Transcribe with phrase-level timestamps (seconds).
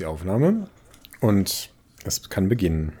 [0.00, 0.66] die Aufnahme
[1.20, 1.70] und
[2.04, 2.92] es kann beginnen.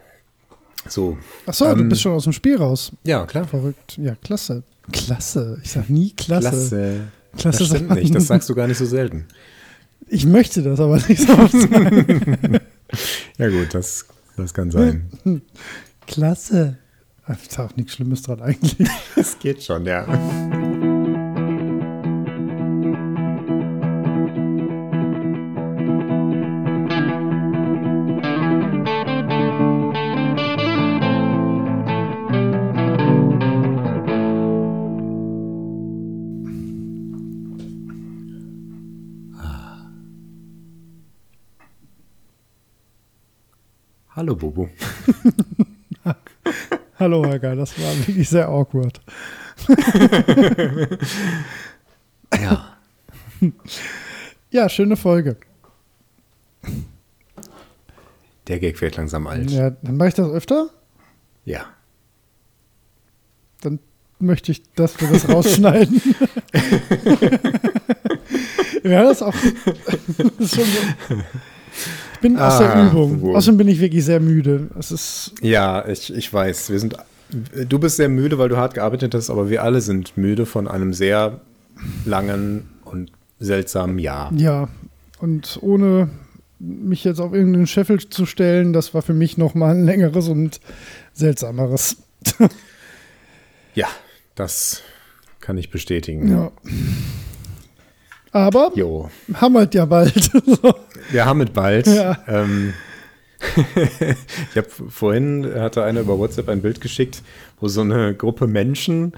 [0.88, 1.18] So.
[1.46, 2.92] Achso, ähm, du bist schon aus dem Spiel raus.
[3.04, 3.46] Ja, klar.
[3.46, 3.98] Verrückt.
[3.98, 4.62] Ja, klasse.
[4.92, 5.58] Klasse.
[5.62, 6.50] Ich sag nie klasse.
[6.50, 7.00] Klasse.
[7.36, 8.14] Klasse das stimmt nicht.
[8.14, 9.26] Das sagst du gar nicht so selten.
[10.08, 12.58] Ich möchte das aber nicht so oft sagen.
[13.38, 14.06] ja, gut, das,
[14.36, 15.42] das kann sein.
[16.06, 16.78] Klasse.
[17.26, 18.88] Da ist auch nichts Schlimmes dran eigentlich.
[19.16, 20.04] Es geht schon, ja.
[44.40, 44.68] Bobo.
[46.98, 49.00] Hallo Herr das war wirklich sehr awkward.
[52.40, 52.76] ja.
[54.50, 55.36] Ja, schöne Folge.
[58.48, 59.50] Der Gag wird langsam alt.
[59.50, 60.70] Ja, dann mache ich das öfter?
[61.44, 61.66] Ja.
[63.60, 63.78] Dann
[64.18, 66.00] möchte ich, dass wir das rausschneiden.
[68.84, 69.34] ja, das auch.
[69.34, 71.16] Das ist schon so.
[72.20, 73.22] Ich bin aus der ah, Übung.
[73.22, 73.34] Wo.
[73.34, 74.68] Außerdem bin ich wirklich sehr müde.
[74.78, 76.68] Es ist ja, ich, ich weiß.
[76.68, 76.94] Wir sind,
[77.66, 80.68] du bist sehr müde, weil du hart gearbeitet hast, aber wir alle sind müde von
[80.68, 81.40] einem sehr
[82.04, 84.30] langen und seltsamen Jahr.
[84.36, 84.68] Ja,
[85.18, 86.10] und ohne
[86.58, 90.28] mich jetzt auf irgendeinen Scheffel zu stellen, das war für mich noch mal ein längeres
[90.28, 90.60] und
[91.14, 91.96] seltsameres.
[93.74, 93.88] ja,
[94.34, 94.82] das
[95.40, 96.30] kann ich bestätigen.
[96.30, 96.52] Ja.
[98.30, 99.08] Aber jo.
[99.26, 100.30] wir ja bald.
[101.10, 101.86] wir haben es bald.
[101.86, 102.18] Ja.
[102.26, 102.74] Ähm,
[104.50, 107.22] ich habe vorhin hatte einer über WhatsApp ein Bild geschickt,
[107.58, 109.14] wo so eine Gruppe Menschen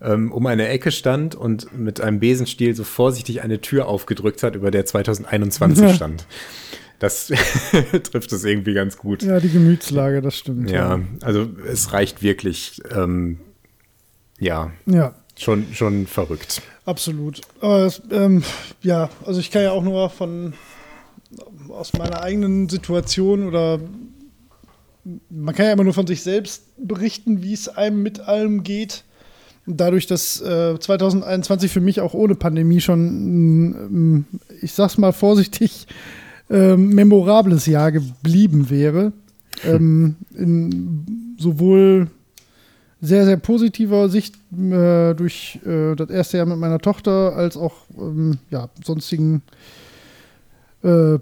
[0.00, 4.54] ähm, um eine Ecke stand und mit einem Besenstiel so vorsichtig eine Tür aufgedrückt hat,
[4.54, 5.94] über der 2021 ja.
[5.94, 6.26] stand.
[6.98, 7.32] Das
[8.10, 9.22] trifft es irgendwie ganz gut.
[9.22, 10.70] Ja, die Gemütslage, das stimmt.
[10.70, 11.00] Ja, ja.
[11.22, 12.80] also es reicht wirklich.
[12.94, 13.38] Ähm,
[14.38, 14.70] ja.
[14.86, 15.14] Ja.
[15.38, 16.60] Schon, schon verrückt.
[16.84, 17.40] Absolut.
[17.60, 18.42] Aber ähm,
[18.82, 20.52] ja, also ich kann ja auch nur von
[21.72, 23.80] aus meiner eigenen Situation oder
[25.30, 29.04] man kann ja immer nur von sich selbst berichten, wie es einem mit allem geht.
[29.66, 35.86] dadurch, dass äh, 2021 für mich auch ohne Pandemie schon, äh, ich sag's mal vorsichtig,
[36.48, 39.12] äh, memorables Jahr geblieben wäre.
[39.64, 42.08] Ähm, in sowohl
[43.00, 47.74] sehr, sehr positiver Sicht äh, durch äh, das erste Jahr mit meiner Tochter als auch
[47.98, 49.42] ähm, ja, sonstigen,
[50.82, 51.18] äh,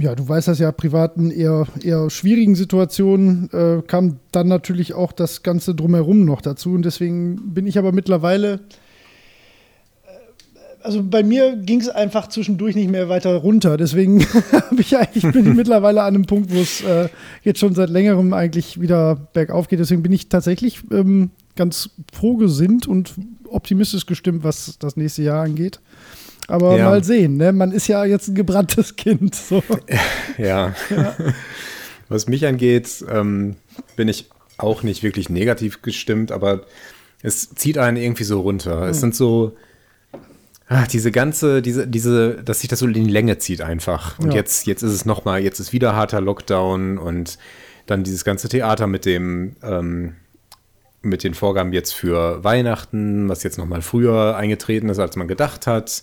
[0.00, 5.12] ja, du weißt das ja, privaten, eher, eher schwierigen Situationen äh, kam dann natürlich auch
[5.12, 6.72] das Ganze drumherum noch dazu.
[6.72, 8.60] Und deswegen bin ich aber mittlerweile
[10.82, 13.76] also bei mir ging es einfach zwischendurch nicht mehr weiter runter.
[13.76, 14.24] Deswegen
[14.78, 17.08] ich eigentlich, bin ich mittlerweile an einem Punkt, wo es äh,
[17.42, 19.80] jetzt schon seit längerem eigentlich wieder bergauf geht.
[19.80, 23.14] Deswegen bin ich tatsächlich ähm, ganz froh gesinnt und
[23.48, 25.80] optimistisch gestimmt, was das nächste Jahr angeht.
[26.48, 26.86] Aber ja.
[26.86, 27.52] mal sehen, ne?
[27.52, 29.34] man ist ja jetzt ein gebranntes Kind.
[29.34, 29.62] So.
[30.38, 30.74] Ja.
[30.90, 31.14] ja.
[32.08, 33.56] Was mich angeht, ähm,
[33.96, 36.62] bin ich auch nicht wirklich negativ gestimmt, aber
[37.22, 38.88] es zieht einen irgendwie so runter.
[38.88, 39.56] Es sind so
[40.70, 44.18] Ach, diese ganze, diese, diese, dass sich das so in die Länge zieht einfach.
[44.18, 44.36] Und ja.
[44.36, 47.38] jetzt, jetzt ist es nochmal, jetzt ist wieder harter Lockdown und
[47.86, 50.16] dann dieses ganze Theater mit dem, ähm,
[51.00, 55.66] mit den Vorgaben jetzt für Weihnachten, was jetzt nochmal früher eingetreten ist, als man gedacht
[55.66, 56.02] hat.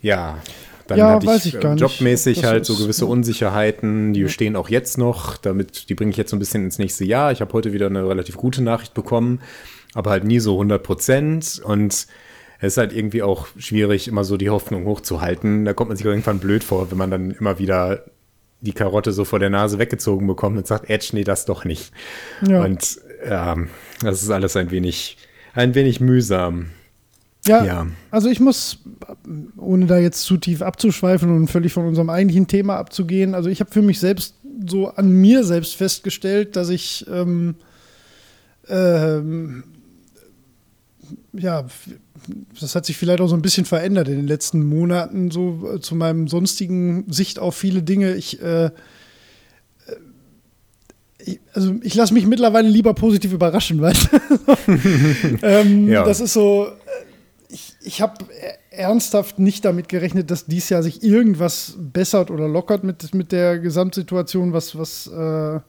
[0.00, 0.38] Ja,
[0.86, 3.06] dann ja, hatte ich, ich äh, jobmäßig halt so gewisse.
[3.06, 6.78] Unsicherheiten, die stehen auch jetzt noch, damit, die bringe ich jetzt so ein bisschen ins
[6.78, 7.32] nächste Jahr.
[7.32, 9.40] Ich habe heute wieder eine relativ gute Nachricht bekommen,
[9.94, 12.06] aber halt nie so 100 Prozent und
[12.58, 15.64] es ist halt irgendwie auch schwierig, immer so die Hoffnung hochzuhalten.
[15.64, 18.04] Da kommt man sich irgendwann blöd vor, wenn man dann immer wieder
[18.60, 21.92] die Karotte so vor der Nase weggezogen bekommt und sagt, Edge, nee, das doch nicht.
[22.46, 22.64] Ja.
[22.64, 23.68] Und ähm,
[24.00, 25.18] das ist alles ein wenig,
[25.52, 26.70] ein wenig mühsam.
[27.46, 28.78] Ja, ja, also ich muss,
[29.56, 33.60] ohne da jetzt zu tief abzuschweifen und völlig von unserem eigentlichen Thema abzugehen, also ich
[33.60, 34.34] habe für mich selbst
[34.66, 37.56] so an mir selbst festgestellt, dass ich ähm,
[38.68, 39.64] ähm,
[41.32, 41.66] ja,
[42.60, 45.80] das hat sich vielleicht auch so ein bisschen verändert in den letzten Monaten, so äh,
[45.80, 48.14] zu meinem sonstigen Sicht auf viele Dinge.
[48.14, 48.70] Ich, äh, äh
[51.52, 53.94] also ich lasse mich mittlerweile lieber positiv überraschen, weil
[55.42, 56.04] ähm, ja.
[56.04, 56.70] das ist so, äh,
[57.86, 58.24] ich, habe
[58.70, 63.58] ernsthaft nicht damit gerechnet, dass dies Jahr sich irgendwas bessert oder lockert mit, mit der
[63.58, 65.60] Gesamtsituation, was, was äh,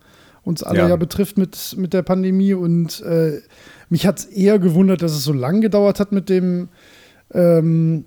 [0.43, 0.89] uns alle ja.
[0.89, 3.41] ja, betrifft mit, mit der Pandemie und äh,
[3.89, 6.69] mich hat es eher gewundert, dass es so lang gedauert hat mit dem,
[7.33, 8.05] ähm,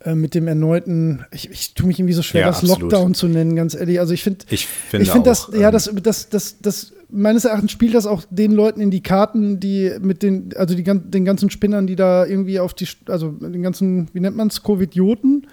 [0.00, 2.82] äh, mit dem erneuten, ich, ich tue mich irgendwie so schwer, Ja, das absolut.
[2.82, 4.00] Lockdown zu nennen, ganz ehrlich.
[4.00, 7.44] Also ich finde, Ich finde ich finde das, ja, ähm, das, das, das, das, meines
[7.44, 11.24] Erachtens spielt das auch den Leuten in die Karten, die mit den, also die, den
[11.24, 15.46] ganzen Spinnern, die da irgendwie auf die, also den ganzen, wie nennt man es, Covidioten.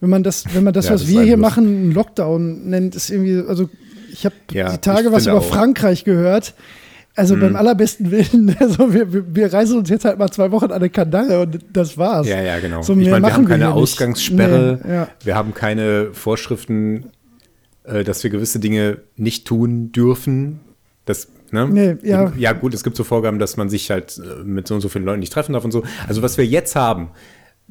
[0.00, 2.68] Wenn man das, wenn man das, Ja, was das wir hier einfach- machen, einen Lockdown
[2.68, 3.68] nennt, ist irgendwie, also
[4.12, 5.44] ich habe Ja, die Tage was über auch.
[5.44, 6.54] Frankreich gehört.
[7.16, 7.40] Also Mhm.
[7.40, 10.72] beim allerbesten Willen, also wir, wir, wir reisen uns jetzt halt mal zwei Wochen an
[10.72, 12.28] eine Kandare und das war's.
[12.28, 12.82] Ja, ja, genau.
[12.82, 13.74] So ich meine, wir machen haben keine wir.
[13.74, 15.08] Ausgangssperre, Nee, ja.
[15.24, 17.06] wir haben keine Vorschriften,
[17.82, 20.60] äh, dass wir gewisse Dinge nicht tun dürfen.
[21.08, 21.66] Das, ne?
[21.68, 22.32] Nee, ja.
[22.36, 24.88] ja, gut, es gibt so Vorgaben, dass man sich halt äh, mit so und so
[24.88, 25.82] vielen Leuten nicht treffen darf und so.
[26.06, 27.08] Also, was wir jetzt haben,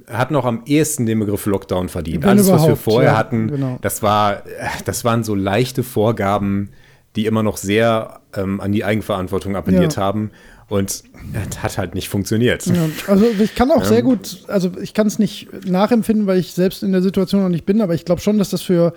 [0.07, 2.24] hat noch am ehesten den Begriff Lockdown verdient.
[2.24, 3.78] Wenn Alles, was wir vorher ja, hatten, genau.
[3.81, 6.69] das war, äh, das waren so leichte Vorgaben,
[7.16, 10.01] die immer noch sehr ähm, an die Eigenverantwortung appelliert Ja.
[10.01, 10.31] haben.
[10.69, 11.04] Und
[11.50, 12.66] das hat halt nicht funktioniert.
[12.66, 12.74] Ja,
[13.07, 13.88] also ich kann auch Ähm.
[13.88, 17.50] sehr gut, also ich kann es nicht nachempfinden, weil ich selbst in der Situation noch
[17.50, 18.94] nicht bin, aber ich glaube schon, dass das für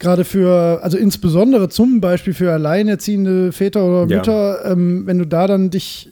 [0.00, 4.16] gerade für, also insbesondere zum Beispiel für alleinerziehende Väter oder Ja.
[4.16, 6.10] Mütter, ähm, wenn du da dann dich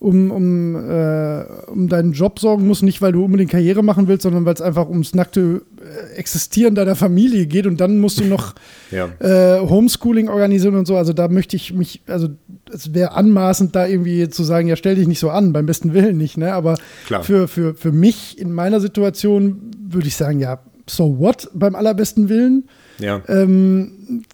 [0.00, 4.22] um, um, äh, um deinen Job sorgen musst, nicht weil du unbedingt Karriere machen willst,
[4.22, 8.24] sondern weil es einfach ums nackte äh, Existieren deiner Familie geht und dann musst du
[8.24, 8.54] noch
[8.90, 9.08] Ja.
[9.20, 10.96] äh, Homeschooling organisieren und so.
[10.96, 12.28] Also da möchte ich mich, also
[12.72, 15.92] es wäre anmaßend, da irgendwie zu sagen, ja, stell dich nicht so an, beim besten
[15.92, 16.54] Willen nicht, ne?
[16.54, 17.22] Aber Klar.
[17.22, 22.28] für, für, für mich in meiner Situation würde ich sagen, ja, so what beim allerbesten
[22.30, 22.64] Willen.
[23.00, 23.22] Ja.
[23.28, 24.24] Ähm,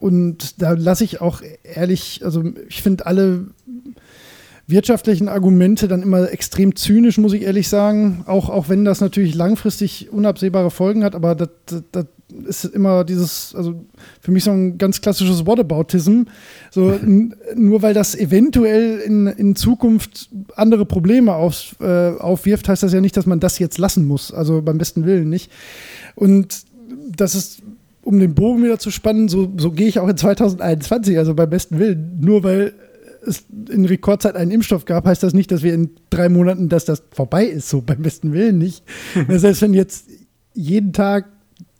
[0.00, 3.46] und da lasse ich auch ehrlich, also ich finde alle
[4.66, 8.24] wirtschaftlichen Argumente dann immer extrem zynisch, muss ich ehrlich sagen.
[8.26, 12.06] Auch, auch wenn das natürlich langfristig unabsehbare Folgen hat, aber das, das, das
[12.44, 13.84] ist immer dieses, also
[14.20, 16.22] für mich so ein ganz klassisches Whataboutism.
[16.70, 16.98] So,
[17.54, 23.00] nur weil das eventuell in, in Zukunft andere Probleme auf, äh, aufwirft, heißt das ja
[23.00, 24.32] nicht, dass man das jetzt lassen muss.
[24.32, 25.50] Also beim besten Willen nicht.
[26.14, 26.62] Und
[27.16, 27.62] das ist,
[28.02, 31.50] um den Bogen wieder zu spannen, so, so gehe ich auch in 2021, also beim
[31.50, 32.18] besten Willen.
[32.20, 32.72] Nur weil
[33.26, 36.84] es in Rekordzeit einen Impfstoff gab, heißt das nicht, dass wir in drei Monaten, dass
[36.84, 38.84] das vorbei ist, so beim besten Willen nicht.
[39.28, 40.06] Selbst wenn jetzt
[40.54, 41.26] jeden Tag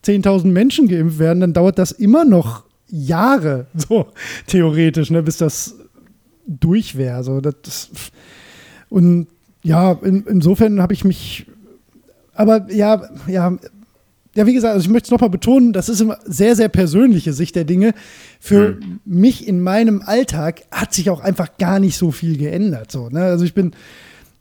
[0.04, 4.08] 10.000 Menschen geimpft werden, dann dauert das immer noch Jahre, so
[4.46, 5.76] theoretisch, ne, bis das
[6.46, 7.22] durch wäre.
[7.24, 7.90] So, das, das,
[8.88, 9.28] und
[9.62, 11.46] ja, in, insofern habe ich mich,
[12.34, 13.56] aber ja, ja,
[14.36, 17.32] ja, wie gesagt, also ich möchte es nochmal betonen, das ist immer sehr, sehr persönliche
[17.32, 17.94] Sicht der Dinge.
[18.38, 22.92] Für mich in meinem Alltag hat sich auch einfach gar nicht so viel geändert.
[22.92, 23.22] So, ne?
[23.24, 23.72] Also ich bin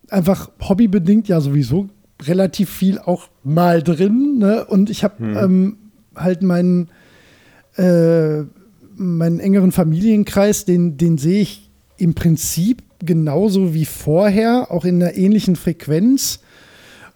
[0.09, 1.89] einfach hobbybedingt ja sowieso
[2.21, 4.37] relativ viel auch mal drin.
[4.37, 4.65] Ne?
[4.65, 5.77] Und ich habe ähm,
[6.15, 6.89] halt meinen,
[7.77, 8.43] äh,
[8.95, 15.15] meinen engeren Familienkreis, den, den sehe ich im Prinzip genauso wie vorher, auch in einer
[15.15, 16.41] ähnlichen Frequenz.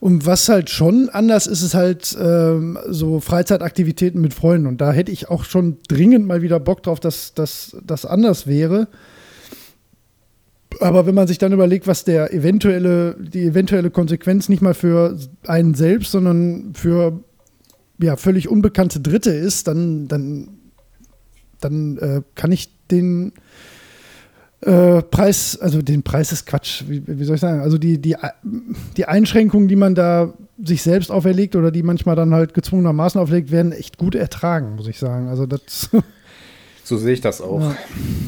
[0.04, 4.68] Und was halt schon anders ist, ist halt ähm, so Freizeitaktivitäten mit Freunden.
[4.68, 8.90] Und da hätte ich auch schon dringend mal wieder Bock drauf, dass das anders wäre.
[10.82, 15.18] Aber wenn man sich dann überlegt, was der eventuelle, die eventuelle Konsequenz nicht mal für
[15.48, 17.24] einen selbst, sondern für
[18.02, 20.50] ja, völlig unbekannte Dritte ist, dann, dann,
[21.62, 23.32] dann äh, kann ich den
[24.66, 28.16] äh, Preis, also den Preis ist Quatsch, wie, wie soll ich sagen, also die, die,
[28.98, 30.34] die Einschränkungen, die man da
[30.64, 34.88] sich selbst auferlegt oder die manchmal dann halt gezwungenermaßen auflegt, werden echt gut ertragen, muss
[34.88, 35.28] ich sagen.
[35.28, 35.90] Also das,
[36.86, 37.62] So sehe ich das auch.
[37.62, 37.76] Ja.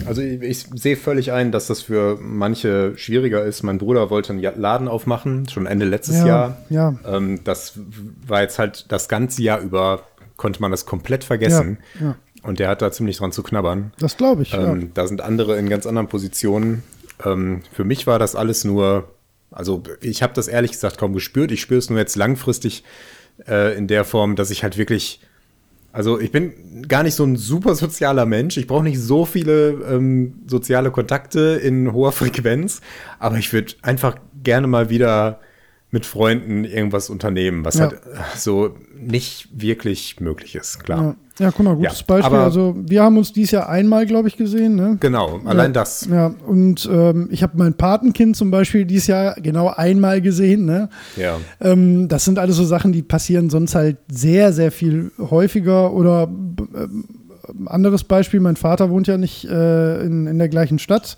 [0.05, 3.63] Also ich, ich sehe völlig ein, dass das für manche schwieriger ist.
[3.63, 6.57] Mein Bruder wollte einen Laden aufmachen, schon Ende letztes Ja, Jahr.
[6.69, 6.95] ja.
[7.05, 7.73] Ähm, das
[8.25, 10.03] war jetzt halt das ganze Jahr über,
[10.37, 11.79] konnte man das komplett vergessen.
[11.99, 12.15] Ja.
[12.45, 13.91] Und der hat da ziemlich dran zu knabbern.
[13.99, 14.51] das glaube ich.
[14.51, 14.71] ja.
[14.71, 16.83] Ähm, Da sind andere in ganz anderen Positionen.
[17.25, 19.09] Ähm, für mich war das alles nur,
[19.51, 21.51] also ich habe das ehrlich gesagt kaum gespürt.
[21.51, 22.83] Ich spüre es nur jetzt langfristig
[23.47, 25.21] äh, in der Form, dass ich halt wirklich,
[25.91, 28.57] also ich bin gar nicht so ein super sozialer Mensch.
[28.57, 32.81] Ich brauche nicht so viele ähm, soziale Kontakte in hoher Frequenz,
[33.19, 35.39] aber ich würde einfach gerne mal wieder
[35.95, 37.83] mit Freunden irgendwas unternehmen, was Ja.
[37.83, 37.97] halt äh,
[38.35, 41.15] so nicht wirklich möglich ist, klar.
[41.39, 41.45] Ja.
[41.45, 42.37] ja, guck mal, gutes Ja, Beispiel.
[42.37, 44.75] Also wir haben uns dieses Jahr einmal, glaube ich, gesehen.
[44.75, 44.97] Ne?
[44.99, 46.05] Genau, allein das.
[46.11, 50.65] Ja, und ähm, ich habe mein Patenkind zum Beispiel dieses Jahr genau einmal gesehen.
[50.65, 50.89] Ne?
[51.15, 51.37] Ja.
[51.61, 55.93] Ähm, das sind alles so Sachen, die passieren sonst halt sehr, sehr viel häufiger.
[55.93, 57.05] Oder ähm,
[57.67, 61.15] anderes Beispiel, mein Vater wohnt ja nicht äh, in, in der gleichen Stadt.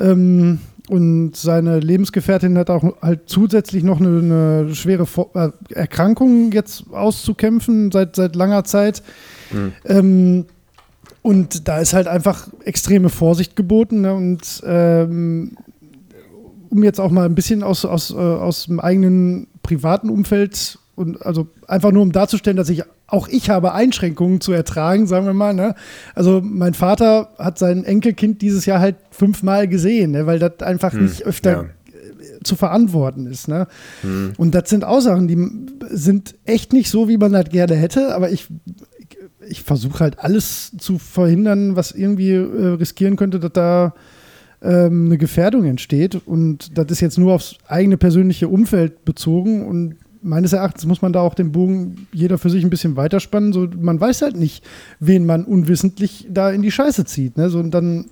[0.00, 4.18] Ähm, und seine Lebensgefährtin hat auch halt zusätzlich noch eine,
[4.64, 9.02] eine schwere äh, Erkrankung jetzt auszukämpfen seit, seit langer Zeit.
[9.86, 10.46] Ähm,
[11.22, 14.02] und da ist halt einfach extreme Vorsicht geboten.
[14.02, 14.14] Ne?
[14.14, 15.56] Und ähm,
[16.68, 21.24] um jetzt auch mal ein bisschen aus, aus, äh, aus dem eigenen privaten Umfeld und
[21.24, 25.34] also einfach nur um darzustellen, dass ich auch ich habe Einschränkungen zu ertragen, sagen wir
[25.34, 25.54] mal.
[25.54, 25.74] Ne?
[26.14, 30.26] Also mein Vater hat sein Enkelkind dieses Jahr halt fünfmal gesehen, ne?
[30.26, 31.64] weil das einfach hm, nicht öfter ja.
[32.42, 33.48] zu verantworten ist.
[33.48, 33.66] Ne?
[34.02, 34.32] Hm.
[34.36, 35.38] Und das sind auch Sachen, die
[35.90, 38.48] sind echt nicht so, wie man das gerne hätte, aber ich,
[39.46, 43.94] ich versuche halt alles zu verhindern, was irgendwie äh, riskieren könnte, dass da
[44.62, 46.20] ähm, eine Gefährdung entsteht.
[46.26, 49.66] Und das ist jetzt nur aufs eigene persönliche Umfeld bezogen.
[49.66, 53.52] Und meines Erachtens muss man da auch den Bogen jeder für sich ein bisschen weiterspannen.
[53.52, 54.64] So, man weiß halt nicht,
[54.98, 57.36] wen man unwissentlich da in die Scheiße zieht.
[57.36, 57.50] Ne?
[57.50, 58.06] So, und dann.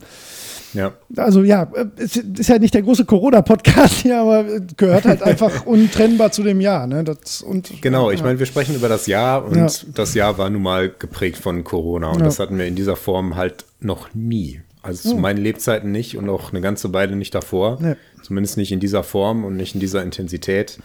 [0.74, 0.92] Ja.
[1.16, 4.44] Also ja, es ist ja nicht der große Corona-Podcast hier, aber
[4.76, 6.86] gehört halt einfach untrennbar zu dem Jahr.
[6.86, 7.04] Ne?
[7.04, 9.68] Das, und, genau, ich meine, wir sprechen über das Jahr und ja.
[9.94, 12.24] das Jahr war nun mal geprägt von Corona und ja.
[12.24, 14.62] das hatten wir in dieser Form halt noch nie.
[14.82, 15.20] Also zu hm.
[15.20, 17.78] meinen Lebzeiten nicht und auch eine ganze Weile nicht davor.
[17.82, 17.96] Ja.
[18.22, 20.78] Zumindest nicht in dieser Form und nicht in dieser Intensität.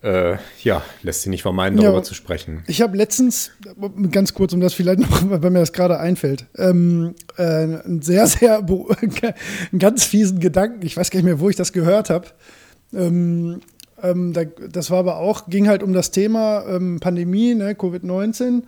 [0.00, 2.62] Äh, ja, lässt sich nicht vermeiden, darüber ja, zu sprechen.
[2.68, 3.50] Ich habe letztens,
[4.12, 8.28] ganz kurz, um das vielleicht noch, weil mir das gerade einfällt, ähm, äh, einen sehr,
[8.28, 10.86] sehr, einen ganz fiesen Gedanken.
[10.86, 12.28] Ich weiß gar nicht mehr, wo ich das gehört habe.
[12.94, 13.60] Ähm,
[14.00, 18.62] ähm, da, das war aber auch, ging halt um das Thema ähm, Pandemie, ne, Covid-19.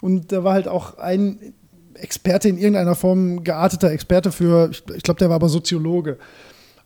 [0.00, 1.54] Und da war halt auch ein
[1.94, 6.18] Experte in irgendeiner Form, gearteter Experte für, ich, ich glaube, der war aber Soziologe.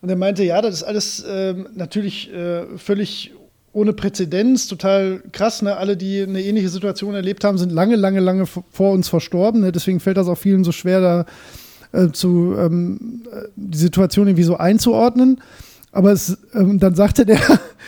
[0.03, 3.33] Und er meinte, ja, das ist alles äh, natürlich äh, völlig
[3.73, 5.63] ohne Präzedenz, total krass.
[5.63, 5.77] Ne?
[5.77, 9.61] Alle, die eine ähnliche Situation erlebt haben, sind lange, lange, lange vor uns verstorben.
[9.61, 9.73] Ne?
[9.73, 11.27] Deswegen fällt das auch vielen so schwer, da
[11.93, 13.23] äh, zu, ähm,
[13.57, 15.41] die Situation irgendwie so einzuordnen.
[15.93, 17.41] Aber es, ähm, dann sagte der,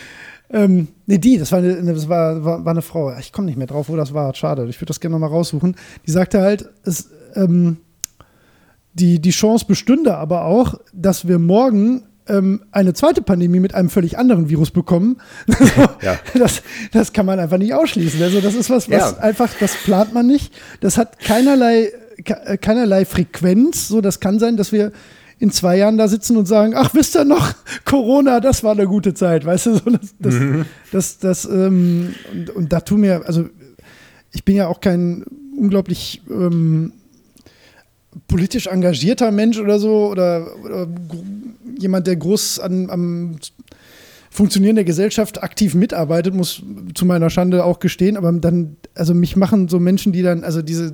[0.51, 3.15] ähm, nee, die, das, war eine, das war, war, war eine Frau.
[3.19, 4.33] Ich komme nicht mehr drauf, wo das war.
[4.35, 4.65] Schade.
[4.69, 5.75] Ich würde das gerne nochmal raussuchen.
[6.05, 7.77] Die sagte halt, es, ähm,
[8.93, 13.89] die, die Chance bestünde aber auch, dass wir morgen ähm, eine zweite Pandemie mit einem
[13.89, 15.17] völlig anderen Virus bekommen.
[16.01, 16.19] ja.
[16.33, 16.61] das,
[16.91, 18.21] das kann man einfach nicht ausschließen.
[18.21, 19.17] Also, das ist was, was ja.
[19.17, 20.53] einfach, das plant man nicht.
[20.79, 21.91] Das hat keinerlei,
[22.61, 23.87] keinerlei Frequenz.
[23.87, 24.91] So, das kann sein, dass wir
[25.41, 27.53] in zwei Jahren da sitzen und sagen, ach, wisst ihr noch,
[27.85, 30.65] Corona, das war eine gute Zeit, weißt du, so, das, das, mhm.
[30.91, 33.49] das, das ähm, und, und, da tun mir, also
[34.31, 35.25] ich bin ja auch kein
[35.57, 36.93] unglaublich ähm,
[38.27, 40.87] politisch engagierter Mensch oder so oder, oder
[41.77, 43.35] jemand, der groß an, am
[44.29, 46.63] Funktionieren der Gesellschaft aktiv mitarbeitet, muss
[46.95, 50.61] zu meiner Schande auch gestehen, aber dann, also mich machen so Menschen, die dann, also
[50.61, 50.93] diese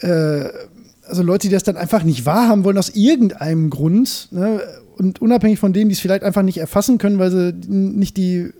[0.00, 0.48] äh,
[1.10, 4.28] also Leute, die das dann einfach nicht wahrhaben wollen aus irgendeinem Grund.
[4.30, 4.60] Ne?
[4.96, 8.52] Und unabhängig von denen, die es vielleicht einfach nicht erfassen können, weil sie nicht die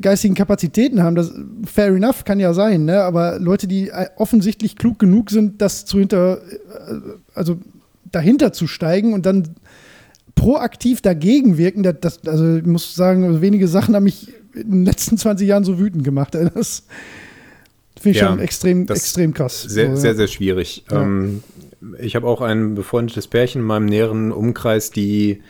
[0.00, 1.32] geistigen Kapazitäten haben, das
[1.66, 3.02] fair enough kann ja sein, ne?
[3.02, 6.94] aber Leute, die äh, offensichtlich klug genug sind, das zu hinter, äh,
[7.34, 7.58] also
[8.10, 9.56] dahinter zu steigen und dann
[10.34, 14.84] proaktiv dagegen wirken, das, das also ich muss sagen, wenige Sachen haben mich in den
[14.84, 16.34] letzten 20 Jahren so wütend gemacht.
[16.34, 16.84] Das,
[18.00, 19.62] Finde ich ja, schon extrem, extrem krass.
[19.62, 20.84] Sehr, so, sehr, sehr schwierig.
[20.90, 21.02] Ja.
[21.02, 21.42] Ähm,
[21.98, 25.42] ich habe auch ein befreundetes Pärchen in meinem näheren Umkreis, die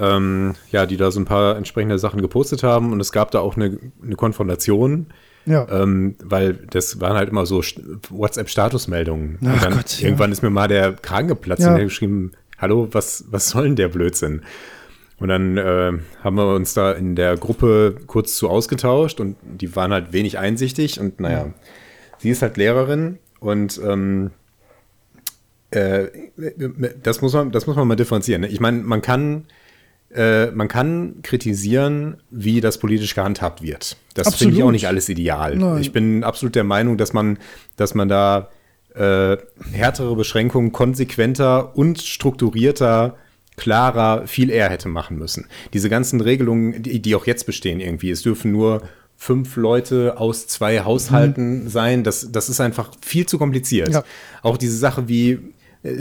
[0.00, 3.40] ähm, ja, die da so ein paar entsprechende Sachen gepostet haben und es gab da
[3.40, 5.06] auch eine, eine Konfrontation.
[5.46, 5.66] Ja.
[5.70, 7.62] Ähm, weil das waren halt immer so
[8.10, 9.38] WhatsApp-Statusmeldungen.
[9.40, 10.32] Und dann Gott, irgendwann ja.
[10.32, 11.72] ist mir mal der Kragen geplatzt ja.
[11.72, 14.42] und er geschrieben, hallo, was, was soll denn der Blödsinn?
[15.18, 19.74] Und dann äh, haben wir uns da in der Gruppe kurz zu ausgetauscht und die
[19.74, 21.54] waren halt wenig einsichtig und naja, ja.
[22.18, 24.30] sie ist halt Lehrerin und ähm,
[25.70, 26.06] äh,
[27.02, 28.42] das, muss man, das muss man mal differenzieren.
[28.42, 28.48] Ne?
[28.48, 29.46] Ich meine, man kann,
[30.14, 33.96] äh, man kann kritisieren, wie das politisch gehandhabt wird.
[34.14, 35.56] Das finde ich auch nicht alles ideal.
[35.56, 35.80] Nein.
[35.80, 37.38] Ich bin absolut der Meinung, dass man,
[37.76, 38.48] dass man da
[38.94, 39.36] äh,
[39.72, 43.16] härtere Beschränkungen konsequenter und strukturierter
[43.56, 45.46] klarer, viel eher hätte machen müssen.
[45.72, 48.82] Diese ganzen Regelungen, die, die auch jetzt bestehen irgendwie, es dürfen nur
[49.16, 51.68] fünf Leute aus zwei Haushalten mhm.
[51.68, 53.90] sein, das, das ist einfach viel zu kompliziert.
[53.90, 54.04] Ja.
[54.42, 55.40] Auch diese Sache wie,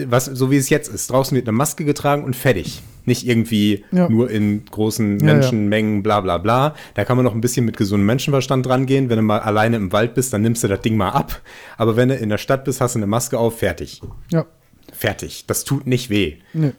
[0.07, 2.81] was, so wie es jetzt ist, draußen wird eine Maske getragen und fertig.
[3.05, 4.09] Nicht irgendwie ja.
[4.09, 6.75] nur in großen Menschenmengen, bla bla bla.
[6.93, 9.09] Da kann man noch ein bisschen mit gesundem Menschenverstand dran gehen.
[9.09, 11.41] Wenn du mal alleine im Wald bist, dann nimmst du das Ding mal ab.
[11.77, 14.01] Aber wenn du in der Stadt bist, hast du eine Maske auf, fertig.
[14.31, 14.45] Ja.
[14.91, 15.45] Fertig.
[15.47, 16.37] Das tut nicht weh.
[16.53, 16.73] Nee.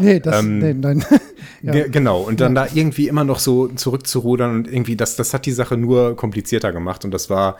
[0.00, 1.04] Nee, das, ähm, nee, nein.
[1.62, 1.86] ja.
[1.86, 2.64] Genau, und dann ja.
[2.64, 6.72] da irgendwie immer noch so zurückzurudern und irgendwie, das, das hat die Sache nur komplizierter
[6.72, 7.58] gemacht und das war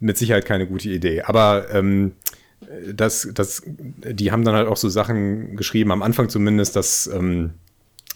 [0.00, 1.22] mit Sicherheit keine gute Idee.
[1.22, 2.12] Aber ähm,
[2.92, 7.54] das, das, die haben dann halt auch so Sachen geschrieben, am Anfang zumindest, dass ähm,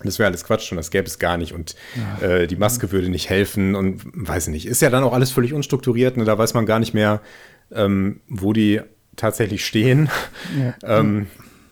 [0.05, 1.75] das wäre alles Quatsch und das gäbe es gar nicht und
[2.21, 4.67] äh, die Maske würde nicht helfen und weiß nicht.
[4.67, 7.21] Ist ja dann auch alles völlig unstrukturiert und da weiß man gar nicht mehr,
[7.73, 8.81] ähm, wo die
[9.17, 10.09] tatsächlich stehen.
[10.57, 10.75] Ja.
[11.01, 11.27] ähm,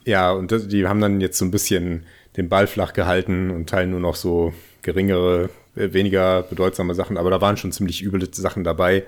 [0.04, 2.04] ja, und das, die haben dann jetzt so ein bisschen
[2.36, 4.52] den Ball flach gehalten und teilen nur noch so
[4.82, 9.04] geringere äh, weniger bedeutsame Sachen, aber da waren schon ziemlich üble Sachen dabei.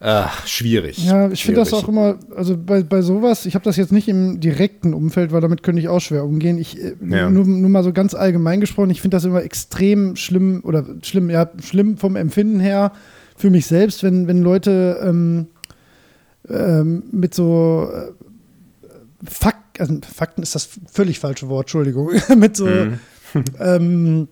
[0.00, 1.04] Ach, schwierig.
[1.04, 4.06] Ja, ich finde das auch immer, also bei, bei sowas, ich habe das jetzt nicht
[4.06, 6.56] im direkten Umfeld, weil damit könnte ich auch schwer umgehen.
[6.56, 7.28] Ich, äh, ja.
[7.28, 11.30] nur, nur mal so ganz allgemein gesprochen, ich finde das immer extrem schlimm oder schlimm,
[11.30, 12.92] ja, schlimm vom Empfinden her
[13.36, 15.48] für mich selbst, wenn, wenn Leute ähm,
[16.48, 18.12] ähm, mit so äh,
[19.28, 23.00] Fakt, also Fakten ist das völlig falsche Wort, Entschuldigung, mit so mhm.
[23.58, 24.28] ähm,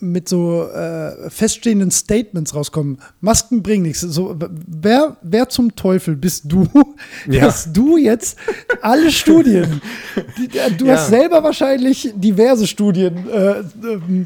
[0.00, 2.98] mit so äh, feststehenden Statements rauskommen.
[3.20, 4.00] Masken bringen nichts.
[4.00, 6.66] So, wer, wer zum Teufel bist du,
[7.28, 7.46] ja.
[7.46, 8.36] dass du jetzt
[8.82, 9.80] alle Studien,
[10.38, 10.94] die, du ja.
[10.94, 13.64] hast selber wahrscheinlich diverse Studien äh, äh,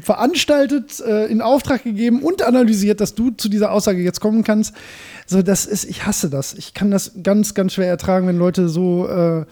[0.01, 4.73] veranstaltet, äh, in Auftrag gegeben und analysiert, dass du zu dieser Aussage jetzt kommen kannst.
[5.27, 6.53] So, das ist, ich hasse das.
[6.53, 9.45] Ich kann das ganz, ganz schwer ertragen, wenn Leute so äh,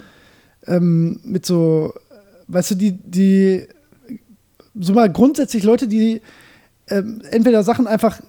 [0.67, 1.93] ähm, mit so,
[2.47, 3.67] weißt du, die, die
[4.75, 6.21] so mal grundsätzlich Leute, die
[6.87, 8.21] ähm, entweder Sachen einfach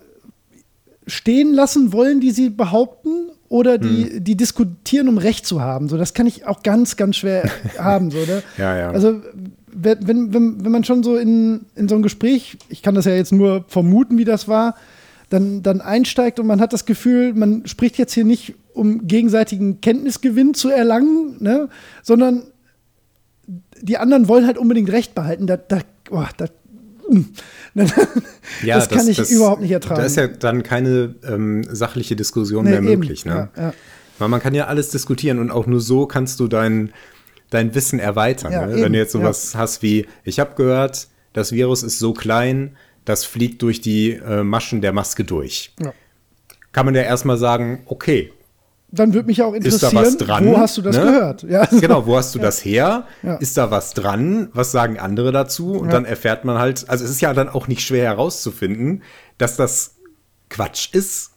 [1.07, 4.25] stehen lassen wollen, die sie behaupten, oder die, hm.
[4.25, 5.89] die diskutieren, um Recht zu haben.
[5.89, 7.49] So, das kann ich auch ganz, ganz schwer
[7.79, 8.11] haben.
[8.11, 8.43] So, ne?
[8.59, 8.91] ja, ja.
[8.91, 9.21] Also,
[9.73, 13.15] wenn, wenn, wenn man schon so in, in so ein Gespräch, ich kann das ja
[13.15, 14.75] jetzt nur vermuten, wie das war,
[15.31, 19.81] dann, dann einsteigt und man hat das Gefühl, man spricht jetzt hier nicht, um gegenseitigen
[19.81, 21.69] Kenntnisgewinn zu erlangen, ne?
[22.03, 22.43] sondern
[23.81, 25.47] die anderen wollen halt unbedingt Recht behalten.
[25.47, 25.79] Da, da
[26.11, 26.47] oh, da,
[28.65, 30.01] ja, das, das kann ich das, überhaupt nicht ertragen.
[30.01, 33.25] Da ist ja dann keine ähm, sachliche Diskussion nee, mehr möglich.
[33.25, 33.51] Ne?
[33.57, 33.75] Ja, ja.
[34.19, 36.93] Weil man kann ja alles diskutieren und auch nur so kannst du dein,
[37.51, 38.53] dein Wissen erweitern.
[38.53, 38.83] Ja, ne?
[38.83, 43.25] Wenn du jetzt sowas hast wie, ich habe gehört, das Virus ist so klein, das
[43.25, 45.75] fliegt durch die äh, Maschen der Maske durch.
[46.73, 48.33] Kann man ja erstmal sagen, okay,
[48.95, 51.03] dann würde mich auch interessieren, wo hast du das ne?
[51.03, 51.43] gehört?
[51.43, 51.67] Ja.
[51.81, 52.45] Genau, wo hast du ja.
[52.45, 53.07] das her?
[53.23, 53.35] Ja.
[53.37, 54.49] Ist da was dran?
[54.53, 55.73] Was sagen andere dazu?
[55.73, 59.03] Und dann erfährt man halt, also es ist ja dann auch nicht schwer herauszufinden,
[59.39, 59.97] dass das
[60.49, 61.33] Quatsch ist,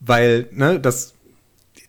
[0.00, 1.13] weil, ne, das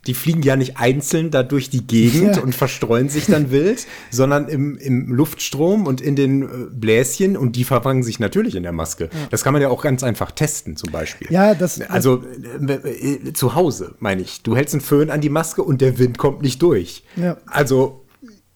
[0.06, 2.42] die fliegen ja nicht einzeln da durch die Gegend ja.
[2.42, 7.56] und verstreuen sich dann wild, sondern im, im Luftstrom und in den äh, Bläschen und
[7.56, 9.04] die verfangen sich natürlich in der Maske.
[9.04, 9.10] Ja.
[9.30, 11.28] Das kann man ja auch ganz einfach testen, zum Beispiel.
[11.30, 11.80] Ja, das.
[11.80, 12.22] Also
[12.66, 14.42] äh, äh, zu Hause, meine ich.
[14.42, 17.02] Du hältst einen Föhn an die Maske und der Wind kommt nicht durch.
[17.16, 17.36] Ja.
[17.46, 18.06] Also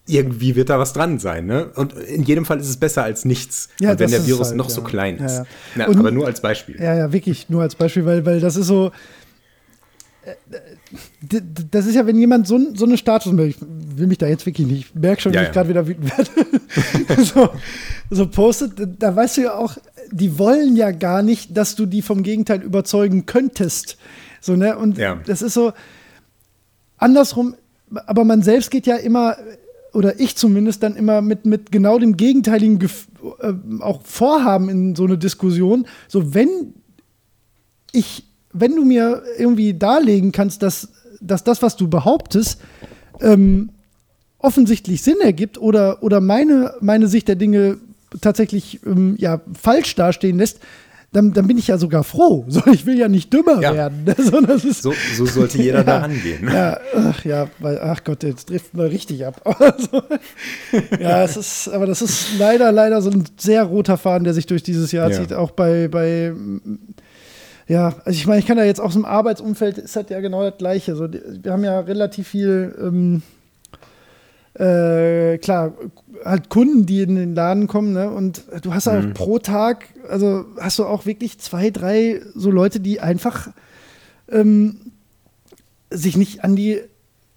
[0.07, 1.45] irgendwie wird da was dran sein.
[1.45, 1.71] Ne?
[1.75, 4.69] Und in jedem Fall ist es besser als nichts, ja, wenn der Virus halt, noch
[4.69, 4.75] ja.
[4.75, 5.37] so klein ist.
[5.37, 5.45] Ja, ja.
[5.75, 6.75] Na, aber nur als Beispiel.
[6.81, 8.91] Ja, ja, wirklich nur als Beispiel, weil, weil das ist so,
[11.71, 14.67] das ist ja, wenn jemand so, so eine Status, ich will mich da jetzt wirklich
[14.67, 17.49] nicht, ich merke schon, ja, wie ich gerade wieder wütend werde, so,
[18.09, 19.77] so postet, da weißt du ja auch,
[20.11, 23.97] die wollen ja gar nicht, dass du die vom Gegenteil überzeugen könntest.
[24.41, 24.77] So, ne?
[24.77, 25.19] Und ja.
[25.25, 25.73] das ist so
[26.97, 27.55] andersrum,
[28.05, 29.37] aber man selbst geht ja immer,
[29.93, 33.07] oder ich zumindest, dann immer mit, mit genau dem gegenteiligen Gef
[33.39, 35.87] äh, auch Vorhaben in so eine Diskussion.
[36.07, 36.73] So, wenn
[37.91, 42.59] ich wenn du mir irgendwie darlegen kannst, dass, dass das, was du behauptest,
[43.21, 43.69] ähm,
[44.39, 47.77] offensichtlich Sinn ergibt oder, oder meine, meine Sicht der Dinge
[48.19, 50.59] tatsächlich ähm, ja, falsch dastehen lässt,
[51.13, 52.45] dann, dann bin ich ja sogar froh.
[52.51, 53.73] So, ich will ja nicht dümmer ja.
[53.73, 54.05] werden.
[54.17, 56.49] so, so, sollte jeder ja, da rangehen.
[56.51, 59.41] Ja, ach, ja, weil, ach Gott, jetzt trifft man richtig ab.
[59.43, 60.03] Also,
[60.99, 64.45] ja, es ist, aber das ist leider, leider so ein sehr roter Faden, der sich
[64.45, 65.17] durch dieses Jahr ja.
[65.17, 66.33] zieht, auch bei, bei
[67.71, 70.43] ja, also ich meine, ich kann da jetzt aus dem Arbeitsumfeld ist das ja genau
[70.43, 70.91] das Gleiche.
[70.91, 73.21] Also, wir haben ja relativ viel, ähm,
[74.55, 75.71] äh, klar,
[76.25, 78.11] halt Kunden, die in den Laden kommen, ne?
[78.11, 79.13] Und du hast halt mhm.
[79.13, 83.47] pro Tag, also hast du auch wirklich zwei, drei so Leute, die einfach
[84.27, 84.91] ähm,
[85.89, 86.81] sich nicht an die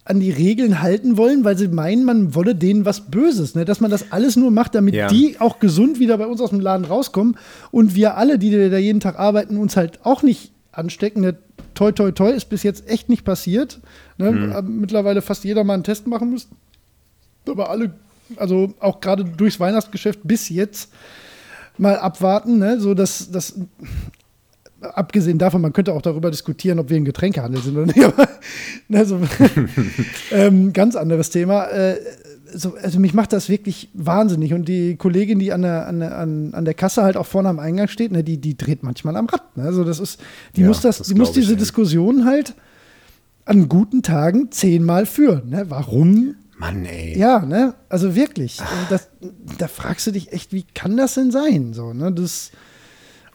[0.05, 3.55] an die Regeln halten wollen, weil sie meinen, man wolle denen was Böses.
[3.55, 3.65] Ne?
[3.65, 5.07] Dass man das alles nur macht, damit ja.
[5.07, 7.37] die auch gesund wieder bei uns aus dem Laden rauskommen
[7.71, 11.21] und wir alle, die da jeden Tag arbeiten, uns halt auch nicht anstecken.
[11.21, 11.35] Ne?
[11.73, 13.79] Toi, toi, toi ist bis jetzt echt nicht passiert.
[14.19, 14.31] Ne?
[14.31, 14.79] Mhm.
[14.79, 16.47] Mittlerweile fast jeder mal einen Test machen muss.
[17.47, 17.95] Aber alle,
[18.37, 20.91] also auch gerade durchs Weihnachtsgeschäft bis jetzt
[21.79, 22.79] mal abwarten, ne?
[22.79, 23.59] so dass das
[24.93, 28.13] abgesehen davon, man könnte auch darüber diskutieren, ob wir ein Getränkehandel sind oder nicht.
[28.93, 29.19] Also,
[30.31, 31.65] ähm, ganz anderes Thema.
[31.65, 31.97] Äh,
[32.53, 34.53] so, also mich macht das wirklich wahnsinnig.
[34.53, 37.59] Und die Kollegin, die an der, an der, an der Kasse halt auch vorne am
[37.59, 39.57] Eingang steht, ne, die, die dreht manchmal am Rad.
[39.57, 39.63] Ne?
[39.63, 40.19] Also das ist,
[40.55, 42.53] die ja, muss das, das die muss diese ich, Diskussion halt
[43.45, 45.49] an guten Tagen zehnmal führen.
[45.49, 45.65] Ne?
[45.69, 46.35] Warum?
[46.57, 47.17] Mann, ey.
[47.17, 47.73] Ja, ne?
[47.89, 48.59] Also wirklich.
[48.89, 49.09] Das,
[49.57, 51.73] da fragst du dich echt, wie kann das denn sein?
[51.73, 52.11] So, ne?
[52.11, 52.51] Das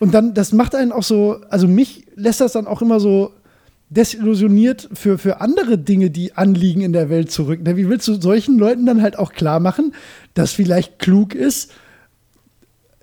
[0.01, 3.33] und dann, das macht einen auch so, also mich lässt das dann auch immer so
[3.91, 7.61] desillusioniert für, für andere Dinge, die anliegen in der Welt zurück.
[7.63, 9.95] Wie willst du solchen Leuten dann halt auch klar machen,
[10.35, 11.73] dass vielleicht klug ist,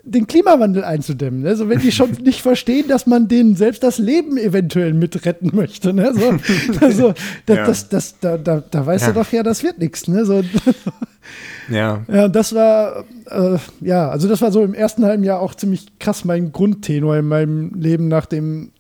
[0.08, 1.42] den Klimawandel einzudämmen.
[1.42, 1.56] Ne?
[1.56, 5.94] So, wenn die schon nicht verstehen, dass man denen selbst das Leben eventuell mitretten möchte.
[5.94, 6.14] Ne?
[6.14, 6.40] So,
[6.86, 7.14] also,
[7.46, 7.66] das, ja.
[7.66, 9.14] das, das, da, da, da weißt ja.
[9.14, 10.08] du doch ja, das wird nichts.
[10.08, 10.26] Ne?
[10.26, 10.42] So,
[11.70, 12.04] ja.
[12.08, 16.00] Ja, das war, äh, ja, also das war so im ersten halben Jahr auch ziemlich
[16.00, 18.72] krass mein Grundtenor in meinem Leben nach dem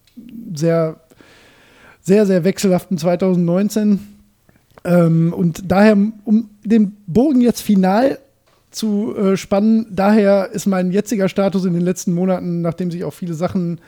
[0.55, 0.97] sehr,
[2.01, 3.99] sehr, sehr wechselhaften 2019.
[4.83, 8.19] Ähm, und daher, um den Bogen jetzt final
[8.71, 13.13] zu äh, spannen, daher ist mein jetziger Status in den letzten Monaten, nachdem sich auch
[13.13, 13.79] viele Sachen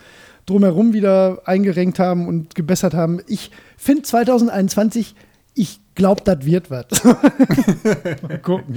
[0.45, 5.15] drumherum wieder eingerenkt haben und gebessert haben, ich finde 2021
[5.53, 6.85] ich glaube, das wird was.
[7.03, 8.75] Mal gucken.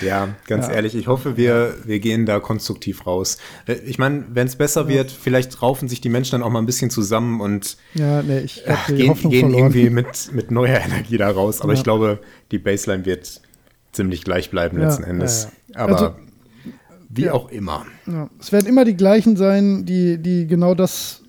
[0.00, 0.72] Ja, ja ganz ja.
[0.72, 3.38] ehrlich, ich hoffe, wir, wir gehen da konstruktiv raus.
[3.66, 4.88] Äh, ich meine, wenn es besser ja.
[4.88, 8.40] wird, vielleicht raufen sich die Menschen dann auch mal ein bisschen zusammen und ja, nee,
[8.40, 11.60] ich ach, gehen, gehen irgendwie mit, mit neuer Energie da raus.
[11.60, 12.18] Aber ich glaube,
[12.50, 13.40] die Baseline wird
[13.92, 15.48] ziemlich gleich bleiben letzten Endes.
[15.74, 16.14] Aber also,
[17.10, 17.84] wie auch immer.
[18.40, 21.22] Es werden immer die gleichen sein, die, die genau das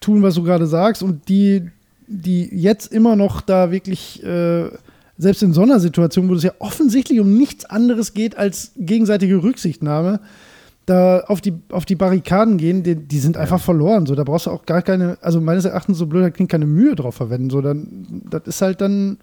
[0.00, 1.70] tun, was du gerade sagst und die
[2.06, 4.68] die jetzt immer noch da wirklich, äh,
[5.16, 9.42] selbst in so einer Situation, wo es ja offensichtlich um nichts anderes geht als gegenseitige
[9.42, 10.20] Rücksichtnahme,
[10.86, 13.64] da auf die, auf die Barrikaden gehen, die, die sind einfach ja.
[13.64, 14.06] verloren.
[14.06, 16.94] So, da brauchst du auch gar keine, also meines Erachtens so blöd klingt, keine Mühe
[16.94, 17.50] drauf verwenden.
[17.50, 19.18] So, dann, das ist halt dann,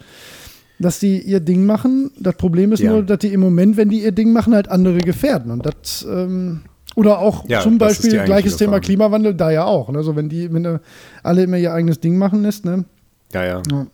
[0.79, 2.11] dass die ihr Ding machen.
[2.19, 2.91] Das Problem ist ja.
[2.91, 5.51] nur, dass die im Moment, wenn die ihr Ding machen, halt andere gefährden.
[5.51, 6.61] Und das, ähm,
[6.95, 9.89] oder auch ja, zum Beispiel gleiches Thema Klimawandel, da ja auch.
[9.89, 10.03] Ne?
[10.03, 10.79] So, wenn die, wenn
[11.23, 12.85] alle immer ihr eigenes Ding machen lässt, ne?
[13.33, 13.61] Ja, ja.
[13.71, 13.87] Ja,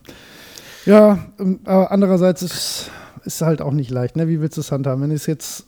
[0.86, 2.92] ja ähm, aber andererseits ist
[3.24, 4.28] es halt auch nicht leicht, ne?
[4.28, 5.02] Wie willst du es handhaben?
[5.02, 5.68] Wenn es jetzt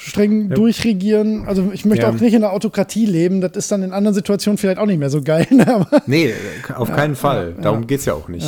[0.00, 0.54] streng ja.
[0.56, 1.46] durchregieren.
[1.46, 2.10] Also ich möchte ja.
[2.10, 3.40] auch nicht in einer Autokratie leben.
[3.40, 5.46] Das ist dann in anderen Situationen vielleicht auch nicht mehr so geil.
[5.50, 5.86] Ne?
[6.06, 6.32] Nee,
[6.74, 7.54] auf ja, keinen Fall.
[7.60, 8.46] Darum geht es ja auch nicht.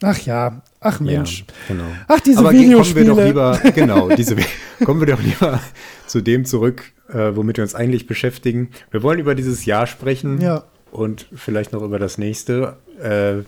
[0.00, 1.44] Ach ja, ach Mensch.
[1.46, 1.84] Ja, genau.
[2.08, 3.06] Ach, diese Aber Videospiele.
[3.06, 4.36] Kommen wir doch lieber, genau, diese,
[4.84, 5.60] kommen wir doch lieber
[6.06, 8.70] zu dem zurück, äh, womit wir uns eigentlich beschäftigen.
[8.90, 10.64] Wir wollen über dieses Jahr sprechen ja.
[10.90, 12.76] und vielleicht noch über das nächste.
[13.00, 13.44] Äh,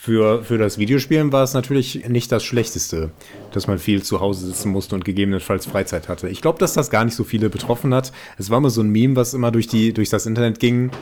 [0.00, 3.10] für, für das Videospielen war es natürlich nicht das Schlechteste,
[3.52, 6.28] dass man viel zu Hause sitzen musste und gegebenenfalls Freizeit hatte.
[6.28, 8.12] Ich glaube, dass das gar nicht so viele betroffen hat.
[8.38, 10.92] Es war immer so ein Meme, was immer durch, die, durch das Internet ging.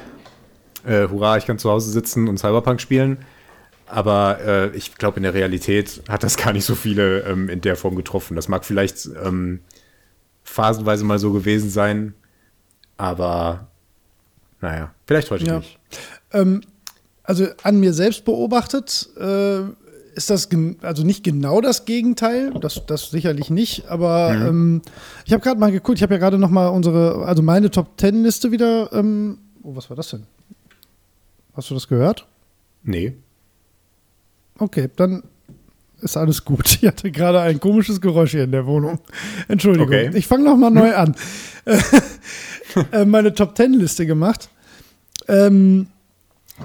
[0.87, 3.19] Äh, hurra, ich kann zu Hause sitzen und Cyberpunk spielen.
[3.87, 7.61] Aber äh, ich glaube, in der Realität hat das gar nicht so viele ähm, in
[7.61, 8.35] der Form getroffen.
[8.35, 9.61] Das mag vielleicht ähm,
[10.43, 12.15] phasenweise mal so gewesen sein,
[12.97, 13.69] aber
[14.61, 15.59] naja, vielleicht heute ja.
[15.59, 15.79] nicht.
[16.33, 16.63] Ähm,
[17.23, 19.61] also an mir selbst beobachtet äh,
[20.15, 20.49] ist das
[20.81, 24.47] also nicht genau das Gegenteil, das, das sicherlich nicht, aber mhm.
[24.47, 24.83] ähm,
[25.27, 27.97] ich habe gerade mal geguckt, ich habe ja gerade noch mal unsere, also meine Top
[27.97, 30.27] Ten Liste wieder, ähm, oh, was war das denn?
[31.55, 32.27] Hast du das gehört?
[32.83, 33.15] Nee.
[34.59, 35.23] Okay, dann
[36.01, 36.79] ist alles gut.
[36.83, 38.99] Ich hatte gerade ein komisches Geräusch hier in der Wohnung.
[39.49, 39.89] Entschuldigung.
[39.89, 40.11] Okay.
[40.15, 41.15] Ich fange nochmal neu an.
[42.93, 44.51] Äh, meine Top Ten Liste gemacht.
[45.29, 45.87] Ähm,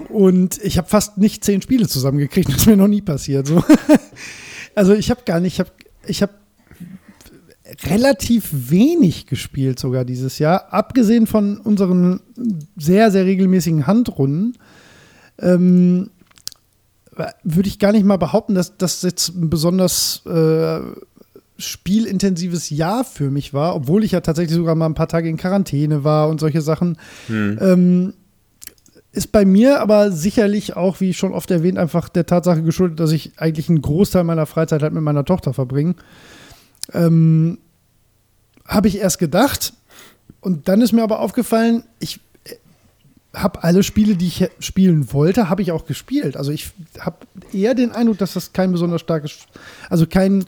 [0.10, 2.49] und ich habe fast nicht zehn Spiele zusammengekriegt.
[2.51, 3.47] Das ist mir noch nie passiert.
[3.47, 3.63] So.
[4.75, 5.71] Also ich habe gar nicht, ich habe
[6.06, 6.32] ich hab
[7.86, 10.73] relativ wenig gespielt sogar dieses Jahr.
[10.73, 12.19] Abgesehen von unseren
[12.75, 14.58] sehr, sehr regelmäßigen Handrunden.
[15.39, 16.10] Ähm,
[17.43, 20.79] würde ich gar nicht mal behaupten, dass das jetzt ein besonders äh,
[21.57, 25.38] spielintensives Jahr für mich war, obwohl ich ja tatsächlich sogar mal ein paar Tage in
[25.38, 26.97] Quarantäne war und solche Sachen.
[27.27, 27.57] Hm.
[27.62, 28.13] Ähm,
[29.13, 33.12] ist bei mir aber sicherlich auch, wie schon oft erwähnt, einfach der Tatsache geschuldet, dass
[33.12, 35.95] ich eigentlich einen Großteil meiner Freizeit halt mit meiner Tochter verbringe.
[36.93, 37.57] Ähm,
[38.65, 39.73] Habe ich erst gedacht.
[40.39, 42.21] Und dann ist mir aber aufgefallen, ich
[43.34, 46.36] habe alle Spiele, die ich spielen wollte, habe ich auch gespielt.
[46.36, 47.17] Also ich habe
[47.54, 49.48] eher den Eindruck, dass das kein besonders starkes,
[49.89, 50.46] also kein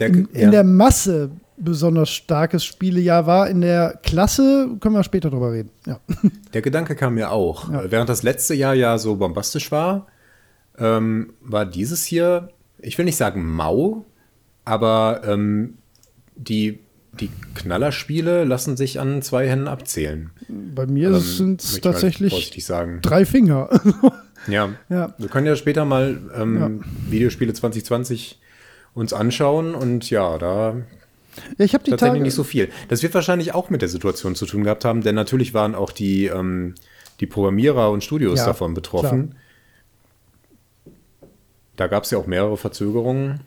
[0.00, 0.40] der, in, ja.
[0.40, 3.48] in, der Masse besonders starkes Spielejahr war.
[3.48, 5.70] In der Klasse können wir später drüber reden.
[5.86, 6.00] Ja.
[6.52, 7.70] Der Gedanke kam mir auch.
[7.70, 7.90] Ja.
[7.90, 10.06] Während das letzte Jahr ja so bombastisch war,
[10.78, 14.04] ähm, war dieses hier, ich will nicht sagen mau,
[14.64, 15.78] aber ähm,
[16.34, 16.80] die
[17.20, 20.30] die Knallerspiele lassen sich an zwei Händen abzählen.
[20.48, 22.50] Bei mir ähm, sind es tatsächlich
[23.02, 23.68] drei Finger.
[24.48, 24.70] ja.
[24.88, 27.10] ja, wir können ja später mal ähm, ja.
[27.10, 28.40] Videospiele 2020
[28.94, 30.76] uns anschauen und ja, da
[31.58, 32.70] ja, ich habe die tatsächlich Tage nicht so viel.
[32.88, 35.90] Das wird wahrscheinlich auch mit der Situation zu tun gehabt haben, denn natürlich waren auch
[35.90, 36.74] die, ähm,
[37.20, 39.30] die Programmierer und Studios ja, davon betroffen.
[39.30, 39.40] Klar.
[41.76, 43.40] Da gab es ja auch mehrere Verzögerungen.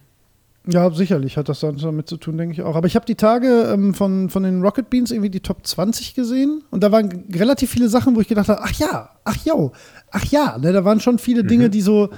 [0.68, 2.76] Ja, sicherlich hat das damit zu tun, denke ich auch.
[2.76, 6.14] Aber ich habe die Tage ähm, von, von den Rocket Beans irgendwie die Top 20
[6.14, 9.54] gesehen und da waren relativ viele Sachen, wo ich gedacht habe, ach ja, ach ja,
[10.12, 11.48] ach ja, ne, da waren schon viele mhm.
[11.48, 12.10] Dinge, die so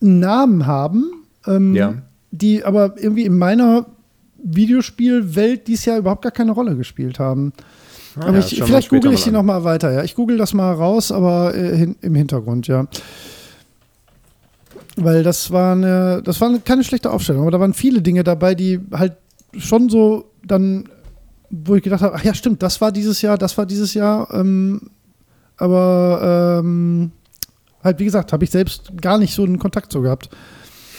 [0.00, 1.10] einen Namen haben,
[1.46, 1.94] ähm, ja.
[2.30, 3.86] die aber irgendwie in meiner
[4.42, 7.52] Videospielwelt dieses Jahr überhaupt gar keine Rolle gespielt haben.
[8.16, 9.34] Ah, aber ja, ich, vielleicht google ich die an.
[9.34, 9.90] noch mal weiter.
[9.90, 12.86] Ja, ich google das mal raus, aber äh, hin, im Hintergrund, ja.
[14.96, 18.22] Weil das war eine, das war eine, keine schlechte Aufstellung, aber da waren viele Dinge
[18.22, 19.14] dabei, die halt
[19.58, 20.88] schon so dann,
[21.50, 24.32] wo ich gedacht habe, ach ja, stimmt, das war dieses Jahr, das war dieses Jahr,
[24.32, 24.90] ähm,
[25.56, 27.12] aber ähm,
[27.82, 30.28] halt, wie gesagt, habe ich selbst gar nicht so einen Kontakt zu gehabt.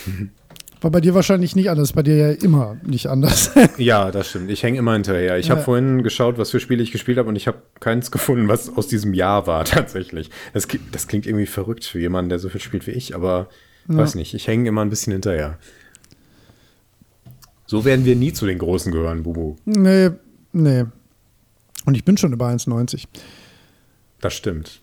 [0.82, 3.50] War bei dir wahrscheinlich nicht anders, bei dir ja immer nicht anders.
[3.78, 4.52] Ja, das stimmt.
[4.52, 5.38] Ich hänge immer hinterher.
[5.40, 5.56] Ich Ja.
[5.56, 8.76] habe vorhin geschaut, was für Spiele ich gespielt habe und ich habe keins gefunden, was
[8.78, 10.30] aus diesem Jahr war tatsächlich.
[10.54, 13.48] Das, das klingt irgendwie verrückt für jemanden, der so viel spielt wie ich, aber
[13.88, 14.34] weiß nicht.
[14.34, 15.58] Ich hänge immer ein bisschen hinterher.
[17.67, 19.56] So werden wir nie zu den Großen gehören, Bubu.
[19.65, 20.12] nee,
[20.54, 20.86] nee.
[21.86, 23.06] Und ich bin schon über 1,90.
[24.21, 24.82] Das stimmt.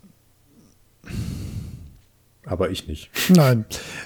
[2.44, 3.10] Aber ich nicht.
[3.28, 3.64] Nein.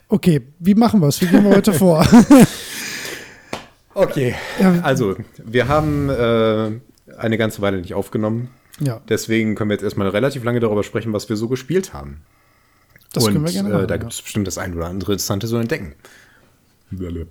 [0.09, 1.21] Okay, wie machen wir es?
[1.21, 2.07] Wie gehen wir heute vor?
[3.99, 4.35] Okay.
[4.61, 4.81] Ja.
[4.83, 6.71] Also, wir haben äh,
[7.17, 8.51] eine ganze Weile nicht aufgenommen.
[8.79, 12.21] ja, Deswegen können wir jetzt erstmal relativ lange darüber sprechen, was wir so gespielt haben.
[13.17, 13.85] Das und können wir gerne machen.
[13.85, 13.99] äh, da ja.
[13.99, 15.95] gibt es bestimmt das ein oder andere Interessante so entdecken.
[16.91, 17.27] Wie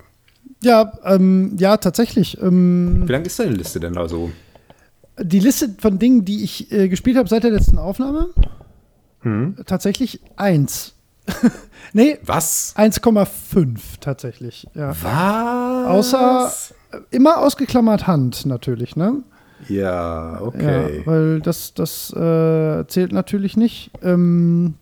[0.63, 2.41] Ja, ähm, ja, tatsächlich.
[2.41, 4.31] Ähm, lang ist deine Liste denn da so?
[5.17, 8.29] die Liste von Dingen, die ich äh, gespielt habe seit der letzten Aufnahme,
[9.21, 9.55] Hm?
[9.65, 10.93] tatsächlich eins.
[11.93, 12.75] nee, Was?
[12.77, 14.67] 1,5 tatsächlich.
[14.75, 14.89] Ja.
[15.01, 15.87] Was?
[15.87, 16.51] Außer
[16.91, 19.23] äh, immer ausgeklammert Hand natürlich, ne?
[19.67, 20.99] Ja, okay.
[20.99, 23.89] Ja, weil das, das äh, zählt natürlich nicht.
[24.03, 24.75] Ähm,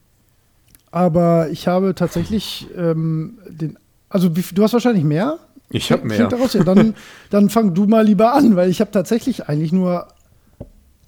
[0.94, 3.78] aber ich habe tatsächlich ähm, den.
[4.10, 5.40] Also, du hast wahrscheinlich mehr?
[5.72, 6.28] ich habe mehr.
[6.28, 6.94] daraus, ja, dann,
[7.32, 10.08] dann fang du mal lieber an, weil ich habe tatsächlich eigentlich nur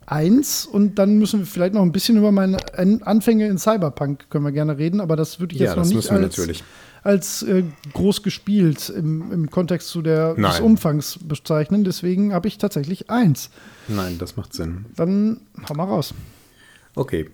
[0.07, 4.29] eins und dann müssen wir vielleicht noch ein bisschen über meine An- Anfänge in Cyberpunk
[4.29, 6.63] können wir gerne reden, aber das würde ich Ja, jetzt noch nicht als, natürlich.
[7.03, 10.59] als äh, groß gespielt im, im Kontext zu der, des.
[10.61, 11.83] Umfangs bezeichnen.
[11.83, 13.49] Deswegen habe ich tatsächlich eins.
[13.87, 14.85] Nein, das macht Sinn.
[14.95, 16.13] Dann hau mal raus.
[16.95, 17.29] Okay.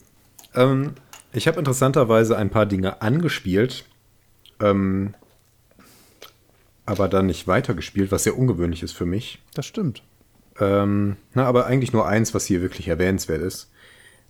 [0.56, 0.92] Ähm,
[1.34, 3.86] ich habe interessanterweise ein paar Dinge angespielt,
[4.60, 5.14] ähm,
[6.86, 9.40] aber dann nicht weitergespielt, was sehr ungewöhnlich ist für mich.
[9.54, 10.04] Das stimmt.
[10.60, 13.72] Ähm, na, aber eigentlich nur eins, was hier wirklich erwähnenswert ist.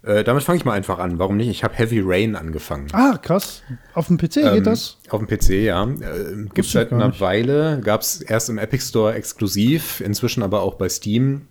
[0.03, 1.19] Äh, damit fange ich mal einfach an.
[1.19, 1.49] Warum nicht?
[1.49, 2.87] Ich habe Heavy Rain angefangen.
[2.91, 3.61] Ah, krass.
[3.93, 4.97] Auf dem PC Ähm, geht das?
[5.09, 5.83] Auf dem PC, ja.
[5.83, 7.19] Äh, Gibt seit einer.
[7.19, 7.81] Weile.
[7.83, 11.47] Gab es erst im Epic Store exklusiv, inzwischen aber auch bei Steam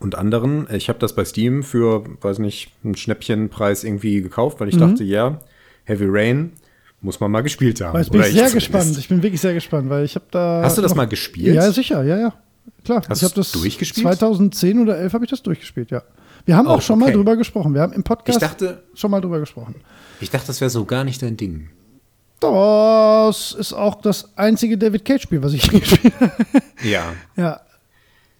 [0.00, 0.66] und anderen.
[0.72, 5.04] Ich habe das bei Steam für, weiß nicht, einen Schnäppchenpreis irgendwie gekauft, weil ich dachte,
[5.04, 5.38] ja,
[5.84, 6.52] Heavy Rain
[7.00, 7.98] muss man mal gespielt haben.
[7.98, 8.96] Jetzt bin ich sehr gespannt.
[8.98, 10.62] Ich bin wirklich sehr gespannt, weil ich habe da.
[10.64, 11.54] Hast du das mal gespielt?
[11.54, 12.34] Ja, sicher, ja, ja.
[12.84, 13.02] Klar.
[13.08, 14.06] Hast ich habe das durchgespielt?
[14.06, 16.02] 2010 oder 11 habe ich das durchgespielt, ja.
[16.46, 17.14] Wir haben Oh, auch schon mal okay.
[17.14, 17.74] drüber gesprochen.
[17.74, 19.76] Wir haben im Podcast Ich dachte- schon mal drüber gesprochen.
[20.20, 21.68] Ich dachte, das wäre so gar nicht dein Ding.
[22.40, 26.32] Das ist auch das einzige David Cage-Spiel, was ich gespielt habe.
[26.82, 27.12] Ja.
[27.36, 27.60] ja.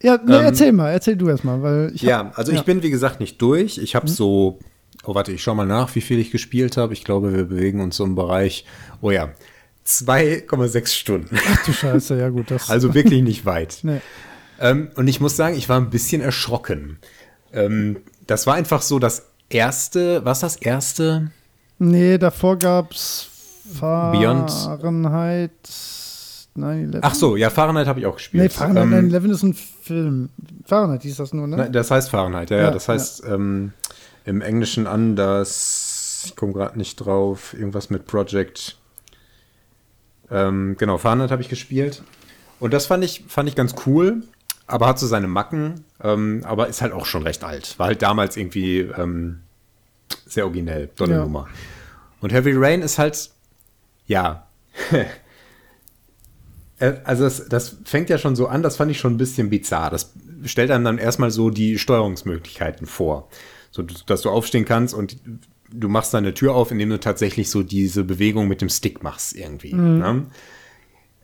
[0.05, 2.62] Ja, nee, Ähm, erzähl mal, erzähl du erst mal, weil ich hab- Ja, also ich
[2.62, 3.79] bin wie gesagt nicht durch.
[3.79, 4.59] Ich habe so,
[5.05, 6.93] oh warte, ich schau mal nach, wie viel ich gespielt habe.
[6.93, 8.67] Ich glaube, wir bewegen uns so im Bereich,
[9.01, 9.31] oh ja,
[9.87, 11.38] 2,6 Stunden.
[11.47, 12.69] Ach du Scheiße, ja gut, das.
[12.71, 13.79] Also wirklich nicht weit.
[13.83, 14.01] nee.
[14.61, 16.99] Ähm, und ich muss sagen, ich war ein bisschen erschrocken.
[17.53, 21.31] Ähm, das war einfach so das erste, was das erste?
[21.79, 23.29] Nee, davor gab's
[23.81, 24.51] Beyond.
[26.55, 26.99] Fahrenheit 9-11.
[27.03, 28.43] Ach so, ja, Fahrenheit habe ich auch gespielt.
[28.45, 30.29] Nee, Fahrenheit Ähm, 9-11 ist ein Film.
[30.64, 31.57] Fahrenheit hieß das nur, ne?
[31.57, 32.62] Nein, das heißt Fahrenheit, ja, ja.
[32.64, 33.73] Ja, Das heißt ähm,
[34.25, 38.77] im Englischen anders, ich komme gerade nicht drauf, irgendwas mit Project.
[40.31, 42.03] Ähm, genau, Fahrenheit habe ich gespielt.
[42.61, 44.23] Und das fand ich, fand ich ganz cool,
[44.67, 47.79] aber hat so seine Macken, ähm, aber ist halt auch schon recht alt.
[47.79, 49.40] War halt damals irgendwie ähm,
[50.25, 51.21] sehr originell, so eine Ja.
[51.23, 51.49] Nummer.
[52.21, 53.31] Und Heavy Rain ist halt,
[54.07, 54.47] ja.
[56.78, 59.50] Äh, Also das, das fängt ja schon so an, das fand ich schon ein bisschen
[59.50, 59.90] bizarr.
[59.90, 60.12] Das
[60.44, 63.28] stellt einem dann erstmal so die Steuerungsmöglichkeiten vor.
[63.70, 65.16] So, dass du aufstehen kannst und
[65.70, 69.34] du machst deine Tür auf, indem du tatsächlich so diese Bewegung mit dem Stick machst
[69.37, 69.74] irgendwie.
[69.98, 70.26] Ne?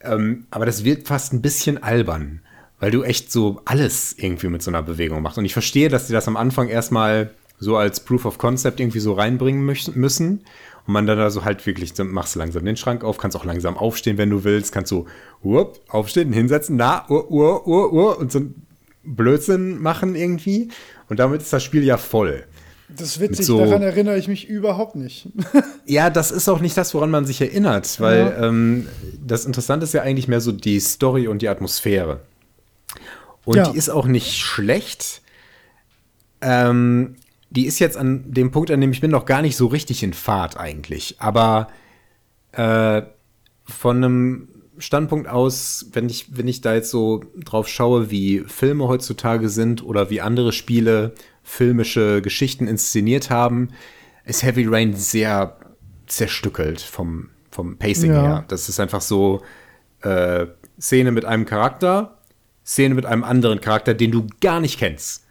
[0.03, 2.41] Ähm, aber das wird fast ein bisschen albern,
[2.81, 5.39] weil du echt so alles irgendwie mit so einer Bewegung machst.
[5.39, 9.01] Und ich verstehe, dass die das am Anfang erstmal so als Proof of Concept irgendwie
[9.01, 9.63] so reinbringen
[9.95, 10.41] müssen.
[10.91, 13.37] Und man dann da so halt wirklich, so machst du langsam den Schrank auf, kannst
[13.37, 15.07] auch langsam aufstehen, wenn du willst, kannst so,
[15.45, 18.67] up, aufstehen, hinsetzen, na, ur, ur, ur, ur, und so ein
[19.05, 20.69] Blödsinn machen irgendwie.
[21.09, 22.43] Und damit ist das Spiel ja voll.
[22.89, 25.29] Das ist witzig, so- daran erinnere ich mich überhaupt nicht.
[25.87, 28.49] Ja, das ist auch nicht das, woran man sich erinnert, weil Ja.
[28.49, 28.89] ähm,
[29.25, 32.19] das Interessante ist ja eigentlich mehr so die Story und die Atmosphäre.
[33.45, 33.71] Und Ja.
[33.71, 35.23] die ist auch nicht schlecht.
[36.41, 37.15] Ähm,
[37.51, 40.03] die ist jetzt an dem Punkt, an dem ich bin, noch gar nicht so richtig
[40.03, 41.17] in Fahrt eigentlich.
[41.19, 41.69] Aber
[42.53, 43.03] äh,
[43.65, 48.89] von einem Standpunkt aus, wenn ich, wenn ich da jetzt so drauf schaue, wie Filme
[48.89, 53.69] heutzutage sind oder wie andere Spiele filmische Geschichten inszeniert haben,
[54.25, 55.57] ist Heavy Rain sehr
[56.07, 58.23] zerstückelt vom, vom Pacing Ja.
[58.23, 58.45] her.
[58.49, 59.43] Das ist einfach so
[60.03, 60.47] äh,
[60.81, 62.19] Szene mit einem Charakter,
[62.65, 65.27] Szene mit einem anderen Charakter, den du gar nicht kennst.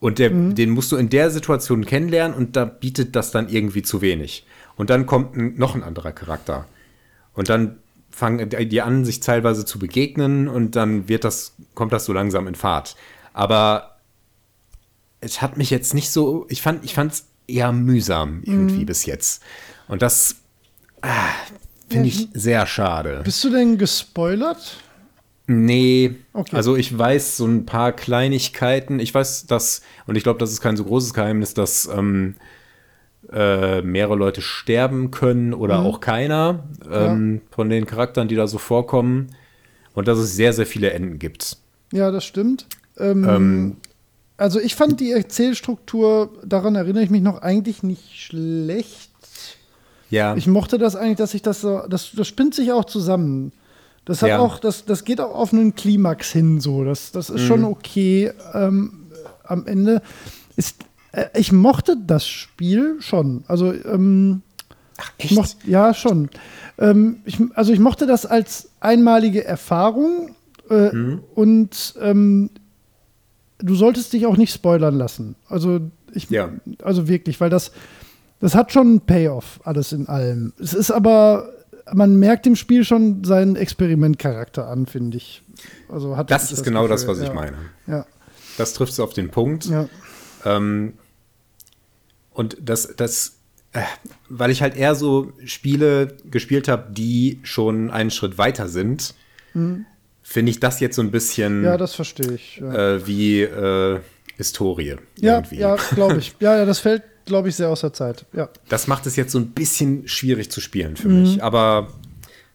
[0.00, 3.82] Und der, den musst du in der Situation kennenlernen und da bietet das dann irgendwie
[3.82, 4.46] zu wenig.
[4.76, 6.66] Und dann kommt ein, noch ein anderer Charakter.
[7.34, 7.76] Und dann
[8.10, 12.46] fangen die an, sich teilweise zu begegnen und dann wird das, kommt das so langsam
[12.48, 12.96] in Fahrt.
[13.34, 13.98] Aber
[15.20, 19.04] es hat mich jetzt nicht so, ich fand, ich fand es eher mühsam irgendwie bis
[19.04, 19.42] jetzt.
[19.86, 20.36] Und das
[21.02, 21.28] ah,
[21.88, 23.20] finde ich sehr schade.
[23.24, 24.78] Bist du denn gespoilert?
[25.52, 26.54] Nee, Okay.
[26.54, 29.00] also ich weiß so ein paar Kleinigkeiten.
[29.00, 32.36] Ich weiß, dass, und ich glaube, das ist kein so großes Geheimnis, dass ähm,
[33.32, 38.58] äh, mehrere Leute sterben können oder auch keiner ähm, von den Charakteren, die da so
[38.58, 39.34] vorkommen.
[39.94, 41.56] Und dass es sehr, sehr viele Enden gibt.
[41.92, 42.66] Ja, das stimmt.
[42.96, 43.76] Ähm, Ähm,
[44.36, 49.10] also ich fand die Erzählstruktur, daran erinnere ich mich noch, eigentlich nicht schlecht.
[50.10, 53.52] ja, Ich mochte das eigentlich, dass sich das so, das, das spinnt sich auch zusammen.
[54.04, 54.38] Das hat Ja.
[54.38, 56.84] auch, das, das geht auch auf einen Klimax hin, so.
[56.84, 57.46] Das, das ist Mhm.
[57.46, 58.32] schon okay.
[58.54, 59.06] Ähm,
[59.44, 60.02] am Ende
[60.56, 60.76] ist,
[61.12, 63.44] äh, ich mochte das Spiel schon.
[63.46, 64.42] Also, ähm,
[65.18, 66.28] ich mocht, ja, schon.
[66.78, 70.34] Ähm, ich, also ich mochte das als einmalige Erfahrung
[70.70, 71.20] äh, Mhm.
[71.34, 72.50] und ähm,
[73.58, 75.36] du solltest dich auch nicht spoilern lassen.
[75.48, 75.80] Also
[76.12, 76.50] ich, Ja.
[76.82, 77.72] also wirklich, weil das,
[78.40, 80.52] das hat schon einen Payoff, alles in allem.
[80.58, 81.50] Es ist aber,
[81.92, 85.42] man merkt im Spiel schon seinen Experimentcharakter an, finde ich.
[85.88, 87.34] Also hat das ist genau das, Gefühl, was ich ja.
[87.34, 87.56] meine.
[87.86, 88.06] Ja,
[88.58, 89.66] Das trifft es auf den Punkt.
[89.66, 89.88] ja.
[90.44, 90.94] Ähm,
[92.32, 93.36] und das, das,
[93.72, 93.82] äh,
[94.28, 99.14] weil ich halt eher so Spiele gespielt habe, die schon einen Schritt weiter sind,
[100.22, 101.64] finde ich das jetzt so ein bisschen Mhm.
[101.64, 102.58] ja, das verstehe ich.
[102.58, 103.98] Ja, äh, wie äh,
[104.36, 104.96] Historie.
[105.18, 105.56] ja, irgendwie.
[105.58, 106.34] ja glaube ich.
[106.40, 108.26] Ja, ja, das fällt, glaube ich, sehr aus der Zeit.
[108.34, 108.50] Ja.
[108.68, 111.22] Das macht es jetzt so ein bisschen schwierig zu spielen für Mhm.
[111.22, 111.42] mich.
[111.42, 111.88] Aber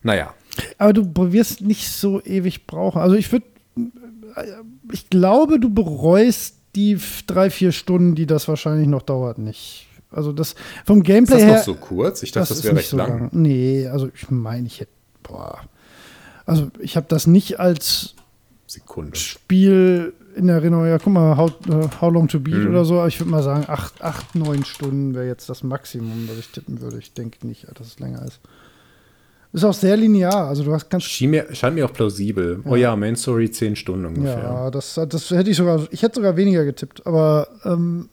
[0.04, 0.34] naja.
[0.78, 3.02] Aber du wirst nicht so ewig brauchen.
[3.02, 3.46] Also ich würde,
[4.92, 9.88] ich glaube, du bereust die drei, vier Stunden, die das wahrscheinlich noch dauert, nicht.
[10.12, 11.56] Also das vom Ist Gameplay das her.
[11.58, 12.24] noch so kurz?
[12.24, 13.30] Ich dachte, das, ist wäre recht so lang.
[13.34, 14.92] Nee, also ich meine, ich hätte,
[15.24, 15.60] boah.
[16.46, 18.14] Also ich habe das nicht als
[18.68, 19.18] Sekunde.
[19.18, 20.86] Spiel in Erinnerung.
[20.88, 22.70] Ja, guck mal, How, äh, how Long to Beat Mhm.
[22.70, 23.00] oder so.
[23.00, 26.50] Aber ich würde mal sagen, acht, acht, neun Stunden wäre jetzt das Maximum, was ich
[26.50, 26.98] tippen würde.
[27.00, 28.40] Ich denke nicht, dass es länger ist.
[29.54, 30.48] Ist auch sehr linear.
[30.48, 32.62] Also du hast ganz Schien mir, scheint mir auch plausibel.
[32.66, 34.38] Oh ja, Main Story 10 Stunden ungefähr.
[34.38, 38.10] Ja, das, das hätte ich sogar, ich hätte sogar weniger getippt, aber ähm,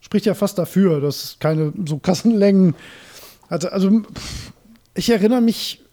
[0.00, 2.74] spricht ja fast dafür, dass keine so krassen Längen
[3.50, 3.70] hatte.
[3.72, 4.00] Also
[4.94, 5.84] ich erinnere mich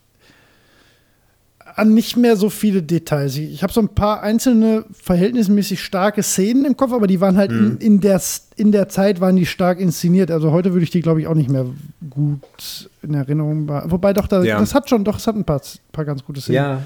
[1.77, 3.37] an nicht mehr so viele Details.
[3.37, 7.51] Ich, habe so ein paar einzelne verhältnismäßig starke Szenen im Kopf, aber die waren halt
[7.51, 8.21] in, in, der,
[8.55, 10.31] in der Zeit waren die stark inszeniert.
[10.31, 11.65] Also heute würde ich die, glaube ich, auch nicht mehr
[12.09, 13.91] gut in Erinnerung behalten.
[13.91, 14.59] Wobei doch, da, Ja.
[14.59, 15.61] das hat schon, doch, es hat ein paar,
[15.91, 16.55] paar ganz gute Szenen.
[16.55, 16.81] Ja,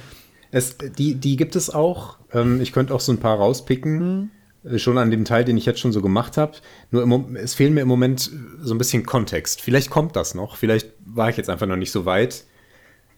[0.51, 2.17] es, die, die gibt es auch.
[2.34, 4.30] Ähm, ich könnte auch so ein paar rauspicken.
[4.65, 6.54] äh, Schon an dem Teil, den ich jetzt schon so gemacht habe.
[6.91, 8.30] Nur im, Mom- es fehlen mir im Moment
[8.62, 9.62] so ein bisschen Kontext.
[9.62, 10.58] Vielleicht kommt das noch.
[10.58, 12.43] Vielleicht war ich jetzt einfach noch nicht so weit.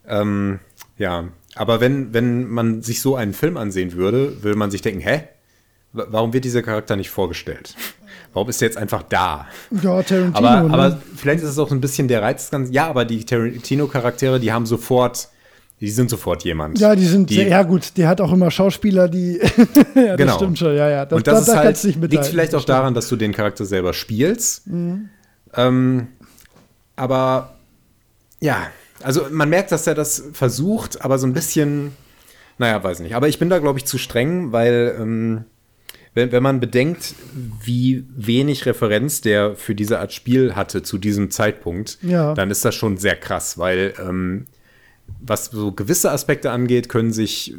[0.08, 0.60] Ähm,
[0.98, 5.02] ja, aber wenn, wenn man sich so einen Film ansehen würde, würde man sich denken,
[5.02, 5.24] hä?
[5.92, 7.76] Wa- Warum wird dieser Charakter nicht vorgestellt?
[8.34, 9.48] Warum ist er jetzt einfach da?
[9.70, 10.36] Ja, Tarantino.
[10.48, 10.74] Aber, ne?
[10.74, 12.74] aber vielleicht ist es auch so ein bisschen der Reiz Ganzen.
[12.74, 15.30] Ja, aber die Tarantino-Charaktere, die haben sofort,
[15.80, 16.80] die sind sofort jemand.
[16.80, 19.38] Ja, die sind die, sehr, ja gut, der hat auch immer Schauspieler, die
[19.96, 20.36] ja, das Genau.
[20.38, 21.06] stimmt schon, ja, ja.
[21.06, 23.16] Das, und das da, ist da halt, nicht liegt vielleicht auch Das daran, dass du
[23.16, 24.66] den Charakter selber spielst.
[24.66, 25.10] Mhm.
[25.56, 26.08] Ähm,
[26.96, 27.54] aber
[28.40, 28.68] ja,
[29.04, 31.92] also man merkt, dass er das versucht, aber so ein bisschen,
[32.58, 33.16] naja, weiß nicht.
[33.16, 35.46] Aber ich bin da, glaube ich, zu streng, weil ähm,
[36.14, 37.16] wenn, wenn man bedenkt,
[37.64, 42.34] wie wenig Referenz der für diese Art Spiel hatte zu diesem Zeitpunkt, Ja.
[42.34, 44.46] dann ist das schon sehr krass, weil ähm,
[45.20, 47.54] was so gewisse Aspekte angeht, können sich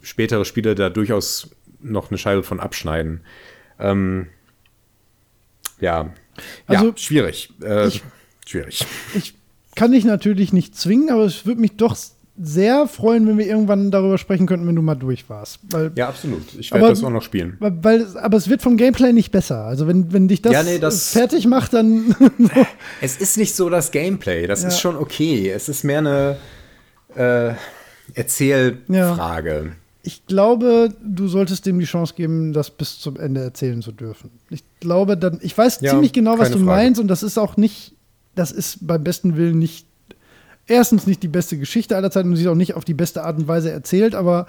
[0.00, 3.20] spätere Spiele da durchaus noch eine Scheibe von abschneiden.
[3.78, 4.28] Ähm,
[5.80, 6.12] ja,
[6.66, 7.52] Also, ja, schwierig.
[7.62, 8.02] Äh, ich-
[8.46, 8.86] schwierig.
[9.14, 9.34] Ich
[9.74, 11.96] kann dich natürlich nicht zwingen, aber es würde mich doch
[12.40, 15.58] sehr freuen, wenn wir irgendwann darüber sprechen könnten, wenn du mal durch warst.
[15.70, 16.42] Weil, Ja, absolut.
[16.58, 17.56] Ich werde das auch noch spielen.
[17.60, 19.64] weil, aber es wird vom Gameplay nicht besser.
[19.64, 22.14] Also wenn, wenn dich das, Ja, nee, das- fertig macht, dann
[23.02, 24.68] Es ist nicht so das Gameplay, das Ja.
[24.68, 25.50] ist schon okay.
[25.50, 26.36] Es ist mehr eine
[27.14, 27.54] äh,
[28.14, 29.72] Erzählfrage.
[30.02, 34.30] ich glaube, du solltest dem die Chance geben, das bis zum Ende erzählen zu dürfen.
[34.50, 36.64] Ich glaube dann, ich weiß Ja, ziemlich genau, was du Frage.
[36.64, 37.91] meinst und das ist auch nicht,
[38.34, 39.86] das ist beim besten Willen nicht
[40.66, 43.24] erstens nicht die beste Geschichte aller Zeiten und sie ist auch nicht auf die beste
[43.24, 44.46] Art und Weise erzählt, aber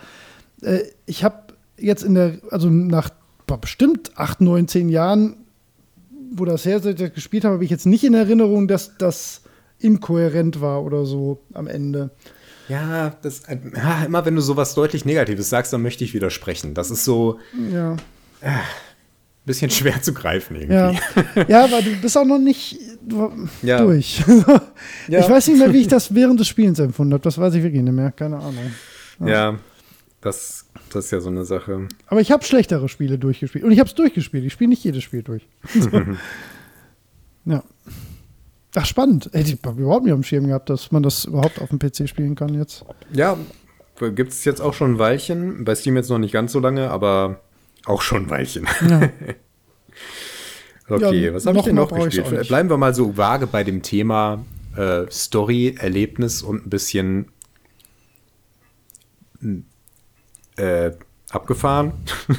[0.62, 3.10] äh, ich habe jetzt in der, also nach
[3.48, 5.36] boah, bestimmt acht, neun, zehn Jahren,
[6.32, 9.42] wo das her gespielt habe, habe ich jetzt nicht in Erinnerung, dass das
[9.80, 12.12] inkohärent war oder so am Ende.
[12.70, 16.74] Ja, das, äh, ja, immer wenn du sowas deutlich Negatives sagst, dann möchte ich widersprechen.
[16.74, 17.40] Das ist so
[17.72, 17.98] Ja.
[18.42, 18.60] ein
[19.46, 21.00] bisschen schwer zu greifen irgendwie.
[21.36, 22.80] Ja, ja aber du bist auch noch nicht
[23.62, 23.82] Ja.
[23.82, 24.24] durch.
[25.08, 25.20] Ja.
[25.20, 27.24] Ich weiß nicht mehr, wie ich das während des Spielens empfunden habe.
[27.24, 28.12] Das weiß ich wirklich nicht mehr.
[28.12, 28.72] Keine Ahnung.
[29.20, 29.60] Ja,
[30.22, 31.88] das, das ist ja so eine Sache.
[32.08, 33.66] Aber ich habe schlechtere Spiele durchgespielt.
[33.66, 34.46] Und ich habe es durchgespielt.
[34.46, 35.48] Ich spiele nicht jedes Spiel durch.
[37.46, 37.64] ja.
[38.76, 39.30] Ach, spannend.
[39.34, 42.08] Ey, ich überhaupt nicht auf dem Schirm gehabt, dass man das überhaupt auf dem PC
[42.08, 42.86] spielen kann jetzt.
[43.12, 43.38] Ja,
[44.00, 45.66] gibt es jetzt auch schon ein Weilchen.
[45.66, 47.42] Bei Steam jetzt noch nicht ganz so lange, aber
[47.86, 48.68] auch schon ein Weilchen.
[48.90, 49.10] Ja.
[50.90, 52.48] Okay, Ja, was habe ich noch denn noch gespielt?
[52.48, 54.44] Bleiben wir mal so vage bei dem Thema
[54.76, 57.28] äh, Story, Erlebnis und ein bisschen
[60.58, 60.92] äh,
[61.30, 61.94] abgefahren.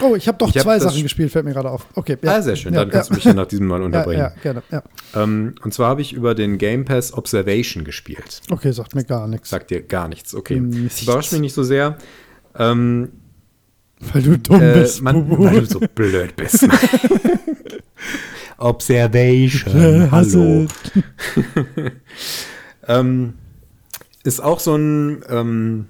[0.00, 1.86] Oh, ich habe doch Ich hab zwei das Sachen gespielt, fällt mir gerade auf.
[1.94, 2.16] Okay.
[2.24, 2.72] Ah, sehr schön.
[2.74, 3.14] Ja, Dann kannst ja.
[3.14, 4.20] du mich ja nach diesem Mal Ja, unterbringen.
[4.22, 4.62] ja, gerne.
[4.70, 4.82] Ja.
[5.14, 8.40] Ähm, und zwar habe ich über den Game Pass Observation gespielt.
[8.50, 9.50] Okay, sagt mir gar nichts.
[9.50, 10.34] Sagt dir gar nichts.
[10.34, 10.58] Okay.
[10.58, 11.02] Nichts.
[11.02, 11.98] Überrascht mich nicht so sehr.
[12.58, 13.12] Ähm,
[14.00, 15.02] Weil du dumm äh, bist.
[15.02, 16.66] man, weil du so blöd bist.
[18.58, 20.04] Observation.
[20.04, 20.66] Äh, Hallo.
[22.88, 23.34] Ähm,
[24.24, 25.86] ist auch so ein, ähm,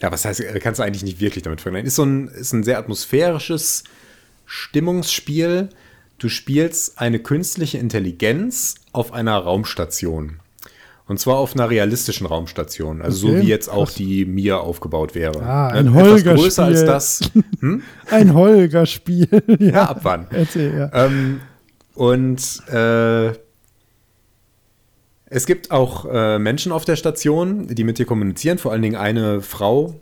[0.00, 1.86] ja, was heißt, kannst du eigentlich nicht wirklich damit vergleichen.
[1.86, 3.84] Ist so ein, ist ein sehr atmosphärisches
[4.44, 5.70] Stimmungsspiel.
[6.18, 10.40] Du spielst eine künstliche Intelligenz auf einer Raumstation.
[11.08, 13.00] Und zwar auf einer realistischen Raumstation.
[13.00, 15.40] Also Okay, so wie jetzt auch die Mir aufgebaut wäre.
[15.40, 16.34] Ah, ein Etwas Holger-Spiel.
[16.34, 17.20] größer als das.
[17.60, 17.82] Hm?
[18.10, 19.28] Ein Holger-Spiel.
[19.60, 20.26] ja, Ja, ab wann?
[20.30, 20.90] Erzähl, ja.
[20.92, 21.40] Ähm,
[21.94, 23.28] und äh,
[25.28, 28.96] es gibt auch äh, Menschen auf der Station, die mit dir kommunizieren, vor allen Dingen
[28.96, 30.00] eine Frau,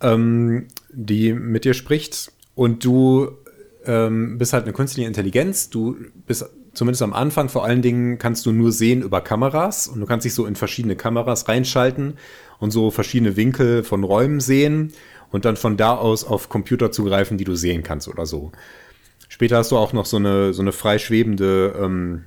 [0.00, 2.32] ähm, die mit dir spricht.
[2.54, 3.30] Und du
[3.84, 5.70] ähm, bist halt eine künstliche Intelligenz.
[5.70, 5.96] Du
[6.26, 6.44] bist
[6.74, 10.24] zumindest am Anfang vor allen Dingen kannst du nur sehen über Kameras und du kannst
[10.24, 12.14] dich so in verschiedene Kameras reinschalten
[12.58, 14.92] und so verschiedene Winkel von Räumen sehen
[15.30, 18.52] und dann von da aus auf Computer zugreifen, die du sehen kannst oder so.
[19.28, 22.24] Später hast du auch noch so eine, so eine freischwebende ähm,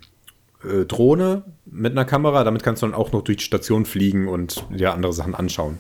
[0.64, 2.44] äh, Drohne mit einer Kamera.
[2.44, 5.78] Damit kannst du dann auch noch durch die Station fliegen und dir andere Sachen anschauen.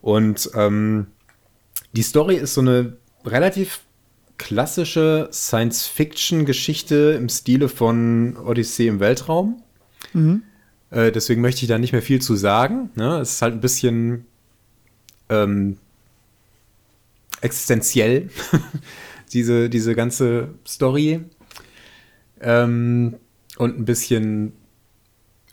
[0.00, 1.06] Und ähm,
[1.92, 3.85] die Story ist so eine relativ
[4.38, 9.62] klassische Science-Fiction-Geschichte im Stile von Odyssee im Weltraum.
[10.90, 12.90] Äh, deswegen möchte ich da nicht mehr viel zu sagen.
[12.94, 13.18] Ne?
[13.20, 14.26] Es ist halt ein bisschen
[15.28, 15.78] ähm,
[17.40, 18.30] existenziell,
[19.32, 21.20] diese, diese ganze Story.
[22.40, 23.16] Ähm,
[23.58, 24.52] und ein bisschen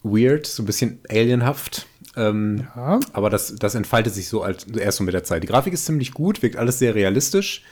[0.03, 1.87] weird, so ein bisschen alienhaft.
[2.15, 2.99] Ähm, Ja.
[3.13, 5.41] aber das, das entfaltet sich so als, erst so mit der Zeit.
[5.41, 7.63] Die Grafik ist ziemlich gut, wirkt alles sehr realistisch.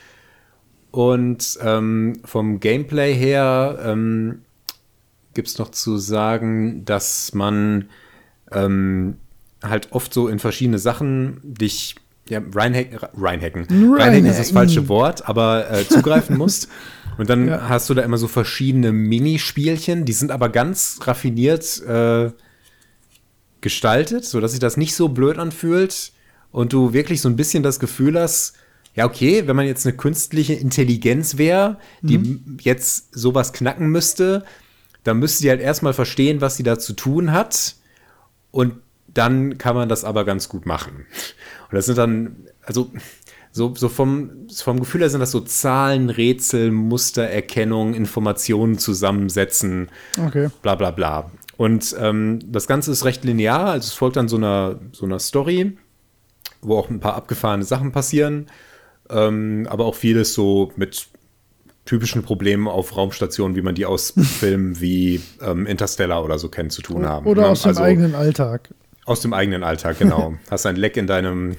[0.92, 4.42] Und ähm, vom Gameplay her ähm,
[5.34, 7.86] gibt es noch zu sagen, dass man
[8.52, 9.16] ähm,
[9.64, 11.96] halt oft so in verschiedene Sachen dich
[12.28, 13.66] ja, reinhacken, reinhacken.
[13.70, 16.68] Reinhacken ist das falsche Wort, aber äh, zugreifen musst.
[17.18, 17.70] Und dann Ja.
[17.70, 22.32] hast du da immer so verschiedene Minispielchen, die sind aber ganz raffiniert äh,
[23.62, 26.12] gestaltet, sodass sich das nicht so blöd anfühlt
[26.52, 28.54] und du wirklich so ein bisschen das Gefühl hast,
[28.94, 34.44] ja, okay, wenn man jetzt eine künstliche Intelligenz wäre, die m- jetzt sowas knacken müsste,
[35.04, 37.76] dann müsste sie halt erstmal verstehen, was sie da zu tun hat
[38.52, 38.76] und
[39.14, 41.06] dann kann man das aber ganz gut machen.
[41.70, 42.92] Und das sind dann, also
[43.54, 50.50] so, so vom, vom Gefühl her sind das so Zahlen, Rätsel, Mustererkennung, Informationen zusammensetzen, Okay.
[50.62, 51.32] bla bla bla.
[51.58, 55.20] Und ähm, das Ganze ist recht linear, also es folgt dann so einer, so einer
[55.20, 55.78] Story,
[56.62, 58.48] wo auch ein paar abgefahrene Sachen passieren,
[59.12, 61.08] ähm, aber auch vieles so mit
[61.86, 66.72] typischen Problemen auf Raumstationen, wie man die aus Filmen wie ähm, Interstellar oder so kennt,
[66.72, 67.26] zu tun haben.
[67.26, 67.48] Oder ne?
[67.50, 68.70] aus dem Also eigenen Alltag.
[69.06, 70.36] Aus dem eigenen Alltag, genau.
[70.52, 71.58] Hast ein Leck in deinem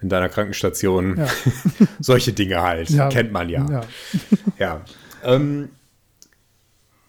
[0.00, 1.16] in deiner Krankenstation.
[1.16, 1.26] Ja.
[2.00, 2.90] Solche Dinge halt.
[2.90, 3.08] Ja.
[3.08, 3.66] Kennt man ja.
[3.70, 3.80] Ja.
[4.58, 4.80] Ja.
[5.22, 5.70] Ähm,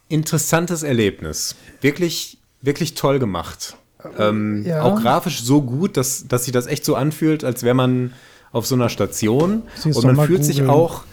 [0.07, 1.55] interessantes Erlebnis.
[1.81, 3.75] Wirklich, wirklich toll gemacht.
[4.17, 4.83] Ähm, Ja.
[4.83, 8.13] Auch grafisch so gut, dass, dass sich das echt so anfühlt, als wäre man
[8.55, 9.63] auf so einer Station.
[9.83, 10.69] Und man fühlt sich googeln.
[10.69, 11.03] auch,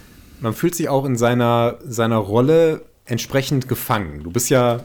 [0.40, 4.22] man fühlt sich auch in seiner, seiner Rolle entsprechend gefangen.
[4.22, 4.80] Du bist ja,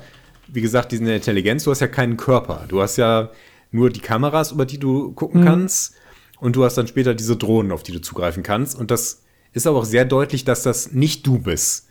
[0.48, 2.66] wie gesagt, diese Intelligenz, du hast ja keinen Körper.
[2.68, 3.30] Du hast ja
[3.70, 5.94] nur die Kameras, über die du gucken kannst.
[6.40, 8.76] Und du hast dann später diese Drohnen, auf die du zugreifen kannst.
[8.78, 9.22] Und das
[9.54, 11.88] ist aber auch sehr deutlich, dass das nicht du bist.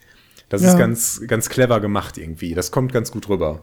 [0.48, 0.70] Das Ja.
[0.72, 2.54] ist ganz, ganz clever gemacht irgendwie.
[2.54, 3.62] Das kommt ganz gut rüber.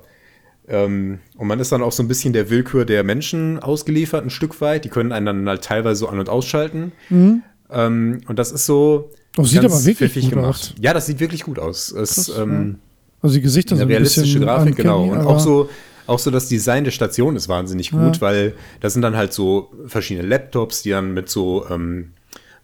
[0.67, 4.29] Ähm, und man ist dann auch so ein bisschen der Willkür der Menschen ausgeliefert, ein
[4.29, 4.85] Stück weit.
[4.85, 6.91] Die können einen dann halt teilweise so an- und ausschalten.
[7.09, 9.11] Ähm, und das ist so.
[9.37, 10.73] Oh, sieht aber wirklich gut aus.
[10.79, 11.91] Ja, das sieht wirklich gut aus.
[11.91, 12.77] Es, Krass, ähm,
[13.21, 15.03] Also die Gesichter sind ein realistische bisschen Grafik, genau.
[15.05, 15.69] Und auch so,
[16.05, 18.21] auch so das Design der Station ist wahnsinnig gut, Ja.
[18.21, 22.11] weil das sind dann halt so verschiedene Laptops, die dann mit so ähm,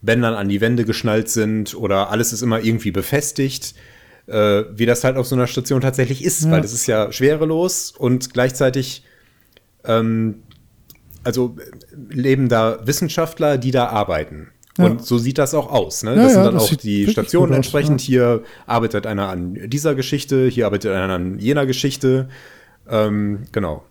[0.01, 3.73] Bändern an die Wände geschnallt sind oder alles ist immer irgendwie befestigt,
[4.29, 6.51] äh, wie das halt auf so einer Station tatsächlich ist, Ja.
[6.51, 9.03] weil das ist ja schwerelos und gleichzeitig
[9.85, 10.43] ähm,
[11.23, 14.49] also äh, leben da Wissenschaftler, die da arbeiten.
[14.77, 14.85] Ja.
[14.85, 16.03] Und so sieht das auch aus.
[16.03, 16.15] Ne?
[16.15, 18.01] Ja, das sind dann das auch die Stationen gut aus, entsprechend.
[18.01, 22.29] Hier arbeitet einer an dieser Geschichte, hier arbeitet einer an jener Geschichte.
[22.89, 23.83] Ähm, genau.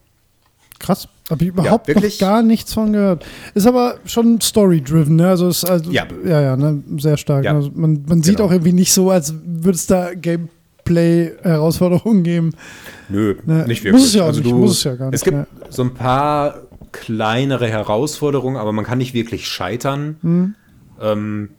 [0.79, 1.09] Krass.
[1.31, 2.19] Habe ich überhaupt noch wirklich.
[2.19, 3.25] gar nichts von gehört.
[3.55, 5.29] Ist aber schon story-driven, ne?
[5.29, 6.07] Also ist also, Ja.
[6.25, 6.83] ja, ja, ne?
[6.99, 7.45] sehr stark.
[7.45, 7.55] Ja.
[7.55, 8.49] Also man, man sieht Genau.
[8.49, 12.53] auch irgendwie nicht so, als würde es da Gameplay-Herausforderungen geben.
[13.09, 14.01] Nö, Ne, nicht wirklich.
[14.01, 15.47] muss es ja also nicht, du, muss es ja gar Es nicht, gibt ne.
[15.69, 16.61] so ein paar
[16.93, 20.17] kleinere Herausforderungen, aber man kann nicht wirklich scheitern.
[20.23, 20.55] Hm.
[21.01, 21.51] Ähm,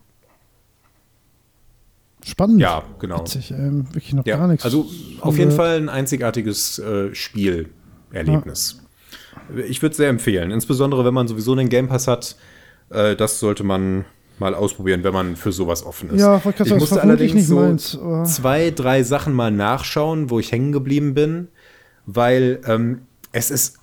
[2.23, 2.59] Spannend.
[2.59, 3.21] ja, genau.
[3.21, 4.65] Witzig, ähm, wirklich noch Ja, gar nichts.
[4.65, 4.85] also
[5.21, 5.51] auf jeden.
[5.51, 8.81] Fall ein einzigartiges äh, Spielerlebnis.
[9.67, 12.35] Ich würde es sehr empfehlen, insbesondere wenn man sowieso einen Game Pass hat.
[12.89, 14.05] Äh, das sollte man
[14.39, 16.21] mal ausprobieren, wenn man für sowas offen ist.
[16.21, 20.71] Ja, ich musste allerdings nicht so meins, zwei, drei Sachen mal nachschauen, wo ich hängen
[20.71, 21.49] geblieben bin,
[22.05, 23.77] weil ähm, es ist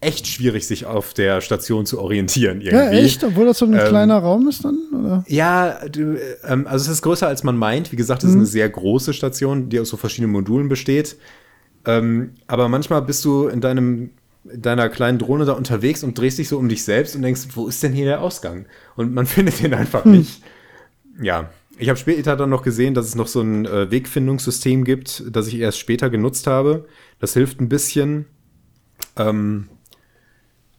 [0.00, 2.60] echt schwierig, sich auf der Station zu orientieren.
[2.60, 2.76] Irgendwie.
[2.76, 3.24] Ja, echt?
[3.24, 4.78] Obwohl das so ein Ähm, kleiner Raum ist dann?
[4.92, 5.24] Oder?
[5.26, 5.80] Ja,
[6.46, 7.90] ähm, also es ist größer als man meint.
[7.90, 11.16] Wie gesagt, es ist eine sehr große Station, die aus so verschiedenen Modulen besteht.
[11.84, 14.10] Ähm, aber manchmal bist du in deinem in
[14.44, 17.66] deiner kleinen Drohne da unterwegs und drehst dich so um dich selbst und denkst, wo
[17.66, 18.66] ist denn hier der Ausgang?
[18.96, 20.42] Und man findet den einfach nicht.
[21.20, 25.24] Ja, ich habe später dann noch gesehen, dass es noch so ein äh, Wegfindungssystem gibt,
[25.30, 26.86] das ich erst später genutzt habe.
[27.20, 28.26] Das hilft ein bisschen.
[29.16, 29.68] Ähm,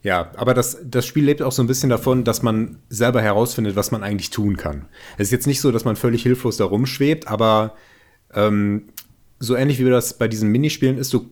[0.02, 3.76] ja, aber das, das Spiel lebt auch so ein bisschen davon, dass man selber herausfindet,
[3.76, 4.86] was man eigentlich tun kann.
[5.18, 7.74] Es ist jetzt nicht so, dass man völlig hilflos da rumschwebt, aber
[8.32, 8.88] ähm,
[9.38, 11.30] so ähnlich wie das bei diesen Minispielen ist, du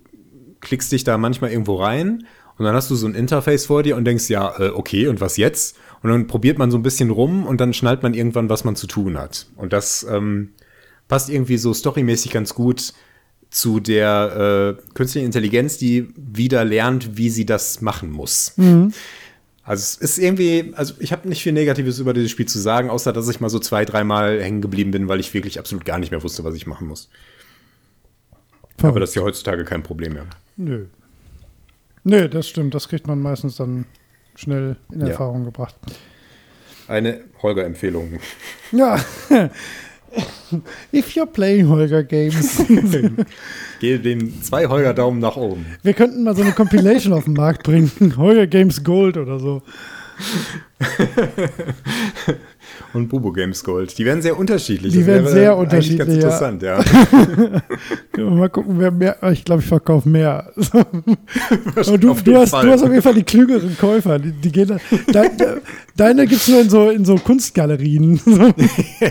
[0.60, 2.26] klickst dich da manchmal irgendwo rein
[2.58, 5.20] und dann hast du so ein Interface vor dir und denkst, ja, äh, okay, und
[5.20, 5.76] was jetzt?
[6.02, 8.76] Und dann probiert man so ein bisschen rum und dann schnallt man irgendwann, was man
[8.76, 9.46] zu tun hat.
[9.56, 10.50] Und das ähm,
[11.06, 12.92] passt irgendwie so storymäßig ganz gut
[13.50, 18.52] zu der äh, künstlichen Intelligenz, die wieder lernt, wie sie das machen muss.
[19.62, 22.90] Also es ist irgendwie, also ich habe nicht viel Negatives über dieses Spiel zu sagen,
[22.90, 25.98] außer dass ich mal so zwei, dreimal hängen geblieben bin, weil ich wirklich absolut gar
[25.98, 27.08] nicht mehr wusste, was ich machen muss.
[28.82, 30.26] Aber das ist ja heutzutage kein Problem mehr.
[30.58, 30.86] Nö.
[32.04, 32.74] Nö, das stimmt.
[32.74, 33.86] Das kriegt man meistens dann
[34.34, 35.08] schnell in Ja.
[35.08, 35.74] Erfahrung gebracht.
[36.88, 38.18] Eine Holger-Empfehlung.
[38.72, 38.96] Ja.
[40.92, 42.62] If you're playing Holger Games.
[43.80, 45.66] Gehe dem zwei Holger-Daumen nach oben.
[45.82, 47.90] Wir könnten mal so eine Compilation auf den Markt bringen.
[48.16, 49.62] Holger Games Gold oder so.
[52.92, 53.96] Und Bubo Games Gold.
[53.98, 54.92] Die werden sehr unterschiedlich.
[54.92, 56.80] Die Das werden sehr unterschiedlich, Ganz interessant, ja.
[58.18, 59.16] Mal gucken, wer mehr.
[59.32, 60.50] Ich glaube, ich verkaufe mehr.
[61.76, 62.66] Aber du, du, hast, Fall.
[62.66, 64.18] du hast auf jeden Fall die klügeren Käufer.
[64.18, 65.46] Die, die gehen, de, de,
[65.96, 68.20] deine gibt es nur in so, in so Kunstgalerien.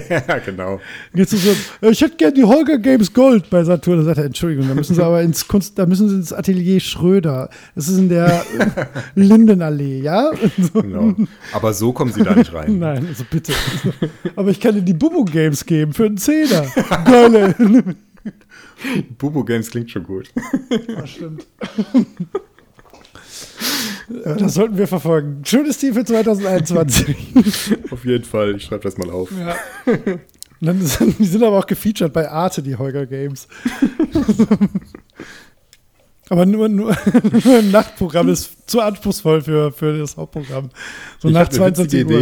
[0.10, 0.80] ja, genau.
[1.14, 4.00] Jetzt so, ich hätte gerne die Holger Games Gold bei Saturn.
[4.00, 6.80] Da sagt er, Entschuldigung, da müssen Sie aber ins Kunst, da müssen Sie ins Atelier
[6.80, 7.50] Schröder.
[7.76, 8.44] Das ist in der
[9.16, 10.32] Lindenallee, ja?
[10.58, 11.14] So, genau.
[11.54, 12.80] Aber so kommen sie da nicht rein.
[12.80, 13.47] Nein, also bitte.
[14.36, 16.66] Aber ich kann dir die Bubu Games geben für einen Zehner.
[17.06, 17.56] Geile.
[19.18, 20.30] Bubo Games klingt schon gut.
[20.88, 21.48] Das stimmt.
[24.10, 25.42] Ja, das sollten wir verfolgen.
[25.46, 27.16] Schönes Team für 2021.
[27.92, 28.56] Auf jeden Fall.
[28.56, 29.30] Ich schreibe das mal auf.
[29.38, 29.56] Ja.
[30.62, 33.48] Dann sind, die sind aber auch gefeatured bei Arte, die Holger Games.
[36.30, 36.98] aber nur, nur,
[37.44, 40.70] nur im Nachtprogramm ist zu anspruchsvoll für, für das Hauptprogramm.
[41.20, 42.22] So Ich nach hab eine witzige 22 Uhr.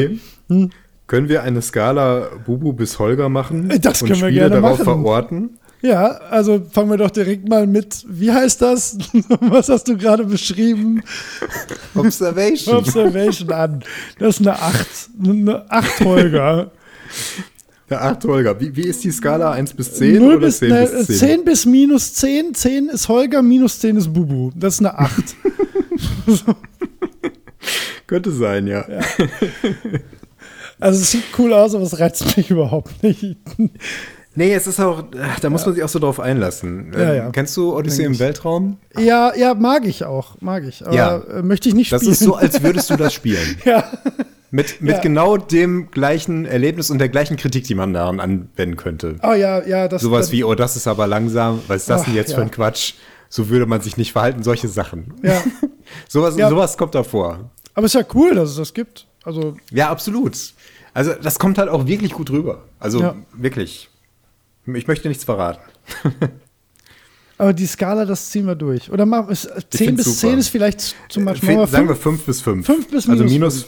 [0.50, 0.70] Idee.
[1.08, 3.70] Können wir eine Skala Bubu bis Holger machen?
[3.70, 5.04] Äh, das und können wir Spiele gerne darauf machen.
[5.04, 5.50] verorten?
[5.82, 8.98] Ja, also fangen wir doch direkt mal mit, wie heißt das?
[9.40, 11.04] Was hast du gerade beschrieben?
[11.94, 12.78] Observation.
[12.78, 13.84] Observation an.
[14.18, 14.88] Das ist eine 8.
[15.24, 16.72] Eine 8 Holger.
[17.90, 18.60] Ja, 8 Holger.
[18.60, 19.52] Wie, wie ist die Skala?
[19.52, 21.16] 1 bis 10 0 oder bis, 10 ne, bis 10?
[21.18, 22.56] 10 bis minus 10.
[22.56, 24.50] 10 ist Holger, minus 10 ist Bubu.
[24.56, 25.12] Das ist eine 8.
[28.08, 28.86] Könnte sein, ja.
[30.80, 33.38] Also es sieht cool aus, aber es reizt mich überhaupt nicht.
[34.38, 35.04] Nee, es ist auch,
[35.42, 36.92] da muss man sich auch so drauf einlassen.
[36.94, 37.30] Ja, Ähm, ja.
[37.32, 38.20] Kennst du Odyssey im Eigentlich.
[38.20, 38.78] Weltraum?
[39.00, 40.36] Ja, ja, mag ich auch.
[40.42, 40.86] Mag ich.
[40.86, 41.24] Aber Ja.
[41.42, 42.12] möchte ich nicht Das spielen.
[42.14, 43.58] ist so, als würdest du das spielen.
[43.64, 43.86] ja.
[44.52, 45.02] Mit, mit Ja.
[45.02, 49.16] genau dem gleichen Erlebnis und der gleichen Kritik, die man daran anwenden könnte.
[49.24, 52.02] Oh ja, ja, das Sowas das- wie, oh, das ist aber langsam, was ist das
[52.02, 52.36] Ach, denn jetzt ja.
[52.38, 52.94] für ein Quatsch?
[53.28, 55.14] so würde man sich nicht verhalten, solche Sachen.
[55.24, 55.42] Ja.
[56.08, 56.48] sowas, Ja.
[56.50, 57.50] sowas kommt davor.
[57.74, 59.08] Aber ist ja cool, dass es das gibt.
[59.26, 60.38] Also, Ja, absolut.
[60.94, 62.64] Also das kommt halt auch wirklich gut rüber.
[62.80, 63.16] Also Ja.
[63.34, 63.90] wirklich.
[64.74, 65.60] Ich möchte nichts verraten.
[67.38, 68.90] aber die Skala, das ziehen wir durch.
[68.92, 70.32] Oder machen wir 10 find's bis super.
[70.32, 71.40] 10 ist vielleicht zu much.
[71.40, 72.24] Fe- Machen Sagen wir fünf?
[72.24, 72.66] 5 bis 5.
[72.66, 73.66] Fünf bis Also minus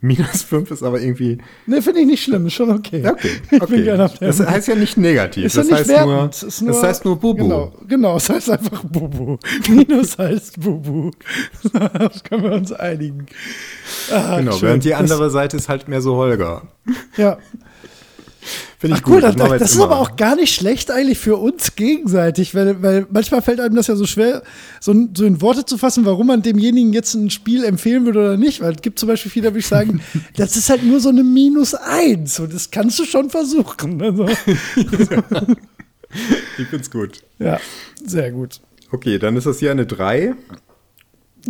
[0.00, 1.38] minus, minus 5 ist aber irgendwie.
[1.66, 3.06] Ne, finde ich nicht schlimm, ist schon okay.
[3.08, 4.08] Okay, okay.
[4.20, 5.44] Das heißt ja nicht negativ.
[5.44, 7.42] Ist ja das, nicht heißt nur, ist nur, das heißt nur Bubu.
[7.44, 9.36] Genau, genau, es heißt einfach Bubu.
[9.68, 11.10] Minus heißt Bubu.
[11.72, 13.26] das können wir uns einigen.
[14.12, 14.62] Ah, Genau, schön.
[14.68, 16.62] während die andere Seite ist halt mehr so Holger.
[17.16, 17.38] Ja.
[18.78, 19.40] Finde ich Ach cool, gut.
[19.60, 23.60] das, ist aber auch gar nicht schlecht eigentlich für uns gegenseitig, weil, weil manchmal fällt
[23.60, 24.42] einem das ja so schwer,
[24.80, 28.20] so, in- so in Worte zu fassen, warum man demjenigen jetzt ein Spiel empfehlen würde
[28.20, 28.60] oder nicht.
[28.60, 30.00] Weil es gibt zum Beispiel viele, ich sagen,
[30.36, 34.00] das ist halt nur so eine Minus eins und das kannst du schon versuchen.
[34.02, 34.26] Also,
[36.58, 37.20] Ich finde es gut.
[37.38, 37.60] ja,
[38.04, 38.60] sehr gut.
[38.90, 40.34] Okay, dann ist das hier eine 3.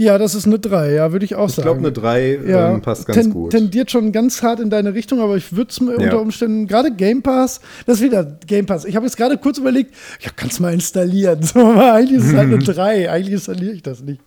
[0.01, 1.67] Ja, das ist eine 3, ja, würde ich auch Ich sagen.
[1.67, 3.51] glaube, eine 3 ja, ähm, passt ganz ten, gut.
[3.51, 5.99] tendiert schon ganz hart in deine Richtung, aber ich würde es mir Ja.
[5.99, 8.85] unter Umständen, gerade Game Pass, das ist wieder Game Pass.
[8.85, 11.41] Ich habe jetzt gerade kurz überlegt, ja, kannst mal installieren.
[11.43, 14.21] So, aber eigentlich ist es halt eine 3, eigentlich installiere ich das nicht.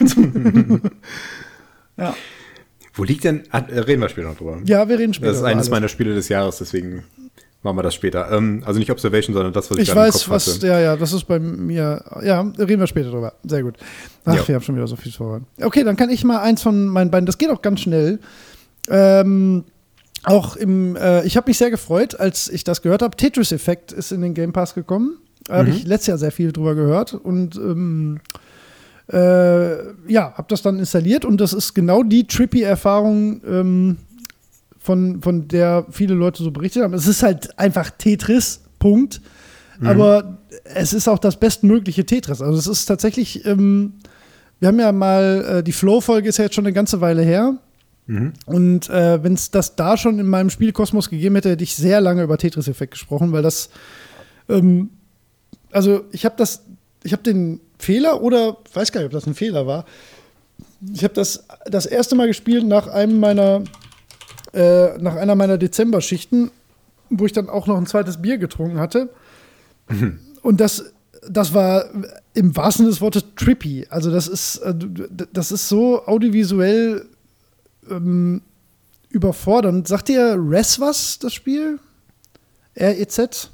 [1.96, 2.14] ja.
[2.96, 3.42] Wo liegt denn.
[3.50, 4.58] Ah, äh, reden wir später noch drüber.
[4.64, 5.30] ja, wir reden später.
[5.32, 7.02] das ist eines meiner Spiele des Jahres, deswegen
[7.64, 8.30] machen wir das später.
[8.30, 10.66] Ähm, also nicht Observation, sondern das, was ich, Ich gerade im weiß, Kopf was, hatte.
[10.68, 13.32] ja, ja, das ist bei mir, ja, reden wir später drüber.
[13.42, 13.76] Sehr gut.
[14.24, 14.46] Ach, Ja.
[14.48, 15.46] wir haben schon wieder so viel voran.
[15.60, 18.20] Okay, dann kann ich mal eins von meinen beiden, das geht auch ganz schnell.
[18.88, 19.64] Ähm,
[20.24, 23.16] auch im, äh, ich habe mich sehr gefreut, als ich das gehört habe.
[23.16, 25.18] Tetris Effect ist in den Game Pass gekommen.
[25.46, 25.76] Da habe Mhm.
[25.76, 28.20] ich letztes Jahr sehr viel drüber gehört und ähm,
[29.12, 29.74] äh,
[30.10, 33.96] ja, habe das dann installiert und das ist genau die trippy Erfahrung, ähm,
[34.84, 36.92] von, von der viele Leute so berichtet haben.
[36.92, 39.22] Es ist halt einfach Tetris, Punkt.
[39.82, 42.42] Aber es ist auch das bestmögliche Tetris.
[42.42, 43.94] Also es ist tatsächlich, ähm,
[44.60, 47.56] wir haben ja mal, äh, die Flow-Folge ist ja jetzt schon eine ganze Weile her.
[48.06, 48.34] Mhm.
[48.44, 52.02] Und äh, wenn es das da schon in meinem Spielkosmos gegeben hätte, hätte ich sehr
[52.02, 53.70] lange über Tetris-Effekt gesprochen, weil das,
[54.50, 54.90] ähm,
[55.72, 56.62] also ich habe das,
[57.02, 59.86] ich habe den Fehler oder, weiß gar nicht, ob das ein Fehler war.
[60.92, 63.62] Ich habe das das erste Mal gespielt nach einem meiner,
[64.54, 66.50] äh, nach einer meiner Dezember-Schichten,
[67.10, 69.10] wo ich dann auch noch ein zweites Bier getrunken hatte.
[70.42, 70.92] Und das,
[71.28, 71.86] das war
[72.34, 73.86] im wahrsten Sinne des Wortes trippy.
[73.90, 74.74] Also das ist, äh,
[75.32, 77.06] das ist so audiovisuell
[77.90, 78.42] ähm,
[79.10, 79.88] überfordernd.
[79.88, 81.78] Sagt dir Res was, das Spiel?
[82.76, 83.50] REZ?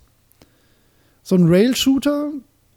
[1.23, 2.33] So ein Rail-Shooter?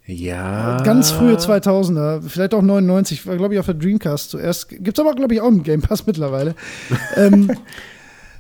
[0.06, 0.82] Ja.
[0.84, 4.68] Ganz frühe 2000er, vielleicht auch 99, war glaube ich auf der Dreamcast zuerst.
[4.68, 6.56] Gibt es aber glaube ich auch im Game Pass mittlerweile.
[7.16, 7.50] ähm,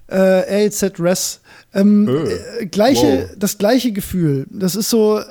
[0.07, 1.41] äh, REZ Res.
[1.73, 3.35] Ähm, Äh, äh, gleiche, wow.
[3.37, 4.45] Das gleiche Gefühl.
[4.49, 5.23] Das ist so, äh,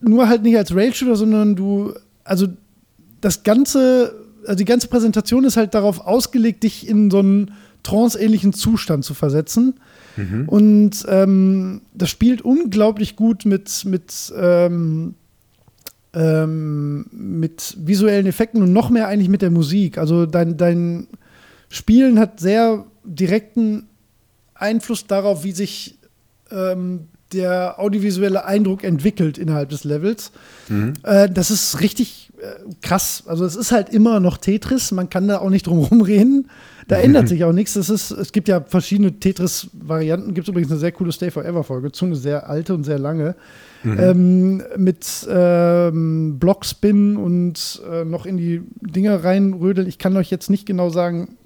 [0.00, 1.94] nur halt nicht als Rail-Shooter, sondern du,
[2.24, 2.46] also
[3.20, 4.14] das ganze,
[4.44, 7.52] also die ganze Präsentation ist halt darauf ausgelegt, dich in so einen
[7.82, 9.74] trance-ähnlichen Zustand zu versetzen.
[10.48, 15.14] Und ähm, das spielt unglaublich gut mit, mit, ähm,
[16.12, 19.96] ähm, mit visuellen Effekten und noch mehr eigentlich mit der Musik.
[19.96, 21.06] Also dein, dein
[21.70, 23.86] Spielen hat sehr direkten
[24.60, 25.98] Einfluss darauf, wie sich
[26.50, 30.32] ähm, der audiovisuelle Eindruck entwickelt innerhalb des Levels.
[31.02, 33.24] Äh, das ist richtig äh, krass.
[33.26, 36.50] Also es ist halt immer noch Tetris, man kann da auch nicht drum rumreden.
[36.88, 37.74] Da ändert sich auch nichts.
[37.74, 40.34] Das ist, es gibt ja verschiedene Tetris-Varianten.
[40.34, 43.36] Gibt übrigens eine sehr coole Stay Forever-Folge zu, eine sehr alte und sehr lange.
[43.84, 49.86] Ähm, mit ähm, Blockspin und äh, noch in die Dinger reinrödeln.
[49.86, 51.36] Ich kann euch jetzt nicht genau sagen,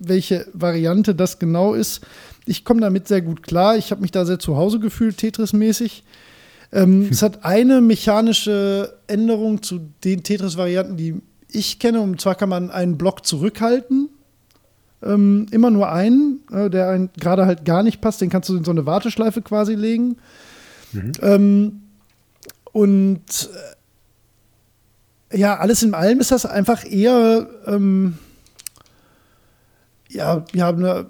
[0.00, 2.06] welche Variante das genau ist.
[2.46, 3.76] Ich komme damit sehr gut klar.
[3.76, 6.02] Ich habe mich da sehr zu Hause gefühlt, Tetris-mäßig.
[6.72, 11.20] Ähm, es hat eine mechanische Änderung zu den Tetris-Varianten, die
[11.50, 12.00] ich kenne.
[12.00, 14.08] Und zwar kann man einen Block zurückhalten.
[15.02, 18.20] Ähm, immer nur einen, äh, der gerade halt gar nicht passt.
[18.20, 20.16] Den kannst du in so eine Warteschleife quasi legen.
[21.20, 21.82] Ähm,
[22.72, 23.50] und
[25.30, 28.18] äh, ja, alles in allem ist das einfach eher ähm,
[30.12, 31.06] ja, wir haben eine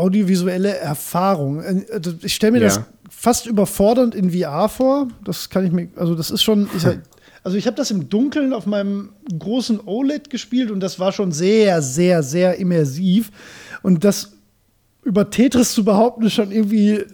[0.00, 1.60] audiovisuelle Erfahrung.
[1.62, 2.64] Äh, also Ich stelle mir Ja.
[2.66, 2.80] das
[3.10, 5.08] fast überfordernd in VR vor.
[5.24, 6.84] Das kann ich mir, also das ist schon, ich,
[7.44, 11.32] also ich habe das im Dunkeln auf meinem großen OLED gespielt und das war schon
[11.32, 13.30] sehr, sehr, sehr immersiv.
[13.82, 14.32] Und das
[15.02, 17.04] über Tetris zu behaupten, ist schon irgendwie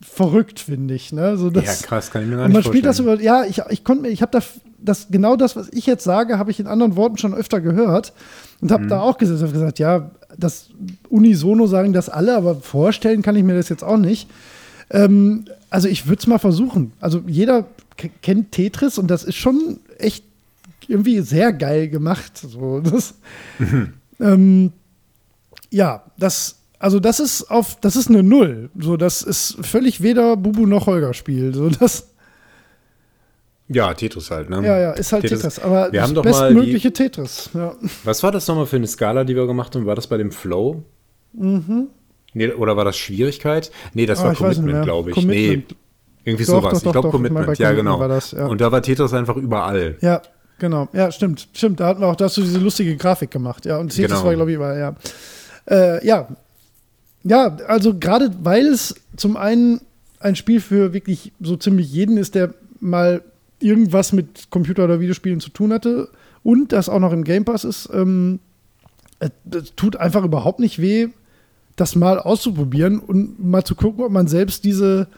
[0.00, 1.12] verrückt, finde ich.
[1.12, 1.36] Ne?
[1.36, 3.18] So, Ja, das, krass, kann ich mir gar nicht man spielt das vorstellen.
[3.18, 4.44] über, ja, ich, ich konnte mir, ich habe da,
[4.78, 8.12] das, genau das, was ich jetzt sage, habe ich in anderen Worten schon öfter gehört
[8.60, 8.88] und habe Mhm.
[8.88, 10.70] da auch gesessen, hab gesagt, ja, das
[11.08, 14.28] unisono sagen das alle, aber vorstellen kann ich mir das jetzt auch nicht.
[14.90, 16.92] Ähm, also ich würde es mal versuchen.
[17.00, 17.66] Also jeder
[18.22, 20.24] kennt Tetris und das ist schon echt
[20.88, 22.36] irgendwie sehr geil gemacht.
[22.36, 23.14] So, das,
[24.20, 24.72] ähm,
[25.70, 28.70] ja, das, also das ist auf, das ist eine Null.
[28.78, 31.54] So, das ist völlig weder Bubu noch Holger Spiel.
[31.54, 32.08] So, das.
[33.68, 34.64] Ja, Tetris halt, ne?
[34.64, 35.40] Ja, ja, ist halt Tetris.
[35.40, 37.50] Tetris aber wir das haben doch bestmögliche die, Tetris.
[37.52, 37.74] Ja.
[38.04, 39.86] Was war das nochmal für eine Skala, die wir gemacht haben?
[39.86, 40.84] War das bei dem Flow?
[41.32, 41.88] Mhm.
[42.32, 43.70] Nee, oder war das Schwierigkeit?
[43.94, 45.14] Nee, das ah, war Commitment, glaube ich.
[45.16, 45.70] Commitment.
[45.70, 45.76] Nee,
[46.24, 46.74] irgendwie doch, sowas.
[46.74, 47.58] Doch, doch, ich glaube Commitment.
[47.58, 48.06] Ja, genau.
[48.06, 48.46] Das, ja.
[48.46, 49.96] Und da war Tetris einfach überall.
[50.00, 50.22] Ja,
[50.58, 50.88] genau.
[50.92, 51.48] Ja, stimmt.
[51.52, 51.80] Stimmt.
[51.80, 53.64] Da hatten wir auch dazu diese lustige Grafik gemacht.
[53.64, 54.24] Ja, und Tetris genau.
[54.24, 54.94] war, glaube ich, überall, ja.
[55.68, 56.28] Äh, ja.
[57.24, 59.80] Ja, also gerade weil es zum einen
[60.20, 63.22] ein Spiel für wirklich so ziemlich jeden ist, der mal
[63.58, 66.08] irgendwas mit Computer- oder Videospielen zu tun hatte
[66.42, 68.40] und das auch noch im Game Pass ist, ähm,
[69.18, 71.08] es, es tut einfach überhaupt nicht weh,
[71.76, 75.08] das mal auszuprobieren und mal zu gucken, ob man selbst diese,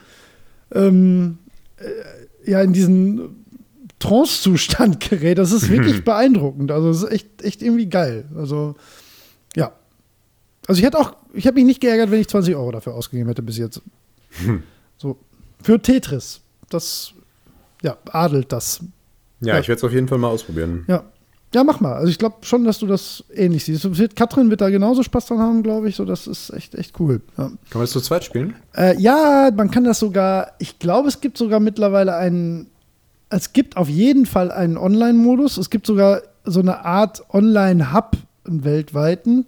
[0.72, 1.38] ähm,
[1.76, 3.44] äh, ja, in diesen
[3.98, 5.38] Trance-Zustand gerät.
[5.38, 6.70] Das ist wirklich beeindruckend.
[6.70, 8.24] Also, das ist echt, echt irgendwie geil.
[8.36, 8.74] Also,
[9.54, 9.72] ja.
[10.66, 13.28] Also, ich hätte auch, ich habe mich nicht geärgert, wenn ich 20 Euro dafür ausgegeben
[13.28, 13.80] hätte bis jetzt.
[14.44, 14.62] Hm.
[14.96, 15.18] So,
[15.62, 16.40] für Tetris.
[16.68, 17.14] Das,
[17.82, 18.80] ja, adelt das.
[19.40, 19.60] Ja, ja.
[19.60, 20.84] ich werde es auf jeden Fall mal ausprobieren.
[20.88, 21.04] Ja,
[21.54, 21.94] ja, mach mal.
[21.94, 23.88] Also ich glaube schon, dass du das ähnlich siehst.
[24.16, 25.96] Katrin wird da genauso Spaß dran haben, glaube ich.
[25.96, 27.22] So, das ist echt, echt cool.
[27.38, 27.44] Ja.
[27.44, 28.54] Kann man das zu zweit spielen?
[28.76, 30.52] Äh, ja, man kann das sogar.
[30.58, 32.66] Ich glaube, es gibt sogar mittlerweile einen.
[33.30, 35.56] Es gibt auf jeden Fall einen Online-Modus.
[35.56, 38.16] Es gibt sogar so eine Art Online-Hub,
[38.46, 39.46] einen weltweiten.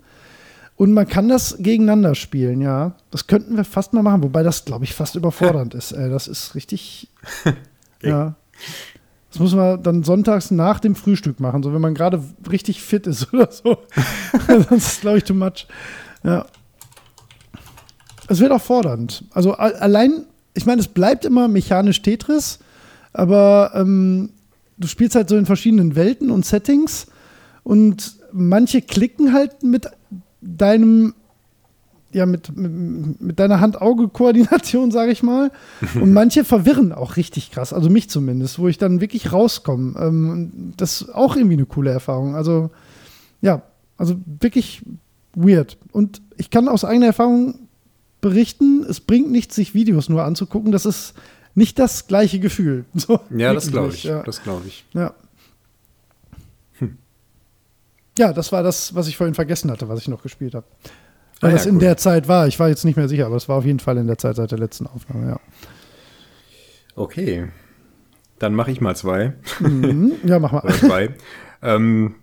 [0.76, 2.94] Und man kann das gegeneinander spielen, ja.
[3.10, 5.92] Das könnten wir fast mal machen, wobei das, glaube ich, fast überfordernd ist.
[5.92, 7.08] Äh, das ist richtig.
[8.02, 8.34] ja.
[9.30, 13.06] Das muss man dann sonntags nach dem Frühstück machen, so wenn man gerade richtig fit
[13.06, 13.78] ist oder so.
[14.46, 15.66] Sonst ist glaube ich, too much.
[16.24, 16.46] Ja.
[18.28, 19.24] Es wird auch fordernd.
[19.30, 20.24] Also allein,
[20.54, 22.58] ich meine, es bleibt immer mechanisch Tetris,
[23.12, 24.30] aber ähm,
[24.78, 27.06] du spielst halt so in verschiedenen Welten und Settings
[27.62, 29.88] und manche klicken halt mit
[30.40, 31.14] deinem
[32.12, 35.50] ja, mit, mit, mit deiner Hand-Auge-Koordination, sage ich mal.
[35.94, 39.98] Und manche verwirren auch richtig krass, also mich zumindest, wo ich dann wirklich rauskomme.
[39.98, 42.34] Ähm, das ist auch irgendwie eine coole Erfahrung.
[42.34, 42.70] Also,
[43.40, 43.62] ja,
[43.96, 44.82] also wirklich
[45.34, 45.76] weird.
[45.92, 47.68] Und ich kann aus eigener Erfahrung
[48.20, 50.72] berichten, es bringt nichts, sich Videos nur anzugucken.
[50.72, 51.14] Das ist
[51.54, 52.84] nicht das gleiche Gefühl.
[52.94, 54.04] So, ja, das glaube ich.
[54.04, 54.22] Ja.
[54.22, 54.84] Das glaube ich.
[54.92, 55.14] Ja.
[56.78, 56.98] Hm.
[58.18, 60.66] Ja, das war das, was ich vorhin vergessen hatte, was ich noch gespielt habe.
[61.40, 61.80] Weil ah, das in cool.
[61.80, 62.46] der Zeit war.
[62.46, 64.36] Ich war jetzt nicht mehr sicher, aber es war auf jeden Fall in der Zeit
[64.36, 65.40] seit der letzten Aufnahme, ja.
[66.94, 67.48] Okay.
[68.38, 69.34] Dann mache ich mal zwei.
[69.60, 70.12] Mhm.
[70.24, 70.60] Ja, mach mal.
[70.64, 71.14] Oder zwei.
[71.62, 72.14] ähm,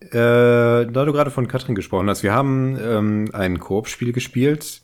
[0.00, 4.82] äh, da du gerade von Katrin gesprochen hast, wir haben ähm, ein Koop-Spiel gespielt.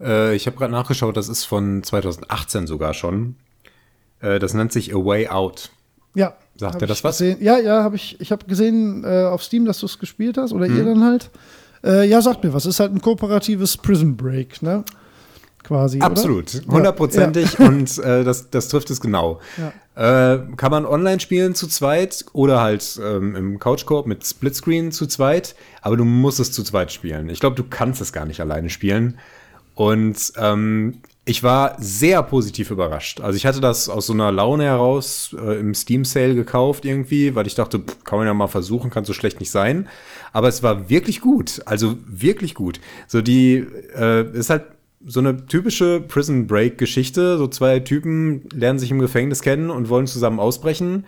[0.00, 3.36] Äh, ich habe gerade nachgeschaut, das ist von 2018 sogar schon.
[4.20, 5.70] Äh, das nennt sich A Way Out.
[6.14, 6.34] Ja.
[6.56, 7.18] Sagt er das was?
[7.18, 7.38] Gesehen.
[7.40, 8.20] Ja, ja, habe ich.
[8.20, 10.76] Ich habe gesehen äh, auf Steam, dass du es gespielt hast oder hm.
[10.76, 11.30] ihr dann halt.
[11.84, 12.66] Äh, ja, sagt mir was.
[12.66, 14.84] Ist halt ein kooperatives Prison Break, ne?
[15.62, 16.00] Quasi.
[16.00, 17.66] Absolut, hundertprozentig ja.
[17.66, 19.40] und äh, das, das trifft es genau.
[19.56, 19.72] Ja.
[20.34, 25.06] Äh, kann man online spielen zu zweit oder halt ähm, im Couchkorb mit Splitscreen zu
[25.06, 27.28] zweit, aber du musst es zu zweit spielen.
[27.28, 29.18] Ich glaube, du kannst es gar nicht alleine spielen.
[29.74, 33.20] Und ähm, ich war sehr positiv überrascht.
[33.20, 37.34] Also ich hatte das aus so einer Laune heraus äh, im Steam Sale gekauft irgendwie,
[37.34, 39.88] weil ich dachte, pff, kann man ja mal versuchen, kann so schlecht nicht sein.
[40.32, 42.80] Aber es war wirklich gut, also wirklich gut.
[43.06, 43.66] So die
[43.96, 44.64] äh, ist halt
[45.04, 47.38] so eine typische Prison Break Geschichte.
[47.38, 51.04] So zwei Typen lernen sich im Gefängnis kennen und wollen zusammen ausbrechen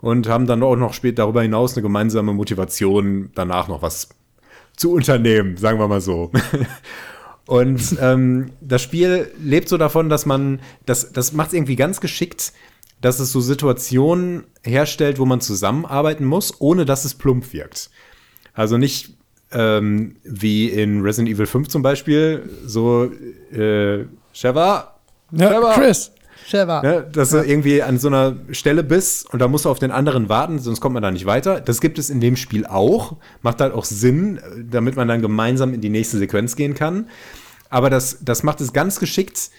[0.00, 4.08] und haben dann auch noch später darüber hinaus eine gemeinsame Motivation, danach noch was
[4.76, 6.30] zu unternehmen, sagen wir mal so.
[7.46, 12.00] Und ähm, das Spiel lebt so davon, dass man, das, das macht es irgendwie ganz
[12.00, 12.52] geschickt,
[13.00, 17.90] dass es so Situationen herstellt, wo man zusammenarbeiten muss, ohne dass es plump wirkt.
[18.54, 19.16] Also nicht
[19.52, 23.10] ähm, wie in Resident Evil 5 zum Beispiel, so
[23.52, 24.94] äh, Sheva,
[25.30, 25.74] ja, Sheva.
[25.74, 26.12] Chris,
[26.46, 26.82] Sheva.
[26.82, 27.42] Ne, dass ja.
[27.42, 30.58] du irgendwie an so einer Stelle bist und da musst du auf den anderen warten,
[30.58, 31.60] sonst kommt man da nicht weiter.
[31.60, 33.16] Das gibt es in dem Spiel auch.
[33.42, 34.40] Macht halt auch Sinn,
[34.70, 37.08] damit man dann gemeinsam in die nächste Sequenz gehen kann.
[37.70, 39.50] Aber das, das macht es ganz geschickt,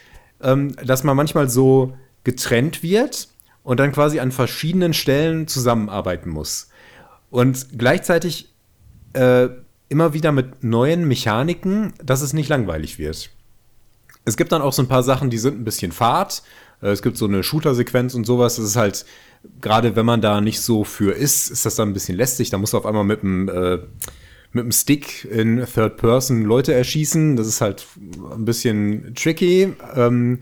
[0.42, 3.30] ähm, dass man manchmal so getrennt wird
[3.64, 6.70] und dann quasi an verschiedenen Stellen zusammenarbeiten muss.
[7.30, 8.55] Und gleichzeitig
[9.16, 9.50] äh,
[9.90, 13.30] immer wieder mit neuen Mechaniken, dass es nicht langweilig wird.
[14.26, 16.44] Es gibt dann auch so ein paar Sachen, die sind ein bisschen fad.
[16.82, 18.56] Äh, es gibt so eine Shooter-Sequenz und sowas.
[18.56, 19.06] Das ist halt,
[19.62, 22.50] gerade wenn man da nicht so für ist, ist das dann ein bisschen lästig.
[22.50, 23.78] Da muss du auf einmal mit dem, äh,
[24.52, 27.36] mit dem Stick in Third Person Leute erschießen.
[27.36, 27.86] Das ist halt
[28.36, 29.74] ein bisschen tricky.
[29.96, 30.40] Ähm,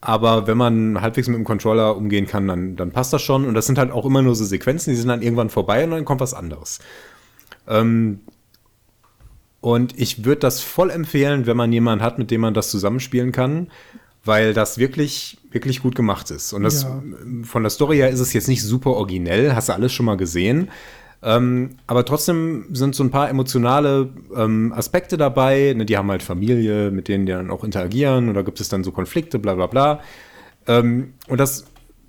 [0.00, 3.46] aber wenn man halbwegs mit dem Controller umgehen kann, dann, dann passt das schon.
[3.46, 5.92] Und das sind halt auch immer nur so Sequenzen, die sind dann irgendwann vorbei und
[5.92, 6.80] dann kommt was anderes.
[7.68, 8.20] Ähm,
[9.60, 13.30] und ich würde das voll empfehlen, wenn man jemanden hat, mit dem man das zusammenspielen
[13.30, 13.68] kann,
[14.24, 16.52] weil das wirklich, wirklich gut gemacht ist.
[16.52, 17.02] Und das Ja.
[17.44, 20.16] von der Story her ist es jetzt nicht super originell, hast du alles schon mal
[20.16, 20.68] gesehen.
[21.24, 25.72] Ähm, aber trotzdem sind so ein paar emotionale ähm, Aspekte dabei.
[25.76, 28.28] Ne, die haben halt Familie, mit denen die dann auch interagieren.
[28.28, 30.00] Und da gibt es dann so Konflikte, bla bla bla.
[30.66, 31.64] Ähm, und das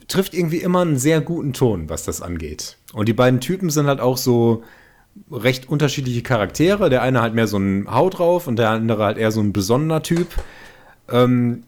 [0.08, 2.78] trifft irgendwie immer einen sehr guten Ton, was das angeht.
[2.93, 4.64] Und die beiden Typen sind halt auch so
[5.32, 6.89] recht unterschiedliche Charaktere.
[6.89, 9.53] Der eine halt mehr so ein Haut drauf und der andere halt eher so ein
[9.53, 10.28] besonderer Typ.
[11.11, 11.64] Ähm,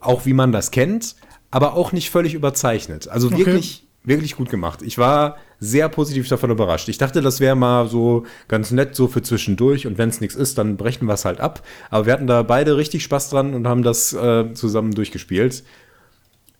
[0.00, 1.16] auch wie man das kennt,
[1.50, 3.08] aber auch nicht völlig überzeichnet.
[3.08, 3.38] Also Okay.
[3.38, 4.82] wirklich, wirklich gut gemacht.
[4.82, 6.88] Ich war sehr positiv davon überrascht.
[6.88, 10.34] Ich dachte, das wäre mal so ganz nett so für zwischendurch und wenn es nichts
[10.34, 11.62] ist, dann brechen wir es halt ab.
[11.88, 15.62] Aber wir hatten da beide richtig Spaß dran und haben das äh, zusammen durchgespielt.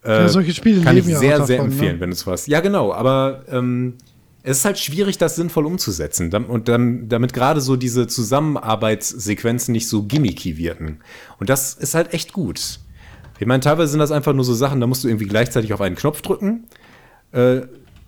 [0.05, 2.01] Äh, Ja, solche Spiele kann ich sehr, auch sehr davon, empfehlen, ne?
[2.01, 2.47] wenn es was.
[2.47, 3.95] Ja, genau, aber ähm,
[4.43, 6.33] es ist halt schwierig, das sinnvoll umzusetzen.
[6.33, 10.99] Und dann, damit gerade so diese Zusammenarbeitssequenzen nicht so gimmicky wirken.
[11.39, 12.81] Und das ist halt echt gut.
[13.39, 15.81] Ich meine, teilweise sind das einfach nur so Sachen, da musst du irgendwie gleichzeitig auf
[15.81, 16.65] einen Knopf drücken.
[17.33, 17.63] Äh,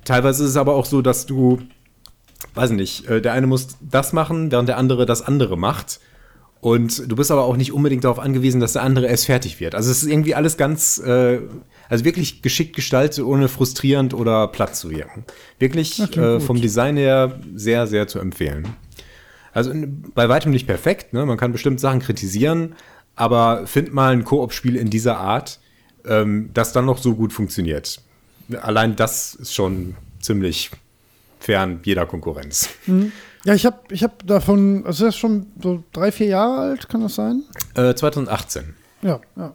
[0.04, 1.60] teilweise ist es aber auch so, dass du,
[2.54, 6.00] weiß nicht, äh, der eine muss das machen, während der andere das andere macht.
[6.64, 9.74] Und du bist aber auch nicht unbedingt darauf angewiesen, dass der andere erst fertig wird.
[9.74, 11.40] Also es ist irgendwie alles ganz, äh,
[11.90, 15.26] also wirklich geschickt gestaltet, ohne frustrierend oder platt zu wirken.
[15.58, 18.76] Wirklich äh, vom Design her sehr, sehr zu empfehlen.
[19.52, 19.74] Also
[20.14, 21.26] bei weitem nicht perfekt, ne?
[21.26, 22.76] man kann bestimmt Sachen kritisieren,
[23.14, 25.60] aber find mal ein Koop-Spiel in dieser Art,
[26.06, 28.00] ähm, das dann noch so gut funktioniert.
[28.62, 30.70] Allein das ist schon ziemlich
[31.40, 32.70] fern jeder Konkurrenz.
[33.44, 36.88] Ja, ich habe ich hab davon, also das ist schon so drei, vier Jahre alt,
[36.88, 37.42] kann das sein?
[37.74, 38.74] Äh, 2018.
[39.02, 39.54] Ja, ja.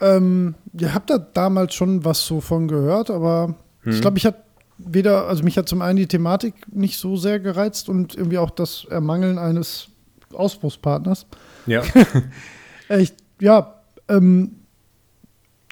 [0.00, 3.54] Ähm, ihr habt da damals schon was so von gehört, aber
[3.86, 4.36] ich glaube, ich hat
[4.78, 8.50] weder, also mich hat zum einen die Thematik nicht so sehr gereizt und irgendwie auch
[8.50, 9.88] das Ermangeln eines
[10.32, 11.26] Ausbruchspartners.
[11.66, 11.82] Ja.
[12.90, 14.56] Äh, Ich, ja, ähm,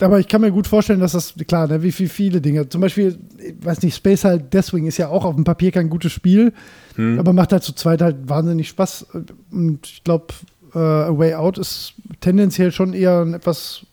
[0.02, 2.68] aber ich kann mir gut vorstellen, dass das, klar, ne, wie viel, viele Dinge.
[2.68, 5.88] Zum Beispiel, ich weiß nicht, Space halt Deathwing ist ja auch auf dem Papier kein
[5.88, 6.52] gutes Spiel,
[6.96, 9.06] aber macht halt zu zweit halt wahnsinnig Spaß.
[9.50, 10.26] Und ich glaube,
[10.74, 13.86] äh, A Way Out ist tendenziell schon eher ein etwas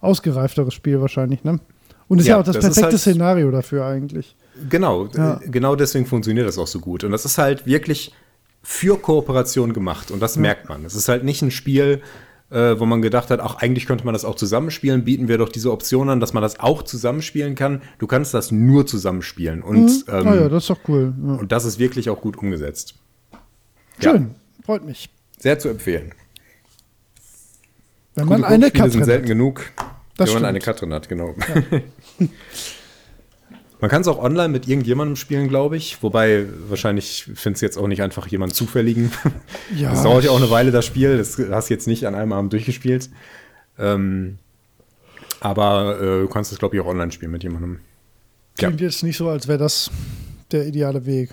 [0.00, 1.60] ausgereifteres Spiel wahrscheinlich, ne?
[2.08, 4.36] Und ist ja, Ja, auch das, das perfekte halt- Szenario dafür eigentlich.
[4.68, 5.40] Genau, Ja.
[5.42, 7.04] äh, genau deswegen funktioniert das auch so gut.
[7.04, 8.12] Und das ist halt wirklich
[8.62, 10.10] für Kooperation gemacht.
[10.10, 10.84] Und das merkt man.
[10.84, 12.02] Es ist halt nicht ein Spiel,
[12.52, 15.04] äh, wo man gedacht hat, ach, eigentlich könnte man das auch zusammenspielen.
[15.04, 17.82] Bieten wir doch diese Option an, dass man das auch zusammenspielen kann.
[17.98, 19.62] Du kannst das nur zusammenspielen.
[19.62, 21.14] Und, ähm, ah ja, das ist doch cool.
[21.26, 21.34] Ja.
[21.34, 22.94] und das ist wirklich auch gut umgesetzt.
[24.00, 24.12] Ja.
[24.12, 24.34] Schön,
[24.64, 25.08] freut mich.
[25.38, 26.12] Sehr zu empfehlen.
[28.14, 29.64] Wenn Gute man eine Koop-Spiele sind selten genug,
[30.16, 30.46] Das wenn man stimmt.
[30.46, 31.34] eine Katze hat, genau.
[33.82, 36.04] man kann es auch online mit irgendjemandem spielen, glaube ich.
[36.04, 39.10] Wobei, wahrscheinlich findest du jetzt auch nicht einfach jemanden zufälligen.
[39.76, 41.16] Ja, das dauert ja auch eine Weile, das Spiel.
[41.16, 43.10] Das hast du jetzt nicht an einem Abend durchgespielt.
[43.78, 44.38] Ähm,
[45.40, 47.80] aber äh, du kannst es, glaube ich, auch online spielen mit jemandem.
[48.60, 48.68] Ja.
[48.68, 49.90] Klingt jetzt nicht so, als wäre das
[50.52, 51.30] der ideale Weg.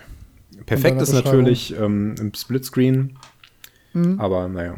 [0.66, 3.18] Perfekt ist natürlich ähm, im Splitscreen.
[3.94, 4.20] Mhm.
[4.20, 4.76] Aber naja.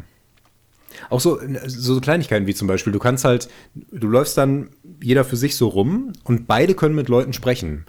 [1.10, 3.50] Auch so, so Kleinigkeiten wie zum Beispiel, du kannst halt,
[3.92, 4.70] du läufst dann
[5.02, 7.86] jeder für sich so rum und beide können mit Leuten sprechen.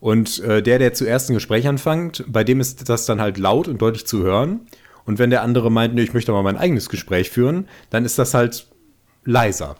[0.00, 3.68] Und äh, der, der zuerst ein Gespräch anfängt, bei dem ist das dann halt laut
[3.68, 4.60] und deutlich zu hören.
[5.04, 8.18] Und wenn der andere meint, nee, ich möchte mal mein eigenes Gespräch führen, dann ist
[8.18, 8.66] das halt
[9.24, 9.76] leiser.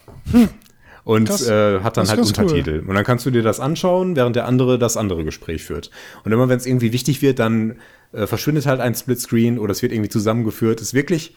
[1.04, 1.48] Und Krass.
[1.48, 2.44] äh, hat dann Das halt ganz cool.
[2.44, 2.84] Untertitel.
[2.86, 5.90] Und dann kannst du dir das anschauen, während der andere das andere Gespräch führt.
[6.24, 7.76] Und immer wenn es irgendwie wichtig wird, dann
[8.12, 10.80] äh, verschwindet halt ein Splitscreen oder es wird irgendwie zusammengeführt.
[10.80, 11.34] Ist wirklich,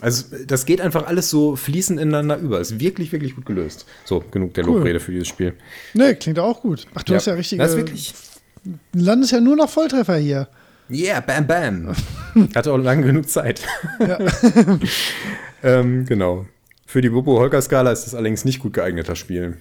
[0.00, 2.60] also das geht einfach alles so fließend ineinander über.
[2.60, 3.86] Ist wirklich, wirklich gut gelöst.
[4.04, 4.78] So, genug der Cool.
[4.78, 5.54] Lobrede für dieses Spiel.
[5.94, 6.86] Nee, klingt auch gut.
[6.94, 7.62] Ach, du hast ja richtige.
[7.62, 8.14] Das ist wirklich.
[8.92, 10.48] landest ja nur noch Volltreffer hier.
[10.88, 11.94] Yeah, bam, bam.
[12.54, 13.60] Hatte auch lange genug Zeit.
[15.62, 16.46] ähm, genau.
[16.86, 19.56] Für die Bobo-Holger-Skala ist das allerdings nicht gut geeignet, das Spiel.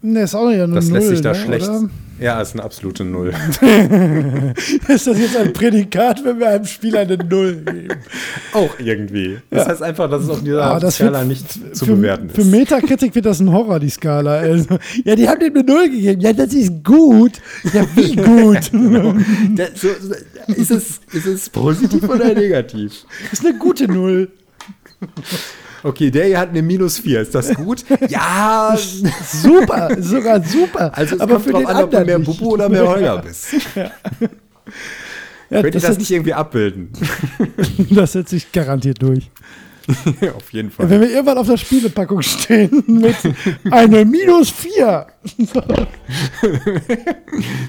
[0.00, 1.68] Ne, ist auch ja nur Das Null, lässt sich da ne, schlecht.
[1.68, 1.90] Oder?
[2.20, 3.32] Ja, ist eine absolute Null.
[4.88, 7.94] Ist das jetzt ein Prädikat, wenn wir einem Spiel eine Null geben?
[8.52, 9.38] Auch irgendwie.
[9.50, 12.28] Das heißt einfach, dass es auf dieser Ah, das Skala wird nicht zu für, bewerten
[12.30, 12.50] Für ist.
[12.50, 14.32] Metakritik wird das ein Horror, die Skala.
[14.38, 16.20] Also, ja, die haben dem eine Null gegeben.
[16.20, 17.34] Ja, das ist gut.
[17.72, 18.70] Ja, wie gut?
[19.56, 23.04] Das- so- so- ist, es, ist es positiv oder negativ?
[23.30, 24.28] Das ist eine gute Null.
[25.82, 27.20] Okay, der hier hat eine Minus 4.
[27.22, 27.84] Ist das gut?
[28.08, 28.76] Ja,
[29.26, 30.90] Super, sogar super.
[30.96, 32.18] also es Aber kommt für drauf den an, ob du mehr.
[32.18, 33.48] Bubu oder mehr Holger bist.
[35.50, 36.90] Ja, Könnt ihr das das nicht irgendwie abbilden?
[37.88, 39.30] Das setzt sich garantiert durch.
[40.36, 40.90] auf jeden Fall.
[40.90, 43.16] Wenn wir irgendwann auf der Spielepackung stehen mit
[43.70, 45.06] eine minus 4.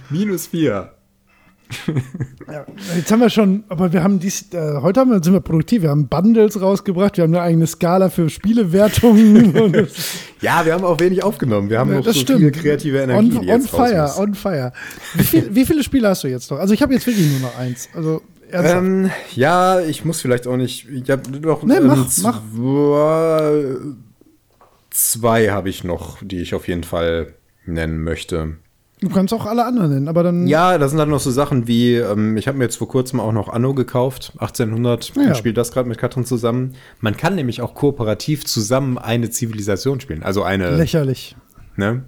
[0.09, 0.91] Minus vier.
[2.51, 2.65] Ja,
[2.95, 5.83] jetzt haben wir schon, aber wir haben dies, äh, heute haben wir, sind wir produktiv.
[5.83, 9.87] Wir haben Bundles rausgebracht, wir haben eine eigene Skala für Spielewertungen.
[10.41, 11.69] Ja, wir haben auch wenig aufgenommen.
[11.69, 12.39] Wir haben noch das so stimmt.
[12.39, 14.71] viel kreative Energie, on, on fire, on fire.
[15.15, 16.59] Wie, viel, wie viele Spiele hast du jetzt noch?
[16.59, 17.89] Also ich habe jetzt wirklich nur noch eins.
[17.93, 18.21] Also.
[18.49, 20.87] Ähm, ja, ich muss vielleicht auch nicht.
[20.89, 22.41] Ich habe noch Nee, ähm, mach, mach.
[22.41, 23.75] zwei,
[24.91, 27.33] zwei habe ich noch, die ich auf jeden Fall
[27.65, 28.55] nennen möchte.
[29.01, 30.47] Du kannst auch alle anderen nennen, aber dann.
[30.47, 33.19] Ja, da sind dann noch so Sachen wie, ähm, ich habe mir jetzt vor kurzem
[33.19, 35.27] auch noch Anno gekauft, 1800, Ja.
[35.29, 36.75] und spiele das gerade mit Katrin zusammen.
[36.99, 41.35] Man kann nämlich auch kooperativ zusammen eine Zivilisation spielen, also eine, Lächerlich.
[41.75, 42.03] ne?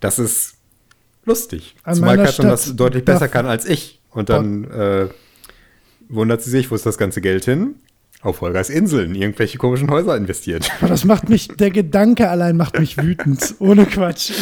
[0.00, 0.54] Das ist
[1.24, 1.76] lustig.
[1.84, 4.00] An Zumal Katrin das Stadt deutlich besser kann als ich.
[4.10, 5.06] Und dann äh,
[6.08, 7.76] wundert sie sich, wo ist das ganze Geld hin?
[8.22, 10.70] Auf Holgers Inseln, irgendwelche komischen Häuser investiert.
[10.80, 13.54] Aber das macht mich, der Gedanke allein macht mich wütend.
[13.60, 14.32] Ohne Quatsch.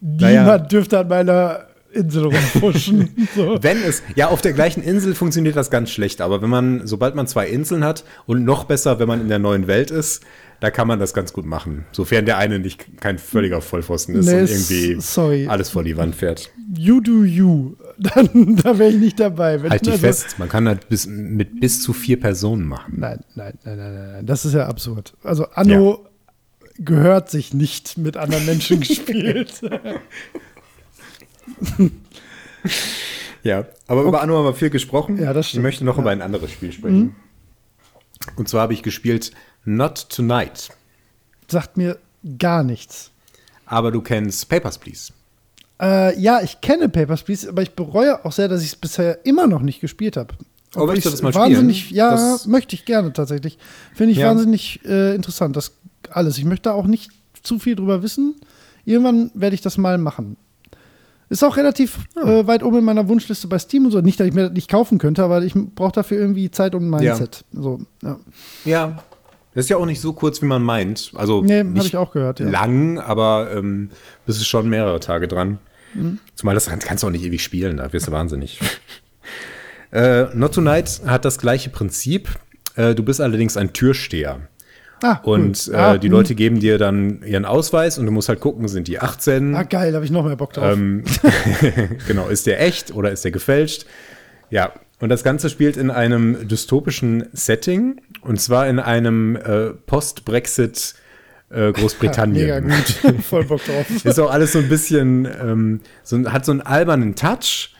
[0.00, 0.42] Naja.
[0.42, 1.60] Niemand dürfte an meiner
[1.92, 3.10] Insel rumfuschen.
[3.34, 3.58] So.
[3.62, 7.14] Wenn es, ja, auf der gleichen Insel funktioniert das ganz schlecht, aber wenn man, sobald
[7.14, 10.22] man zwei Inseln hat und noch besser, wenn man in der neuen Welt ist,
[10.60, 11.84] da kann man das ganz gut machen.
[11.92, 15.46] Sofern der eine nicht kein völliger Vollpfosten ist Nee, und irgendwie sorry.
[15.46, 16.50] alles vor die Wand fährt.
[16.76, 17.74] You do you.
[17.98, 19.62] Dann, da wäre ich nicht dabei.
[19.62, 22.94] Wenn, Halt dich also- fest, man kann das bis, mit bis zu vier Personen machen.
[22.96, 24.26] Nein, nein, nein, nein, nein, nein.
[24.26, 25.14] Das ist ja absurd.
[25.22, 26.06] Also Anno
[26.78, 29.60] gehört sich nicht mit anderen Menschen gespielt.
[33.44, 35.16] Ja, aber über Anno haben wir viel gesprochen.
[35.16, 35.62] Ja, das Ich stimmt.
[35.62, 37.14] möchte noch über ein anderes Spiel sprechen.
[38.36, 39.30] Und zwar habe ich gespielt
[39.64, 40.70] Not Tonight.
[41.48, 41.98] Sagt mir
[42.38, 43.10] gar nichts.
[43.64, 45.12] Aber du kennst Papers, Please.
[45.80, 49.24] Äh, ja, ich kenne Papers, Please, aber ich bereue auch sehr, dass ich es bisher
[49.24, 50.34] immer noch nicht gespielt habe.
[50.74, 51.96] Oh, möchtest du das mal wahnsinnig, spielen?
[51.98, 53.56] Ja, Das- möchte ich gerne tatsächlich.
[53.94, 54.28] Finde ich Ja.
[54.30, 55.72] wahnsinnig äh, interessant, das
[56.10, 56.38] alles.
[56.38, 57.10] Ich möchte da auch nicht
[57.42, 58.36] zu viel drüber wissen.
[58.84, 60.36] Irgendwann werde ich das mal machen.
[61.30, 64.00] Ist auch relativ äh, weit oben in meiner Wunschliste bei Steam und so.
[64.00, 66.88] Nicht, dass ich mir das nicht kaufen könnte, aber ich brauche dafür irgendwie Zeit und
[66.88, 67.44] Mindset.
[67.52, 68.18] So, ja.
[68.64, 69.02] Ja.
[69.54, 71.12] Das ist ja auch nicht so kurz, wie man meint.
[71.14, 72.40] Also Nee, habe ich auch gehört.
[72.40, 72.48] Ja.
[72.48, 73.90] lang, aber ähm,
[74.24, 75.58] bist du schon mehrere Tage dran.
[75.94, 76.18] Mhm.
[76.34, 78.60] Zumal das kannst, kannst du auch nicht ewig spielen, da wirst du wahnsinnig.
[79.90, 82.28] äh, Not Tonight hat das gleiche Prinzip.
[82.76, 84.48] Äh, du bist allerdings ein Türsteher.
[85.02, 85.40] Ah, cool.
[85.40, 86.14] Und äh, ah, die hm.
[86.14, 89.54] Leute geben dir dann ihren Ausweis und du musst halt gucken, sind die 18?
[89.54, 90.72] Ah, geil, habe ich noch mehr Bock drauf.
[90.72, 91.04] Ähm,
[92.06, 93.86] genau, ist der echt oder ist der gefälscht?
[94.50, 100.94] Ja, und das Ganze spielt in einem dystopischen Setting und zwar in einem äh, Post-Brexit
[101.50, 102.42] äh, Großbritannien.
[102.46, 103.22] Mega gut.
[103.24, 103.86] Voll Bock drauf.
[104.04, 107.74] Ist auch alles so ein bisschen, ähm, so, hat so einen albernen Touch,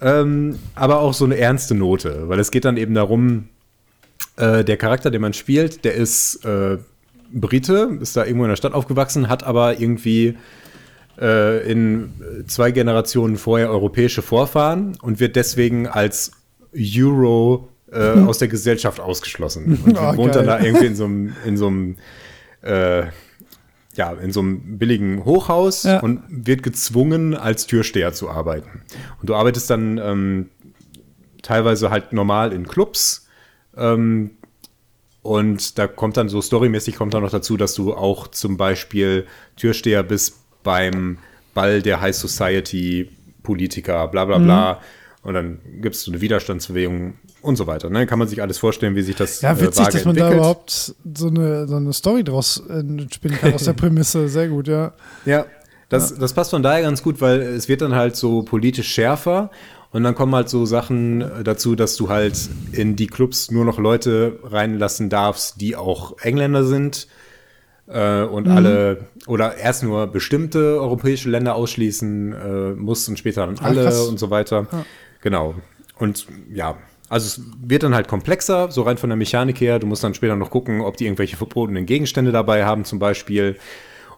[0.00, 3.48] ähm, aber auch so eine ernste Note, weil es geht dann eben darum,
[4.36, 6.78] äh, der Charakter, den man spielt, der ist äh,
[7.32, 10.36] Brite, ist da irgendwo in der Stadt aufgewachsen, hat aber irgendwie
[11.20, 16.32] äh, in zwei Generationen vorher europäische Vorfahren und wird deswegen als
[16.74, 19.80] Euro äh, aus der Gesellschaft ausgeschlossen.
[19.86, 20.58] Und Ah, wohnt dann geil.
[20.58, 21.96] da irgendwie in so einem, in so einem
[22.62, 23.04] äh,
[23.94, 26.00] ja, in so einem billigen Hochhaus Ja.
[26.00, 28.82] und wird gezwungen, als Türsteher zu arbeiten.
[29.20, 30.50] Und du arbeitest dann ähm,
[31.42, 33.25] teilweise halt normal in Clubs.
[33.76, 34.30] Ähm,
[35.22, 39.26] und da kommt dann so storymäßig kommt dann noch dazu, dass du auch zum Beispiel
[39.56, 41.18] Türsteher bist beim
[41.52, 43.10] Ball der High Society
[43.42, 44.80] Politiker, bla bla bla.
[45.22, 47.90] Und dann gibt es so eine Widerstandsbewegung und so weiter.
[47.90, 48.06] Ne?
[48.06, 50.38] Kann man sich alles vorstellen, wie sich das Ja, witzig, vage dass man da entwickelt.
[50.38, 54.28] überhaupt so eine, so eine Story draus äh, spinnen kann aus der Prämisse.
[54.28, 54.92] Sehr gut, ja.
[55.24, 55.46] Ja,
[55.88, 59.50] das, das passt von daher ganz gut, weil es wird dann halt so politisch schärfer
[59.96, 63.64] und dann kommen halt so Sachen äh, dazu, dass du halt in die Clubs nur
[63.64, 67.08] noch Leute reinlassen darfst, die auch Engländer sind
[67.86, 73.58] äh, und alle oder erst nur bestimmte europäische Länder ausschließen äh, musst und später dann
[73.58, 74.06] alle krass.
[74.06, 74.66] und so weiter.
[75.22, 75.54] Genau.
[75.98, 76.76] Und ja,
[77.08, 79.78] also es wird dann halt komplexer, so rein von der Mechanik her.
[79.78, 83.56] Du musst dann später noch gucken, ob die irgendwelche verbotenen Gegenstände dabei haben, zum Beispiel.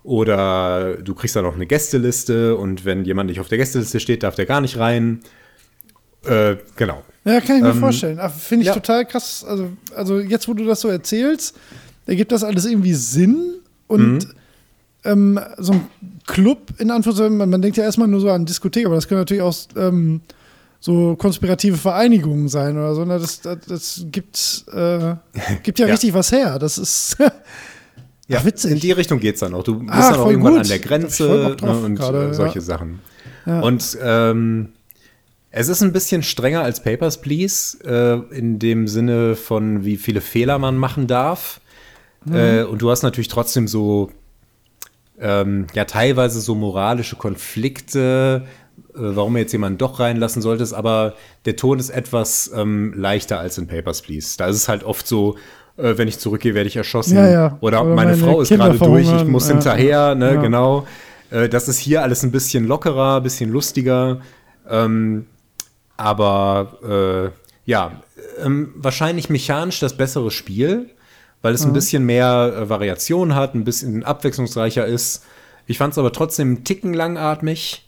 [0.03, 4.25] Oder du kriegst dann noch eine Gästeliste und wenn jemand nicht auf der Gästeliste steht,
[4.25, 5.21] darf der gar nicht rein.
[6.25, 7.03] Äh, genau.
[7.25, 8.19] Ja, kann ich mir Ähm, vorstellen.
[8.39, 8.75] Finde ich ja.
[8.75, 9.45] total krass.
[9.47, 11.57] Also, also jetzt, wo du das so erzählst,
[12.07, 13.55] ergibt das alles irgendwie Sinn
[13.87, 14.33] und Mhm.
[15.05, 15.89] ähm, so ein
[16.27, 19.21] Club, in Anführungszeichen, man, man denkt ja erstmal nur so an Diskothek, aber das können
[19.21, 20.21] natürlich auch ähm,
[20.81, 23.05] so konspirative Vereinigungen sein oder so.
[23.05, 23.19] Ne?
[23.19, 25.15] Das, das, das gibt, äh,
[25.63, 25.93] gibt ja, Ja.
[25.93, 26.59] richtig was her.
[26.59, 27.17] Das ist
[28.29, 28.73] Ja, Ach, witzig.
[28.73, 29.65] In die Richtung geht es dann auch.
[29.65, 30.63] Du bist Ah, dann auch irgendwann gut.
[30.63, 32.65] an der Grenze ne, und gerade, solche ja.
[32.65, 33.01] Sachen.
[33.47, 34.69] Und ähm,
[35.51, 40.21] Es ist ein bisschen strenger als Papers, Please, äh, in dem Sinne von, wie viele
[40.21, 41.61] Fehler man machen darf.
[42.25, 42.35] Mhm.
[42.35, 44.11] Äh, und du hast natürlich trotzdem so,
[45.19, 48.45] ähm, ja, teilweise so moralische Konflikte,
[48.77, 51.15] äh, warum er jetzt jemanden doch reinlassen solltest, aber
[51.47, 54.37] der Ton ist etwas ähm, leichter als in Papers, Please.
[54.37, 55.37] Da ist es halt oft so,
[55.79, 57.17] äh, wenn ich zurückgehe, werde ich erschossen.
[57.17, 57.59] Ja, ja.
[57.61, 59.55] Oder, Oder meine, meine, Frau ist gerade durch, ich muss ja.
[59.55, 60.87] hinterher, ne, genau.
[61.31, 64.21] Äh, das ist hier alles ein bisschen lockerer, ein bisschen lustiger.
[64.69, 65.27] Ähm,
[65.99, 68.01] aber äh, ja,
[68.39, 70.89] ähm, wahrscheinlich mechanisch das bessere Spiel,
[71.43, 71.71] weil es mhm.
[71.71, 75.25] ein bisschen mehr äh, Variation hat, ein bisschen abwechslungsreicher ist.
[75.67, 77.87] Ich fand es aber trotzdem einen Ticken langatmig,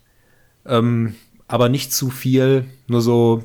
[0.67, 1.15] ähm,
[1.49, 2.67] aber nicht zu viel.
[2.89, 3.45] Nur so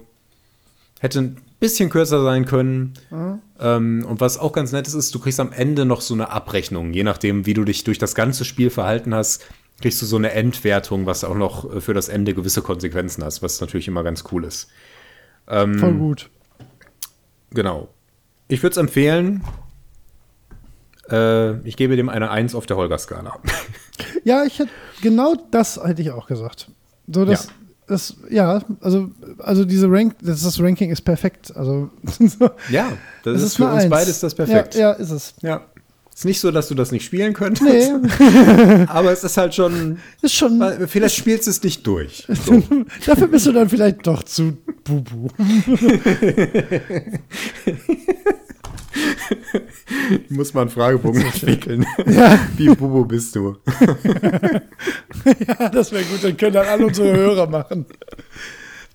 [0.99, 2.95] hätte ein bisschen kürzer sein können.
[3.11, 3.39] Mhm.
[3.59, 6.31] Ähm, und was auch ganz nett ist, ist, du kriegst am Ende noch so eine
[6.31, 9.45] Abrechnung, je nachdem, wie du dich durch das ganze Spiel verhalten hast
[9.81, 13.41] kriegst du so eine Endwertung, was auch noch äh, für das Ende gewisse Konsequenzen hat,
[13.41, 14.69] was natürlich immer ganz cool ist.
[15.47, 16.29] Ähm, Voll gut.
[17.51, 17.89] Genau.
[18.47, 19.43] Ich würde es empfehlen.
[21.09, 23.39] Äh, ich gebe dem eine 1 auf der Holger-Skala.
[24.25, 24.71] Ja, ich hätte
[25.03, 26.69] genau das hätte ich auch gesagt.
[27.07, 27.51] So, das, ja.
[27.87, 31.55] Das, ja, also, also diese Rank, das, das Ranking ist perfekt.
[31.55, 31.91] Also,
[32.69, 32.89] ja,
[33.23, 33.89] das, das ist, ist für uns eins.
[33.91, 34.73] beides das perfekt.
[34.73, 35.35] Ja, ja, ist es.
[35.41, 35.61] Ja.
[36.15, 37.65] Ist nicht so, dass du das nicht spielen könntest.
[37.65, 38.85] Nee.
[38.87, 39.99] aber es ist halt schon.
[40.21, 40.63] Ist schon.
[40.87, 42.25] Vielleicht spielst du es nicht durch.
[42.45, 42.63] So.
[43.05, 45.27] Dafür bist du dann vielleicht doch zu Bubu.
[50.09, 51.85] ich muss mal einen Fragebogen entwickeln.
[52.05, 52.39] Ja.
[52.55, 53.57] Wie Bubu bist du?
[55.47, 56.23] ja, das wäre gut.
[56.23, 57.87] Dann können dann alle unsere Hörer machen.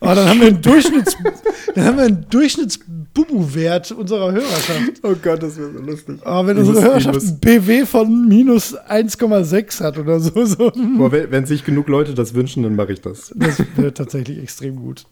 [0.02, 1.14] Oh, dann haben wir einen Durchschnitts,
[1.74, 4.92] dann haben wir einen Durchschnittsbubu-Wert unserer Hörerschaft.
[5.02, 6.20] Oh Gott, das wäre so lustig.
[6.24, 10.42] Oh, wenn ich unsere Hörerschaft ein BW von minus 1,6 hat oder so.
[10.46, 10.72] so.
[10.96, 13.30] Boah, wenn, wenn, sich genug Leute das wünschen, dann mache ich das.
[13.36, 15.04] Das wäre tatsächlich extrem gut.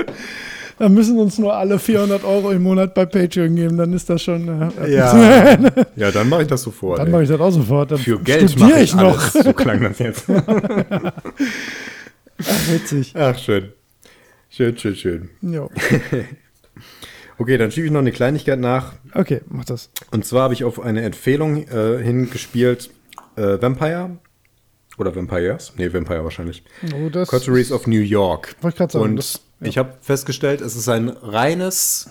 [0.78, 4.22] dann müssen uns nur alle 400 Euro im Monat bei Patreon geben, dann ist das
[4.22, 4.72] schon.
[4.82, 5.56] Äh, ja.
[5.94, 6.98] ja, dann mache ich das sofort.
[6.98, 7.92] Dann mache ich das auch sofort.
[7.92, 9.20] Dann Für Geld mache ich, ich noch.
[9.20, 10.24] So klang das jetzt.
[12.42, 13.14] Ach, witzig.
[13.14, 13.68] Ach, schön.
[14.52, 15.30] Schön, schön, schön.
[15.42, 15.68] Ja.
[17.38, 18.94] okay, dann schiebe ich noch eine Kleinigkeit nach.
[19.14, 19.90] Okay, mach das.
[20.10, 22.90] Und zwar habe ich auf eine Empfehlung äh, hingespielt
[23.36, 24.18] äh, Vampire.
[24.98, 25.72] Oder Vampires?
[25.76, 26.64] Nee, Vampire wahrscheinlich.
[26.92, 28.56] Oh, das Coteries of New York.
[28.60, 29.04] Wollte ich gerade sagen.
[29.04, 29.68] Und das, ja.
[29.68, 32.10] ich habe festgestellt, es ist ein reines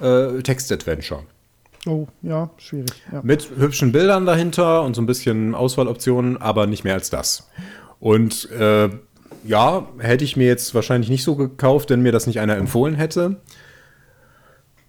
[0.00, 1.22] äh, Text-Adventure.
[1.86, 2.90] Oh, ja, schwierig.
[3.12, 3.20] Ja.
[3.22, 7.48] Mit hübschen Bildern dahinter und so ein bisschen Auswahloptionen, aber nicht mehr als das.
[8.00, 8.90] Und äh,
[9.46, 12.94] ja, hätte ich mir jetzt wahrscheinlich nicht so gekauft, wenn mir das nicht einer empfohlen
[12.94, 13.40] hätte.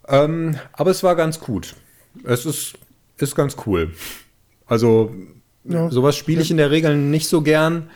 [0.07, 1.75] Ähm, aber es war ganz gut.
[2.23, 2.75] Es ist,
[3.17, 3.91] ist ganz cool.
[4.65, 5.13] Also,
[5.63, 5.89] ja.
[5.89, 7.89] sowas spiele ich in der Regel nicht so gern.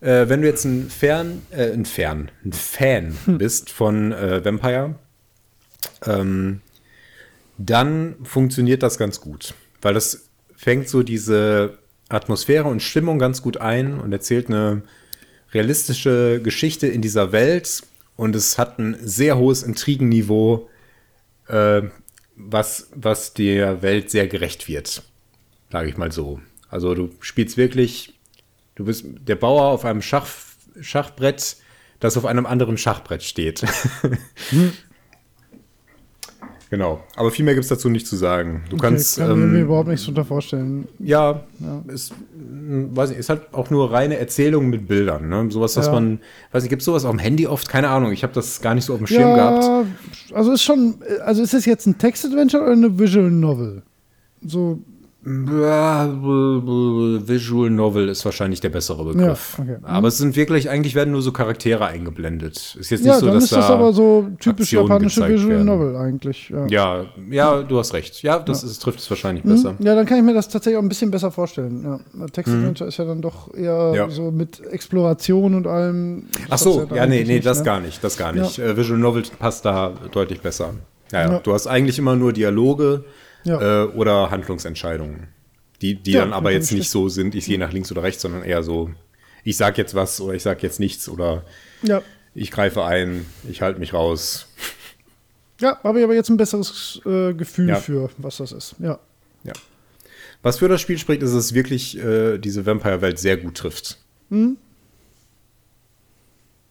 [0.00, 3.38] Äh, wenn du jetzt ein Fern, äh, ein Fern, ein Fan hm.
[3.38, 4.96] bist von äh, Vampire,
[6.04, 6.60] ähm,
[7.58, 9.54] dann funktioniert das ganz gut.
[9.80, 11.78] Weil das fängt so diese
[12.08, 14.82] Atmosphäre und Stimmung ganz gut ein und erzählt eine
[15.52, 17.82] realistische Geschichte in dieser Welt
[18.16, 20.68] und es hat ein sehr hohes Intrigenniveau,
[21.48, 21.82] äh,
[22.36, 25.02] was, was der Welt sehr gerecht wird,
[25.70, 26.40] sage ich mal so.
[26.68, 28.18] Also du spielst wirklich,
[28.74, 30.26] du bist der Bauer auf einem Schach,
[30.80, 31.56] Schachbrett,
[32.00, 33.62] das auf einem anderen Schachbrett steht.
[36.72, 38.62] Genau, aber viel mehr gibt es dazu nicht zu sagen.
[38.70, 39.18] Du okay, kannst.
[39.18, 40.88] Kann ähm, mir überhaupt nichts darunter vorstellen.
[41.00, 41.82] Ja, ja.
[41.92, 45.28] Ist, hm, weiß nicht, ist halt auch nur reine Erzählung mit Bildern.
[45.28, 45.50] Ne?
[45.50, 45.92] Sowas, was ja.
[45.92, 46.20] man,
[46.50, 47.68] weiß nicht, gibt es sowas auf dem Handy oft?
[47.68, 49.86] Keine Ahnung, ich habe das gar nicht so auf dem Schirm ja, gehabt.
[50.32, 53.82] Also ist schon, also ist das jetzt ein Text-Adventure oder eine Visual Novel?
[54.42, 54.78] So
[57.24, 59.54] Visual Novel ist wahrscheinlich der bessere Begriff.
[59.58, 59.76] Ja, okay.
[59.82, 60.06] Aber mhm.
[60.06, 62.76] es sind wirklich, eigentlich werden nur so Charaktere eingeblendet.
[62.78, 65.66] Ist jetzt nicht ja, so, dass ist das aber so typisch japanische Visual werden.
[65.66, 66.50] Novel eigentlich.
[66.50, 66.66] Ja.
[66.66, 68.20] ja, ja, du hast recht.
[68.24, 69.50] Ja, das Ist, trifft es wahrscheinlich mhm.
[69.50, 69.76] besser.
[69.78, 71.84] Ja, dann kann ich mir das tatsächlich auch ein bisschen besser vorstellen.
[71.84, 72.00] Ja.
[72.26, 72.88] Text Adventure mhm.
[72.88, 76.24] ist ja dann doch eher so mit Exploration und allem.
[76.50, 77.64] Ach so, ja, nee, nee, nicht, das ne?
[77.64, 78.58] gar nicht, das gar nicht.
[78.58, 80.70] Äh, Visual Novel passt da deutlich besser.
[81.12, 83.04] Ja, du hast eigentlich immer nur Dialoge
[83.44, 83.84] ja.
[83.84, 85.28] äh, oder Handlungsentscheidungen.
[85.80, 88.22] Die, die ja, dann aber jetzt nicht so sind, ich gehe nach links oder rechts,
[88.22, 88.90] sondern eher so,
[89.42, 91.44] ich sag jetzt was oder ich sag jetzt nichts oder
[91.82, 92.02] ja.
[92.34, 94.46] ich greife ein, ich halte mich raus.
[95.60, 98.76] Ja, habe ich aber jetzt ein besseres äh, Gefühl für, was das ist.
[98.78, 99.00] Ja.
[99.42, 99.52] Ja.
[100.42, 103.98] Was für das Spiel spricht, ist, dass es wirklich äh, diese Vampire-Welt sehr gut trifft.
[104.30, 104.56] Hm?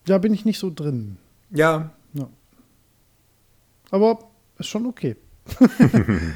[0.06, 1.18] Da bin ich nicht so drin.
[1.52, 1.91] Ja.
[2.14, 2.30] ja.
[3.91, 4.19] Aber
[4.57, 5.15] ist schon okay.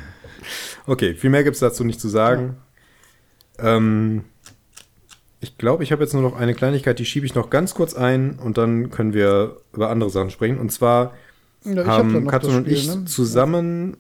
[0.88, 2.58] Okay, viel mehr gibt es dazu nicht zu sagen.
[3.58, 3.76] Ja.
[3.78, 4.24] Ähm,
[5.42, 7.94] Ich glaube, ich habe jetzt nur noch eine Kleinigkeit, die schiebe ich noch ganz kurz
[7.94, 10.58] ein und dann können wir über andere Sachen sprechen.
[10.60, 11.14] Und zwar
[11.64, 13.06] Ja, haben Katrin und ich ne?
[13.06, 13.98] zusammen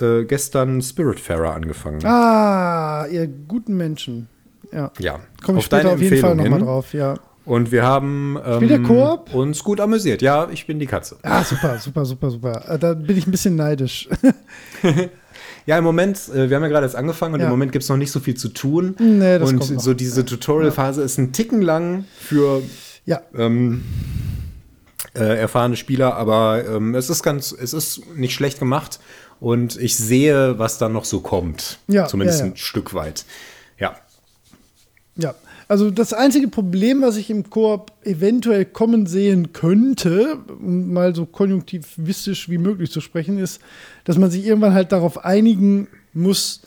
[0.00, 2.04] äh, gestern Spiritfarer angefangen.
[2.06, 4.28] Ah, ihr guten Menschen.
[4.72, 4.90] Ja.
[4.98, 7.14] Ja, Komme ich später auf jeden Fall nochmal drauf, ja.
[7.44, 8.90] Und wir haben ähm,
[9.32, 10.20] uns gut amüsiert.
[10.20, 11.16] Ja, ich bin die Katze.
[11.22, 12.64] Ah, super, super, super, super.
[12.68, 14.08] Äh, Da bin ich ein bisschen neidisch.
[15.66, 17.46] Ja, im Moment, äh, wir haben ja gerade erst angefangen und Ja.
[17.46, 18.94] im Moment gibt es noch nicht so viel zu tun.
[18.98, 19.80] Nee, das und kommt noch.
[19.82, 22.62] so diese Tutorial-Phase ist ein Ticken lang für
[23.04, 23.82] Ja, ähm,
[25.14, 29.00] äh, erfahrene Spieler, aber ähm, es ist ganz, es ist nicht schlecht gemacht
[29.40, 31.78] und ich sehe, was dann noch so kommt.
[31.88, 32.52] Ja, Zumindest ja, ja.
[32.52, 33.24] ein Stück weit.
[33.78, 33.96] Ja.
[35.16, 35.34] ja.
[35.68, 41.26] Also das einzige Problem, was ich im Koop eventuell kommen sehen könnte, um mal so
[41.26, 43.60] konjunktivistisch wie möglich zu sprechen, ist,
[44.04, 46.60] dass man sich irgendwann halt darauf einigen muss,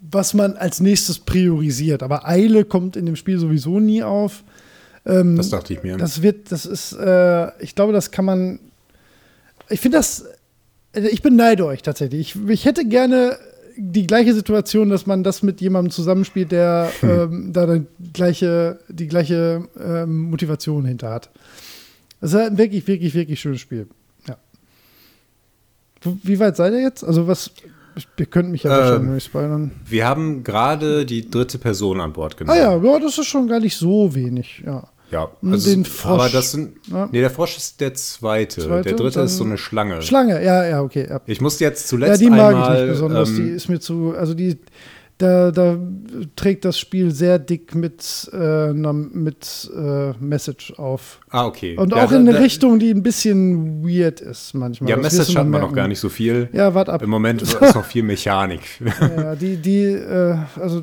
[0.00, 2.02] was man als nächstes priorisiert.
[2.02, 4.42] Aber Eile kommt in dem Spiel sowieso nie auf.
[5.04, 5.98] Ähm, Das dachte ich mir.
[5.98, 8.58] Das wird, das ist, äh, ich glaube, das kann man.
[9.68, 10.24] Ich finde das.
[10.94, 12.34] äh, Ich beneide euch tatsächlich.
[12.34, 13.36] Ich, ich hätte gerne
[13.80, 19.06] die gleiche Situation, dass man das mit jemandem zusammenspielt, der ähm, da die gleiche, die
[19.06, 21.30] gleiche ähm, Motivation hinter hat.
[22.20, 23.86] Das ist ein wirklich, wirklich, wirklich schönes Spiel.
[24.26, 24.36] Ja.
[26.24, 27.04] Wie weit seid ihr jetzt?
[27.04, 27.52] Also was.
[28.16, 29.70] Wir könnten mich ja Ähm, wahrscheinlich spoilern.
[29.86, 32.58] Wir haben gerade die dritte Person an Bord Ah genommen.
[32.58, 34.62] ja, ja, das ist schon gar nicht so wenig.
[34.64, 34.88] Ja.
[35.10, 36.10] Ja, also, den Frosch.
[36.12, 37.08] aber das sind, Ja.
[37.10, 38.60] nee, der Frosch ist der zweite.
[38.60, 40.02] Zweite der dritte ist so eine Schlange.
[40.02, 41.06] Schlange, ja, ja, okay.
[41.08, 41.20] Ja.
[41.26, 43.28] Ich musste jetzt Ja, zuletzt die mag einmal, ich nicht besonders.
[43.34, 44.58] die ähm, ist mir zu, also die,
[45.16, 45.76] da, da
[46.36, 51.20] trägt das Spiel sehr dick mit, äh, mit äh, Message auf.
[51.30, 51.76] ah, okay.
[51.76, 54.90] Und Ja, auch da- in eine da- Richtung, die ein bisschen weird ist manchmal.
[54.90, 56.48] Ja, Das Message hatten wir noch gar nicht so viel.
[56.52, 57.02] Ja, wart ab.
[57.02, 58.60] Im Moment ist noch viel Mechanik.
[59.16, 60.82] Ja, die, die, äh, also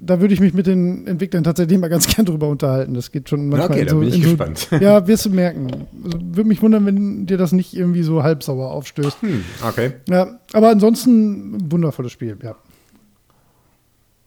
[0.00, 2.94] da würde ich mich mit den Entwicklern tatsächlich mal ganz gern drüber unterhalten.
[2.94, 4.68] Das geht schon manchmal okay, in da so, bin ich so, gespannt.
[4.80, 5.86] Ja, wirst du merken.
[6.04, 9.22] Also, würde mich wundern, wenn dir das nicht irgendwie so halbsauer aufstößt.
[9.22, 9.94] Hm, okay.
[10.08, 12.56] Ja, aber ansonsten wundervolles Spiel, ja.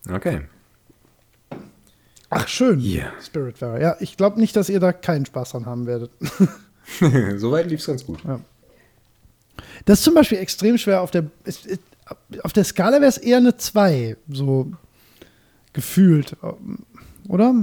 [0.09, 0.41] Okay.
[2.29, 2.79] Ach, schön.
[2.79, 3.11] Ja.
[3.23, 3.81] Spiritfarer.
[3.81, 6.11] Ja, ich glaube nicht, dass ihr da keinen Spaß dran haben werdet.
[7.37, 8.19] Soweit lief es ganz gut.
[9.85, 11.25] Das ist zum Beispiel extrem schwer auf der.
[12.43, 14.71] Auf der Skala wäre es eher eine 2, so
[15.73, 16.35] gefühlt.
[17.27, 17.53] Oder?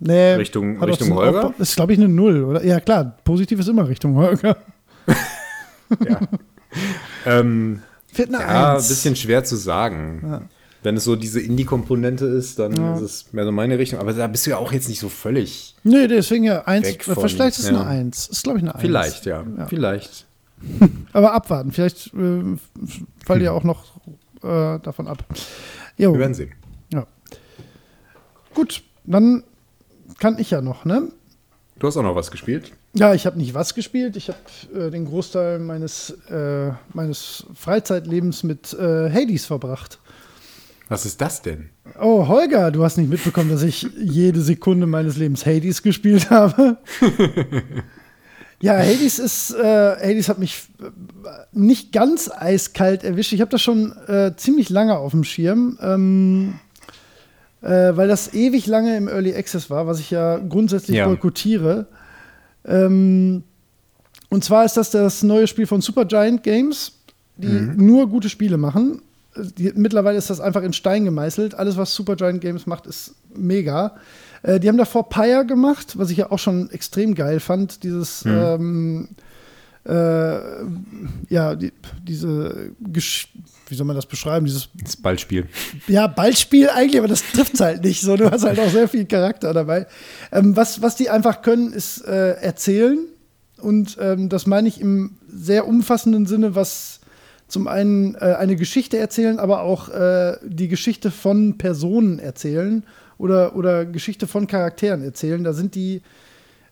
[0.00, 0.32] Nee.
[0.34, 1.46] Richtung- Richtung Holger?
[1.46, 2.64] Aufbau- Ist, glaube ich, eine 0, oder?
[2.64, 3.16] Ja, klar.
[3.24, 4.56] Positiv ist immer Richtung Holger.
[6.08, 6.20] Ja.
[7.26, 7.82] ähm,
[8.12, 8.88] Fehlt eine ja, ein 1.
[8.88, 10.22] bisschen schwer zu sagen.
[10.26, 10.42] Ja.
[10.82, 12.94] Wenn es so diese Indie-Komponente ist, dann Ja.
[12.96, 13.98] ist es mehr so meine Richtung.
[14.00, 15.74] Aber da bist du ja auch jetzt nicht so völlig.
[15.84, 16.86] Nee, deswegen ja 1.
[16.88, 17.80] Weg von- Vielleicht ist es ja.
[17.80, 18.26] eine 1.
[18.28, 18.80] Ist, glaube ich, eine 1.
[18.80, 19.44] Vielleicht, ja.
[19.58, 19.66] Ja.
[19.66, 20.26] Vielleicht.
[21.12, 21.72] Aber abwarten.
[21.72, 22.56] Vielleicht äh,
[23.24, 23.84] fallt ihr auch noch
[24.42, 25.24] äh, davon ab.
[25.98, 26.12] Jo.
[26.14, 26.52] Wir werden sehen.
[28.54, 29.44] Gut, dann
[30.18, 31.10] kann ich ja noch, ne?
[31.78, 32.72] Du hast auch noch was gespielt.
[32.94, 34.16] Ja, ich habe nicht was gespielt.
[34.16, 39.98] Ich habe äh, den Großteil meines, äh, meines Freizeitlebens mit äh, Hades verbracht.
[40.88, 41.70] Was ist das denn?
[41.98, 46.76] Oh, Holger, du hast nicht mitbekommen, dass ich jede Sekunde meines Lebens Hades gespielt habe.
[48.60, 50.90] ja, Hades ist, äh, Hades hat mich äh,
[51.52, 53.32] nicht ganz eiskalt erwischt.
[53.32, 56.54] Ich habe das schon äh, ziemlich lange auf dem Schirm, ähm,
[57.62, 61.06] äh, weil das ewig lange im Early Access war, was ich ja grundsätzlich Ja.
[61.06, 61.86] boykottiere.
[62.64, 63.44] Ähm,
[64.28, 66.92] und zwar ist das das neue Spiel von Supergiant Games,
[67.36, 69.02] die nur gute Spiele machen.
[69.58, 71.54] Die, mittlerweile ist das einfach in Stein gemeißelt.
[71.54, 73.96] Alles, was Supergiant Games macht, ist mega.
[74.42, 77.82] Äh, die haben davor Pyre gemacht, was ich ja auch schon extrem geil fand.
[77.82, 79.08] Dieses, ähm,
[79.84, 80.38] äh,
[81.28, 81.72] ja, die,
[82.06, 83.28] diese, Gesch
[83.68, 84.46] wie soll man das beschreiben?
[84.46, 85.46] Dieses Das Ballspiel.
[85.86, 88.16] ja, Ballspiel eigentlich, aber das trifft halt nicht so.
[88.16, 89.86] Du hast halt auch sehr viel Charakter dabei.
[90.30, 92.98] Ähm, was, was die einfach können, ist äh, erzählen.
[93.60, 97.00] Und ähm, das meine ich im sehr umfassenden Sinne, was
[97.48, 102.84] zum einen äh, eine Geschichte erzählen, aber auch äh, die Geschichte von Personen erzählen
[103.18, 105.44] oder, oder Geschichte von Charakteren erzählen.
[105.44, 106.02] Da sind die,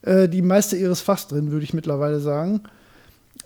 [0.03, 2.63] äh, die meiste ihres Fachs drin, würde ich mittlerweile sagen.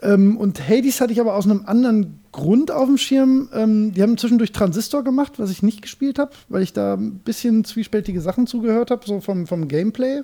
[0.02, 3.48] Ähm, und Hades hatte ich aber aus einem anderen Grund auf dem Schirm.
[3.54, 7.18] Ähm, die haben zwischendurch Transistor gemacht, was ich nicht gespielt habe, weil ich da ein
[7.18, 10.22] bisschen zwiespältige Sachen zugehört habe, so vom, vom Gameplay.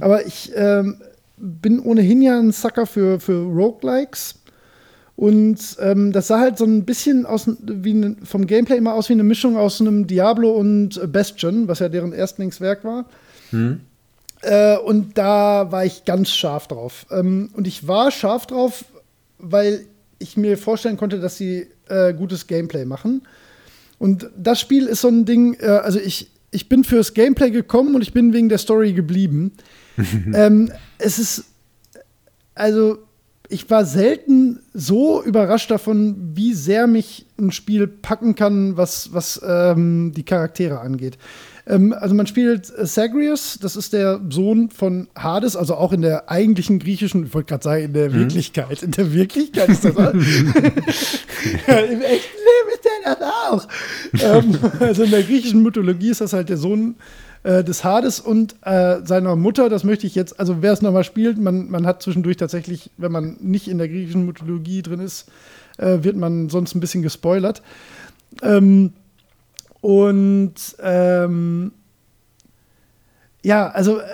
[0.00, 0.96] Aber ich ähm,
[1.36, 4.36] bin ohnehin ja ein Sucker für, für Roguelikes.
[5.16, 9.08] Und ähm, das sah halt so ein bisschen aus, wie ne, vom Gameplay immer aus
[9.08, 13.06] wie eine Mischung aus einem Diablo und Bastion, was ja deren Erstlingswerk war.
[14.44, 17.06] Äh, und da war ich ganz scharf drauf.
[17.10, 18.84] Ähm, und ich war scharf drauf,
[19.38, 19.86] weil
[20.18, 23.22] ich mir vorstellen konnte, dass sie äh, gutes Gameplay machen.
[23.98, 27.94] Und das Spiel ist so ein Ding, äh, also ich, ich bin fürs Gameplay gekommen
[27.94, 29.52] und ich bin wegen der Story geblieben.
[30.34, 31.44] ähm, es ist,
[32.54, 32.98] also
[33.48, 39.40] ich war selten so überrascht davon, wie sehr mich ein Spiel packen kann, was, was
[39.46, 41.18] ähm, die Charaktere angeht.
[41.66, 46.30] Ähm, also man spielt Sagrius, das ist der Sohn von Hades, also auch in der
[46.30, 48.14] eigentlichen griechischen, ich wollte gerade sagen, in der mhm.
[48.14, 48.82] Wirklichkeit.
[48.82, 49.94] In der Wirklichkeit ist das.
[49.94, 50.02] ja,
[51.78, 53.68] Im echten Leben ist der das auch.
[54.20, 56.96] ähm, also in der griechischen Mythologie ist das halt der Sohn
[57.44, 59.68] äh, des Hades und äh, seiner Mutter.
[59.68, 63.12] Das möchte ich jetzt, also wer es nochmal spielt, man, man hat zwischendurch tatsächlich, wenn
[63.12, 65.30] man nicht in der griechischen Mythologie drin ist,
[65.78, 67.62] äh, wird man sonst ein bisschen gespoilert.
[68.42, 68.92] Ähm,
[69.84, 71.72] und ähm,
[73.42, 74.04] ja, also äh,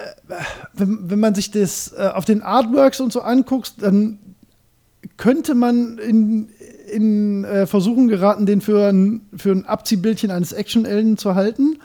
[0.73, 4.19] wenn, wenn man sich das äh, auf den Artworks und so anguckt, dann
[5.17, 6.49] könnte man in,
[6.93, 11.79] in äh, Versuchen geraten, den für ein, für ein Abziehbildchen eines Action-Elden zu halten.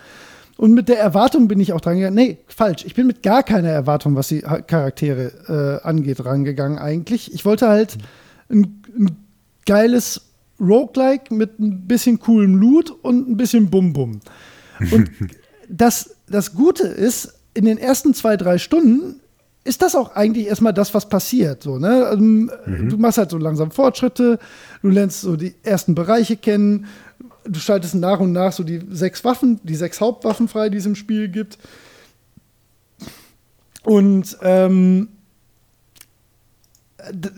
[0.57, 2.16] Und mit der Erwartung bin ich auch dran gegangen.
[2.16, 2.86] Nee, falsch.
[2.86, 7.32] Ich bin mit gar keiner Erwartung, was die Charaktere äh, angeht, rangegangen eigentlich.
[7.36, 7.99] Ich wollte halt
[8.49, 9.16] ein, ein
[9.68, 10.24] geiles
[10.60, 14.19] Roguelike mit ein bisschen coolem Loot und ein bisschen Bum-Bum.
[14.91, 15.11] Und
[15.69, 19.22] das, das Gute ist, in den ersten zwei, drei Stunden
[19.64, 21.64] ist das auch eigentlich erstmal das, was passiert.
[21.64, 22.11] So, ne?
[22.14, 22.90] Ähm, mhm.
[22.90, 24.40] Du machst halt so langsam Fortschritte,
[24.82, 26.86] du lernst so die ersten Bereiche kennen,
[27.45, 30.86] du schaltest nach und nach so die sechs Waffen, die sechs Hauptwaffen frei, die es
[30.86, 31.57] im Spiel gibt.
[33.84, 35.10] Und ähm,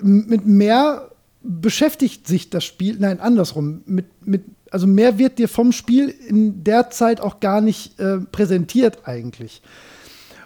[0.01, 1.09] mit mehr
[1.47, 6.63] beschäftigt sich das Spiel, nein, andersrum, mit, mit, also mehr wird dir vom Spiel in
[6.63, 9.61] der Zeit auch gar nicht äh, präsentiert eigentlich.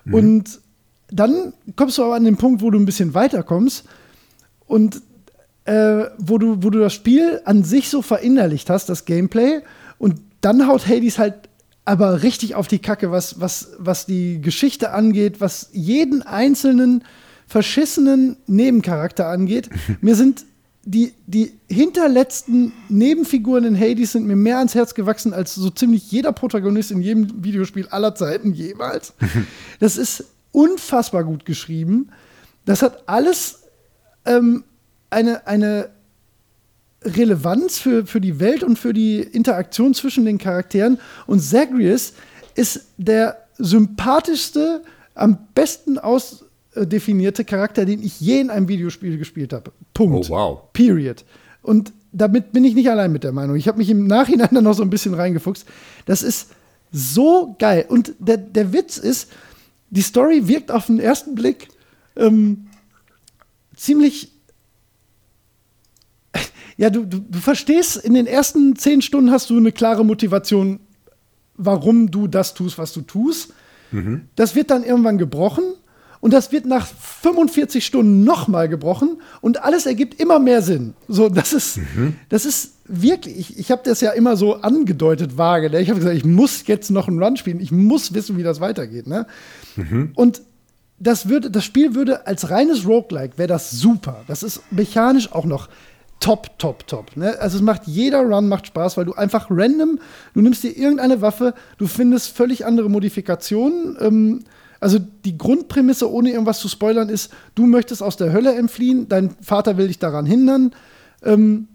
[0.05, 0.13] Mhm.
[0.13, 0.59] Und
[1.09, 3.85] dann kommst du aber an den Punkt, wo du ein bisschen weiterkommst
[4.67, 5.01] und
[5.65, 9.61] äh, wo, du, wo du das Spiel an sich so verinnerlicht hast, das Gameplay,
[9.97, 11.49] und dann haut Hades halt
[11.83, 17.03] aber richtig auf die Kacke, was, was, was die Geschichte angeht, was jeden einzelnen
[17.47, 19.69] verschissenen Nebencharakter angeht.
[20.01, 20.45] Mir sind
[20.83, 26.11] die, die hinterletzten Nebenfiguren in Hades sind mir mehr ans Herz gewachsen als so ziemlich
[26.11, 29.13] jeder Protagonist in jedem Videospiel aller Zeiten jemals.
[29.79, 32.09] Das ist unfassbar gut geschrieben.
[32.65, 33.63] Das hat alles
[34.25, 34.63] ähm,
[35.09, 35.89] eine, eine
[37.03, 40.99] Relevanz für, für die Welt und für die Interaktion zwischen den Charakteren.
[41.25, 42.13] Und Zagreus
[42.55, 44.83] ist der sympathischste,
[45.15, 45.97] am besten
[46.75, 49.71] ausdefinierte Charakter, den ich je in einem Videospiel gespielt habe.
[49.93, 50.29] Punkt.
[50.29, 50.61] Oh, wow.
[50.73, 51.25] Period.
[51.61, 53.55] Und damit bin ich nicht allein mit der Meinung.
[53.55, 55.65] Ich habe mich im Nachhinein dann noch so ein bisschen reingefuchst.
[56.05, 56.51] Das ist
[56.91, 57.85] so geil.
[57.87, 59.31] Und der, der Witz ist,
[59.89, 61.67] die Story wirkt auf den ersten Blick
[62.15, 62.67] ähm,
[63.75, 64.31] ziemlich
[66.77, 70.79] ja, du, du, du verstehst, in den ersten zehn Stunden hast du eine klare Motivation,
[71.55, 73.53] warum du das tust, was du tust.
[73.91, 74.29] Mhm.
[74.35, 75.73] Das wird dann irgendwann gebrochen
[76.21, 80.93] und das wird nach 45 Stunden nochmal gebrochen und alles ergibt immer mehr Sinn.
[81.07, 82.15] So, das ist, mhm.
[82.29, 85.69] das ist wirklich, ich, ich habe das ja immer so angedeutet, vage.
[85.69, 85.81] Ne?
[85.81, 88.61] Ich habe gesagt, ich muss jetzt noch einen Run spielen, ich muss wissen, wie das
[88.61, 89.07] weitergeht.
[89.07, 89.25] Ne?
[89.75, 90.11] Mhm.
[90.15, 90.43] Und
[90.99, 94.23] das, würde, das Spiel würde als reines Roguelike, wäre das super.
[94.27, 95.69] Das ist mechanisch auch noch
[96.19, 97.17] top, top, top.
[97.17, 97.35] Ne?
[97.39, 99.99] Also es macht jeder Run macht Spaß, weil du einfach random,
[100.35, 103.97] du nimmst dir irgendeine Waffe, du findest völlig andere Modifikationen.
[103.99, 104.43] Ähm,
[104.81, 109.29] also die Grundprämisse, ohne irgendwas zu spoilern, ist, du möchtest aus der Hölle entfliehen, dein
[109.41, 110.73] Vater will dich daran hindern.
[111.23, 111.67] Ähm,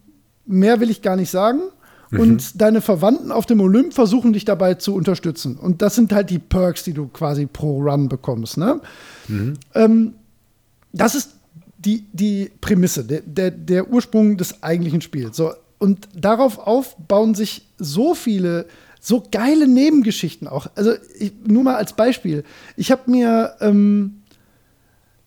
[0.45, 1.61] mehr will ich gar nicht sagen.
[2.11, 2.21] Mhm.
[2.21, 5.57] Und deine Verwandten auf dem Olymp versuchen dich dabei zu unterstützen.
[5.57, 8.59] Und das sind halt die Perks, die du quasi pro Run bekommst.
[8.59, 8.81] Ne?
[9.29, 9.55] Mhm.
[9.75, 10.15] Ähm,
[10.93, 11.37] das ist
[11.79, 15.37] die, die Prämisse, der, der, der Ursprung des eigentlichen Spiels.
[15.37, 18.67] So, und darauf aufbauen sich so viele
[19.07, 20.67] so geile Nebengeschichten auch.
[20.75, 22.43] Also ich, nur mal als Beispiel.
[22.77, 24.23] Ich habe mir ähm,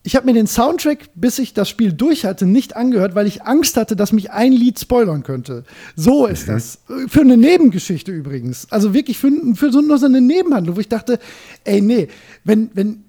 [0.03, 3.43] ich habe mir den Soundtrack, bis ich das Spiel durch hatte, nicht angehört, weil ich
[3.43, 5.63] Angst hatte, dass mich ein Lied spoilern könnte.
[5.95, 6.53] So ist mhm.
[6.53, 6.79] das.
[7.07, 8.67] Für eine Nebengeschichte übrigens.
[8.69, 11.17] Also wirklich für, für so, nur so eine Nebenhandlung, wo ich dachte,
[11.63, 12.09] ey, nee,
[12.43, 13.03] wenn, wenn,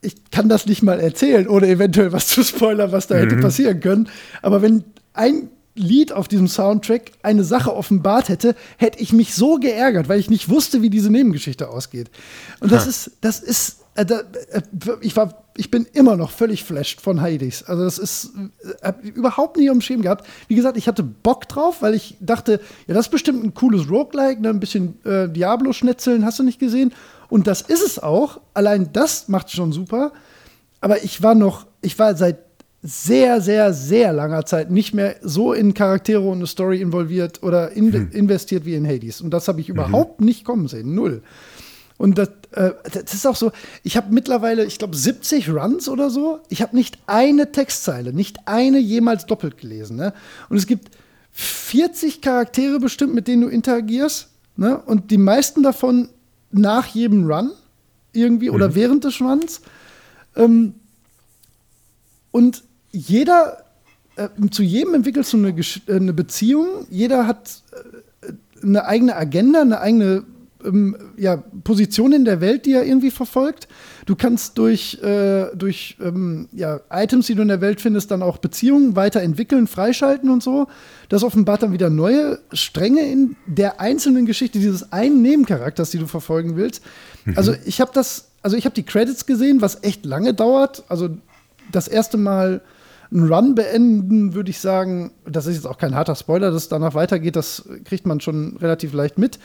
[0.00, 3.20] ich kann das nicht mal erzählen, ohne eventuell was zu spoilern, was da mhm.
[3.20, 4.08] hätte passieren können.
[4.40, 9.56] Aber wenn ein Lied auf diesem Soundtrack eine Sache offenbart hätte, hätte ich mich so
[9.56, 12.10] geärgert, weil ich nicht wusste, wie diese Nebengeschichte ausgeht.
[12.60, 12.90] Und das ha.
[12.90, 14.20] ist, das ist, äh, da,
[14.50, 14.62] äh,
[15.00, 17.64] ich war, ich bin immer noch völlig flashed von Hades.
[17.64, 18.30] Also das ist,
[18.62, 20.26] äh, hab überhaupt nie am Schirm gehabt.
[20.46, 23.90] Wie gesagt, ich hatte Bock drauf, weil ich dachte, ja, das ist bestimmt ein cooles
[23.90, 26.92] Roguelike, ne, ein bisschen äh, Diablo-Schnetzeln, hast du nicht gesehen?
[27.28, 28.40] Und das ist es auch.
[28.52, 30.12] Allein das macht schon super.
[30.80, 32.43] Aber ich war noch, ich war seit
[32.86, 37.72] sehr, sehr, sehr langer Zeit nicht mehr so in Charaktere und eine Story involviert oder
[37.72, 38.10] in hm.
[38.12, 39.22] investiert wie in Hades.
[39.22, 39.76] Und das habe ich mhm.
[39.76, 40.94] überhaupt nicht kommen sehen.
[40.94, 41.22] Null.
[41.96, 43.52] Und das, äh, das ist auch so,
[43.84, 46.40] ich habe mittlerweile, ich glaube, 70 Runs oder so.
[46.50, 49.96] Ich habe nicht eine Textzeile, nicht eine jemals doppelt gelesen.
[49.96, 50.12] Ne?
[50.50, 50.90] Und es gibt
[51.32, 54.28] 40 Charaktere bestimmt, mit denen du interagierst.
[54.56, 54.78] Ne?
[54.78, 56.10] Und die meisten davon
[56.50, 57.50] nach jedem Run
[58.12, 58.56] irgendwie mhm.
[58.56, 59.62] oder während des Runs.
[60.36, 60.74] Ähm,
[62.30, 62.62] und
[62.94, 63.64] jeder,
[64.16, 66.86] äh, zu jedem entwickelst du eine, äh, eine Beziehung.
[66.90, 67.62] Jeder hat
[68.22, 70.24] äh, eine eigene Agenda, eine eigene
[70.64, 73.68] ähm, ja, Position in der Welt, die er irgendwie verfolgt.
[74.06, 78.22] Du kannst durch, äh, durch ähm, ja, Items, die du in der Welt findest, dann
[78.22, 80.68] auch Beziehungen weiterentwickeln, freischalten und so.
[81.08, 86.06] Das offenbart dann wieder neue Stränge in der einzelnen Geschichte dieses einen Nebencharakters, die du
[86.06, 86.82] verfolgen willst.
[87.24, 87.36] Mhm.
[87.36, 90.84] Also ich habe das, also ich habe die Credits gesehen, was echt lange dauert.
[90.88, 91.10] Also
[91.72, 92.62] das erste Mal
[93.14, 96.68] einen Run beenden, würde ich sagen, das ist jetzt auch kein harter Spoiler, dass es
[96.68, 99.38] danach weitergeht, das kriegt man schon relativ leicht mit.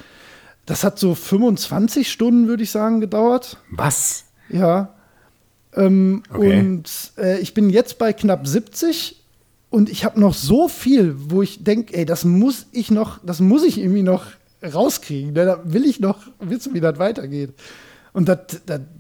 [0.65, 3.57] Das hat so 25 Stunden, würde ich sagen, gedauert.
[3.71, 4.25] Was?
[4.49, 4.95] Ja.
[5.75, 6.59] Ähm, okay.
[6.59, 9.23] Und äh, ich bin jetzt bei knapp 70
[9.69, 13.39] und ich habe noch so viel, wo ich denke, ey, das muss ich noch, das
[13.39, 14.25] muss ich irgendwie noch
[14.63, 15.33] rauskriegen.
[15.33, 15.45] Ne?
[15.45, 17.53] Da will ich noch wissen, wie das weitergeht.
[18.13, 18.39] Und das,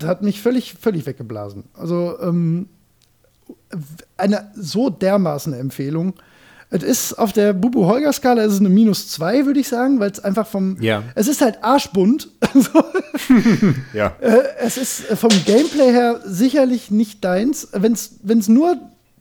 [0.03, 1.65] hat mich völlig, völlig weggeblasen.
[1.73, 2.69] Also ähm,
[4.17, 6.13] eine so dermaßen Empfehlung.
[6.71, 10.19] Es ist auf der Bubu-Holger-Skala ist es eine minus zwei, würde ich sagen, weil es
[10.19, 10.77] einfach vom.
[10.79, 11.03] Ja.
[11.15, 12.29] Es ist halt arschbunt.
[13.93, 14.15] ja.
[14.21, 17.69] Äh, es ist vom Gameplay her sicherlich nicht deins.
[17.73, 18.77] Wenn es nur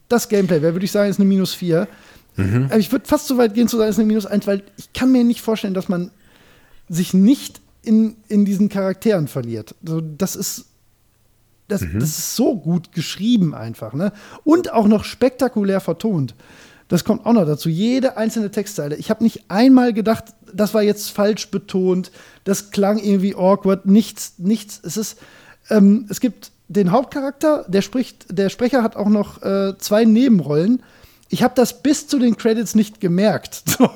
[0.08, 1.88] das Gameplay wäre, würde ich sagen, ist eine minus vier.
[2.36, 2.70] Mhm.
[2.76, 4.92] Ich würde fast so weit gehen zu sagen, es ist eine minus eins, weil ich
[4.92, 6.10] kann mir nicht vorstellen, dass man
[6.88, 9.74] sich nicht in, in diesen Charakteren verliert.
[9.86, 10.66] Also das ist
[11.68, 12.00] das, mhm.
[12.00, 14.12] das ist so gut geschrieben einfach, ne?
[14.44, 16.34] Und auch noch spektakulär vertont.
[16.88, 17.68] Das kommt auch noch dazu.
[17.68, 18.96] Jede einzelne Textzeile.
[18.96, 22.10] Ich habe nicht einmal gedacht, das war jetzt falsch betont,
[22.44, 23.84] das klang irgendwie awkward.
[23.84, 24.80] Nichts, nichts.
[24.82, 25.18] Es ist,
[25.68, 30.82] ähm, es gibt den Hauptcharakter, der spricht, der Sprecher hat auch noch äh, zwei Nebenrollen.
[31.28, 33.62] Ich habe das bis zu den Credits nicht gemerkt.
[33.78, 33.90] So.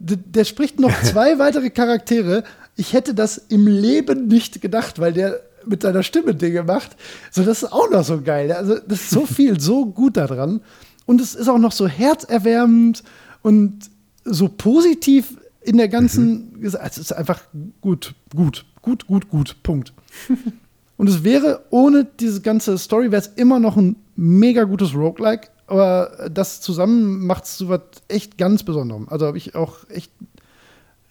[0.00, 2.44] Der spricht noch zwei weitere Charaktere.
[2.76, 6.96] Ich hätte das im Leben nicht gedacht, weil der mit seiner Stimme Dinge macht.
[7.30, 8.52] So, das ist auch noch so geil.
[8.52, 10.60] Also, das ist so viel, so gut daran.
[11.06, 13.02] Und es ist auch noch so herzerwärmend
[13.42, 13.90] und
[14.24, 16.52] so positiv in der ganzen.
[16.58, 16.64] Mhm.
[16.64, 17.42] Es ist einfach
[17.80, 19.62] gut, gut, gut, gut, gut.
[19.62, 19.92] Punkt.
[20.96, 25.48] und es wäre ohne diese ganze Story, wäre es immer noch ein mega gutes Roguelike.
[25.66, 29.06] Aber das zusammen macht es so was echt ganz Besonderem.
[29.10, 30.10] Also habe ich auch echt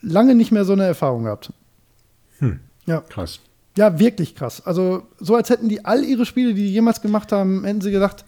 [0.02, 1.54] lange nicht mehr so eine Erfahrung gehabt.
[2.40, 2.60] Hm.
[2.86, 3.02] Ja.
[3.02, 3.40] Krass.
[3.78, 4.66] Ja, wirklich krass.
[4.66, 7.92] Also, so als hätten die all ihre Spiele, die die jemals gemacht haben, hätten sie
[7.92, 8.26] gesagt,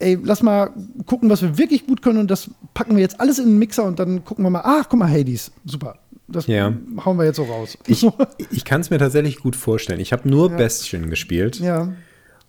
[0.00, 0.70] ey, lass mal
[1.06, 3.84] gucken, was wir wirklich gut können und das packen wir jetzt alles in den Mixer
[3.84, 5.98] und dann gucken wir mal, ach, guck mal, Hades, super.
[6.26, 6.72] Das ja.
[7.04, 7.76] hauen wir jetzt so raus.
[7.86, 8.06] Ich,
[8.50, 10.00] ich kann es mir tatsächlich gut vorstellen.
[10.00, 10.56] Ich habe nur ja.
[10.56, 11.58] Bestien gespielt.
[11.58, 11.92] Ja.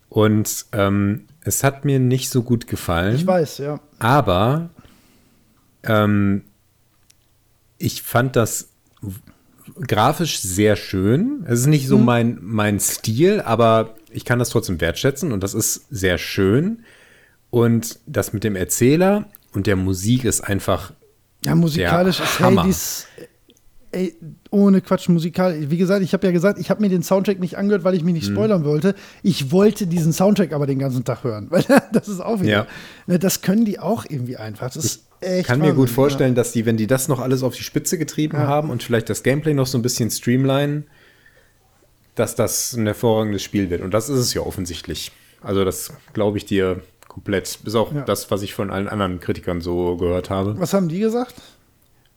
[0.07, 3.15] Und ähm, es hat mir nicht so gut gefallen.
[3.15, 3.79] Ich weiß, ja.
[3.97, 4.69] Aber
[5.83, 6.43] ähm,
[7.79, 8.69] ich fand das
[9.79, 11.45] grafisch sehr schön.
[11.47, 12.05] Es ist nicht so mhm.
[12.05, 16.83] mein, mein Stil, aber ich kann das trotzdem wertschätzen und das ist sehr schön.
[17.49, 20.93] Und das mit dem Erzähler und der Musik ist einfach.
[21.43, 23.07] Ja, musikalisch ist Hades.
[23.93, 24.15] Ey,
[24.51, 25.69] ohne Quatsch, musikal.
[25.69, 28.03] Wie gesagt, ich habe ja gesagt, ich habe mir den Soundtrack nicht angehört, weil ich
[28.03, 28.33] mich nicht mhm.
[28.33, 28.95] spoilern wollte.
[29.21, 32.51] Ich wollte diesen Soundtrack aber den ganzen Tag hören, weil das ist auch wieder.
[32.51, 32.67] Ja.
[33.07, 34.67] Ne, das können die auch irgendwie einfach.
[34.67, 36.35] Das ist ich kann mir gut vorstellen, ja.
[36.35, 38.47] dass die, wenn die das noch alles auf die Spitze getrieben ja.
[38.47, 40.83] haben und vielleicht das Gameplay noch so ein bisschen streamline,
[42.15, 43.81] dass das ein hervorragendes Spiel wird.
[43.81, 45.11] Und das ist es ja offensichtlich.
[45.41, 47.59] Also das glaube ich dir komplett.
[47.63, 50.59] Bis auch das, was ich von allen anderen Kritikern so gehört habe.
[50.59, 51.35] Was haben die gesagt?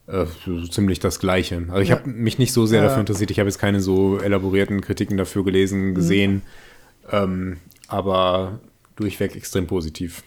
[0.06, 1.62] Äh, so ziemlich das Gleiche.
[1.68, 3.30] Also ich habe mich nicht so sehr dafür interessiert.
[3.30, 5.94] Ich habe jetzt keine so elaborierten Kritiken dafür gelesen, mhm.
[5.94, 6.32] gesehen.
[6.34, 6.40] Mhm.
[7.10, 7.56] Ähm,
[7.88, 8.60] aber
[8.96, 10.22] durchweg extrem positiv.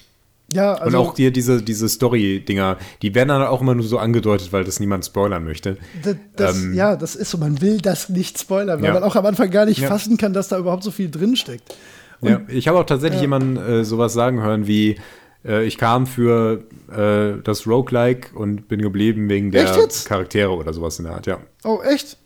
[0.53, 3.97] Ja, also, und auch dir diese, diese Story-Dinger, die werden dann auch immer nur so
[3.97, 5.77] angedeutet, weil das niemand spoilern möchte.
[6.03, 8.93] Das, das, ähm, ja, das ist so, man will das nicht spoilern, weil ja.
[8.93, 9.89] man auch am Anfang gar nicht ja.
[9.89, 11.75] fassen kann, dass da überhaupt so viel drinsteckt.
[12.21, 14.97] Und, ja, ich habe auch tatsächlich jemanden äh, sowas sagen hören wie,
[15.45, 19.65] äh, ich kam für äh, das Roguelike und bin geblieben wegen der
[20.05, 21.39] Charaktere oder sowas in der Art, ja.
[21.63, 22.17] Oh, echt?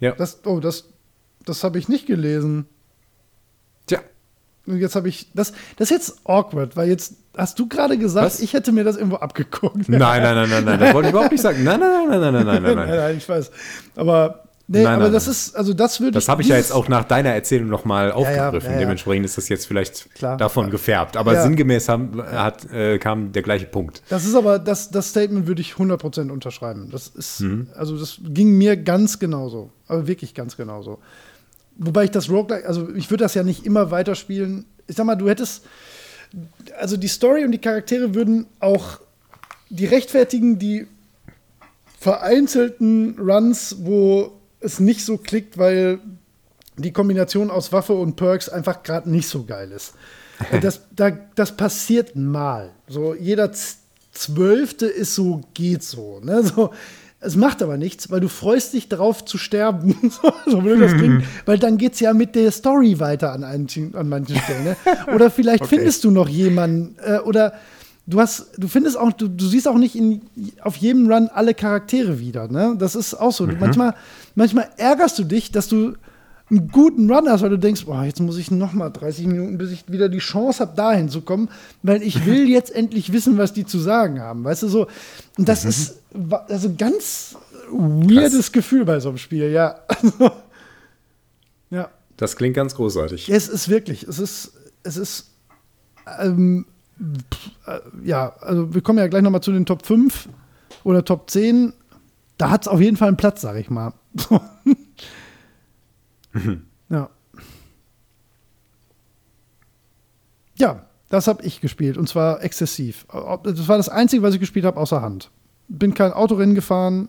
[0.00, 0.12] Ja.
[0.12, 0.88] Das, oh, das,
[1.44, 2.66] das habe ich nicht gelesen.
[3.86, 4.00] Tja.
[4.66, 8.26] Und jetzt habe ich, das, das ist jetzt awkward, weil jetzt Hast du gerade gesagt,
[8.26, 8.40] Was?
[8.40, 9.88] ich hätte mir das irgendwo abgeguckt?
[9.88, 11.62] Nein, nein, nein, nein, nein, das wollte ich überhaupt nicht sagen.
[11.64, 12.88] Nein, nein, nein, nein, nein, nein, nein, nein.
[12.88, 13.50] nein, ich weiß.
[13.94, 15.32] Aber Nee, nein, aber nein, das nein.
[15.32, 18.66] ist, also das würde Das habe ich ja jetzt auch nach deiner Erzählung nochmal aufgegriffen.
[18.66, 20.36] Ja, ja, ja, Dementsprechend ist das jetzt vielleicht Klar.
[20.36, 21.16] davon gefärbt.
[21.16, 24.02] Aber sinngemäß haben, hat, äh, kam der gleiche Punkt.
[24.08, 26.88] Das ist aber, das, das Statement würde ich 100% unterschreiben.
[26.90, 27.68] Das ist, mhm.
[27.76, 29.70] also das ging mir ganz genauso.
[29.86, 30.98] Aber wirklich ganz genauso.
[31.76, 34.64] wobei ich das Roguelike, also ich würde das ja nicht immer weiterspielen.
[34.88, 35.64] Ich sag mal, du hättest,
[36.80, 38.98] also die Story und die Charaktere würden auch
[39.70, 40.88] die rechtfertigen, die
[42.00, 46.00] vereinzelten Runs, wo es nicht so klickt, weil
[46.76, 49.94] die Kombination aus Waffe und Perks einfach gerade nicht so geil ist.
[50.60, 52.70] Das, da, das passiert mal.
[52.88, 53.52] So jeder
[54.12, 56.20] Zwölfte ist so, geht so.
[56.22, 56.42] Ne?
[56.56, 56.74] so.
[57.20, 60.12] Es macht aber nichts, weil du freust dich darauf zu sterben.
[60.46, 63.66] so blöd das klingt, weil dann geht es ja mit der Story weiter an, einen,
[63.94, 64.64] an manchen Stellen.
[64.64, 64.76] Ne?
[65.14, 65.76] Oder vielleicht okay.
[65.76, 67.54] findest du noch jemanden äh, oder
[68.06, 70.22] du hast, du findest auch, du, du siehst auch nicht in,
[70.62, 72.48] auf jedem Run alle Charaktere wieder.
[72.48, 72.76] Ne?
[72.78, 73.46] Das ist auch so.
[73.46, 73.56] Mhm.
[73.60, 73.94] Manchmal,
[74.34, 75.94] manchmal ärgerst du dich, dass du
[76.48, 79.58] einen guten Run hast, weil du denkst, boah, jetzt muss ich noch mal 30 Minuten,
[79.58, 81.48] bis ich wieder die Chance habe, dahin zu kommen,
[81.82, 84.44] weil ich will jetzt endlich wissen, was die zu sagen haben.
[84.44, 84.86] Weißt du so?
[85.36, 85.70] Und das mhm.
[85.70, 85.96] ist
[86.48, 87.36] also ein ganz
[87.70, 88.52] weirdes Krass.
[88.52, 89.80] Gefühl bei so einem Spiel, ja.
[91.70, 91.90] ja.
[92.16, 93.28] Das klingt ganz großartig.
[93.28, 94.52] Es ist wirklich, es ist,
[94.84, 95.26] es ist,
[96.20, 96.75] ähm, äh,
[98.04, 100.28] ja, also wir kommen ja gleich noch mal zu den Top 5
[100.84, 101.72] oder Top 10.
[102.38, 103.92] Da hat es auf jeden Fall einen Platz, sag ich mal.
[106.88, 107.10] Ja.
[110.58, 113.06] Ja, das habe ich gespielt und zwar exzessiv.
[113.08, 115.30] Das war das Einzige, was ich gespielt habe, außer Hand.
[115.68, 117.08] Bin kein Autorennen gefahren,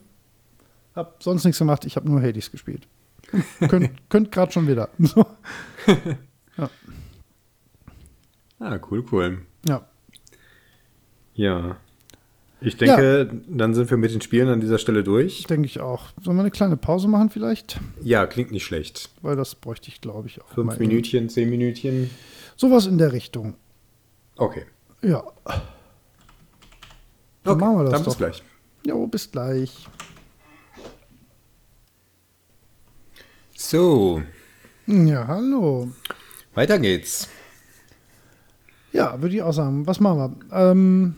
[0.95, 2.88] habe sonst nichts gemacht, ich habe nur Hades gespielt.
[3.68, 4.89] könnt könnt gerade schon wieder.
[6.57, 6.69] ja.
[8.59, 9.45] Ah, cool, cool.
[9.68, 9.88] Ja.
[11.34, 11.77] Ja.
[12.60, 13.39] Ich denke, ja.
[13.48, 15.44] dann sind wir mit den Spielen an dieser Stelle durch.
[15.44, 16.07] Denke ich auch.
[16.23, 17.80] Sollen wir eine kleine Pause machen vielleicht?
[18.02, 19.11] Ja, klingt nicht schlecht.
[19.22, 20.49] Weil das bräuchte ich, glaube ich, auch.
[20.49, 22.10] Fünf Minütchen, zehn Minütchen.
[22.56, 23.56] Sowas in der Richtung.
[24.38, 24.65] Okay.
[25.03, 25.23] Ja.
[25.45, 25.61] Dann
[27.53, 28.11] okay, machen wir das dann doch.
[28.11, 28.44] bis gleich.
[28.88, 29.88] Jo, bis gleich.
[33.56, 34.23] So.
[34.88, 35.91] Ja, hallo.
[36.56, 37.30] Weiter geht's.
[38.93, 39.85] Ja, würde ich auch sagen.
[39.88, 40.18] Was machen
[40.49, 40.57] wir?
[40.57, 41.15] Ähm,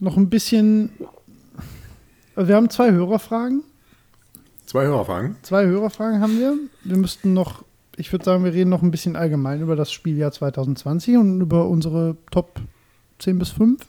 [0.00, 0.90] noch ein bisschen.
[2.36, 3.62] Also wir haben zwei Hörerfragen.
[4.66, 5.36] Zwei Hörerfragen?
[5.42, 6.56] Zwei Hörerfragen haben wir.
[6.82, 7.64] Wir müssten noch,
[7.96, 11.68] ich würde sagen, wir reden noch ein bisschen allgemein über das Spieljahr 2020 und über
[11.68, 12.60] unsere Top
[13.20, 13.86] 10 bis 5.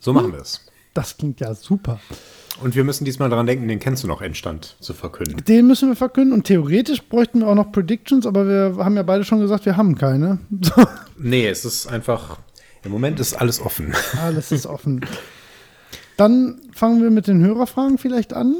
[0.00, 0.66] So machen wir es.
[0.94, 2.00] Das klingt ja super.
[2.60, 5.42] Und wir müssen diesmal daran denken, den kennst du noch Endstand zu verkünden.
[5.44, 9.02] Den müssen wir verkünden und theoretisch bräuchten wir auch noch Predictions, aber wir haben ja
[9.02, 10.38] beide schon gesagt, wir haben keine.
[11.18, 12.38] nee, es ist einfach
[12.84, 13.94] im Moment ist alles offen.
[14.20, 15.06] Alles ist offen.
[16.16, 18.56] Dann fangen wir mit den Hörerfragen vielleicht an.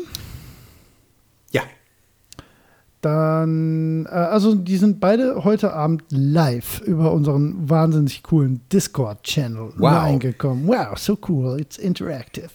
[3.02, 9.92] Dann, äh, also die sind beide heute Abend live über unseren wahnsinnig coolen Discord-Channel wow.
[9.92, 10.68] reingekommen.
[10.68, 12.50] Wow, so cool, it's interactive.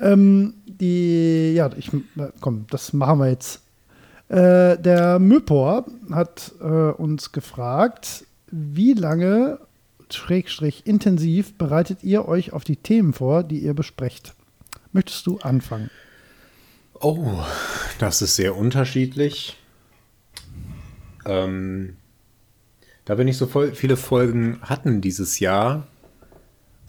[0.00, 1.92] Ähm, die, ja, ich,
[2.40, 3.62] komm, das machen wir jetzt.
[4.28, 9.60] Äh, der Möpor hat äh, uns gefragt, wie lange
[10.10, 14.34] schrägstrich intensiv bereitet ihr euch auf die Themen vor, die ihr besprecht?
[14.92, 15.88] Möchtest du anfangen?
[17.04, 17.42] Oh,
[17.98, 19.56] das ist sehr unterschiedlich.
[21.26, 21.96] Ähm,
[23.04, 25.88] da wir nicht so voll viele Folgen hatten dieses Jahr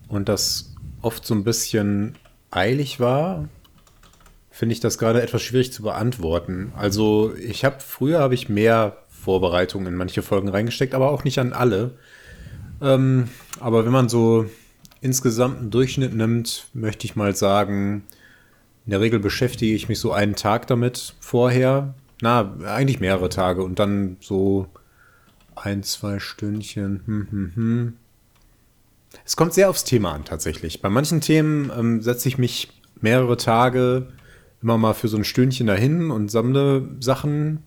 [0.10, 2.16] und das oft so ein bisschen
[2.52, 3.50] eilig war,
[4.52, 6.74] finde ich das gerade etwas schwierig zu beantworten.
[6.76, 11.40] Also ich habe früher habe ich mehr Vorbereitungen in manche Folgen reingesteckt, aber auch nicht
[11.40, 11.98] an alle.
[12.84, 13.30] Ähm,
[13.60, 14.46] aber wenn man so
[15.02, 18.04] insgesamt einen Durchschnitt nimmt, möchte ich mal sagen,
[18.86, 21.94] in der Regel beschäftige ich mich so einen Tag damit vorher.
[22.22, 24.68] Na, eigentlich mehrere Tage und dann so
[25.56, 27.02] ein, zwei Stündchen.
[27.06, 27.94] Hm, hm, hm.
[29.26, 30.82] Es kommt sehr aufs Thema an, tatsächlich.
[30.82, 32.70] Bei manchen Themen ähm, setze ich mich
[33.00, 34.08] mehrere Tage
[34.62, 37.64] immer mal für so ein Stündchen dahin und sammle Sachen.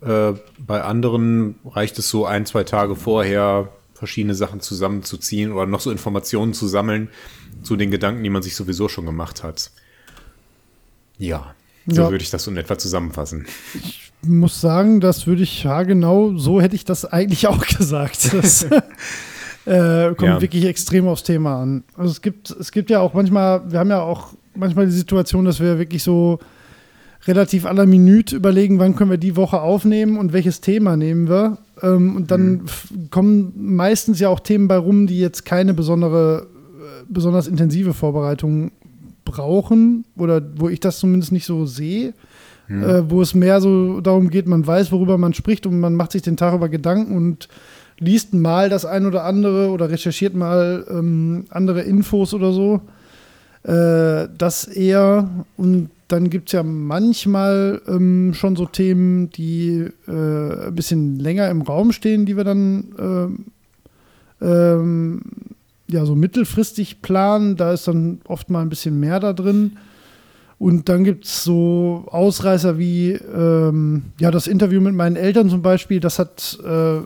[0.00, 5.80] Äh, bei anderen reicht es so ein, zwei Tage vorher, verschiedene Sachen zusammenzuziehen oder noch
[5.80, 7.10] so Informationen zu sammeln
[7.62, 9.70] zu den Gedanken, die man sich sowieso schon gemacht hat.
[11.20, 11.54] Ja,
[11.86, 12.10] so ja.
[12.10, 13.44] würde ich das so in etwa zusammenfassen.
[13.74, 18.32] Ich muss sagen, das würde ich, ja genau, so hätte ich das eigentlich auch gesagt.
[18.32, 18.62] Das
[19.66, 20.40] äh, kommt ja.
[20.40, 21.84] wirklich extrem aufs Thema an.
[21.96, 25.44] Also es gibt, es gibt ja auch manchmal, wir haben ja auch manchmal die Situation,
[25.44, 26.38] dass wir wirklich so
[27.26, 31.58] relativ aller Minute überlegen, wann können wir die Woche aufnehmen und welches Thema nehmen wir.
[31.82, 33.10] Ähm, und dann mhm.
[33.10, 38.72] kommen meistens ja auch Themen bei rum, die jetzt keine besondere, äh, besonders intensive Vorbereitung
[39.24, 42.14] brauchen oder wo ich das zumindest nicht so sehe.
[42.68, 42.82] Mhm.
[42.84, 46.12] Äh, wo es mehr so darum geht, man weiß, worüber man spricht und man macht
[46.12, 47.48] sich den Tag über Gedanken und
[47.98, 52.80] liest mal das ein oder andere oder recherchiert mal ähm, andere Infos oder so.
[53.64, 60.66] Äh, das eher und dann gibt es ja manchmal ähm, schon so Themen, die äh,
[60.66, 63.44] ein bisschen länger im Raum stehen, die wir dann ähm,
[64.40, 65.20] ähm,
[65.92, 67.56] ja so mittelfristig planen.
[67.56, 69.76] Da ist dann oft mal ein bisschen mehr da drin.
[70.58, 75.62] Und dann gibt es so Ausreißer wie ähm, ja das Interview mit meinen Eltern zum
[75.62, 76.00] Beispiel.
[76.00, 77.00] Das hat äh,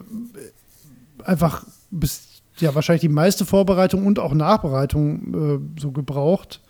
[1.22, 5.34] einfach bis ja wahrscheinlich die meiste Vorbereitung und auch Nachbereitung
[5.76, 6.60] äh, so gebraucht.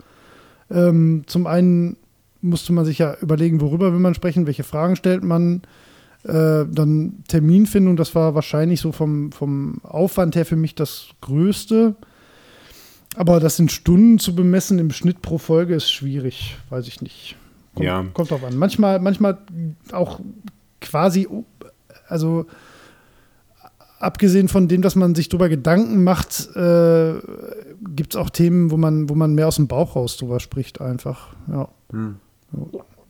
[0.70, 1.96] Ähm, zum einen
[2.40, 5.62] musste man sich ja überlegen, worüber will man sprechen, welche Fragen stellt man.
[6.24, 11.94] Äh, dann Terminfindung, das war wahrscheinlich so vom, vom Aufwand her für mich das Größte.
[13.16, 17.36] Aber das in Stunden zu bemessen im Schnitt pro Folge ist schwierig, weiß ich nicht.
[17.74, 18.04] Kommt, Ja.
[18.12, 18.56] kommt drauf an.
[18.56, 19.38] Manchmal, manchmal
[19.92, 20.20] auch
[20.80, 21.28] quasi,
[22.08, 22.46] also
[24.00, 27.14] abgesehen von dem, dass man sich drüber Gedanken macht, äh,
[27.94, 30.80] gibt es auch Themen, wo man, wo man mehr aus dem Bauch raus drüber spricht,
[30.80, 31.28] einfach.
[31.50, 31.68] Ja.
[31.92, 32.16] Hm.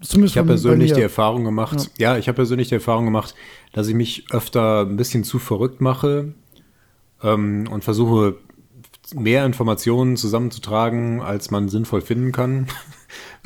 [0.06, 3.34] Zumindest Ich habe persönlich die Erfahrung gemacht, ja, ich habe persönlich die Erfahrung gemacht,
[3.72, 6.34] dass ich mich öfter ein bisschen zu verrückt mache
[7.22, 8.36] ähm, und versuche,
[9.14, 12.66] mehr Informationen zusammenzutragen, als man sinnvoll finden kann.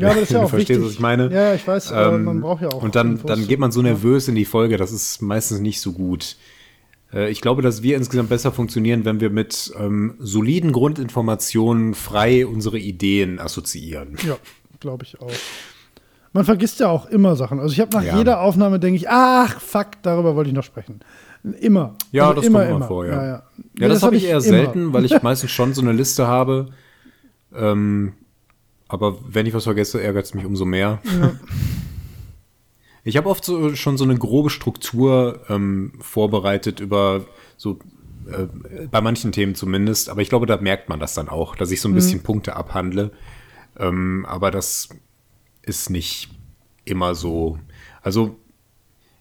[0.00, 0.86] Ja, aber das ist ja auch verstehst, wichtig.
[0.86, 1.30] was ich meine.
[1.30, 2.82] Ja, ich weiß, Ähm, man braucht ja auch.
[2.82, 3.26] Und dann, Infos.
[3.26, 6.36] dann geht man so nervös in die Folge, das ist meistens nicht so gut.
[7.12, 12.46] Äh, Ich glaube, dass wir insgesamt besser funktionieren, wenn wir mit ähm, soliden Grundinformationen frei
[12.46, 14.16] unsere Ideen assoziieren.
[14.26, 14.38] Ja,
[14.80, 15.30] glaube ich auch.
[16.32, 17.58] Man vergisst ja auch immer Sachen.
[17.60, 18.16] Also ich habe nach Ja.
[18.18, 21.00] jeder Aufnahme denke ich, ach fuck, darüber wollte ich noch sprechen.
[21.60, 21.94] Immer.
[22.12, 22.86] Ja, also das immer, kommt mal immer.
[22.86, 23.12] vor, ja.
[23.12, 23.32] Ja, ja.
[23.32, 23.42] Ja,
[23.78, 24.40] Nee, das, habe ich eher immer.
[24.40, 26.66] selten, weil ich meistens schon so eine Liste habe.
[27.54, 28.12] Ähm,
[28.88, 31.00] aber wenn ich was vergesse, ärgert es mich umso mehr.
[33.04, 37.24] Ich habe oft so, schon so eine grobe Struktur ähm, vorbereitet über
[37.56, 37.78] so
[38.26, 38.46] äh,
[38.90, 41.80] bei manchen Themen zumindest, aber ich glaube, da merkt man das dann auch, dass ich
[41.80, 43.12] so ein bisschen Punkte abhandle.
[43.78, 44.88] Ähm, aber das
[45.68, 46.28] ist nicht
[46.84, 47.58] immer so.
[48.02, 48.36] Also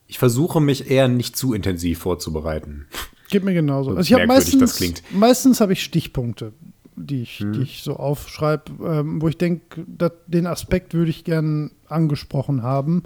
[0.07, 2.87] ich versuche mich eher nicht zu intensiv vorzubereiten.
[3.29, 3.91] Geht mir genauso.
[3.91, 6.53] So Also ich habe meistens, meistens habe ich Stichpunkte,
[6.95, 7.53] die ich, Hm.
[7.53, 9.85] die ich so aufschreibe, ähm, wo ich denke,
[10.27, 13.03] den Aspekt würde ich gern angesprochen haben.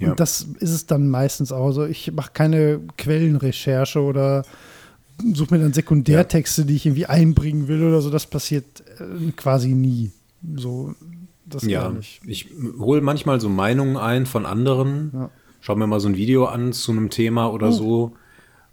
[0.00, 0.14] Und Ja.
[0.14, 1.66] das ist es dann meistens auch.
[1.66, 4.44] Also ich mache keine Quellenrecherche oder
[5.34, 8.10] suche mir dann Sekundärtexte, die ich irgendwie einbringen will oder so.
[8.10, 10.10] Das passiert äh, quasi nie.
[10.56, 10.94] So,
[11.54, 12.20] das Ja, gar nicht.
[12.26, 15.30] ich hole manchmal so Meinungen ein von anderen, Ja.
[15.60, 17.72] schau mir mal so ein Video an zu einem Thema oder Oh.
[17.72, 18.12] so.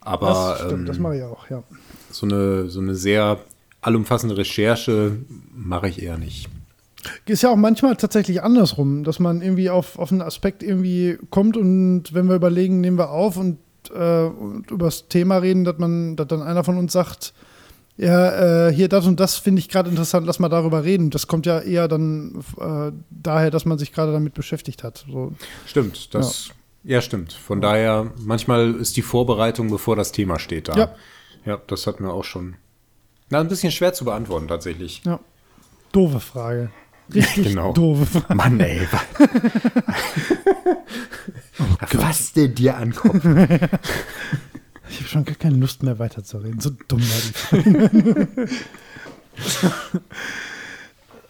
[0.01, 1.63] Aber Das stimmt, das ähm, mache ich auch, ja.
[2.11, 3.39] so, eine, so eine sehr
[3.81, 5.17] allumfassende Recherche
[5.53, 6.47] mache ich eher nicht.
[7.25, 11.55] Ist ja auch manchmal tatsächlich andersrum, dass man irgendwie auf, auf einen Aspekt irgendwie kommt
[11.57, 13.57] und wenn wir überlegen, nehmen wir auf und,
[13.93, 17.33] äh, und über das Thema reden, dass man, dass dann einer von uns sagt,
[17.97, 21.09] ja, äh, hier das und das finde ich gerade interessant, lass mal darüber reden.
[21.09, 25.05] Das kommt ja eher dann äh, daher, dass man sich gerade damit beschäftigt hat.
[25.11, 25.33] So.
[25.65, 26.49] Stimmt, das.
[26.83, 27.33] Ja, stimmt.
[27.33, 30.75] Von daher, manchmal ist die Vorbereitung, bevor das Thema steht, da.
[30.77, 30.95] Ja.
[31.45, 32.55] Ja, das hat mir auch schon.
[33.29, 35.01] Na, ein bisschen schwer zu beantworten, tatsächlich.
[35.05, 35.19] Ja.
[35.91, 36.69] Doofe Frage.
[37.13, 37.73] Richtig Genau.
[37.73, 38.35] doofe Frage.
[38.35, 38.81] Mann, ey.
[41.93, 43.23] Was denn dir ankommt.
[44.89, 46.59] Ich habe schon gar keine Lust mehr weiterzureden.
[46.59, 48.47] So dumm war die Frage.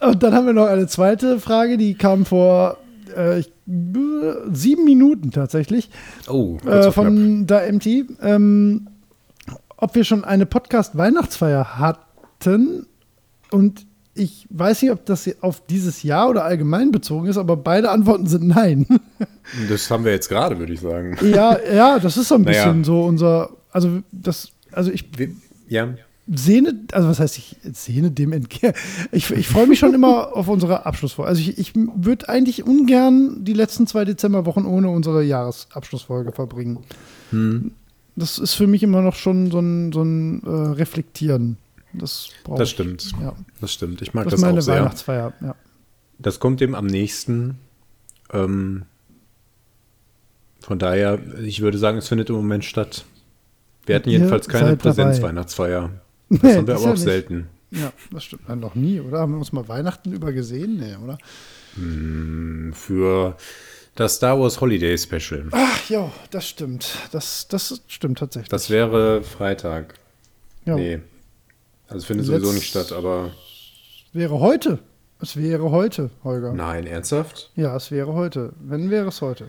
[0.00, 2.78] Und dann haben wir noch eine zweite Frage, die kam vor
[3.16, 5.90] äh, ich, sieben Minuten tatsächlich
[6.28, 8.06] Oh, äh, von Da Empty.
[8.22, 8.88] Ähm,
[9.76, 12.86] ob wir schon eine Podcast-Weihnachtsfeier hatten
[13.50, 13.86] und
[14.18, 18.26] ich weiß nicht, ob das auf dieses Jahr oder allgemein bezogen ist, aber beide Antworten
[18.26, 18.86] sind nein.
[19.70, 21.16] Das haben wir jetzt gerade, würde ich sagen.
[21.22, 22.64] ja, ja, das ist so ein Naja.
[22.66, 25.30] bisschen so unser, also das, also ich Wir,
[25.68, 25.94] ja,
[26.30, 28.74] sehne, also was heißt ich sehne dem entgegen.
[29.10, 31.30] Ich, ich freue mich schon immer auf unsere Abschlussfolge.
[31.30, 36.80] Also ich, ich würde eigentlich ungern die letzten zwei Dezemberwochen ohne unsere Jahresabschlussfolge verbringen.
[37.30, 37.72] Hm.
[38.16, 41.56] Das ist für mich immer noch schon so ein, so ein äh, Reflektieren.
[41.92, 42.74] Das brauche das ich.
[42.74, 43.12] stimmt.
[43.20, 43.34] Ja.
[43.60, 44.02] Das stimmt.
[44.02, 44.74] Ich mag Das das, meine auch sehr.
[44.80, 45.32] Weihnachtsfeier.
[45.40, 45.54] Ja.
[46.18, 47.58] Das kommt dem am nächsten.
[48.32, 48.84] Ähm,
[50.60, 53.04] von daher, ich würde sagen, es findet im Moment statt.
[53.86, 54.76] Wir hatten jedenfalls keine.
[54.76, 55.90] Präsenzweihnachtsfeier.
[56.30, 57.48] Das Nee, haben wir das aber auch ja selten.
[57.70, 58.46] ja, das stimmt.
[58.50, 59.20] Nein, noch nie, oder?
[59.20, 60.76] Haben wir uns mal Weihnachten über gesehen?
[60.76, 61.16] Nee, oder?
[62.74, 63.36] Für
[63.94, 65.48] das Star Wars Holiday Special.
[65.52, 66.98] Ach ja, das stimmt.
[67.12, 68.50] Das, das stimmt tatsächlich.
[68.50, 69.94] Das wäre Freitag.
[70.66, 70.74] ja.
[70.76, 71.00] Nee.
[71.88, 73.30] Also es findet Letzt- sowieso nicht statt, aber
[74.12, 74.78] wäre heute.
[75.20, 76.52] Es wäre heute, Holger.
[76.52, 77.50] nein, ernsthaft?
[77.56, 78.52] Ja, es wäre heute.
[78.60, 79.48] Wenn wäre es heute.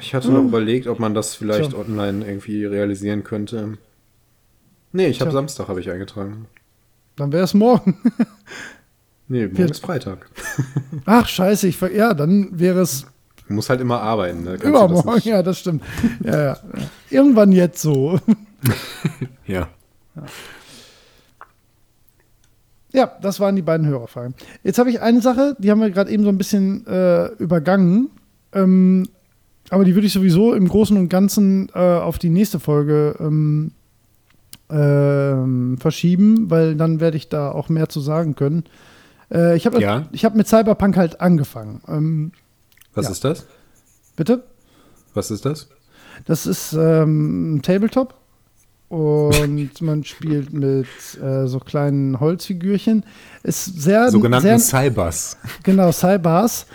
[0.00, 1.78] Ich hatte noch überlegt, ob man das vielleicht Tja.
[1.78, 3.78] online irgendwie realisieren könnte.
[4.90, 5.30] Nee, ich habe.
[5.30, 6.48] Samstag habe ich eingetragen.
[7.14, 7.96] Dann wäre es morgen.
[9.28, 10.30] Nee, morgen ist Freitag.
[11.04, 13.06] Ach, scheiße, ich ja, dann wäre es
[13.48, 14.44] Du musst halt immer arbeiten.
[14.44, 14.54] Ne?
[14.54, 15.20] übermorgen.
[15.24, 15.82] Ja, das stimmt.
[16.22, 16.58] Ja, ja.
[17.10, 18.20] Irgendwann jetzt so.
[19.46, 19.68] ja.
[20.14, 20.24] Ja,
[23.04, 24.34] das waren die beiden Hörerfragen.
[24.62, 28.08] Jetzt habe ich eine Sache, die haben wir gerade eben so ein bisschen äh, übergangen.
[28.52, 29.08] Ähm,
[29.70, 33.72] aber die würde ich sowieso im Großen und Ganzen äh, auf die nächste Folge ähm,
[34.70, 38.64] ähm, verschieben, weil dann werde ich da auch mehr zu sagen können.
[39.30, 40.06] Äh, ich habe Ja.
[40.12, 41.80] ich hab mit Cyberpunk halt angefangen.
[41.88, 42.32] Ähm,
[42.94, 43.12] Was Ja.
[43.12, 43.46] ist das?
[44.16, 44.44] bitte?
[45.14, 45.68] Was ist das?
[46.24, 48.14] Das ist ähm, ein Tabletop
[48.88, 50.86] und man spielt mit
[51.22, 53.04] äh, so kleinen Holzfigürchen.
[53.42, 54.58] Ist sehr, Sogenannten sehr
[54.90, 55.36] Cybers.
[55.62, 56.66] genau Cybars.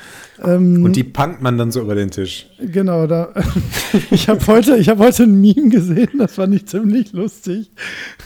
[0.43, 2.47] Ähm, Und die punkt man dann so über den Tisch.
[2.59, 3.29] Genau, da.
[4.11, 7.69] ich habe heute, ich hab heute ein Meme gesehen, das fand ich ziemlich lustig.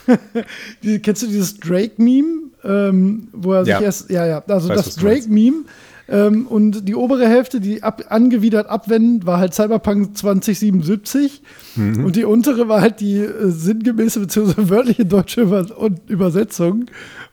[0.83, 2.43] Die, kennst du dieses Drake-Meme?
[2.63, 3.77] Ähm, wo er Ja.
[3.77, 4.09] sich erst.
[4.09, 4.95] Ja, ja, also Weiß, das.
[4.95, 5.65] Drake-Meme.
[6.07, 11.41] Ähm, und die obere Hälfte, die ab, angewidert abwenden, war halt Cyberpunk 2077.
[11.75, 12.05] Mhm.
[12.05, 14.53] Und die untere war halt die äh, sinngemäße bzw.
[14.69, 16.85] wörtliche deutsche Über und Übersetzung.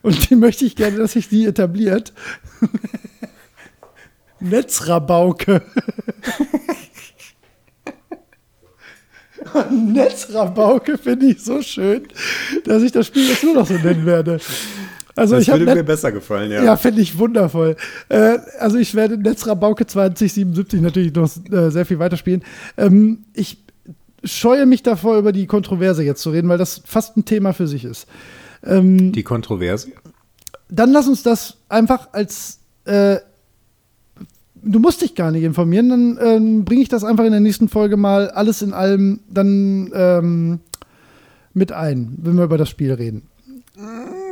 [0.02, 2.12] Und die möchte ich gerne, dass sich die etabliert.
[4.40, 5.62] Netzrabauke.
[9.70, 12.08] Netzrabauke finde ich so schön,
[12.64, 14.40] dass ich das Spiel jetzt nur noch so nennen werde.
[15.14, 16.64] Also Das ich habe würde mir Net besser gefallen, ja.
[16.64, 17.76] ja, finde ich wundervoll.
[18.08, 22.42] Äh, also ich werde Netzrabauke 2077 natürlich noch äh, sehr viel weiterspielen.
[22.78, 23.58] Ähm, ich
[24.24, 27.66] scheue mich davor, über die Kontroverse jetzt zu reden, weil das fast ein Thema für
[27.66, 28.06] sich ist.
[28.64, 29.88] Ähm, Die Kontroverse.
[30.70, 33.16] dann lass uns das einfach als äh,
[34.64, 37.68] du musst dich gar nicht informieren, dann ähm, bringe ich das einfach in der nächsten
[37.68, 40.60] Folge mal alles in allem dann ähm,
[41.52, 43.22] mit ein, wenn wir über das Spiel reden.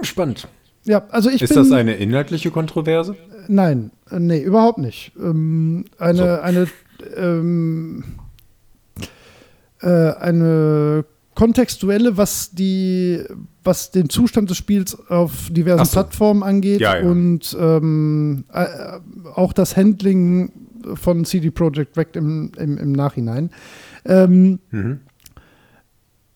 [0.03, 0.49] Spannend.
[0.85, 3.15] Ja, also ich Ist bin das eine inhaltliche Kontroverse?
[3.49, 5.13] nein, äh, nee, überhaupt nicht.
[5.21, 6.41] Ähm, eine So.
[6.43, 6.67] eine
[7.17, 8.05] ähm,
[9.83, 11.05] äh, eine
[11.35, 13.23] kontextuelle, was die,
[13.65, 15.93] was den Zustand des Spiels auf diversen so.
[15.93, 17.09] Plattformen angeht Ja, ja.
[17.09, 18.67] und ähm, äh,
[19.35, 20.53] auch das Handling
[20.95, 23.51] von CD Projekt Red im, im, im Nachhinein.
[24.05, 25.01] Ähm, Mhm.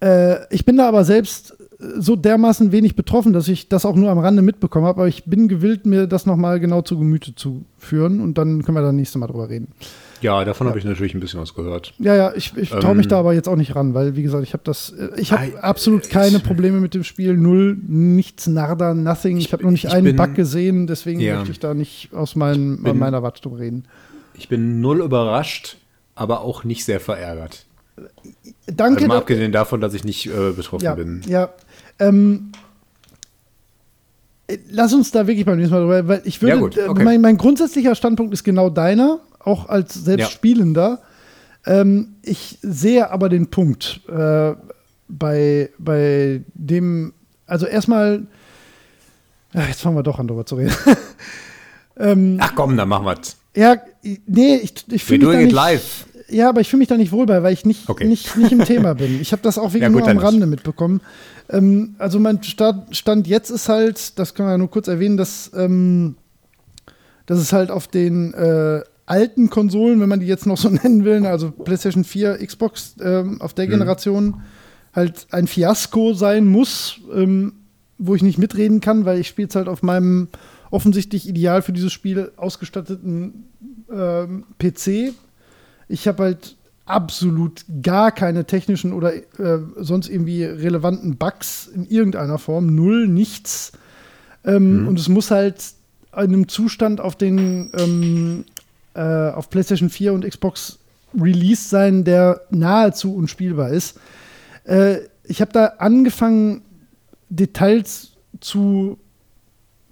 [0.00, 4.10] äh, ich bin da aber selbst so dermaßen wenig betroffen, dass ich das auch nur
[4.10, 7.64] am Rande mitbekommen habe, aber ich bin gewillt, mir das nochmal genau zu Gemüte zu
[7.78, 9.68] führen und dann können wir dann nächste Mal drüber reden.
[10.20, 11.92] Ja, davon habe ich natürlich ein bisschen was gehört.
[11.98, 13.10] Ja, ja, ich, ich traue mich Ähm.
[13.10, 15.62] da aber jetzt auch nicht ran, weil, wie gesagt, ich habe das, äh, ich habe
[15.62, 19.36] absolut äh, keine Probleme mit dem Spiel, null, nichts, nada, nothing.
[19.36, 21.36] Ich, Ich- habe noch nicht ich einen bin- Bug gesehen, deswegen Ja.
[21.36, 23.84] möchte ich da nicht aus meinem, bin- meiner drüber reden.
[24.34, 25.76] Ich bin null überrascht,
[26.14, 27.66] aber auch nicht sehr verärgert.
[28.66, 28.96] Danke.
[28.96, 31.20] Also mal abgesehen davon, dass ich nicht äh, betroffen ja, bin.
[31.26, 31.50] ja.
[31.98, 32.52] Ähm,
[34.46, 36.88] äh, lass uns da wirklich beim nächsten Mal drüber, weil ich würde, Ja, gut, äh,
[36.88, 37.04] okay.
[37.04, 40.98] mein, mein grundsätzlicher Standpunkt ist genau deiner, auch als selbst Ja.
[41.66, 44.54] Ähm, ich sehe aber den Punkt äh,
[45.08, 47.14] bei, bei dem,
[47.46, 48.26] also erstmal,
[49.54, 50.74] Ach, jetzt fangen wir doch an, darüber zu reden.
[51.96, 53.36] ähm, Ach komm, dann machen wir es.
[53.54, 53.76] ja,
[54.26, 56.06] nee, ich, ich Wir fühle mich da doing it live.
[56.28, 58.06] Ja, aber ich fühle mich da nicht wohl bei, weil ich nicht, Okay.
[58.06, 59.20] nicht, nicht im Thema bin.
[59.20, 60.18] Ich habe das auch wirklich Ja, gut, nur am.
[60.18, 61.00] Rande mitbekommen.
[61.50, 65.50] Ähm, also mein Stand, jetzt ist halt, das können wir ja nur kurz erwähnen, dass,
[65.54, 66.16] ähm,
[67.26, 71.04] dass es halt auf den äh, alten Konsolen, wenn man die jetzt noch so nennen
[71.04, 73.56] will, also PlayStation 4, Xbox ähm, auf Mhm.
[73.56, 74.42] der Generation,
[74.94, 77.52] halt ein Fiasko sein muss, ähm,
[77.98, 80.28] wo ich nicht mitreden kann, weil ich spiele es halt auf meinem
[80.70, 83.44] offensichtlich ideal für dieses Spiel ausgestatteten
[83.92, 85.12] ähm, PC.
[85.88, 86.56] Ich habe halt
[86.86, 92.74] absolut gar keine technischen oder äh, sonst irgendwie relevanten Bugs in irgendeiner Form.
[92.74, 93.72] Null, nichts.
[94.44, 95.62] Ähm, Und es muss halt
[96.12, 98.44] in einem Zustand auf den ähm,
[98.94, 100.78] äh, auf PlayStation 4 und Xbox
[101.18, 103.98] released sein, der nahezu unspielbar ist.
[104.64, 106.62] Äh, ich habe da angefangen,
[107.30, 108.98] Details zu,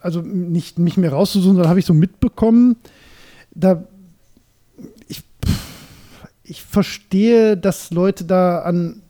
[0.01, 2.77] also nicht mich mehr rauszusuchen, sondern habe ich so mitbekommen.
[3.55, 3.85] Da
[6.53, 9.01] ich verstehe, dass Leute da an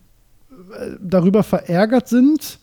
[0.79, 2.57] äh, darüber verärgert sind,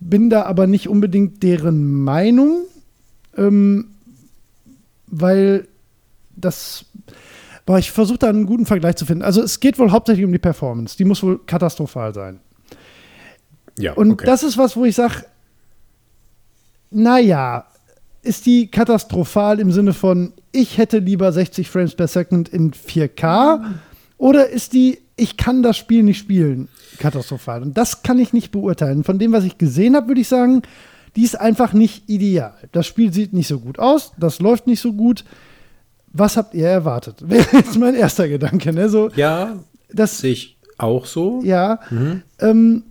[0.00, 2.62] bin da aber nicht unbedingt deren Meinung,
[3.36, 3.90] ähm,
[5.06, 5.68] weil
[6.36, 6.86] das
[7.66, 9.22] Boah, ich versuche da einen guten Vergleich zu finden.
[9.22, 10.96] Also es geht wohl hauptsächlich um die Performance.
[10.96, 12.40] Die muss wohl katastrophal sein.
[13.78, 14.24] Ja, Und okay.
[14.24, 15.26] das ist was, wo ich sage,
[16.90, 17.66] naja,
[18.22, 23.60] ist die katastrophal im Sinne von, ich hätte lieber 60 Frames per Second in 4K
[24.18, 26.68] oder ist die, ich kann das Spiel nicht spielen,
[26.98, 27.62] katastrophal?
[27.62, 29.04] Und das kann ich nicht beurteilen.
[29.04, 30.62] Von dem, was ich gesehen habe, würde ich sagen,
[31.16, 32.54] die ist einfach nicht ideal.
[32.72, 35.24] Das Spiel sieht nicht so gut aus, das läuft nicht so gut.
[36.12, 37.16] Was habt ihr erwartet?
[37.28, 38.72] Wäre jetzt mein erster Gedanke.
[38.72, 38.88] Ne?
[38.88, 39.56] So, Ja,
[39.90, 41.40] das, sehe ich auch so.
[41.44, 41.80] ja.
[42.38, 42.82] Ähm,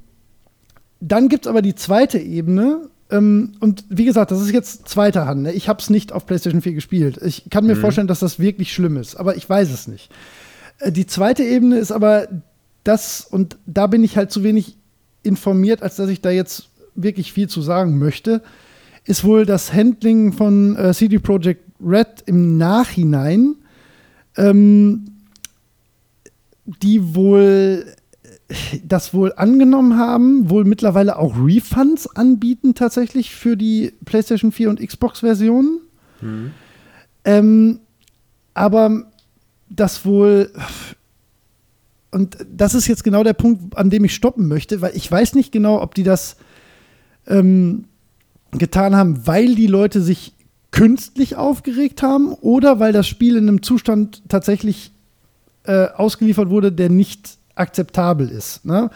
[1.00, 2.90] dann gibt es aber die zweite Ebene.
[3.12, 5.44] Ähm, und wie gesagt, das ist jetzt zweiter Hand.
[5.44, 5.54] Ne?
[5.54, 7.20] Ich habe es nicht auf PlayStation 4 gespielt.
[7.24, 10.10] Ich kann mir vorstellen, dass das wirklich schlimm ist, aber ich weiß es nicht.
[10.80, 12.28] Äh, die zweite Ebene ist aber
[12.84, 14.78] das, und da bin ich halt zu wenig
[15.24, 18.42] informiert, als dass ich da jetzt wirklich viel zu sagen möchte,
[19.06, 23.56] ist wohl das Handling von äh, CD Projekt Red im Nachhinein,
[24.36, 25.12] ähm,
[26.66, 27.86] die wohl
[28.84, 34.80] das wohl angenommen haben, wohl mittlerweile auch Refunds anbieten tatsächlich für die PlayStation 4 und
[34.80, 35.82] Xbox-Versionen.
[37.26, 37.80] Ähm,
[38.54, 39.12] aber
[39.70, 40.52] das wohl
[42.12, 45.36] und das ist jetzt genau der Punkt, an dem ich stoppen möchte, weil ich weiß
[45.36, 46.38] nicht genau, ob die das
[47.28, 47.86] ähm,
[48.52, 50.34] getan haben, weil die Leute sich
[50.72, 54.92] künstlich aufgeregt haben oder weil das Spiel in einem Zustand tatsächlich
[55.64, 58.66] äh, ausgeliefert wurde, der nicht akzeptabel ist.
[58.66, 58.90] Ne?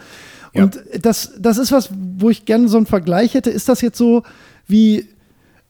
[0.54, 0.64] Ja.
[0.64, 3.50] Und das, das ist was, wo ich gerne so einen Vergleich hätte.
[3.50, 4.22] Ist das jetzt so
[4.66, 5.08] wie,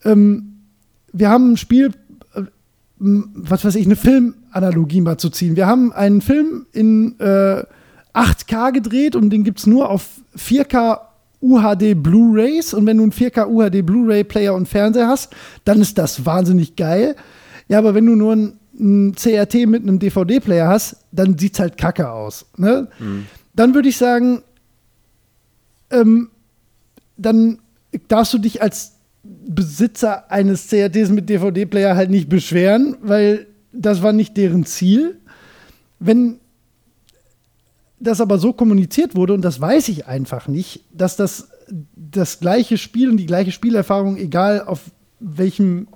[0.05, 0.61] ähm,
[1.13, 1.93] wir haben ein Spiel,
[2.35, 2.43] äh,
[2.99, 3.97] was weiß ich, eine
[4.53, 5.57] Filmanalogie mal zu ziehen.
[5.57, 7.65] Wir haben einen Film in äh,
[8.15, 10.99] 8K gedreht und den gibt es nur auf 4K
[11.41, 15.35] UHD Blu-rays und wenn du einen 4K UHD Blu-ray Player und Fernseher hast,
[15.65, 17.17] dann ist das wahnsinnig geil.
[17.69, 21.77] Ja, aber wenn du nur ein, ein CRT mit einem DVD-Player hast, dann sieht's halt
[21.77, 22.47] kacke aus.
[22.57, 22.89] Ne?
[23.55, 24.43] Dann würde ich sagen,
[25.91, 26.31] ähm,
[27.17, 27.59] dann
[28.09, 28.93] darfst du dich als
[29.23, 35.19] Besitzer eines CRTs mit DVD-Player halt nicht beschweren, weil das war nicht deren Ziel.
[35.99, 36.39] Wenn
[37.99, 41.49] das aber so kommuniziert wurde, und das weiß ich einfach nicht, dass das
[41.95, 44.91] das gleiche Spiel und die gleiche Spielerfahrung, egal auf
[45.21, 45.89] welchem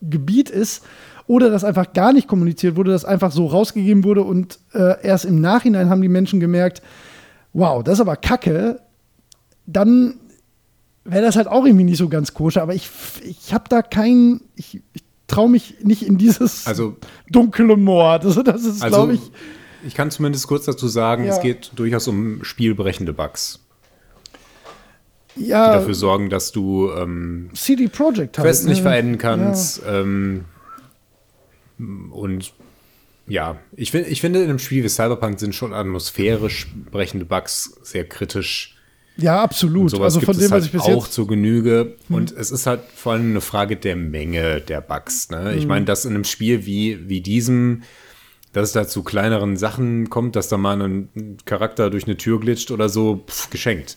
[0.00, 0.82] Gebiet ist,
[1.26, 5.24] oder das einfach gar nicht kommuniziert wurde, das einfach so rausgegeben wurde und äh, erst
[5.24, 6.82] im Nachhinein haben die Menschen gemerkt,
[7.52, 8.80] wow, das ist aber kacke,
[9.66, 10.14] dann
[11.04, 12.88] wäre das halt auch irgendwie nicht so ganz koscher, aber ich,
[13.24, 16.96] ich habe da kein, ich, ich traue mich nicht in dieses Also,
[17.30, 18.18] dunkle Moor.
[18.18, 19.20] Das, das ist, also glaube ich,
[19.86, 21.34] ich kann zumindest kurz dazu sagen, Ja.
[21.34, 23.60] es geht durchaus um spielbrechende Bugs,
[25.36, 28.46] die ja, dafür sorgen, dass du ähm, CD Projekt halt.
[28.46, 28.82] Quests nicht ne?
[28.82, 29.82] verenden kannst.
[29.88, 30.44] Ähm,
[32.10, 32.52] und
[33.26, 38.06] ja, ich, ich finde, in einem Spiel wie Cyberpunk sind schon atmosphärisch brechende Bugs sehr
[38.06, 38.71] kritisch.
[39.16, 39.98] Ja, absolut.
[40.00, 41.06] Also von dem, was halt ich bis auch jetzt.
[41.06, 41.10] Hm.
[41.12, 41.96] zur Genüge.
[42.08, 45.30] Und es ist halt vor allem eine Frage der Menge der Bugs.
[45.30, 45.52] Ne?
[45.52, 45.58] Hm.
[45.58, 47.82] Ich meine, dass in einem Spiel wie, wie diesem,
[48.52, 52.40] dass es da zu kleineren Sachen kommt, dass da mal ein Charakter durch eine Tür
[52.40, 53.96] glitscht oder so, pff, geschenkt.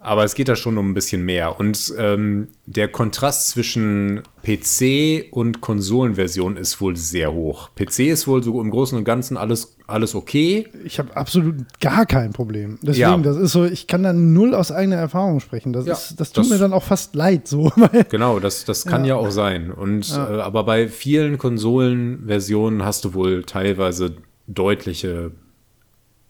[0.00, 1.58] Aber es geht da schon um ein bisschen mehr.
[1.58, 7.70] Und ähm, der Kontrast zwischen PC und Konsolenversion ist wohl sehr hoch.
[7.74, 10.68] PC ist wohl so im Großen und Ganzen alles, alles okay.
[10.84, 12.78] Ich habe absolut gar kein Problem.
[12.80, 13.16] Deswegen, Ja.
[13.18, 15.72] das ist so, ich kann da null aus eigener Erfahrung sprechen.
[15.72, 17.72] Das, Ja, ist, das tut das- mir dann auch fast leid, so.
[18.08, 19.72] Genau, das, das kann ja, auch sein.
[19.72, 24.14] Und äh, aber bei vielen Konsolenversionen hast du wohl teilweise
[24.46, 25.32] deutliche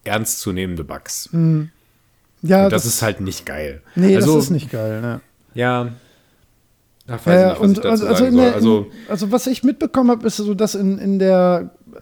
[0.05, 1.29] ernstzunehmende Bugs.
[2.43, 3.83] Ja, Und das, ist halt nicht geil.
[3.95, 5.01] Nee, also, das ist nicht geil.
[5.01, 5.21] Ne?
[5.55, 5.93] Ja.
[7.09, 9.65] Ach, weiß Ja, nicht, was und also, also, in der, Also, in, also was ich
[9.65, 11.99] mitbekommen habe, ist so, dass in, in der äh,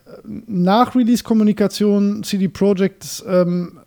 [0.46, 3.80] Nach-Release-Kommunikation CD Projekt ähm,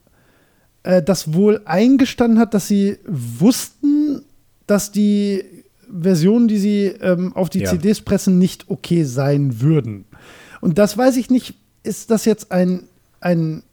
[0.83, 4.23] äh, das wohl eingestanden hat, dass sie wussten,
[4.65, 5.43] dass die
[6.01, 7.69] Versionen, die sie ähm, auf die Ja.
[7.71, 10.05] CDs pressen, nicht okay sein würden.
[10.61, 12.83] Und das weiß ich nicht, ist das jetzt ein,
[13.21, 13.63] ein,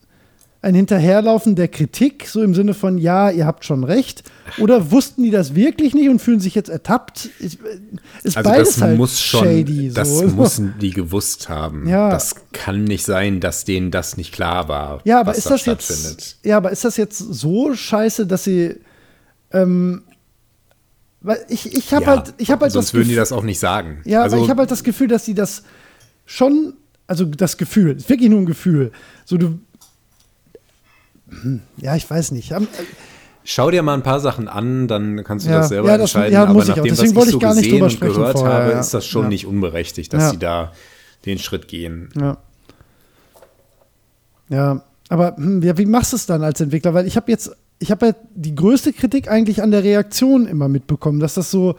[0.66, 4.24] ein Hinterherlaufen der Kritik, so im Sinne von, ja, ihr habt schon recht,
[4.58, 7.30] oder wussten die das wirklich nicht und fühlen sich jetzt ertappt?
[7.38, 7.78] Ich, äh,
[8.24, 9.92] ist also beides das halt muss schon, shady.
[9.94, 10.26] das so.
[10.36, 11.88] müssen die gewusst haben.
[11.88, 12.10] Ja.
[12.10, 15.00] Das kann nicht sein, dass denen das nicht klar war.
[15.04, 16.10] Ja, aber was ist da das stattfindet.
[16.10, 18.74] jetzt, ja, aber ist das jetzt so scheiße, dass sie,
[19.52, 20.02] ähm,
[21.20, 23.30] weil ich, ich habe Ja, halt, ich habe halt sonst das würden die Gefühl- das
[23.30, 24.00] auch nicht sagen.
[24.04, 25.62] Ja, also, aber ich habe halt das Gefühl, dass die das
[26.24, 26.74] schon,
[27.06, 28.90] also das Gefühl, ist wirklich nur ein Gefühl.
[29.24, 29.60] So du,
[31.76, 32.52] ja, ich weiß nicht.
[32.52, 32.68] Am-
[33.48, 36.10] Schau dir mal ein paar Sachen an, dann kannst du Ja, das selber ja, das-
[36.14, 36.32] entscheiden.
[36.32, 36.76] ja, aber muss ich auch.
[36.78, 38.80] nach dem, Deswegen was ich so gesehen und gehört vorher, habe, ja.
[38.80, 39.28] ist das schon Ja.
[39.28, 40.30] nicht unberechtigt, dass Ja.
[40.30, 40.72] sie da
[41.26, 42.08] den Schritt gehen.
[42.18, 42.38] Ja.
[44.48, 46.94] Ja, aber hm, ja, wie machst du es dann als Entwickler?
[46.94, 50.68] Weil ich habe jetzt, ich habe halt die größte Kritik eigentlich an der Reaktion immer
[50.68, 51.76] mitbekommen, dass das so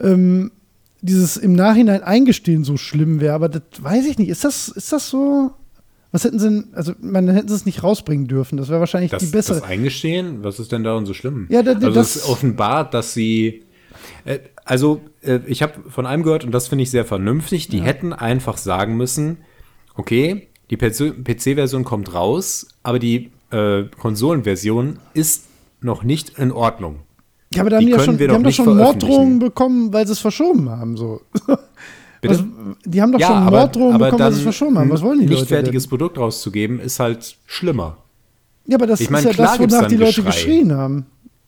[0.00, 0.50] ähm,
[1.00, 3.34] dieses im Nachhinein eingestehen so schlimm wäre.
[3.34, 4.28] Aber das weiß ich nicht.
[4.28, 5.52] Ist das, ist das so?
[6.12, 8.56] Was hätten sie, denn- also man hätten sie es nicht rausbringen dürfen.
[8.58, 9.60] Das wäre wahrscheinlich Das, die bessere.
[9.60, 11.46] das Eingestehen, was ist denn daran so schlimm?
[11.50, 13.62] Ja, da- also das- es ist offenbart, dass sie
[14.24, 17.68] äh, also äh, ich habe von einem gehört und das finde ich sehr vernünftig.
[17.68, 19.38] Die hätten einfach sagen müssen,
[19.96, 25.44] okay, die PC-Version kommt raus, aber die äh, Konsolenversion ist
[25.80, 27.00] noch nicht in Ordnung.
[27.54, 30.06] Ja, aber Die haben die, ja schon, wir die haben doch schon Morddrohungen bekommen, weil
[30.06, 30.96] sie es verschoben haben.
[30.96, 31.20] So.
[32.24, 32.44] Was,
[32.84, 34.90] die haben doch ja, schon aber, Morddrohungen aber bekommen, dann sie verschoben haben.
[34.90, 35.90] Was wollen die nicht Leute fertiges denn?
[35.90, 37.98] Produkt rauszugeben, ist halt schlimmer.
[38.66, 40.30] Ja, aber das Ich mein, ist ja klar das, wonach die Leute Geschrei.
[40.30, 41.06] geschrien haben.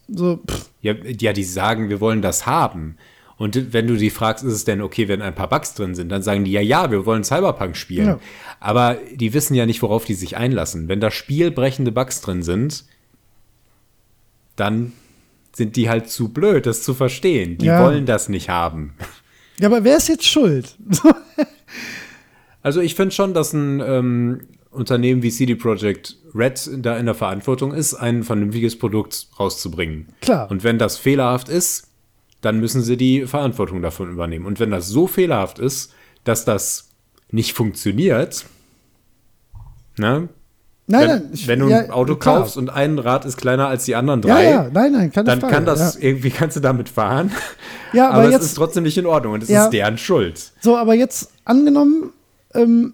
[0.09, 0.41] So,
[0.83, 2.97] Ja, ja, die sagen, wir wollen das haben.
[3.37, 6.09] Und wenn du die fragst, ist es denn okay, wenn ein paar Bugs drin sind,
[6.11, 8.07] dann sagen die, ja, ja, wir wollen Cyberpunk spielen.
[8.07, 8.19] Ja.
[8.61, 10.89] Aber die wissen ja nicht, worauf die sich einlassen.
[10.89, 12.85] Wenn da spielbrechende Bugs drin sind,
[14.57, 14.93] dann
[15.53, 17.59] sind die halt zu blöd, das zu verstehen.
[17.59, 17.85] Die Ja.
[17.85, 18.95] wollen das nicht haben.
[19.59, 20.77] Ja, aber wer ist jetzt schuld?
[22.63, 24.41] Also ich finde schon, dass ein ähm,
[24.71, 30.09] Unternehmen wie CD Projekt Red da in der Verantwortung ist, ein vernünftiges Produkt rauszubringen.
[30.23, 30.51] Klar.
[30.51, 31.89] Und wenn das fehlerhaft ist,
[32.41, 34.47] dann müssen sie die Verantwortung davon übernehmen.
[34.47, 35.93] Und wenn das so fehlerhaft ist,
[36.25, 36.91] dass das
[37.31, 38.47] nicht funktioniert,
[39.97, 40.29] ne?
[40.87, 41.31] Nein, wenn, nein.
[41.33, 42.41] ich- wenn du ja, ein Auto klar.
[42.41, 45.25] kaufst und ein Rad ist kleiner als die anderen Ja, drei, ja, nein, nein, keine
[45.27, 45.55] dann Frage.
[45.55, 46.01] kann das ja.
[46.09, 47.31] irgendwie, kannst du damit fahren.
[47.95, 49.65] Ja, aber aber, jetzt- es ist trotzdem nicht in Ordnung und es Ja.
[49.65, 50.53] ist deren Schuld.
[50.61, 52.13] So, aber jetzt angenommen,
[52.55, 52.93] ähm,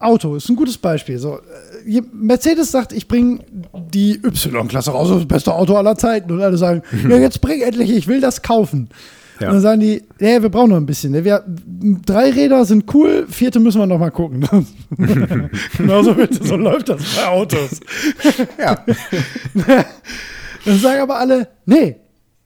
[0.00, 1.16] Auto ist ein gutes Beispiel.
[1.18, 1.38] So,
[1.86, 3.38] äh, Mercedes sagt, ich bringe
[3.72, 6.32] die Y-Klasse raus, das beste Auto aller Zeiten.
[6.32, 8.88] Und alle sagen, ja, jetzt bring endlich, ich will das kaufen.
[9.40, 9.48] Ja.
[9.48, 11.12] Und dann sagen die, ja, wir brauchen noch ein bisschen.
[11.12, 11.24] ne?
[11.24, 11.44] Wir,
[12.06, 14.46] drei Räder sind cool, vierte müssen wir noch mal gucken.
[15.76, 17.80] Genauso so läuft das bei Autos.
[18.58, 18.84] Ja.
[20.64, 21.96] Dann sagen aber alle, nee,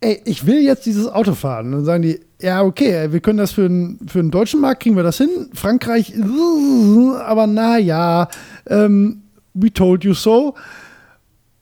[0.00, 1.66] ey, ich will jetzt dieses Auto fahren.
[1.66, 4.82] Und dann sagen die, ja, okay, wir können das für den, für den deutschen Markt,
[4.82, 5.50] kriegen wir das hin.
[5.52, 6.14] Frankreich,
[7.26, 8.28] aber naja,
[8.68, 9.22] ähm,
[9.54, 10.54] we told you so.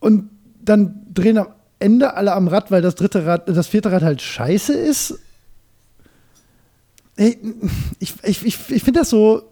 [0.01, 0.29] Und
[0.63, 1.47] dann drehen am
[1.79, 5.19] Ende alle am Rad, weil das dritte Rad, das vierte Rad halt scheiße ist.
[7.17, 7.39] Ich
[7.99, 9.43] ich, ich, ich finde das so.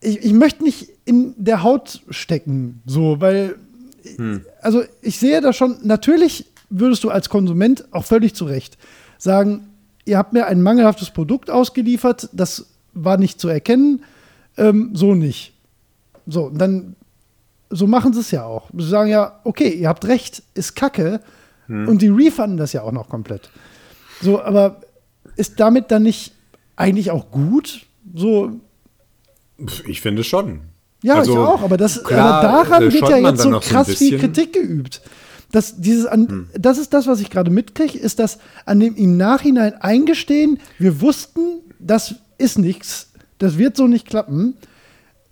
[0.00, 3.56] Ich, ich möchte nicht in der Haut stecken, so, weil
[4.62, 8.78] also ich sehe da schon, natürlich würdest du als Konsument auch völlig zu Recht
[9.18, 9.68] sagen,
[10.04, 14.02] ihr habt mir ein mangelhaftes Produkt ausgeliefert, das war nicht zu erkennen,
[14.56, 15.52] ähm, so nicht.
[16.26, 16.96] So, und dann,
[17.70, 18.68] so machen sie es ja auch.
[18.76, 21.20] Sie sagen ja, okay, ihr habt recht, ist kacke,
[21.68, 23.48] und die refunden das ja auch noch komplett.
[24.20, 24.80] So, aber
[25.36, 26.32] ist damit dann nicht
[26.74, 27.86] eigentlich auch gut?
[28.12, 28.58] So,
[29.86, 30.62] Ich finde schon.
[31.04, 33.62] ja, Also, ich auch, aber, das, klar, aber daran äh, wird ja jetzt so noch
[33.62, 34.18] so krass viel.
[34.18, 35.00] Kritik geübt.
[35.52, 36.48] Das, dieses an, Hm.
[36.54, 41.00] das ist das, was ich gerade mitkriege, ist das an dem im Nachhinein eingestehen, wir
[41.00, 44.56] wussten, das ist nichts, das wird so nicht klappen.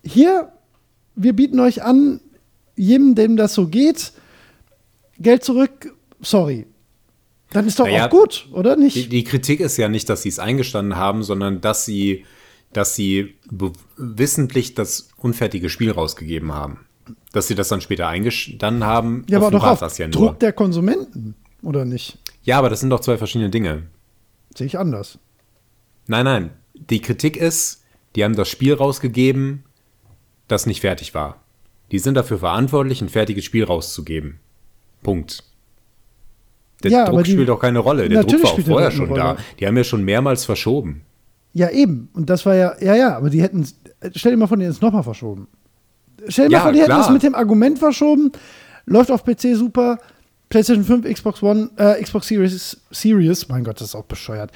[0.05, 0.52] Hier,
[1.16, 2.20] wir bieten euch an,
[2.79, 4.13] jedem, dem das so geht,
[5.19, 6.67] Geld zurück, sorry.
[7.51, 8.95] Dann ist doch Naja, auch gut, oder nicht?
[8.95, 12.25] Die, die Kritik ist ja nicht, dass sie es eingestanden haben, sondern dass sie,
[12.73, 13.35] dass sie
[13.97, 16.87] wissentlich das unfertige Spiel rausgegeben haben.
[17.33, 20.13] Dass sie das dann später eingestanden haben, ja, aber doch auf das ja nur.
[20.13, 22.19] Druck der Konsumenten, oder nicht?
[22.43, 23.85] Ja, aber das sind doch zwei verschiedene Dinge.
[24.55, 25.19] Sehe ich anders.
[26.07, 26.51] Nein, nein.
[26.75, 27.83] Die Kritik ist,
[28.15, 29.65] die haben das Spiel rausgegeben,
[30.49, 31.43] das nicht fertig war.
[31.90, 34.40] Die sind dafür verantwortlich, ein fertiges Spiel rauszugeben.
[35.02, 35.43] Punkt.
[36.82, 38.09] Der Ja, Druck die- spielt auch keine Rolle.
[38.09, 39.36] Der Druck war auch vorher schon da.
[39.59, 41.02] Die haben ja schon mehrmals verschoben.
[41.55, 42.09] Ja, eben.
[42.12, 43.66] Und das war ja, ja, ja, aber die hätten,
[44.15, 45.48] stell dir mal vor, die hätten es nochmal verschoben.
[46.28, 47.06] Stell dir Ja, mal vor, die hätten klar.
[47.06, 48.31] es mit dem Argument verschoben,
[48.86, 49.98] läuft auf PC super,
[50.51, 54.52] PlayStation 5, Xbox One, äh, Xbox Series, Series, mein Gott, das ist auch bescheuert.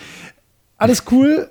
[0.76, 1.48] Alles cool.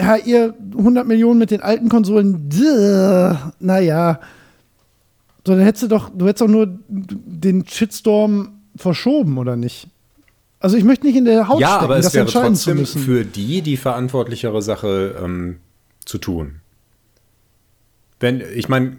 [0.00, 4.20] Ja, ihr 100 Millionen mit den alten Konsolen, duh, naja.
[5.46, 9.88] So, dann hättest du doch, du hättest doch nur den Shitstorm verschoben, oder nicht?
[10.58, 12.70] Also ich möchte nicht in der Haut ja, stecken, aber es das wäre entscheiden zu
[12.70, 13.02] trotzdem müssen.
[13.02, 15.58] für die die verantwortlichere Sache ähm,
[16.06, 16.60] zu tun.
[18.18, 18.96] Wenn, ich meine,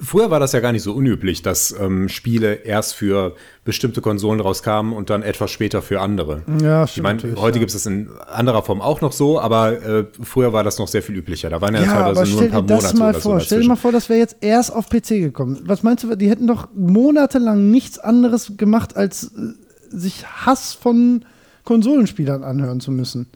[0.00, 3.34] früher war das ja gar nicht so unüblich, dass ähm, Spiele erst für
[3.64, 6.42] bestimmte Konsolen rauskamen und dann etwas später für andere.
[6.62, 7.60] Ja, Ich stimmt meine, natürlich, heute ja.
[7.60, 10.86] gibt es es in anderer Form auch noch so, aber äh, früher war das noch
[10.86, 11.50] sehr viel üblicher.
[11.50, 13.30] Da waren ja, Ja, teilweise nur stell ein paar dir das Monate mal oder so
[13.30, 13.40] vor.
[13.40, 15.62] Stell dir mal vor, das wäre jetzt erst auf PC gekommen.
[15.66, 19.54] Was meinst du, die hätten doch monatelang nichts anderes gemacht, als äh,
[19.90, 21.24] sich Hass von
[21.64, 23.26] Konsolenspielern anhören zu müssen.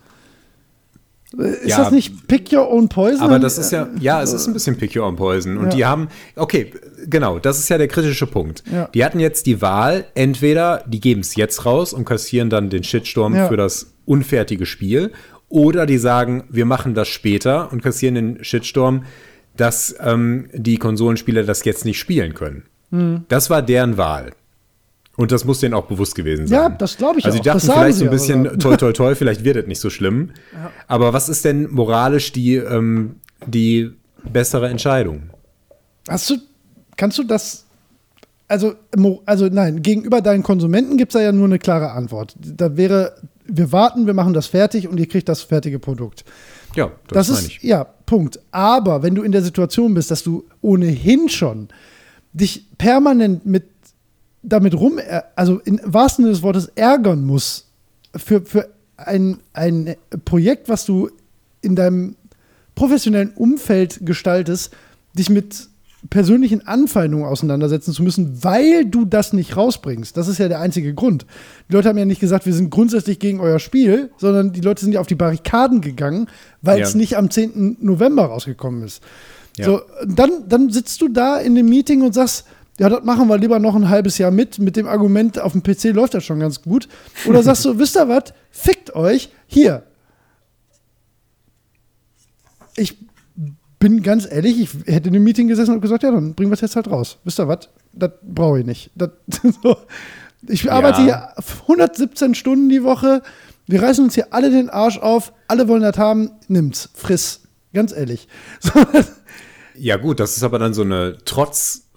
[1.36, 3.20] Äh, Ist Ja, das nicht Pick Your Own Poison?
[3.20, 5.58] Aber das ist ja, ja, es ist ein bisschen Pick Your Own Poison.
[5.58, 5.70] Und Ja.
[5.70, 6.72] die haben, okay,
[7.06, 8.62] genau, das ist ja der kritische Punkt.
[8.72, 8.88] Ja.
[8.94, 12.84] Die hatten jetzt die Wahl, entweder die geben es jetzt raus und kassieren dann den
[12.84, 15.12] Shitstorm für das unfertige Spiel,
[15.50, 19.04] oder die sagen, wir machen das später und kassieren den Shitstorm,
[19.56, 22.64] dass ähm, die Konsolenspieler das jetzt nicht spielen können.
[22.90, 23.24] Hm.
[23.28, 24.32] Das war deren Wahl.
[25.18, 26.56] Und das muss denen auch bewusst gewesen sein.
[26.58, 28.58] Ja, das glaube ich Also die dachten Das vielleicht so ein bisschen, aber.
[28.58, 30.30] toi, toi, toi, vielleicht wird es nicht so schlimm.
[30.86, 33.90] Aber was ist denn moralisch die, ähm, die
[34.32, 35.24] bessere Entscheidung?
[36.08, 36.36] Hast du,
[36.96, 37.66] kannst du das,
[38.46, 38.74] also,
[39.26, 42.36] also nein, gegenüber deinen Konsumenten gibt es da ja nur eine klare Antwort.
[42.38, 46.24] Da wäre, wir warten, wir machen das fertig und ihr kriegt das fertige Produkt.
[46.76, 47.62] Ja, Das, das, meine ist, ich.
[47.64, 48.38] ja, Punkt.
[48.52, 51.68] Aber wenn du in der Situation bist, dass du ohnehin schon
[52.32, 53.64] dich permanent mit
[54.42, 54.98] damit rum,
[55.36, 57.66] also im wahrsten Sinne des Wortes ärgern musst
[58.14, 61.10] für, für ein, ein Projekt, was du
[61.60, 62.16] in deinem
[62.74, 64.72] professionellen Umfeld gestaltest,
[65.14, 65.68] dich mit
[66.10, 70.16] persönlichen Anfeindungen auseinandersetzen zu müssen, weil du das nicht rausbringst.
[70.16, 71.26] Das ist ja der einzige Grund.
[71.68, 74.84] Die Leute haben ja nicht gesagt, wir sind grundsätzlich gegen euer Spiel, sondern die Leute
[74.84, 76.28] sind ja auf die Barrikaden gegangen,
[76.62, 76.98] weil es Ja.
[76.98, 77.78] nicht am 10.
[77.80, 79.02] November rausgekommen ist.
[79.56, 79.64] Ja.
[79.64, 82.44] So, dann, dann sitzt du da in dem Meeting und sagst,
[82.78, 85.62] ja, das machen wir lieber noch ein halbes Jahr mit, mit dem Argument, auf dem
[85.62, 86.88] PC läuft das schon ganz gut.
[87.26, 89.82] Oder sagst du, wisst ihr was, fickt euch, hier.
[92.76, 92.96] Ich
[93.78, 96.54] bin ganz ehrlich, ich hätte in dem Meeting gesessen und gesagt, ja, dann bringen wir
[96.54, 97.18] es jetzt halt raus.
[97.24, 98.90] Wisst ihr was, das brauche ich nicht.
[98.94, 99.10] Das,
[99.62, 99.76] so.
[100.46, 101.32] Ich arbeite Ja.
[101.36, 103.22] hier 117 Stunden die Woche,
[103.66, 107.40] wir reißen uns hier alle den Arsch auf, alle wollen das haben, nimm's, friss.
[107.74, 108.28] Ganz ehrlich.
[108.60, 108.70] So,
[109.74, 111.18] Ja, gut, das ist aber dann so eine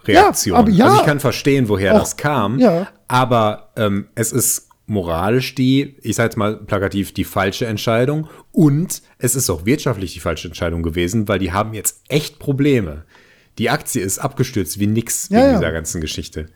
[0.04, 0.54] Trotzreaktion.
[0.56, 0.86] Ja, aber ja.
[0.86, 2.88] also ich kann verstehen, woher Auch- das kam, ja.
[3.08, 9.02] aber ähm, es ist moralisch die, ich sage jetzt mal plakativ, die falsche Entscheidung und
[9.20, 13.06] es ist auch wirtschaftlich die falsche Entscheidung gewesen, weil die haben jetzt echt Probleme.
[13.58, 15.60] Die Aktie ist abgestürzt wie nix Ja, wegen ja.
[15.60, 16.48] dieser ganzen Geschichte.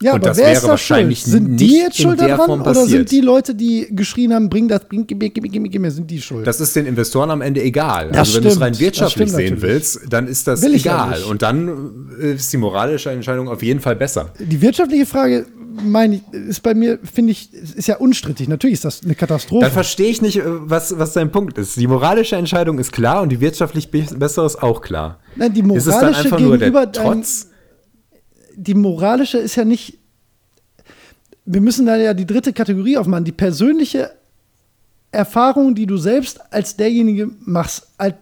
[0.00, 1.16] Ja, Und aber wer ist da schuld?
[1.16, 2.88] Sind die jetzt schuld der daran oder passiert.
[2.88, 5.68] sind die Leute, die geschrien haben, bring das, bring, gib mir, gib mir, gib mir,
[5.68, 6.44] gib mir, sind die schuld?
[6.46, 8.08] Das ist den Investoren am Ende egal.
[8.08, 9.62] Das also wenn du es rein wirtschaftlich sehen natürlich.
[9.62, 11.22] willst, dann ist das Will egal.
[11.24, 14.30] Und dann äh, ist die moralische Entscheidung auf jeden Fall besser.
[14.40, 15.46] die wirtschaftliche Frage,
[15.84, 18.48] meine ich, ist bei mir, finde ich, ist ja unstrittig.
[18.48, 19.62] Natürlich ist das eine Katastrophe.
[19.64, 21.76] Dann verstehe ich nicht, äh, was, was dein Punkt ist.
[21.76, 25.20] Die moralische Entscheidung ist klar und die wirtschaftlich be- bessere ist auch klar.
[25.36, 27.46] Nein, die ist es dann moralische einfach nur gegenüber der deinem- Trotz?
[28.56, 29.98] Die moralische ist ja nicht.
[31.44, 33.24] Wir müssen da ja die dritte Kategorie aufmachen.
[33.24, 34.12] Die persönliche
[35.10, 38.14] Erfahrung, die du selbst als derjenige machst, als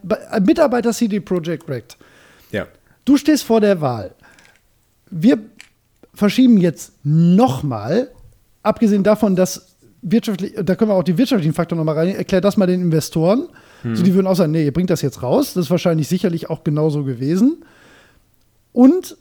[0.45, 1.97] Mitarbeiter CD Projekt Red.
[2.51, 2.67] Ja.
[3.05, 4.15] Du stehst vor der Wahl.
[5.11, 5.39] Wir
[6.15, 8.11] verschieben jetzt nochmal,
[8.63, 12.57] abgesehen davon, dass wirtschaftlich, da können wir auch die wirtschaftlichen Faktoren nochmal rein, erklär das
[12.57, 13.49] mal den Investoren.
[13.83, 15.55] So, die würden auch sagen, nee, ihr bringt das jetzt raus.
[15.55, 17.65] Das ist wahrscheinlich sicherlich auch genauso gewesen.
[18.73, 19.17] Und,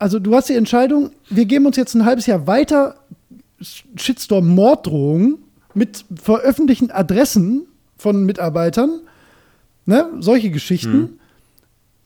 [0.00, 2.96] also du hast die Entscheidung, wir geben uns jetzt ein halbes Jahr weiter
[3.60, 5.38] Shitstorm-Morddrohungen
[5.74, 7.66] mit veröffentlichten Adressen
[7.98, 9.02] von Mitarbeitern,
[9.84, 11.20] ne, solche Geschichten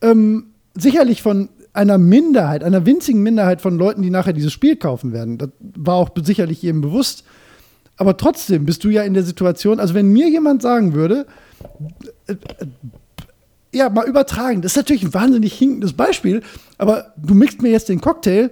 [0.02, 5.12] ähm, sicherlich von einer Minderheit, einer winzigen Minderheit von Leuten, die nachher dieses Spiel kaufen
[5.12, 5.38] werden.
[5.38, 7.24] Das war auch sicherlich jedem bewusst.
[7.96, 11.26] Aber trotzdem bist du ja in der Situation, also wenn mir jemand sagen würde,
[12.26, 12.66] äh, äh,
[13.74, 16.42] ja, mal übertragen, das ist natürlich ein wahnsinnig hinkendes Beispiel,
[16.78, 18.50] aber du mixt mir jetzt den Cocktail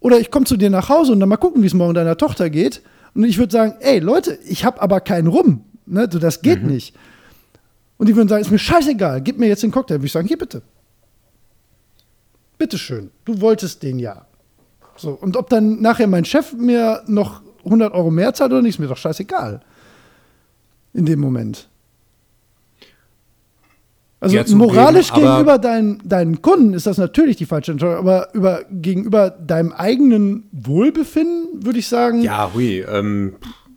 [0.00, 2.16] oder ich komme zu dir nach Hause und dann mal gucken, wie es morgen deiner
[2.16, 2.82] Tochter geht.
[3.14, 5.64] Und ich würde sagen, ey Leute, ich habe aber keinen Rum.
[5.86, 6.08] Ne?
[6.10, 6.96] So, das geht nicht.
[7.98, 9.96] Und die würden sagen, ist mir scheißegal, gib mir jetzt den Cocktail.
[9.96, 10.62] Würde ich sagen, hier bitte.
[12.56, 14.26] Bitteschön, du wolltest den ja.
[14.96, 18.74] So, und ob dann nachher mein Chef mir noch 100 Euro mehr zahlt oder nicht,
[18.74, 19.60] ist mir doch scheißegal.
[20.92, 21.69] In dem Moment.
[24.22, 28.28] Also Ja, moralisch aber- gegenüber deinen, deinen Kunden ist das natürlich die falsche Entscheidung, aber
[28.34, 32.80] über, gegenüber deinem eigenen Wohlbefinden würde ich sagen, Ja, hui.
[32.86, 33.34] Ähm,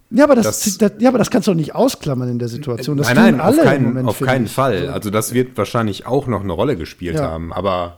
[0.10, 2.50] ja, aber das, das- das, ja, aber das kannst du doch nicht ausklammern in der
[2.50, 2.98] Situation.
[2.98, 4.48] Das nein, nein, alle auf keinen, Moment, auf keinen.
[4.48, 4.90] Fall.
[4.90, 7.30] Also das wird wahrscheinlich auch noch eine Rolle gespielt Ja.
[7.32, 7.54] haben.
[7.54, 7.98] Aber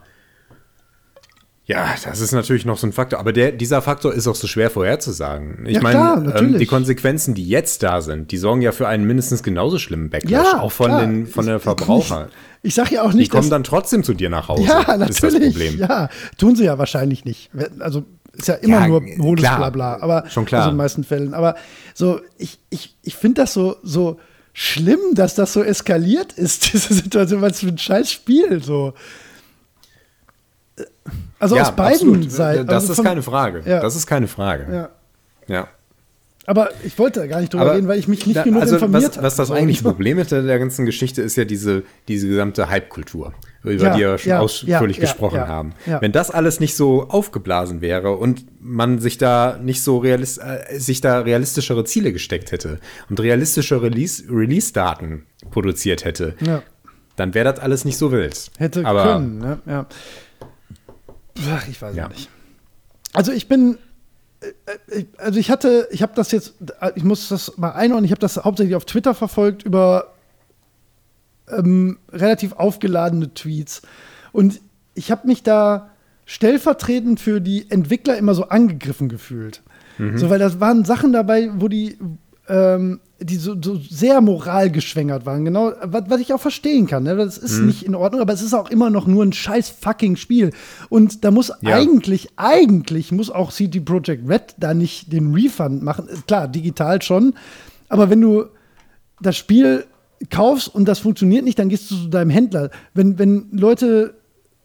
[1.67, 3.19] ja, das ist natürlich noch so ein Faktor.
[3.19, 5.65] Aber der, dieser Faktor ist auch so schwer vorherzusagen.
[5.65, 6.57] Ich Ja, meine, ähm, natürlich.
[6.59, 10.31] die Konsequenzen, die jetzt da sind, die sorgen ja für einen mindestens genauso schlimmen Backlash,
[10.31, 11.01] Ja, auch von klar.
[11.01, 12.29] den von der Ich- Verbraucher.
[12.61, 14.63] Ich sage ja auch Die nicht, kommen dass dann trotzdem zu dir nach Hause.
[14.63, 15.53] Ja, Ist das natürlich.
[15.53, 15.79] Problem.
[15.79, 17.49] Ja, tun sie ja wahrscheinlich nicht.
[17.79, 19.57] Also ist ja immer Ja, nur hohles klar.
[19.57, 20.61] Blabla, aber Schon klar.
[20.61, 21.33] Also in den meisten Fällen.
[21.33, 21.55] Aber
[21.93, 24.19] so, ich, ich, ich finde das so, so
[24.53, 28.93] schlimm, dass das so eskaliert ist, diese Situation, es für ein scheiß Spiel so.
[31.39, 32.29] Also Ja, aus beiden.
[32.29, 32.65] Seiten.
[32.67, 33.61] Das also ist von- keine Frage.
[33.65, 33.81] Ja.
[33.81, 34.67] Das ist keine Frage.
[34.73, 34.89] Ja.
[35.53, 35.67] ja.
[36.47, 38.75] Aber ich wollte da gar nicht drüber reden, weil ich mich nicht da- genug also
[38.75, 39.23] informiert habe.
[39.25, 39.55] was das So.
[39.55, 43.33] eigentliche Problem hinter der ganzen Geschichte ist ja diese, diese gesamte Hype-Kultur,
[43.63, 45.73] über Ja, die wir schon ausführlich gesprochen haben.
[45.85, 50.77] Wenn das alles nicht so aufgeblasen wäre und man sich da nicht so realis äh,
[50.79, 52.79] sich da realistischere Ziele gesteckt hätte
[53.09, 56.35] und realistische Release- Release-Daten produziert hätte,
[57.15, 58.51] dann wäre das alles nicht so wild.
[58.59, 59.59] Hätte Aber können, ne?
[59.65, 59.85] Ja.
[61.37, 62.07] Ich weiß Ja.
[62.07, 62.29] nicht.
[63.13, 63.77] Also ich bin,
[64.89, 66.53] äh, also ich hatte, ich habe das jetzt,
[66.95, 70.13] ich muss das mal einordnen, ich habe das hauptsächlich auf Twitter verfolgt über
[71.49, 73.81] ähm, relativ aufgeladene Tweets.
[74.31, 74.59] Und
[74.95, 75.89] ich habe mich da
[76.25, 79.61] stellvertretend für die Entwickler immer so angegriffen gefühlt.
[79.97, 80.17] Mhm.
[80.17, 81.97] So, weil das waren Sachen dabei, wo die,
[82.47, 85.45] ähm, die so, so, sehr moralgeschwängert waren.
[85.45, 87.03] Genau, was, was ich auch verstehen kann.
[87.03, 87.15] Ne?
[87.15, 87.67] Das ist mhm.
[87.67, 90.51] nicht in Ordnung, aber es ist auch immer noch nur ein scheiß fucking Spiel.
[90.89, 91.75] Und da muss ja.
[91.75, 96.07] eigentlich, eigentlich muss auch CD Projekt Red da nicht den Refund machen.
[96.27, 97.33] Klar, digital schon.
[97.87, 98.45] Aber wenn du
[99.21, 99.85] das Spiel
[100.29, 102.69] kaufst und das funktioniert nicht, dann gehst du zu deinem Händler.
[102.93, 104.15] Wenn, wenn Leute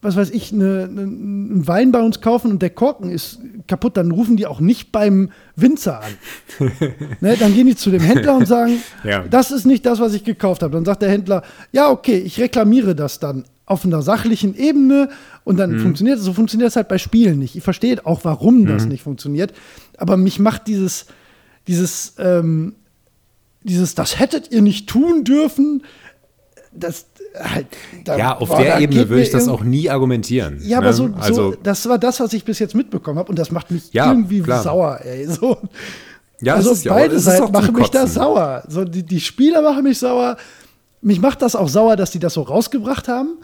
[0.01, 3.97] was weiß ich, eine, eine, einen Wein bei uns kaufen und der Korken ist kaputt,
[3.97, 6.11] dann rufen die auch nicht beim Winzer an.
[7.21, 9.23] ne, dann gehen die zu dem Händler und sagen, ja.
[9.29, 10.73] das ist nicht das, was ich gekauft habe.
[10.73, 15.09] Dann sagt der Händler, ja, okay, ich reklamiere das dann auf einer sachlichen Ebene
[15.43, 15.79] und dann mhm.
[15.79, 16.25] funktioniert es.
[16.25, 17.55] So funktioniert es halt bei Spielen nicht.
[17.55, 18.89] Ich verstehe auch, warum das mhm.
[18.89, 19.53] nicht funktioniert.
[19.97, 21.05] Aber mich macht dieses,
[21.67, 22.75] dieses, ähm,
[23.63, 25.83] dieses, das hättet ihr nicht tun dürfen,
[26.73, 27.05] das,
[27.39, 27.67] halt,
[28.05, 30.59] ja, auf boah, der Ebene würde ich das auch nie argumentieren.
[30.61, 30.85] Ja, ne?
[30.85, 33.51] aber so, also, so, das war das, was ich bis jetzt mitbekommen habe und das
[33.51, 34.63] macht mich ja, irgendwie klar.
[34.63, 35.27] sauer, ey.
[35.27, 35.57] So.
[36.41, 38.63] Ja, also beide Seiten machen mich da sauer.
[38.67, 40.37] So, die, die Spieler machen mich sauer.
[41.01, 43.37] Mich macht das auch sauer, dass die das so rausgebracht haben.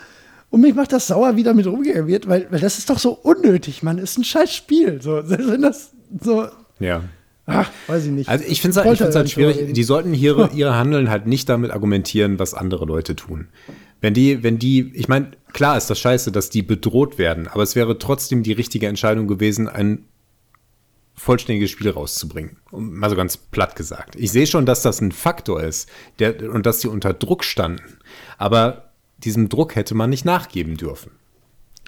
[0.50, 3.12] Und mich macht das sauer, wie damit umgegangen wird, weil, weil das ist doch so
[3.12, 3.98] unnötig, man.
[3.98, 5.02] Ist ein scheiß Spiel.
[5.02, 5.92] So, wenn das
[6.22, 6.48] so.
[6.80, 7.02] Ja.
[7.48, 8.30] Ach, weiß ich nicht.
[8.30, 9.74] Also ich finde es halt, halt schwierig.
[9.74, 13.48] Die sollten ihre, ihre Handeln halt nicht damit argumentieren, was andere Leute tun.
[14.02, 17.64] Wenn die, wenn die, ich meine, klar ist das scheiße, dass die bedroht werden, aber
[17.64, 20.06] es wäre trotzdem die richtige Entscheidung gewesen, ein
[21.16, 22.58] vollständiges Spiel rauszubringen.
[22.72, 24.16] Mal so ganz platt gesagt.
[24.18, 27.98] Ich sehe schon, dass das ein Faktor ist der, und dass sie unter Druck standen.
[28.38, 31.12] Aber diesem Druck hätte man nicht nachgeben dürfen.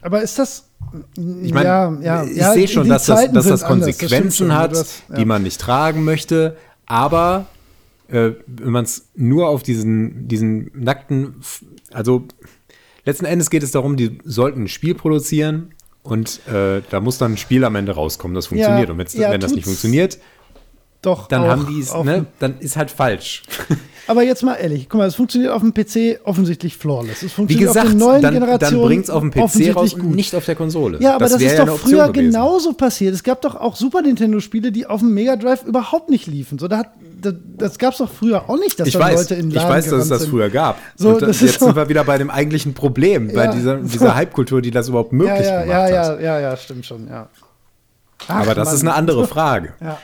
[0.01, 0.69] Aber ist das.
[1.15, 4.79] Ich meine, ja, ja, ich ja, sehe schon, dass das, dass das Konsequenzen anders, das
[4.79, 6.57] hat, schon, das, die man nicht tragen möchte.
[6.85, 7.47] Aber
[8.09, 11.35] äh, wenn man es nur auf diesen, diesen nackten.
[11.91, 12.25] Also
[13.05, 15.73] letzten Endes geht es darum, die sollten ein Spiel produzieren
[16.03, 18.89] und äh, da muss dann ein Spiel am Ende rauskommen, das funktioniert.
[18.89, 20.17] und wenn das nicht funktioniert,
[21.01, 23.43] doch dann haben die es, ne, dann ist halt falsch.
[24.09, 27.21] Aber jetzt mal ehrlich, guck mal, es funktioniert auf dem PC offensichtlich flawless.
[27.21, 28.79] Es funktioniert Wie gesagt, auf den neuen dann, Generationen.
[28.79, 30.97] Dann bringt es auf dem PC raus und nicht auf der Konsole.
[30.99, 33.13] Ja, aber das, das ist ja doch früher genauso passiert.
[33.13, 36.57] Es gab doch auch Super Nintendo-Spiele, die auf dem Mega Drive überhaupt nicht liefen.
[36.57, 36.87] So, da hat,
[37.21, 39.67] das, das gab es doch früher auch nicht, dass ich da weiß, Leute in Laden
[39.67, 40.79] Ich weiß, dass es das früher gab.
[40.95, 44.15] So, und das jetzt sind wir wieder bei dem eigentlichen Problem, ja, bei dieser, dieser
[44.15, 46.19] Hype-Kultur, die das überhaupt möglich ja, ja, gemacht ja, hat.
[46.19, 47.29] Ja, ja, ja, stimmt schon, ja.
[48.27, 48.75] Ach, aber das Mann.
[48.75, 49.73] ist eine andere Frage.
[49.79, 49.99] Ja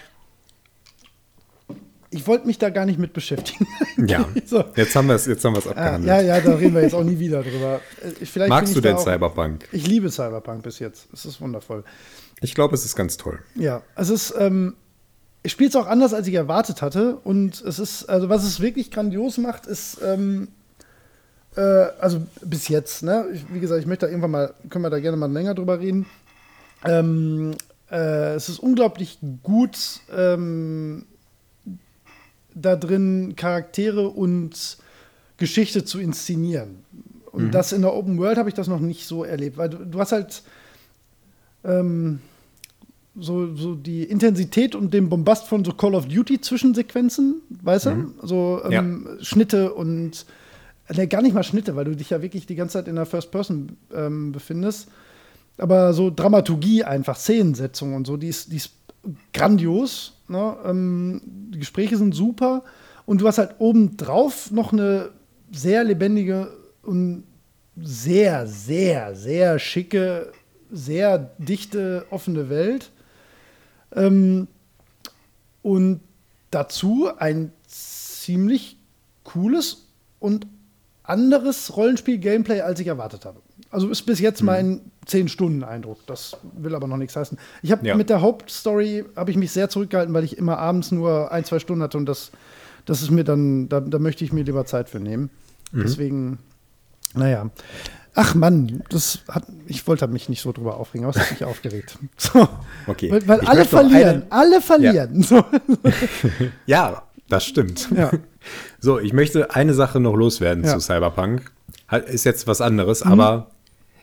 [2.15, 3.67] ich wollte mich da gar nicht mit beschäftigen.
[4.07, 4.63] Ja, so.
[4.75, 6.05] jetzt haben wir es abgehandelt.
[6.05, 7.79] Ja, ja, da reden wir jetzt auch nie wieder drüber.
[8.01, 9.67] Äh, vielleicht Magst du denn auch, Cyberpunk?
[9.71, 11.07] Ich liebe Cyberpunk bis jetzt.
[11.13, 11.83] Es ist wundervoll.
[12.41, 13.39] Ich glaube, es ist ganz toll.
[13.55, 14.75] Ja, es ist, ähm,
[15.43, 17.15] ich spiele es auch anders, als ich erwartet hatte.
[17.23, 20.49] Und es ist, also was es wirklich grandios macht, ist, ähm,
[21.55, 23.25] äh, also bis jetzt, ne?
[23.33, 25.79] Ich, wie gesagt, ich möchte da irgendwann mal, können wir da gerne mal länger drüber
[25.79, 26.05] reden.
[26.83, 27.55] Ähm,
[27.89, 31.05] äh, es ist unglaublich gut ähm,
[32.55, 34.77] da drin, Charaktere und
[35.37, 36.79] Geschichte zu inszenieren.
[37.31, 37.51] Und mhm.
[37.51, 39.99] das in der Open World habe ich das noch nicht so erlebt, weil du, du
[39.99, 40.41] hast halt
[41.65, 42.19] ähm,
[43.17, 48.13] so, so die Intensität und den Bombast von so Call of Duty Zwischensequenzen, weißt mhm.
[48.21, 48.27] du?
[48.27, 49.23] So ähm, ja.
[49.23, 50.25] Schnitte und
[50.93, 53.05] ne, gar nicht mal Schnitte, weil du dich ja wirklich die ganze Zeit in der
[53.05, 54.89] First Person ähm, befindest.
[55.57, 58.71] Aber so Dramaturgie einfach, Szenensetzung und so, die ist, die ist
[59.33, 60.21] grandios.
[60.27, 60.55] Ne?
[60.65, 61.21] Ähm,
[61.53, 62.63] die Gespräche sind super
[63.05, 65.09] und du hast halt obendrauf noch eine
[65.51, 66.51] sehr lebendige
[66.83, 67.23] und
[67.77, 70.31] sehr, sehr, sehr schicke,
[70.71, 72.91] sehr dichte, offene Welt.
[73.93, 74.47] Ähm,
[75.61, 76.01] und
[76.51, 78.77] dazu ein ziemlich
[79.23, 79.87] cooles
[80.19, 80.47] und
[81.03, 83.41] anderes Rollenspiel-Gameplay, als ich erwartet habe.
[83.75, 84.45] Also ist bis jetzt mhm.
[84.45, 85.99] mein 10-Stunden-Eindruck.
[86.07, 87.37] Das will aber noch nichts heißen.
[87.61, 87.95] Ich habe ja.
[87.95, 91.59] mit der Hauptstory habe ich mich sehr zurückgehalten, weil ich immer abends nur ein, zwei
[91.59, 92.31] Stunden hatte und das,
[92.85, 95.29] das ist mir dann, da, da möchte ich mir lieber Zeit für nehmen.
[95.71, 95.81] Mhm.
[95.83, 96.39] Deswegen,
[97.13, 97.49] naja.
[98.17, 101.43] Ach Mann, das hat, ich wollte mich nicht so drüber aufregen, aber es hat mich
[101.45, 101.97] aufgeregt.
[102.15, 102.47] So.
[102.87, 103.11] Okay.
[103.11, 105.19] Weil, weil alle verlieren, eine, alle verlieren.
[105.19, 105.27] Ja.
[105.27, 105.43] So.
[106.65, 107.89] ja, das stimmt.
[107.91, 108.11] Ja.
[108.79, 110.73] So, ich möchte eine Sache noch loswerden ja.
[110.73, 111.51] zu Cyberpunk.
[112.07, 113.11] Ist jetzt was anderes, mhm.
[113.11, 113.51] aber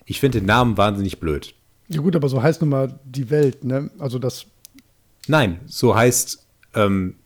[0.05, 1.55] ich finde den Namen wahnsinnig blöd.
[1.89, 3.91] Ja gut, aber so heißt nun mal die Welt, ne?
[3.99, 4.47] Also das.
[5.27, 7.17] Nein, so heißt ähm,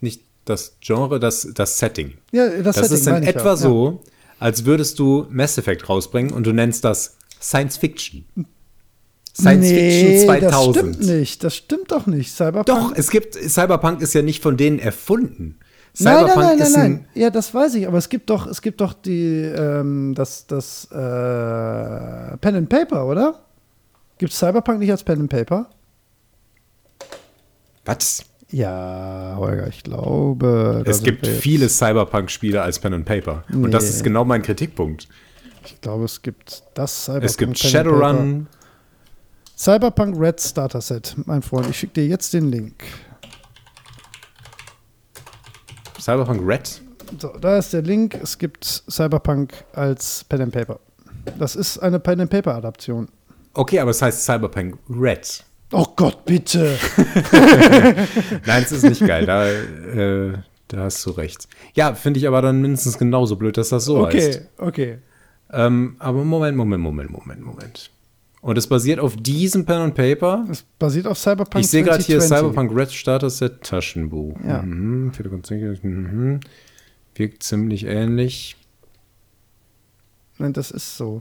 [0.00, 2.14] nicht das Genre, das, das Setting.
[2.32, 3.56] Ja, das, das Setting ist in etwa ja.
[3.56, 4.02] so,
[4.38, 8.24] als würdest du Mass Effect rausbringen und du nennst das Science Fiction.
[9.34, 10.50] Science Fiction 2000.
[10.50, 11.44] Das stimmt nicht.
[11.44, 12.32] Das stimmt doch nicht.
[12.32, 12.66] Cyberpunk.
[12.66, 15.58] Doch, es gibt, Cyberpunk ist ja nicht von denen erfunden.
[15.98, 16.92] Nein, Cyberpunk nein, nein, nein, ist nein.
[17.14, 20.46] ein, Ja, das weiß ich, aber es gibt doch, es gibt doch die, ähm, das,
[20.46, 20.96] das, äh,
[22.38, 23.40] Pen and Paper, oder?
[24.18, 25.66] Gibt Cyberpunk nicht als Pen and Paper?
[27.84, 28.24] was?
[28.52, 30.82] Ja, Holger, ich glaube.
[30.84, 33.44] Es gibt viele Cyberpunk-Spiele als Pen and Paper.
[33.52, 33.90] Und das Nee.
[33.90, 35.08] ist genau mein Kritikpunkt.
[35.64, 37.24] Ich glaube, es gibt das Cyberpunk.
[37.30, 37.70] Es gibt Pen.
[37.70, 38.46] Shadowrun.
[39.56, 41.68] Cyberpunk Red Starter Set, mein Freund.
[41.70, 42.74] Ich schicke dir jetzt den Link.
[46.00, 46.80] Cyberpunk Red.
[47.18, 48.18] So, da ist der Link.
[48.22, 50.78] Es gibt Cyberpunk als Pen and Paper.
[51.38, 53.08] Das ist eine Pen and Paper Adaption.
[53.54, 55.44] Okay, aber es heißt Cyberpunk Red.
[55.72, 56.76] Oh Gott, bitte.
[58.46, 59.26] Nein, es ist nicht geil.
[59.26, 60.32] Da, äh,
[60.68, 61.48] da hast du recht.
[61.74, 64.40] Ja, finde ich aber dann mindestens genauso blöd, dass das so heißt.
[64.58, 64.98] Okay, okay.
[65.52, 67.90] Ähm, aber Moment, Moment, Moment, Moment, Moment.
[68.42, 70.46] Und es basiert auf diesem Pen and Paper.
[70.50, 72.38] Es basiert auf Cyberpunk Ich sehe gerade hier 2020.
[72.38, 74.38] Cyberpunk Red Starter Set Taschenbuch.
[74.46, 74.62] Ja.
[74.62, 75.12] Mhm,
[75.82, 76.40] mhm.
[77.14, 78.56] Wirkt ziemlich ähnlich.
[80.38, 81.20] Nein, das ist so.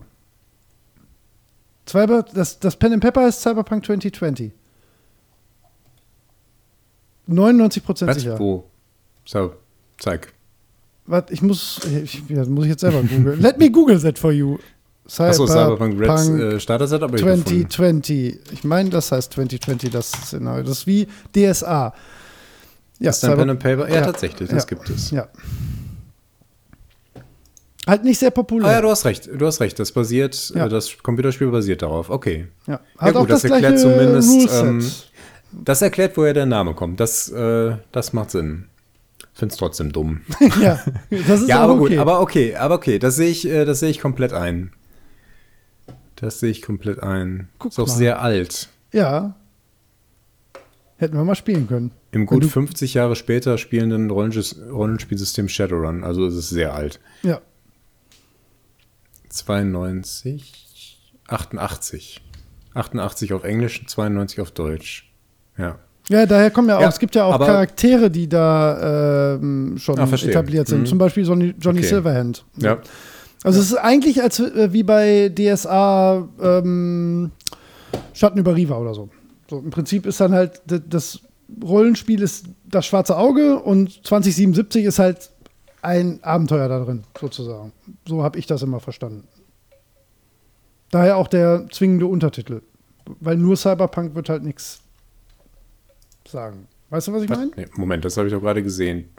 [1.86, 4.54] Cyber, das, das Pen and Paper heißt Cyberpunk 2020.
[7.28, 8.16] 99% Was?
[8.16, 8.40] sicher.
[8.40, 8.66] Wo?
[9.26, 9.54] So,
[9.98, 10.34] zeig.
[11.06, 13.42] Warte, ich muss, ich, ja, muss ich jetzt selber googeln.
[13.42, 14.58] Let me Google that for you.
[15.10, 17.46] Cyberpunk Red Cyberpunk äh, Starter Set, aber ich gefunden.
[17.70, 18.40] 2020.
[18.54, 20.64] Ich meine, das heißt 2020, das Szenario.
[20.64, 21.94] Das ist wie DSA.
[23.00, 23.90] Ja, Ist ein Cyber- Pen and Paper?
[23.90, 24.02] Ja, Ja.
[24.02, 24.68] tatsächlich, das Ja.
[24.70, 25.12] gibt es.
[25.12, 25.28] ja.
[27.88, 28.70] Halt nicht sehr populär.
[28.70, 29.80] Ah ja, du hast recht, du hast recht.
[29.80, 30.66] Das basiert, Ja.
[30.66, 32.10] äh, das Computerspiel basiert darauf.
[32.10, 32.48] Okay.
[32.68, 32.80] Ja.
[33.00, 34.92] Hat gut, auch das, das erklärt zumindest, ähm,
[35.52, 37.00] Das erklärt, woher der Name kommt.
[37.00, 38.66] Das, äh, das macht Sinn.
[39.34, 40.22] Find's trotzdem dumm.
[40.62, 40.80] ja,
[41.10, 41.90] das ist ja, aber okay.
[41.96, 44.72] gut, aber okay, aber okay, das sehe ich, äh, das sehe ich komplett ein.
[46.22, 47.50] Das sehe ich komplett ein.
[47.60, 47.94] Guck ist auch mal.
[47.94, 48.70] sehr alt.
[48.92, 49.36] Ja.
[50.98, 51.92] Hätten wir mal spielen können.
[52.12, 56.04] Im gut du- 50 Jahre später spielenden Rollenspielsystem Shadowrun.
[56.04, 57.00] Also ist es sehr alt.
[57.24, 57.40] Ja.
[59.30, 62.22] 92, 88.
[62.74, 65.12] 88 auf Englisch, 92 auf Deutsch.
[65.58, 65.80] Ja.
[66.10, 70.00] Ja, daher kommen ja auch, Ja, es gibt ja auch Charaktere, die da ähm, schon
[70.00, 70.82] Ah, etabliert sind.
[70.82, 70.86] Mhm.
[70.88, 71.88] Zum Beispiel Johnny, Johnny Okay.
[71.88, 72.46] Silverhand.
[72.58, 72.80] Ja.
[73.44, 77.32] Also es ist eigentlich als äh, wie bei DSA ähm,
[78.14, 79.10] Schatten über Riva oder so.
[79.50, 81.22] So im Prinzip ist dann halt das
[81.64, 85.32] Rollenspiel ist das schwarze Auge und 2077 ist halt
[85.82, 87.72] ein Abenteuer da drin, sozusagen.
[88.08, 89.28] So habe ich das immer verstanden.
[90.92, 92.62] Daher auch der zwingende Untertitel.
[93.20, 94.82] Weil nur Cyberpunk wird halt nichts
[96.28, 96.68] sagen.
[96.90, 97.52] Weißt du, was ich meine?
[97.56, 99.10] Nee, Moment, das habe ich doch gerade gesehen.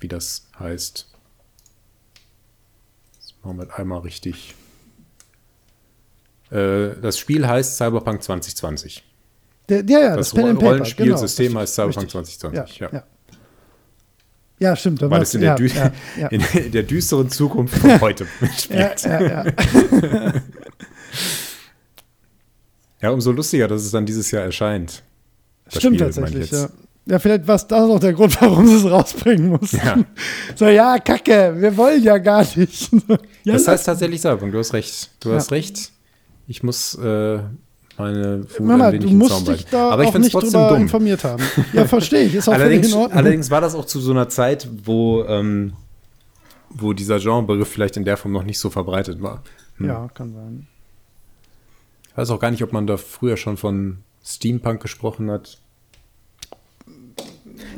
[0.00, 1.07] Wie das heißt.
[3.42, 4.54] Das machen wir einmal richtig.
[6.50, 9.04] Äh, das Spiel heißt Cyberpunk 2020.
[9.68, 10.56] Der, ja, ja, Das das, Pen.
[10.56, 12.38] Rollenspielsystem genau, heißt Cyberpunk richtig.
[12.38, 12.78] 2020.
[12.78, 12.92] Ja, Ja.
[12.98, 13.04] ja.
[14.58, 15.02] ja, stimmt.
[15.02, 16.28] Weil es in der, ja, ja, ja.
[16.28, 18.26] in, der düsteren Zukunft von heute
[18.70, 19.02] Ja, spielt.
[19.02, 20.32] ja, ja.
[23.00, 25.04] Ja, umso lustiger, dass es dann dieses Jahr erscheint.
[25.66, 26.68] Das Stimmt Spiel, tatsächlich, ja.
[27.08, 29.78] Ja, vielleicht war es das auch der Grund, warum sie es rausbringen mussten.
[29.78, 29.96] Ja.
[30.54, 32.90] So, ja, Kacke, wir wollen ja gar nicht.
[33.44, 35.10] ja, Das heißt tatsächlich Cyberpunk, du hast recht.
[35.20, 35.36] Du Ja.
[35.36, 35.90] hast recht.
[36.46, 37.38] Ich muss äh,
[37.96, 39.68] meine Mama, ein wenig du musst Zaum dich halten.
[39.70, 40.82] da Aber ich auch nicht trotzdem drüber dumm.
[40.82, 41.42] informiert haben.
[41.72, 42.34] Ja, verstehe ich.
[42.34, 43.18] Ist auch Allerdings, völlig in Ordnung.
[43.18, 45.72] allerdings war das auch zu so einer Zeit, wo, ähm,
[46.70, 49.42] wo dieser Genrebegriff vielleicht in der Form noch nicht so verbreitet war.
[49.78, 49.86] Hm.
[49.88, 50.66] Ja, kann sein.
[52.10, 55.58] Ich weiß auch gar nicht, ob man da früher schon von Steampunk gesprochen hat.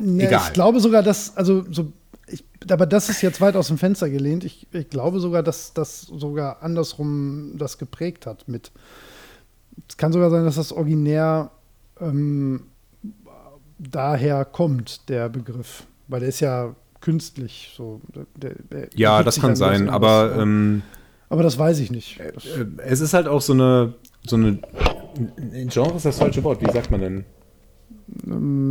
[0.01, 0.43] Ja, Egal.
[0.47, 1.93] Ich glaube sogar, dass, also so,
[2.27, 4.45] ich, aber das ist jetzt weit aus dem Fenster gelehnt.
[4.45, 8.71] Ich, ich glaube sogar, dass das sogar andersrum das geprägt hat mit.
[9.89, 11.51] Es kann sogar sein, dass das originär
[12.01, 12.65] ähm,
[13.79, 15.85] daher kommt, der Begriff.
[16.09, 18.01] Weil der ist ja künstlich so.
[18.37, 20.83] Der, der Ja, das kann sein, aber ähm,
[21.31, 22.21] aber das weiß ich nicht.
[22.35, 23.95] Das, äh, es ist halt auch so eine,
[24.27, 24.59] so eine
[25.69, 27.25] Genre ist das falsche Wort, wie sagt man denn?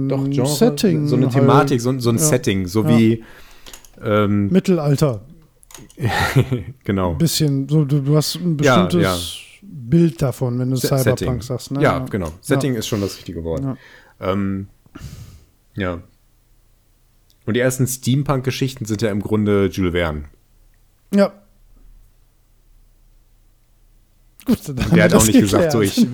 [0.07, 1.33] Doch, Genre, Setting so eine halt.
[1.35, 2.21] Thematik, so, so ein Ja.
[2.23, 2.89] Setting, so Ja.
[2.97, 3.23] wie
[4.03, 5.21] ähm, Mittelalter.
[6.83, 7.13] genau.
[7.15, 9.17] Bisschen, so, du, du hast ein bestimmtes ja.
[9.61, 11.41] Bild davon, wenn du Se- Cyberpunk Setting.
[11.41, 11.71] sagst.
[11.71, 11.81] Ne?
[11.81, 12.31] Ja, genau.
[12.41, 13.63] Setting ist schon das richtige Wort.
[13.63, 13.77] Ja.
[14.19, 14.67] Ähm,
[15.75, 16.01] ja.
[17.45, 20.25] Und die ersten Steampunk-Geschichten sind ja im Grunde Jules Verne.
[21.13, 21.31] Ja.
[24.49, 26.07] Gut, Der hat auch nicht gesagt, so geklärt.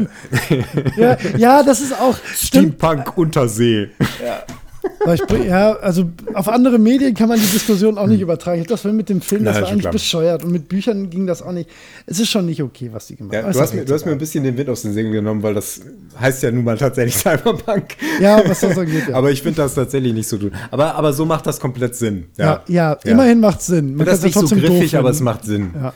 [0.50, 2.16] ich ja, ja, das ist auch.
[2.36, 3.90] Steampunk Untersee.
[5.04, 8.58] Weil ich ja, also auf andere Medien kann man die Diskussion auch nicht übertragen.
[8.62, 9.94] Ich hab Das war mit dem Film, das war eigentlich klar.
[9.94, 10.44] bescheuert.
[10.44, 11.70] Und mit Büchern ging das auch nicht.
[12.06, 13.54] Es ist schon nicht okay, was die gemacht Ja, haben.
[13.54, 15.54] du, hast mir, du hast mir ein bisschen den Wind aus den Segeln genommen, weil
[15.54, 15.82] das
[16.20, 17.96] heißt ja nun mal tatsächlich Cyberpunk.
[18.22, 19.16] Ja, was das angeht, ja.
[19.16, 20.52] Aber ich finde das tatsächlich nicht so gut.
[20.72, 22.26] Aber, aber so macht das komplett Sinn.
[22.38, 23.98] ja, ja, immerhin macht es Sinn.
[24.00, 25.72] Und das ist ja nicht so griffig, aber es macht Sinn.
[25.76, 25.94] Ja.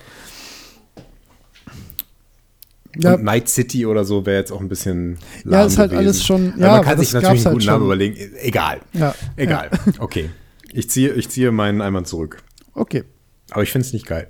[3.01, 5.17] Ja, Und Night City oder so wäre jetzt auch ein bisschen.
[5.45, 6.07] Ja, lahm ist halt gewesen.
[6.07, 7.85] alles schon- ja, man kann sich natürlich einen halt guten Namen schon.
[7.85, 8.15] überlegen.
[8.41, 8.79] Egal.
[8.93, 9.69] Ja, Egal.
[9.99, 10.29] Okay.
[10.71, 12.41] Ich ziehe, ich ziehe meinen Einwand zurück.
[12.73, 13.03] okay.
[13.51, 14.27] Aber ich finde es nicht geil.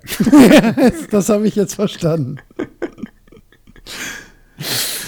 [1.10, 2.36] Das habe ich jetzt verstanden.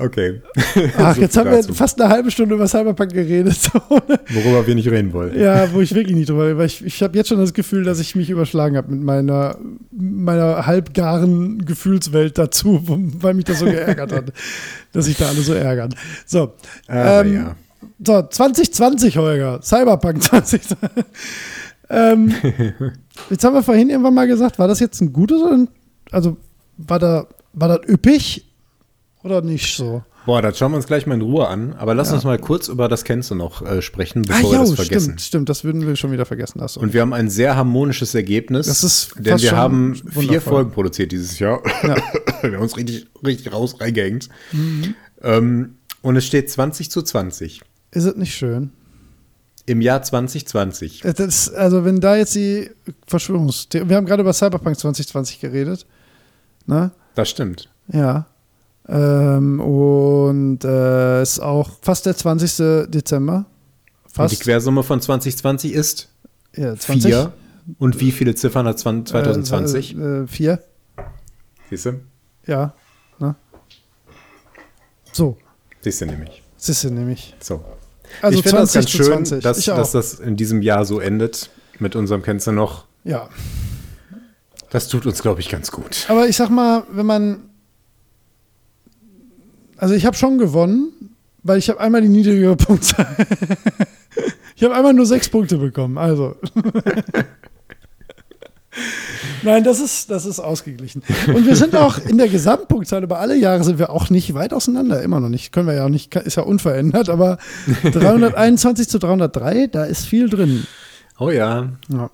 [0.00, 0.42] okay.
[0.98, 1.74] Ach, So jetzt haben wir dazu.
[1.74, 3.58] fast eine halbe Stunde über Cyberpunk geredet.
[3.88, 5.38] Worüber wir nicht reden wollen.
[5.38, 6.58] ja, wo ich wirklich nicht drüber rede.
[6.58, 9.56] Weil ich, ich habe jetzt schon das Gefühl, dass ich mich überschlagen habe mit meiner,
[9.90, 14.32] meiner halbgaren Gefühlswelt dazu, weil mich das so geärgert hat,
[14.92, 15.94] dass sich da alle so ärgern.
[16.26, 16.52] So.
[16.86, 17.56] Aber ähm, ja.
[18.04, 19.60] So, 2020, Holger.
[19.62, 20.76] Cyberpunk 2020.
[21.90, 22.34] ähm,
[23.30, 25.68] jetzt haben wir vorhin irgendwann mal gesagt, war das jetzt ein gutes oder ein,
[26.10, 26.36] also
[26.76, 28.47] war da, war das üppig
[29.30, 30.02] oder nicht so?
[30.26, 31.72] Boah, das schauen wir uns gleich mal in Ruhe an.
[31.78, 34.74] Aber lass uns mal kurz über das Kennst du noch äh, sprechen, bevor wir das
[34.74, 35.04] vergessen.
[35.04, 36.58] stimmt, stimmt, das würden wir schon wieder vergessen.
[36.60, 36.80] Du.
[36.80, 38.66] Und wir haben ein sehr harmonisches Ergebnis.
[38.66, 40.40] Das ist denn wir haben vier wundervoll.
[40.40, 41.62] Folgen produziert dieses Jahr.
[41.82, 41.96] Ja.
[42.42, 44.28] wir haben uns richtig, richtig raus reingehängt.
[44.52, 44.94] Mhm.
[45.22, 48.70] Ähm, und es steht 20 zu 20 Ist es nicht schön?
[49.68, 51.04] im Jahr 2020.
[51.04, 52.70] Äh, Das, also, wenn da jetzt die
[53.06, 53.88] Verschwörungstheorie.
[53.88, 55.86] Wir haben gerade über Cyberpunk 2020 geredet.
[56.66, 56.90] Ne?
[57.14, 57.68] Das stimmt.
[57.92, 58.26] Ja.
[58.88, 62.88] Ähm, und äh, ist auch fast der 20.
[62.90, 63.44] Dezember.
[64.04, 64.32] Und Fast.
[64.32, 66.08] die Quersumme von 2020 ist
[66.56, 67.10] ja, 20.
[67.12, 67.32] 4.
[67.78, 69.96] Und wie viele Ziffern hat 20- 2020?
[69.96, 70.62] Äh, äh, vier.
[71.68, 72.00] Siehst du?
[72.46, 72.74] Ja.
[73.18, 73.36] Ne?
[75.12, 75.36] So.
[75.82, 76.42] Siehst du nämlich.
[76.58, 77.36] Ist ja nämlich.
[77.40, 77.62] So.
[78.22, 79.42] Also ich finde das 20 ganz schön, 20.
[79.42, 82.86] dass, dass das in diesem Jahr so endet mit unserem Kennst du noch.
[83.04, 83.28] Ja.
[84.70, 86.06] Das tut uns, glaube ich, ganz gut.
[86.08, 87.47] Aber ich sag mal, wenn man.
[89.78, 90.92] Also ich habe schon gewonnen,
[91.42, 93.16] weil ich habe einmal die niedrigere Punktzahl.
[94.56, 95.96] ich habe einmal nur sechs Punkte bekommen.
[95.98, 96.36] Also.
[99.42, 101.02] Nein, das ist, das ist ausgeglichen.
[101.28, 104.52] Und wir sind auch in der Gesamtpunktzahl über alle Jahre sind wir auch nicht weit
[104.52, 105.02] auseinander.
[105.02, 105.52] Immer noch nicht.
[105.52, 107.38] Können wir ja auch nicht, ist ja unverändert, aber
[107.82, 110.66] 321 zu 303, da ist viel drin.
[111.18, 111.72] Oh ja.
[111.88, 112.10] Ja.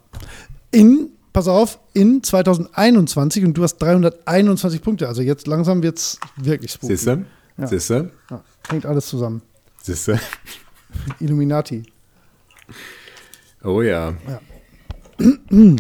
[0.70, 5.09] In, pass auf, in 2021 und du hast 321 Punkte.
[5.09, 6.97] Also jetzt langsam wird es wirklich spooky.
[6.97, 7.24] Siehst du?
[7.57, 7.67] Ja.
[7.67, 8.11] Siehst du?
[8.31, 9.43] Ja, hängt alles zusammen.
[9.83, 10.19] Siehst du?
[11.21, 11.85] Illuminati.
[13.63, 14.15] Oh ja.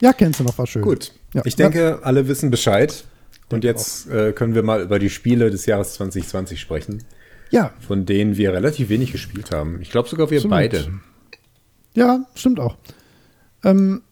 [0.00, 0.82] Ja, kennst du noch was schön.
[0.82, 1.12] Gut.
[1.34, 1.42] Ja.
[1.44, 3.04] Ich denke, alle wissen Bescheid.
[3.50, 7.02] Und jetzt äh, können wir mal über die Spiele des Jahres 2020 sprechen,
[7.50, 9.80] Ja, von denen wir relativ wenig gespielt haben.
[9.80, 10.50] Ich glaube sogar wir Absolut.
[10.56, 11.00] beide.
[11.94, 12.76] ja, stimmt auch.
[13.64, 14.02] Ähm,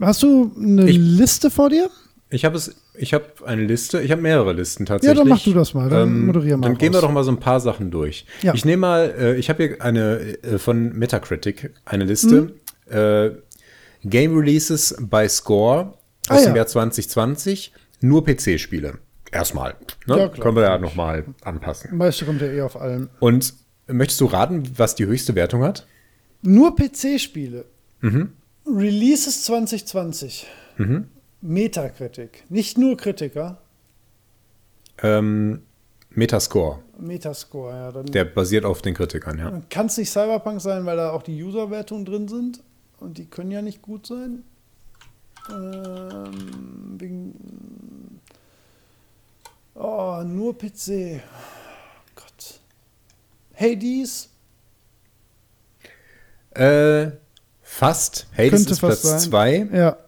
[0.00, 1.90] hast du eine Ich- Liste vor dir?
[2.30, 5.18] Ich habe es, ich habe eine Liste, ich habe mehrere Listen Ja, tatsächlich.
[5.18, 7.06] dann mach du das mal, dann moderier mal Dann gehen wir raus.
[7.08, 8.26] doch mal so ein paar Sachen durch.
[8.42, 8.54] Ja.
[8.54, 12.52] Ich nehme mal, äh, ich habe hier eine äh, von Metacritic, eine Liste.
[12.88, 12.92] Mhm.
[12.94, 13.30] Äh,
[14.04, 15.94] Game Releases by Score
[16.28, 16.56] aus Ah, dem ja.
[16.56, 18.98] Jahr 2020, nur PC-Spiele.
[19.32, 19.74] Erstmal.
[20.06, 20.18] Ne?
[20.18, 20.28] Ja.
[20.28, 21.96] Können wir ja nochmal anpassen.
[21.96, 23.08] Meiste kommt ja eh auf allem.
[23.20, 23.54] Und
[23.88, 25.86] möchtest du raten, was die höchste Wertung hat?
[26.42, 27.64] Nur PC-Spiele.
[28.00, 28.32] Mhm.
[28.66, 30.46] Releases 2020.
[31.46, 32.44] Metakritik.
[32.48, 33.58] Nicht nur Kritiker.
[35.02, 35.62] Ähm,
[36.10, 36.80] Metascore.
[36.98, 37.92] Metascore, ja.
[37.92, 39.60] Dann Der basiert auf den Kritikern, ja.
[39.70, 42.62] kann es nicht Cyberpunk sein, weil da auch die User-Wertungen drin sind.
[42.98, 44.42] Und die können ja nicht gut sein.
[45.50, 48.20] Ähm, wegen.
[49.74, 51.20] Oh, nur PC.
[52.14, 52.60] Gott.
[53.54, 54.30] Hades.
[56.54, 57.10] Äh,
[57.62, 58.26] fast.
[58.36, 59.30] Hades Könnte ist fast Platz sein.
[59.30, 59.98] 2, Ja.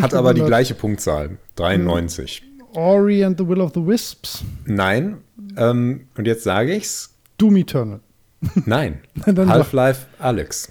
[0.00, 1.38] Hat, aber die gleiche Punktzahl.
[1.56, 2.42] 93.
[2.74, 4.42] Ori and the Will of the Wisps.
[4.64, 5.18] Nein.
[5.56, 7.14] Ähm, und jetzt sage ich's.
[7.38, 8.00] Doom Eternal.
[8.66, 9.00] Nein.
[9.26, 10.70] Half-Life Alex.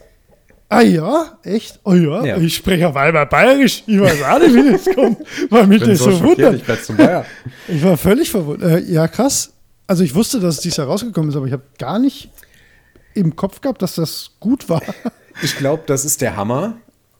[0.69, 1.37] Ah ja?
[1.43, 1.79] Echt?
[1.83, 2.25] Oh ja?
[2.25, 2.37] Ja.
[2.37, 3.83] Ich spreche auf einmal bayerisch.
[3.87, 5.17] Ich weiß auch nicht, wie das kommt.
[5.49, 6.55] Weil mich Bin das so, wundert.
[6.55, 7.25] ich werde zum Bayer.
[7.67, 8.71] Ich war völlig verwundert.
[8.71, 9.53] Äh, ja, krass.
[9.87, 12.29] Also ich wusste, dass es dieses Jahr rausgekommen ist, aber ich habe gar nicht
[13.13, 14.81] im Kopf gehabt, dass das gut war.
[15.41, 16.75] Ich glaube, das ist der Hammer.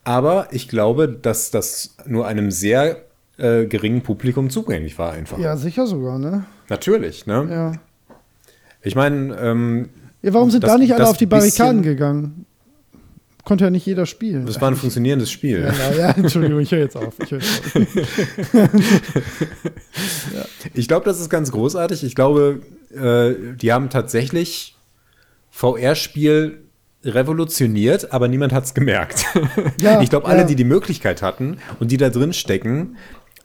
[0.07, 3.03] Aber ich glaube, dass das nur einem sehr
[3.37, 5.37] äh, geringen Publikum zugänglich war einfach.
[5.37, 6.45] Ja, sicher sogar, ne?
[6.69, 7.45] Natürlich, ne?
[7.51, 7.71] Ja.
[8.81, 9.89] Ich meine, ähm,
[10.21, 12.45] ja warum sind Das- da nicht alle auf die Barrikaden gegangen?
[13.43, 14.45] Konnte ja nicht jeder spielen.
[14.45, 15.61] das war ein funktionierendes Spiel.
[15.61, 17.13] ja, ja, ja, Entschuldigung, ich höre jetzt auf.
[17.19, 17.31] Ich.
[20.73, 22.03] Ich glaube, das ist ganz großartig.
[22.03, 22.61] Ich glaube,
[22.93, 24.75] äh, die haben tatsächlich
[25.49, 26.66] VR-Spiel
[27.03, 29.25] revolutioniert, aber niemand hat es gemerkt.
[29.79, 30.47] Ja, ich glaube, alle, ja.
[30.47, 32.97] die die Möglichkeit hatten und die da drin stecken,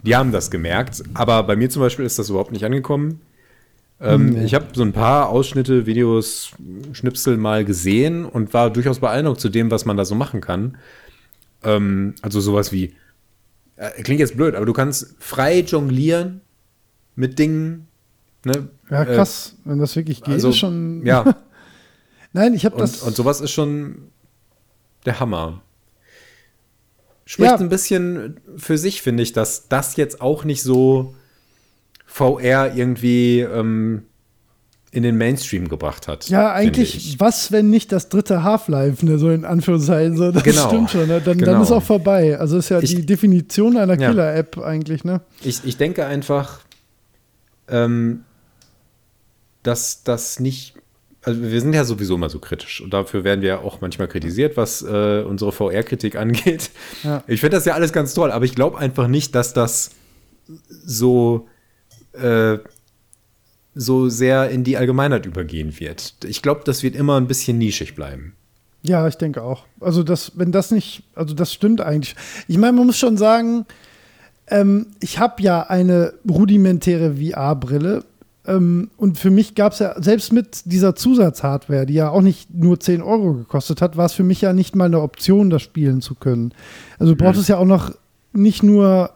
[0.03, 1.03] die haben das gemerkt.
[1.15, 3.21] Aber bei mir zum Beispiel ist das überhaupt nicht angekommen.
[4.01, 6.53] Ähm, Ich habe so ein paar Ausschnitte, Videos,
[6.93, 10.77] Schnipsel mal gesehen und war durchaus beeindruckt zu dem, was man da so machen kann.
[11.63, 12.95] Ähm, also sowas wie,
[13.77, 16.41] äh, klingt jetzt blöd, aber du kannst frei jonglieren
[17.15, 17.87] mit Dingen.
[18.45, 18.69] Ne?
[18.91, 21.05] Ja, krass, wenn das wirklich geht, also, ist schon.
[21.07, 21.25] Ja,
[22.33, 23.03] Nein, ich habe das.
[23.03, 24.09] und sowas ist schon
[25.05, 25.63] der Hammer.
[27.25, 27.57] Spricht Ja.
[27.59, 31.15] ein bisschen für sich, finde ich, dass das jetzt auch nicht so
[32.07, 34.03] VR irgendwie ähm,
[34.91, 36.29] in den Mainstream gebracht hat.
[36.29, 37.21] ja, eigentlich, ich.
[37.21, 40.69] was, wenn nicht das dritte Half-Life, ne, so in Anführungszeichen, so, das Genau.
[40.69, 41.21] stimmt schon, ne?
[41.23, 41.53] dann, Genau.
[41.53, 42.39] dann ist auch vorbei.
[42.39, 44.09] Also ist ja Ich- die Definition einer Ja.
[44.11, 45.23] Killer-App eigentlich, ne?
[45.43, 46.61] Ich, ich denke einfach,
[47.69, 48.25] ähm,
[49.63, 50.75] dass das nicht.
[51.25, 54.57] Also wir sind ja sowieso immer so kritisch und dafür werden wir auch manchmal kritisiert,
[54.57, 56.71] was äh, unsere VR-Kritik angeht.
[57.05, 57.23] Ja.
[57.29, 59.93] Ich finde das ja alles ganz toll, aber ich glaube einfach nicht, dass das
[60.69, 61.49] so,
[62.13, 62.59] äh,
[63.75, 66.15] so sehr in die Allgemeinheit übergehen wird.
[66.25, 68.35] Ich glaube, das wird immer ein bisschen nischig bleiben.
[68.83, 69.65] Ja, ich denke auch.
[69.81, 72.17] Also das, wenn das nicht, also das stimmt eigentlich.
[72.49, 73.65] Ich meine, man muss schon sagen,
[74.49, 78.05] ähm, ich habe ja eine rudimentäre VR-Brille.
[78.47, 82.53] Ähm, und für mich gab es ja, selbst mit dieser Zusatzhardware, die ja auch nicht
[82.53, 85.63] nur 10 Euro gekostet hat, war es für mich ja nicht mal eine Option, das
[85.63, 86.53] spielen zu können.
[86.99, 87.93] Also du brauchst es ja auch noch
[88.33, 89.11] nicht nur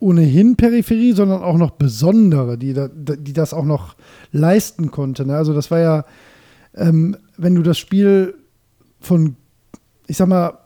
[0.00, 3.94] ohnehin Peripherie, sondern auch noch besondere, die, da, die das auch noch
[4.32, 5.24] leisten konnte.
[5.24, 5.36] Ne?
[5.36, 6.04] Also das war ja,
[6.74, 8.34] ähm, wenn du das Spiel
[8.98, 9.36] von,
[10.08, 10.58] ich sag mal,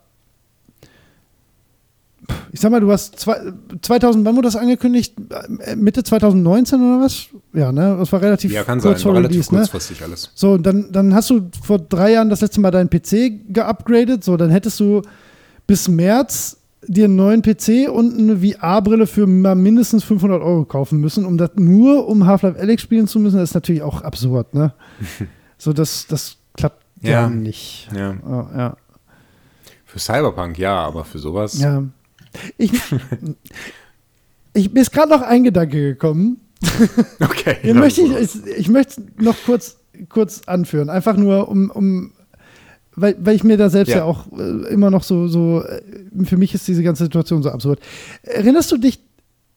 [2.56, 3.36] ich sag mal, du hast zwei,
[3.82, 5.14] 2000, wann wurde das angekündigt?
[5.60, 7.26] Äh, Mitte 2019 oder was?
[7.52, 7.96] Ja, ne?
[7.98, 9.02] Das war relativ Ja, kann kurz sein.
[9.02, 9.60] vor relativ Release, ne?
[9.60, 10.30] kurzfristig alles.
[10.34, 14.24] So, dann, dann hast du vor drei Jahren das letzte Mal deinen PC geupgradet.
[14.24, 15.02] So, dann hättest du
[15.66, 16.56] bis März
[16.86, 21.50] dir einen neuen PC und eine VR-Brille für mindestens 500 Euro kaufen müssen, um das
[21.56, 23.36] nur um Half-Life Alyx spielen zu müssen.
[23.36, 24.72] Das ist natürlich auch absurd, ne?
[25.58, 27.28] so, das, das klappt ja, Ja.
[27.28, 27.88] nicht.
[27.94, 28.14] Ja.
[28.26, 28.76] Ja, ja.
[29.84, 31.58] Für Cyberpunk ja, aber für sowas.
[31.60, 31.82] ja.
[32.58, 32.72] Ich,
[34.54, 36.40] ich mir ist gerade noch ein Gedanke gekommen.
[37.20, 37.56] Okay.
[37.62, 39.76] Den möchte ich, ich, ich möchte noch kurz,
[40.08, 40.88] kurz anführen.
[40.90, 42.12] Einfach nur, um, um
[42.94, 44.04] weil, weil ich mir da selbst ja, Ja.
[44.04, 45.82] auch äh, immer noch so, so, äh,
[46.24, 47.80] für mich ist diese ganze Situation so absurd.
[48.22, 49.00] Erinnerst du dich,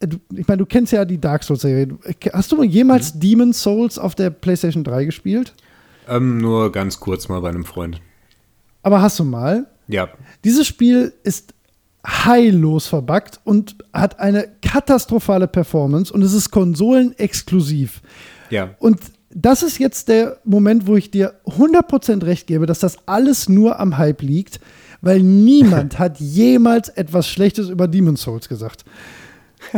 [0.01, 1.87] äh, du, ich meine, du kennst ja die Dark Souls-Serie.
[2.33, 3.19] Hast du jemals Mhm.
[3.21, 5.53] Demon Souls auf der PlayStation 3 gespielt?
[6.07, 8.01] Ähm, nur ganz kurz mal bei einem Freund.
[8.83, 9.67] Aber hast du mal?
[9.87, 10.09] Ja.
[10.43, 11.53] Dieses Spiel ist
[12.05, 18.01] heillos verbuggt und hat eine katastrophale Performance und es ist konsolenexklusiv.
[18.49, 18.75] Ja.
[18.79, 18.99] Und
[19.31, 23.79] das ist jetzt der Moment, wo ich dir 100% recht gebe, dass das alles nur
[23.79, 24.59] am Hype liegt,
[25.01, 28.85] weil niemand hat jemals etwas Schlechtes über Demon's Souls gesagt.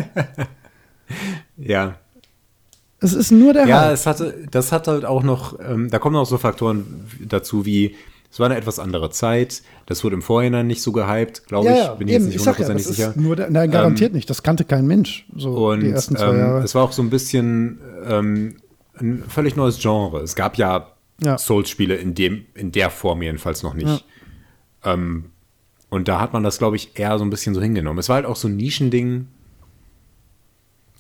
[1.58, 1.96] Ja.
[3.00, 3.94] Es ist nur der Ja, Hype.
[3.94, 7.96] es hatte, das hat halt auch noch, ähm, da kommen auch so Faktoren dazu wie,
[8.32, 11.74] es war eine etwas andere Zeit, das wurde im Vorhinein nicht so gehypt, glaube Ja,
[11.74, 13.14] ich, ja, bin ich eben, jetzt nicht ja, hundertprozentig das sicher.
[13.18, 14.30] nur nein, garantiert nicht.
[14.30, 16.64] Das kannte kein Mensch, so Und die ersten zwei ähm, Jahre.
[16.64, 18.56] es war auch so ein bisschen ähm,
[19.00, 20.22] ein völlig neues Genre.
[20.22, 20.88] Es gab ja,
[21.22, 21.38] Ja.
[21.38, 24.06] Souls-Spiele in, dem, in der Form jedenfalls noch nicht.
[24.84, 25.26] Ähm,
[25.90, 28.00] und da hat man das, glaube ich, eher so ein bisschen so hingenommen.
[28.00, 29.28] Es war halt auch so ein Nischending.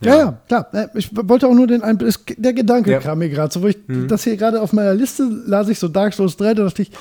[0.03, 0.67] Ja, ja, klar.
[0.73, 2.99] Äh, Ich wollte auch nur den es- der Gedanke Ja.
[2.99, 4.07] kam mir gerade, so wo ich Mhm.
[4.07, 6.91] das hier gerade auf meiner Liste las ich so Dark Souls 3, da dachte ich,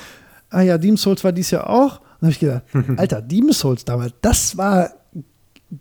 [0.51, 1.99] ah ja, Demon's Souls war dies Jahr auch.
[2.19, 2.63] Und habe ich gedacht,
[2.97, 4.91] Alter, Demon's Souls damals, das war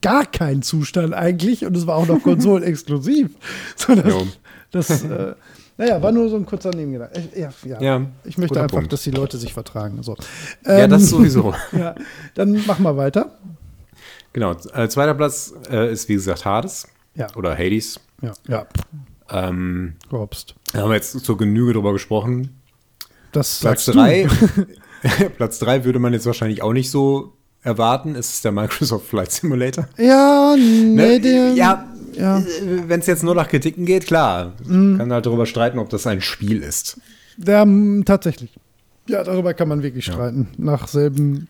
[0.00, 3.30] gar kein Zustand eigentlich und es war auch noch konsolenexklusiv.
[3.76, 4.26] So, das, Jo.
[4.70, 5.34] das äh,
[5.76, 7.18] naja, war nur so ein kurzer Nebengedanke.
[7.32, 7.80] Ich- Ja, ja.
[7.82, 8.92] Ja, ich möchte einfach, Punkt.
[8.92, 10.02] dass die Leute sich vertragen.
[10.02, 10.14] So.
[10.64, 11.54] Ja, Ähm, das sowieso.
[11.72, 11.94] ja,
[12.34, 13.32] dann machen wir weiter.
[14.32, 14.52] genau.
[14.74, 16.86] Äh, zweiter Platz äh, ist, wie gesagt, Hades.
[17.16, 17.26] Ja.
[17.34, 17.98] Oder Hades.
[18.22, 18.66] Ja, ja,
[19.30, 20.54] Ähm, gehopst.
[20.72, 22.59] da haben wir jetzt zur Genüge drüber gesprochen.
[23.32, 23.92] Das Platz sagst du.
[23.92, 24.28] drei.
[25.36, 27.32] Platz drei würde man jetzt wahrscheinlich auch nicht so
[27.62, 28.14] erwarten.
[28.14, 29.88] Es ist der Microsoft Flight Simulator.
[29.98, 31.20] Ja, nee, Ne?
[31.20, 32.42] der, ja, ja.
[32.86, 34.54] wenn es jetzt nur nach Kritiken geht, klar.
[34.66, 34.98] Mhm.
[34.98, 36.98] Kann halt darüber streiten, ob das ein Spiel ist.
[37.44, 38.58] M, tatsächlich.
[39.08, 40.48] Ja, darüber kann man wirklich streiten.
[40.58, 41.48] Nach selben,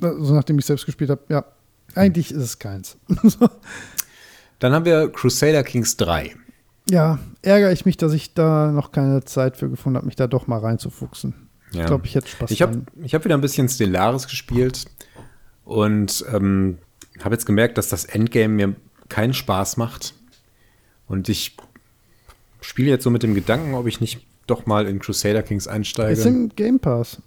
[0.00, 1.44] also nachdem ich selbst gespielt habe, ja.
[1.94, 2.96] Eigentlich ist es keins.
[4.60, 6.34] Dann haben wir Crusader Kings 3.
[6.90, 10.26] ja, ärgere ich mich, dass ich da noch keine Zeit für gefunden habe, mich da
[10.26, 11.34] doch mal reinzufuchsen.
[11.72, 11.80] Ja.
[11.82, 14.84] Ich glaube, ich hätte Spaß Ich habe hab wieder ein bisschen Stellaris gespielt
[15.64, 16.78] und ähm,
[17.22, 18.74] habe jetzt gemerkt, dass das Endgame mir
[19.08, 20.14] keinen Spaß macht.
[21.06, 21.56] Und ich
[22.60, 26.12] spiele jetzt so mit dem Gedanken, ob ich nicht doch mal in Crusader Kings einsteige.
[26.12, 27.22] Ist im Game Pass.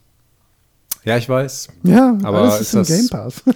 [1.06, 1.69] Ja, ich weiß.
[1.84, 3.44] Ja, Aber alles ist, ist im das- Game Pass.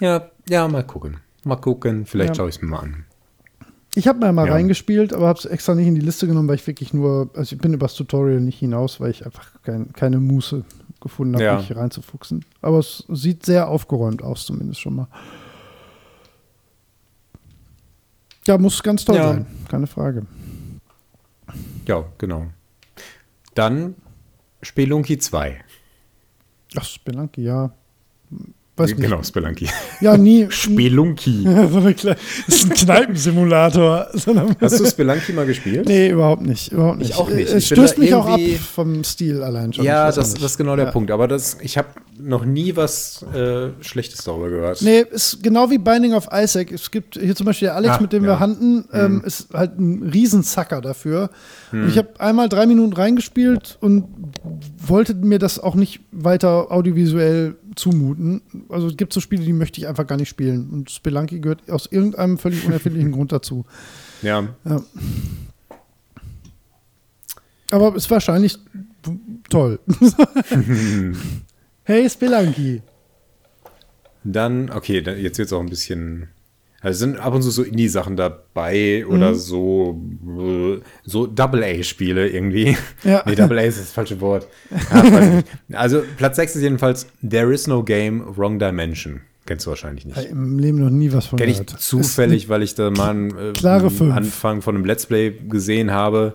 [0.00, 1.18] Ja, ja, mal gucken.
[1.44, 2.34] Mal gucken, vielleicht Ja.
[2.34, 3.04] schaue ich es mir mal an.
[3.96, 4.52] Ich habe mal, mal Ja.
[4.54, 7.54] reingespielt, aber habe es extra nicht in die Liste genommen, weil ich wirklich nur, also
[7.54, 10.64] ich bin übers Tutorial nicht hinaus, weil ich einfach kein, keine Muße
[11.00, 11.56] gefunden habe, Ja.
[11.56, 12.44] mich reinzufuchsen.
[12.60, 15.08] Aber es sieht sehr aufgeräumt aus, zumindest schon mal.
[18.46, 19.28] Ja, muss ganz toll Ja.
[19.28, 20.26] sein, keine Frage.
[21.86, 22.46] Ja, genau.
[23.54, 23.94] Dann
[24.62, 25.60] Spelunky 2.
[26.76, 27.70] Ach, Spelunky, ja.
[28.76, 29.02] Weiß nicht.
[29.02, 29.68] Genau, Spelunky.
[30.00, 30.46] Ja, nie.
[30.50, 31.42] Spelunky.
[31.44, 32.16] so eine das
[32.48, 34.08] ist ein Kneipensimulator.
[34.60, 35.86] Hast du Spelunky mal gespielt?
[35.86, 36.72] Nee, überhaupt nicht.
[36.72, 37.10] Überhaupt nicht.
[37.10, 37.52] Ich auch nicht.
[37.52, 38.40] Es stößt mich auch ab
[38.74, 39.84] vom Stil allein schon.
[39.84, 40.90] Ja, das, das ist genau der Ja.
[40.90, 41.12] Punkt.
[41.12, 41.88] Aber das, ich habe
[42.18, 44.82] noch nie was äh, Schlechtes darüber gehört.
[44.82, 46.72] Nee, ist genau wie Binding of Isaac.
[46.72, 48.30] Es gibt hier zum Beispiel der Alex, Ah, mit dem ja.
[48.30, 51.30] wir handeln, ähm, ist halt ein Riesenzacker dafür.
[51.70, 51.88] Hm.
[51.88, 54.04] Ich habe einmal drei Minuten reingespielt und
[54.84, 58.42] wollte mir das auch nicht weiter audiovisuell zumuten.
[58.68, 60.70] Also es gibt so Spiele, die möchte ich einfach gar nicht spielen.
[60.70, 63.64] Und Spelunky gehört aus irgendeinem völlig unerfindlichen Grund dazu.
[64.22, 64.48] Ja.
[67.70, 68.58] Aber ist wahrscheinlich
[69.50, 69.80] toll.
[71.84, 72.82] hey, Spelunky.
[74.24, 76.28] Dann, okay, dann, jetzt wird es auch ein bisschen.
[76.84, 79.34] Also sind ab und zu so Indie-Sachen dabei oder Mhm.
[79.34, 80.00] so,
[80.38, 82.76] äh, so Double-A-Spiele irgendwie.
[83.02, 83.22] Ja.
[83.26, 84.46] Nee, Double-A ist das falsche Wort.
[84.70, 85.48] Weiß nicht.
[85.72, 89.22] Also Platz 6 ist jedenfalls There is no game, wrong dimension.
[89.46, 90.16] Kennst du wahrscheinlich nicht.
[90.30, 91.80] Im Leben noch nie was von Kenne ich gehört.
[91.80, 94.10] zufällig, weil ich da mal einen äh.
[94.12, 96.34] Anfang von einem Let's Play gesehen habe.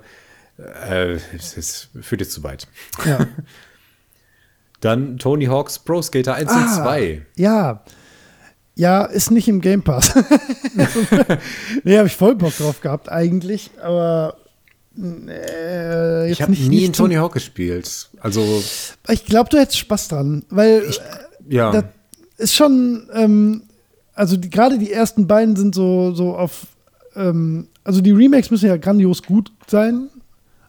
[0.57, 2.67] Äh, es, es führt jetzt zu weit.
[3.05, 3.27] Ja.
[4.81, 7.21] Dann Tony Hawk's Pro Skater 1 und Ah, 2.
[7.35, 7.83] Ja.
[8.79, 10.15] Ja, ist nicht im Game Pass.
[11.83, 14.37] nee, habe ich voll Bock drauf gehabt eigentlich, aber
[14.97, 18.09] äh, jetzt Ich habe nicht, nie nicht in Tony Hawk gespielt.
[18.21, 18.63] Also,
[19.09, 21.71] Ich glaube, du hättest Spaß dran, weil äh, ja.
[21.73, 21.83] das
[22.37, 23.63] ist schon, ähm,
[24.13, 26.67] also gerade die ersten beiden sind so, so auf,
[27.17, 30.07] ähm, also die Remakes müssen ja grandios gut sein.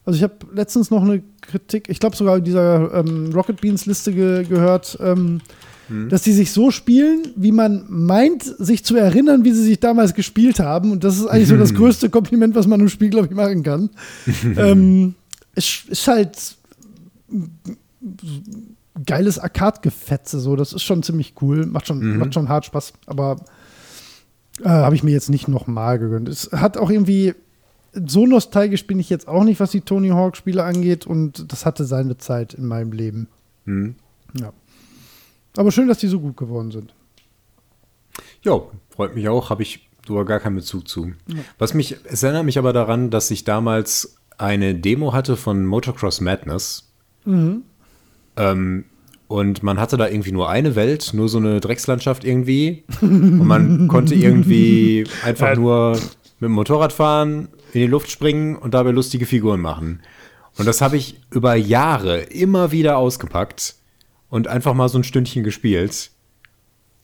[0.05, 3.87] Also ich habe letztens noch eine Kritik, ich glaube sogar in dieser ähm, Rocket Beans
[3.87, 4.99] Liste ge gehört,
[5.91, 9.81] ähm, dass die sich so spielen, wie man meint, sich zu erinnern, wie sie sich
[9.81, 10.93] damals gespielt haben.
[10.93, 13.63] Und das ist eigentlich so das größte Kompliment, was man im Spiel, glaube ich, machen
[13.63, 13.91] kann.
[14.57, 15.15] ähm,
[15.55, 16.57] es ist halt
[19.07, 20.57] geiles Arcade-Gefetze, so.
[20.57, 21.67] Das ist schon ziemlich cool.
[21.67, 23.37] Macht schon, macht schon hart Spaß, aber
[24.63, 26.29] äh, habe ich mir jetzt nicht nochmal gegönnt.
[26.29, 27.35] Es hat auch irgendwie.
[27.93, 31.85] So nostalgisch bin ich jetzt auch nicht, was die Tony Hawk-Spiele angeht, und das hatte
[31.85, 33.27] seine Zeit in meinem Leben.
[33.65, 33.97] Hm.
[34.39, 34.53] Ja.
[35.57, 36.95] Aber schön, dass die so gut geworden sind.
[38.43, 41.13] Ja, freut mich auch, habe ich sogar gar keinen Bezug zu.
[41.59, 46.21] Was mich, es erinnert mich aber daran, dass ich damals eine Demo hatte von Motocross
[46.21, 46.91] Madness.
[48.37, 48.85] Ähm,
[49.29, 52.85] und man hatte da irgendwie nur eine Welt, nur so eine Dreckslandschaft irgendwie.
[53.01, 58.75] Und man konnte irgendwie einfach nur mit dem Motorrad fahren, in die Luft springen und
[58.75, 60.01] dabei lustige Figuren machen.
[60.59, 63.77] Und das habe ich über Jahre immer wieder ausgepackt
[64.31, 66.11] und einfach mal so ein Stündchen gespielt.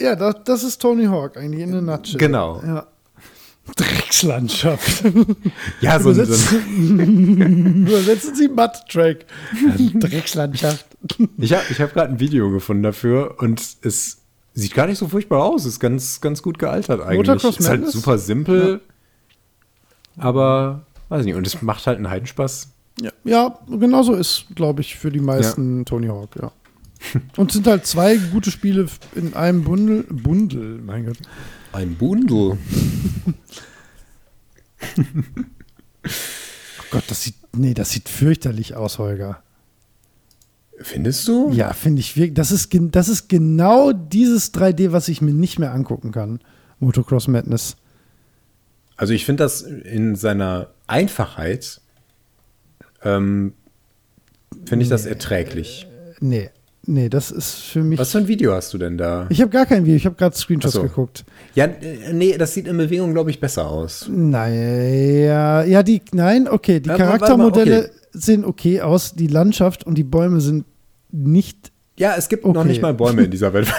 [0.00, 2.18] Ja, das, das ist Tony Hawk eigentlich in der Nutshell.
[2.18, 2.62] Genau.
[2.64, 2.86] Ja.
[3.76, 5.04] Dreckslandschaft.
[5.80, 9.26] Ja, so, Übersetzen, übersetzen Sie Mud-Track.
[9.94, 10.86] Dreckslandschaft.
[11.38, 14.18] Ich habe ich hab gerade ein Video gefunden dafür und es
[14.54, 15.66] sieht gar nicht so furchtbar aus.
[15.66, 17.28] Ist ganz, ganz gut gealtert eigentlich.
[17.28, 18.80] Motocross ist halt super simpel,
[20.16, 21.34] aber weiß nicht.
[21.34, 22.68] Und es macht halt einen Heidenspaß.
[23.00, 26.52] Ja, ja genau so ist, glaube ich, für die meisten Tony Hawk, ja.
[27.36, 30.04] Und sind halt zwei gute Spiele in einem Bundel.
[30.04, 31.18] Bundel, mein Gott.
[31.72, 32.58] Ein Bundel.
[36.06, 39.42] Oh Gott, das sieht, nee, das sieht fürchterlich aus, Holger.
[40.78, 41.50] Findest du?
[41.50, 42.34] Ja, finde ich wirklich.
[42.34, 46.40] Das ist, das ist genau dieses 3D, was ich mir nicht mehr angucken kann.
[46.78, 47.76] Motocross Madness.
[48.96, 51.80] Also ich finde das in seiner Einfachheit,
[53.02, 53.54] ähm,
[54.64, 55.86] finde ich das erträglich.
[56.20, 56.50] Nee,
[56.86, 57.98] nee, das ist für mich.
[57.98, 59.26] Was für ein Video hast du denn da?
[59.28, 60.82] Ich habe gar kein Video, ich habe gerade Screenshots so.
[60.82, 61.24] geguckt.
[61.54, 64.08] Ja, äh, nee, das sieht in Bewegung, glaube ich, besser aus.
[64.10, 67.90] Naja, ja, die, nein, okay, die Ja, mal, Charaktermodelle okay.
[68.12, 70.64] sehen okay aus, die Landschaft und die Bäume sind
[71.12, 71.72] nicht.
[71.98, 72.68] Ja, es gibt noch Okay.
[72.68, 73.68] nicht mal Bäume in dieser Welt.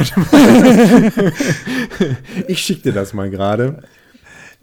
[2.48, 3.80] Ich schicke dir das mal gerade,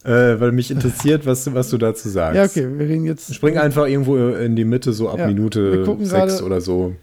[0.04, 2.36] äh, weil mich interessiert, was, was du dazu sagst.
[2.36, 3.34] Ja, okay, wir reden jetzt.
[3.34, 6.94] Spring einfach irgendwo in die Mitte, so ab Ja, Minute sechs oder so.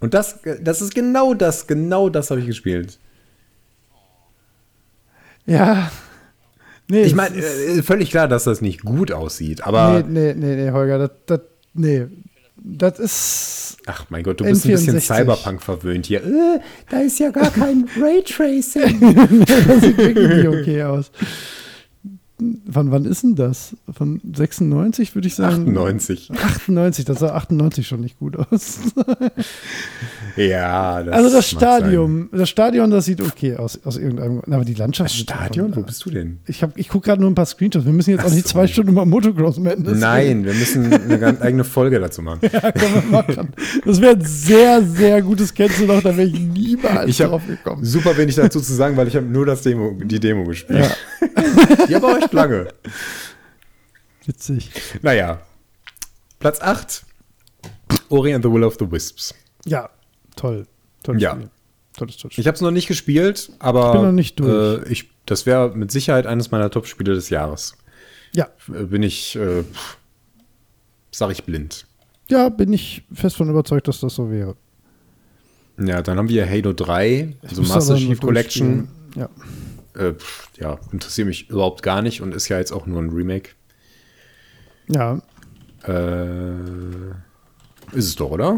[0.00, 2.98] Und das, das ist genau das, genau das habe ich gespielt.
[5.46, 5.90] Ja,
[6.88, 10.64] Nee, ich meine, äh, völlig klar, dass das nicht gut aussieht, aber nee, nee, nee,
[10.64, 11.40] nee, Holger, das, das,
[11.74, 12.06] nee.
[12.68, 13.76] Das ist.
[13.86, 15.00] ach mein Gott, du bist ein bisschen N64.
[15.00, 16.24] Cyberpunk verwöhnt hier.
[16.24, 19.44] Äh, da ist ja gar kein Raytracing.
[19.46, 21.10] das sieht wirklich nicht okay aus.
[22.70, 23.74] Von wann ist denn das?
[23.90, 25.62] Von 96 würde ich sagen.
[25.68, 26.30] 98.
[26.32, 28.80] 98, das sah 98 schon nicht gut aus.
[30.36, 31.48] Ja, das also das.
[31.48, 34.54] Stadion, das Stadion, das sieht okay aus, aus irgendeinem Grund.
[34.54, 35.08] Aber die Landschaft.
[35.10, 35.74] Das Stadion?
[35.74, 36.40] Wo bist du denn?
[36.46, 37.86] Ich, hab- ich gucke gerade nur ein paar Screenshots.
[37.86, 38.52] Wir müssen jetzt auch Ach nicht so.
[38.52, 42.40] zwei Stunden über Motocross Madness Nein, wir müssen eine ganz eigene Folge dazu machen.
[42.52, 43.48] Ja, können wir machen.
[43.84, 45.52] Das wäre ein sehr, sehr gutes
[45.86, 47.84] noch, da wäre ich niemals Ich drauf gekommen.
[47.84, 50.80] Super wenig dazu zu sagen, weil ich habe nur das Demo, die Demo gespielt.
[50.80, 52.68] Ja, Die aber echt lange.
[54.26, 54.70] witzig.
[55.02, 55.40] Naja.
[56.38, 57.04] Platz 8.
[58.08, 59.34] Ori and the Will of the Wisps.
[59.64, 59.88] Ja,
[60.36, 60.66] toll.
[61.02, 61.32] Tolles Ja.
[61.34, 61.50] Spiel.
[61.96, 62.42] Tolles, tolles Spiel.
[62.42, 64.86] Ich habe es noch nicht gespielt, aber Ich bin noch nicht durch.
[64.86, 67.76] Äh, ich, das wäre mit Sicherheit eines meiner Top-Spiele des Jahres.
[68.34, 68.48] Ja.
[68.68, 69.64] Äh, Bin ich, äh,
[71.10, 71.86] sag ich blind.
[72.28, 74.56] ja, bin ich fest von überzeugt, dass das so wäre.
[75.78, 78.88] Ja, dann haben wir Halo 3, also Muss Master Chief Collection.
[79.14, 79.28] Ja.
[79.96, 80.14] Äh,
[80.58, 83.50] ja, interessiert mich überhaupt gar nicht und ist ja jetzt auch nur ein Remake.
[84.88, 85.20] Ja,
[85.84, 87.10] Äh,
[87.92, 88.56] ist es doch, oder?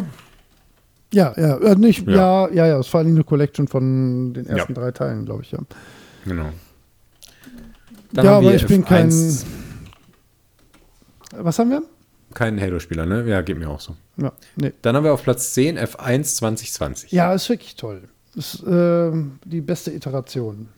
[1.13, 2.49] ja, ja, äh, nicht, Ja.
[2.49, 4.81] ja, ja, ja, es vor allem eine Collection von den ersten Ja.
[4.81, 5.59] drei Teilen, glaube ich, ja.
[6.25, 6.51] Genau.
[8.13, 9.11] ja, aber ich bin kein.
[9.11, 9.45] F1
[11.33, 11.83] Was haben wir?
[12.35, 13.25] Kein Halo-Spieler, ne?
[13.27, 13.97] Ja, geht mir auch so.
[14.17, 14.73] Ja, nee.
[14.83, 17.13] Dann haben wir auf Platz 10 F1 2020.
[17.13, 18.03] Ja, ist wirklich toll.
[18.35, 20.69] Ist ähm, die beste Iteration.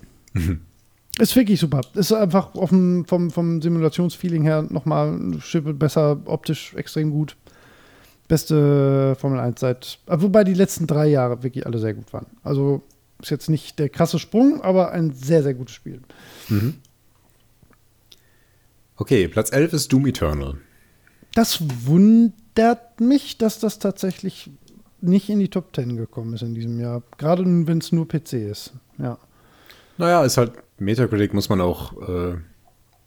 [1.18, 1.81] Ist wirklich super.
[1.94, 7.36] Ist einfach dem, vom, vom Simulationsfeeling her nochmal ein Schippe besser, optisch extrem gut.
[8.28, 9.99] Beste Formel 1 seit.
[10.07, 12.26] Wobei die letzten drei Jahre wirklich alle sehr gut waren.
[12.44, 12.83] Also
[13.20, 16.00] ist jetzt nicht der krasse Sprung, aber ein sehr, sehr gutes Spiel.
[18.97, 20.59] Okay, Platz 11 ist Doom Eternal.
[21.34, 24.50] Das wundert mich, dass das tatsächlich
[25.00, 27.02] nicht in die Top 10 gekommen ist in diesem Jahr.
[27.18, 28.73] Gerade wenn es nur PC ist.
[28.99, 29.18] Ja.
[30.01, 32.35] Naja, ist halt Metacritic, muss man auch äh,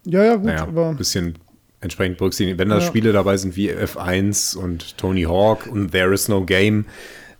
[0.06, 0.90] Ja, ja, gut, naja, aber.
[0.90, 1.38] ein bisschen
[1.82, 2.58] entsprechend berücksichtigen.
[2.58, 2.82] Wenn da Ja.
[2.82, 6.86] Spiele dabei sind wie F1 und Tony Hawk und There is no Game,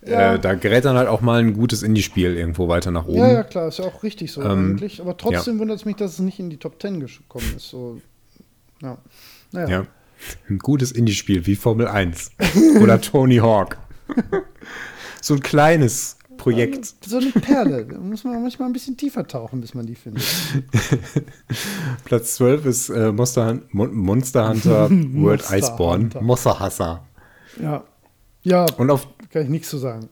[0.06, 0.34] Ja.
[0.34, 3.18] äh, da gerät dann halt auch mal ein gutes Indie-Spiel irgendwo weiter nach oben.
[3.18, 5.00] Ja, ja, klar, ist ja auch richtig so Ähm, eigentlich.
[5.00, 7.68] Aber trotzdem wundert es mich, dass es nicht in die Top 10 gekommen ist.
[7.70, 8.00] So,
[8.82, 8.98] ja.
[9.52, 9.68] Naja.
[9.68, 9.86] Ja.
[10.48, 12.32] Ein gutes Indie-Spiel wie Formel 1
[12.82, 13.78] oder Tony Hawk.
[15.22, 16.94] so ein kleines Projekt.
[17.06, 17.86] So eine Perle.
[17.86, 20.24] Da muss man manchmal ein bisschen tiefer tauchen, bis man die findet.
[22.04, 26.02] Platz 12 ist äh, Monster, Mon Monster Hunter World Monster Iceborne.
[26.04, 26.20] Hunter.
[26.22, 27.06] Monsterhasser.
[27.60, 27.84] Ja.
[28.42, 30.08] Ja, Und auf, kann ich nichts zu sagen.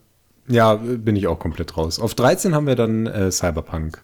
[0.49, 1.99] ja, bin ich auch komplett raus.
[2.01, 4.03] Auf 13 haben wir dann äh, Cyberpunk.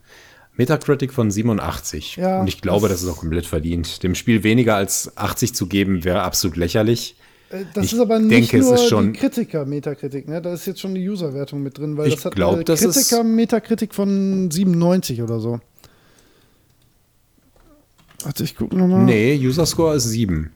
[0.57, 2.17] Metacritic von 87.
[2.17, 4.03] Ja, Und ich glaube, das- das ist auch komplett verdient.
[4.03, 7.17] Dem Spiel weniger als 80 zu geben, wäre absolut lächerlich.
[7.51, 10.43] Äh, Das Ich ist aber nicht denke, es nur ist schon- die Kritiker-Metakritik, ne?
[10.43, 12.83] Da ist jetzt schon die User-Wertung mit drin, weil Ich das hat glaub, eine das
[12.83, 15.61] ist- Kritiker-Metakritik von 97 oder so.
[18.25, 19.05] Warte, ich gucke nochmal.
[19.05, 20.51] Nee, User Score ist 7.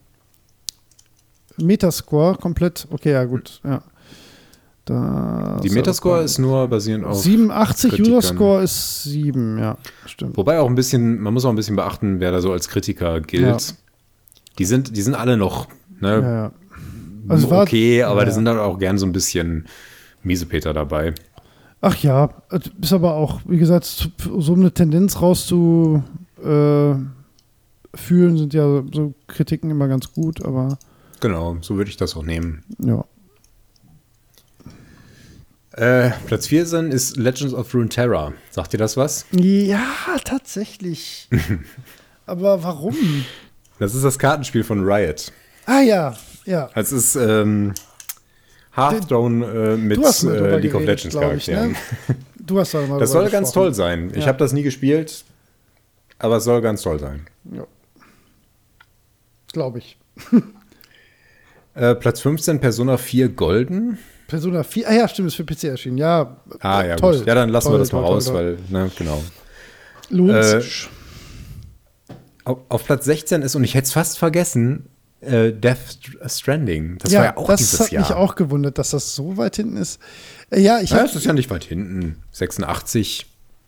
[1.58, 2.86] Metascore komplett.
[2.90, 3.60] Okay, ja, gut.
[3.64, 3.82] Ja.
[4.84, 8.12] Da Die Metascore ist nur basierend auf 87, Kritikern.
[8.14, 10.36] User-Score ist 7, ja, stimmt.
[10.36, 13.20] Wobei auch ein bisschen, man muss auch ein bisschen beachten, wer da so als Kritiker
[13.20, 13.42] gilt.
[13.44, 13.74] Ja.
[14.58, 15.68] Die sind, die sind alle noch
[16.00, 16.52] ne, Ja, ja.
[17.28, 19.66] Also es war- okay, aber ja, da sind dann auch gern so ein bisschen
[20.22, 21.14] Miesepeter dabei.
[21.80, 22.30] Ach ja,
[22.80, 23.84] ist aber auch, wie gesagt,
[24.38, 26.02] so eine Tendenz rauszu
[26.42, 26.94] äh,
[27.94, 30.78] sind ja so Kritiken immer ganz gut, aber
[31.20, 32.62] Genau, so würde ich das auch nehmen.
[32.78, 33.04] ja.
[35.72, 38.34] Äh, Platz 14 ist Legends of Runeterra.
[38.50, 39.24] Sagt dir das was?
[39.32, 39.80] Ja,
[40.22, 41.28] tatsächlich.
[42.26, 42.94] aber warum?
[43.78, 45.32] Das ist das Kartenspiel von Riot.
[45.64, 46.14] Ah ja,
[46.46, 46.70] ja.
[46.74, 47.74] Das ist ähm,
[48.74, 51.72] Hearthstone äh, mit äh, League of Legends ich, Charakteren.
[51.72, 51.76] ne?
[52.38, 54.10] Du hast da mal Das soll ganz toll sein.
[54.14, 54.26] Ich Ja.
[54.28, 55.24] habe das nie gespielt,
[56.18, 57.26] aber es soll ganz toll sein.
[57.52, 57.64] Ja.
[59.52, 59.98] Glaube ich.
[61.74, 63.96] Äh, Platz 15 Persona 4 Golden.
[64.28, 65.96] Persona 4, ah ja, stimmt, ist für PC erschienen.
[65.96, 67.16] Ja, Ah ja, toll.
[67.16, 67.26] gut.
[67.26, 68.58] Ja, dann lassen Toll, wir das mal toll, toll, raus, toll.
[68.70, 69.22] weil, ne, genau.
[70.10, 70.90] Lohnt Äh, sich.
[72.44, 74.90] Auf, auf Platz 16 ist, und ich hätte es fast vergessen,
[75.22, 76.98] äh, Death St- Stranding.
[76.98, 78.02] Das ja, war ja auch das dieses hat Jahr.
[78.02, 80.00] mich auch gewundert, dass das so weit hinten ist.
[80.50, 82.16] Äh, ja, ich ja, habe das ist ja nicht weit hinten.
[82.32, 83.26] 86.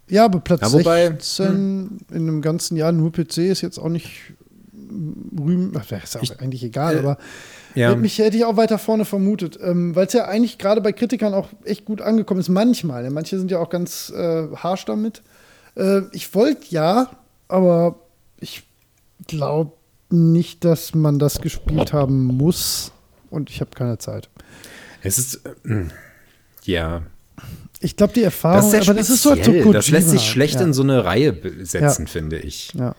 [0.09, 3.89] Ja, aber Platz Ja, wobei, 16 in einem ganzen Jahr nur PC ist jetzt auch
[3.89, 4.35] nicht.
[5.77, 7.19] Ach, Ist ja auch eigentlich egal, äh, aber
[7.75, 7.89] Ja.
[7.91, 9.59] hätte, mich, hätte ich auch weiter vorne vermutet.
[9.63, 12.49] Ähm, Weil es ja eigentlich gerade bei Kritikern auch echt gut angekommen ist.
[12.49, 13.03] Manchmal.
[13.03, 13.11] Ne?
[13.11, 15.23] Manche sind ja auch ganz äh, harsch damit.
[15.77, 17.11] Äh, ich wollte ja,
[17.49, 17.97] aber
[18.41, 18.63] ich
[19.27, 19.73] glaube
[20.15, 22.93] nicht, dass man das gespielt haben muss
[23.31, 24.29] und ich habe keine Zeit.
[25.03, 25.85] Es ist, äh,
[26.65, 27.03] ja.
[27.81, 29.73] Ich glaube, die Erfahrung, Das ist aber das ist so speziell.
[29.73, 30.63] Das lässt sich schlecht ja.
[30.63, 32.09] in so eine Reihe setzen, Ja.
[32.09, 32.73] finde ich.
[32.75, 32.91] Ja.
[32.91, 32.97] Boah,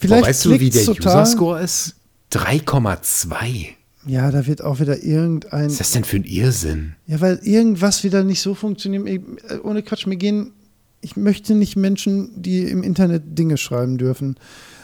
[0.00, 0.88] Vielleicht weißt du, wie der.
[0.88, 1.94] User-Score ist?
[2.32, 3.68] 3,2.
[4.06, 5.66] Ja, da wird auch wieder irgendein.
[5.66, 6.96] Was ist das denn für ein Irrsinn?
[7.06, 9.06] Ja, weil irgendwas wieder nicht so funktioniert.
[9.06, 10.52] Äh, ohne Quatsch, mir gehen.
[11.00, 14.36] Ich möchte nicht Menschen, die im Internet Dinge schreiben dürfen.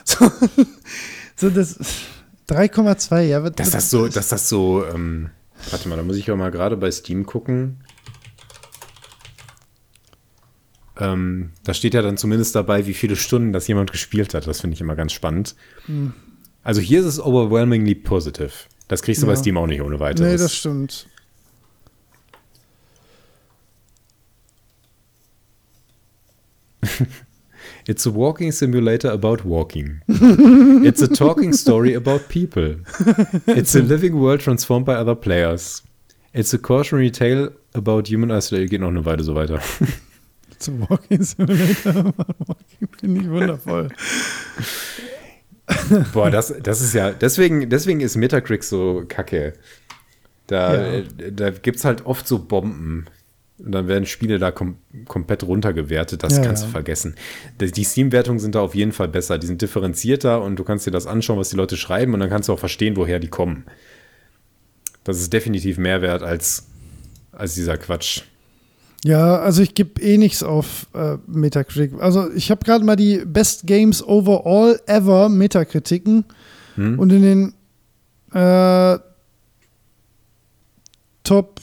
[1.35, 1.77] So, so das
[2.49, 3.49] 3,2, ja.
[3.49, 5.29] Dass das so, dass das so, ähm,
[5.69, 7.83] warte mal, da muss ich auch mal gerade bei Steam gucken.
[10.97, 14.47] Ähm, da steht ja dann zumindest dabei, wie viele Stunden das jemand gespielt hat.
[14.47, 15.55] Das finde ich immer ganz spannend.
[16.63, 18.51] Also hier ist es overwhelmingly positive.
[18.89, 19.39] Das kriegst du bei Ja.
[19.39, 20.31] Steam auch nicht ohne weiteres.
[20.31, 21.07] Nee, das stimmt.
[27.89, 30.01] It's a walking simulator about walking.
[30.07, 32.75] It's a talking story about people.
[33.47, 35.81] It's a living world transformed by other players.
[36.33, 38.69] It's a cautionary tale about human isolation.
[38.69, 39.59] Geht noch eine Weile so weiter.
[40.59, 42.13] Zum Walking Simulator.
[42.45, 43.87] Walking finde ich wundervoll.
[46.13, 49.53] Boah, das, das ist ja, deswegen, deswegen ist Metacritic so kacke.
[50.47, 51.03] Da, Ja.
[51.31, 53.05] da gibt es halt oft so Bomben.
[53.63, 56.23] Und dann werden Spiele da kom komplett runtergewertet.
[56.23, 56.67] Das Ja, kannst ja.
[56.67, 57.15] du vergessen.
[57.59, 59.37] Die Steam-Wertungen sind da auf jeden Fall besser.
[59.37, 62.29] Die sind differenzierter und du kannst dir das anschauen, was die Leute schreiben und dann
[62.29, 63.65] kannst du auch verstehen, woher die kommen.
[65.03, 66.67] Das ist definitiv mehr wert als,
[67.31, 68.21] als dieser Quatsch.
[69.03, 72.01] Ja, also ich gebe eh nichts auf äh, Metacritic.
[72.01, 76.25] Also ich habe gerade mal die Best Games Overall Ever Metakritiken
[76.97, 77.53] und in den
[78.33, 78.99] äh,
[81.23, 81.59] Top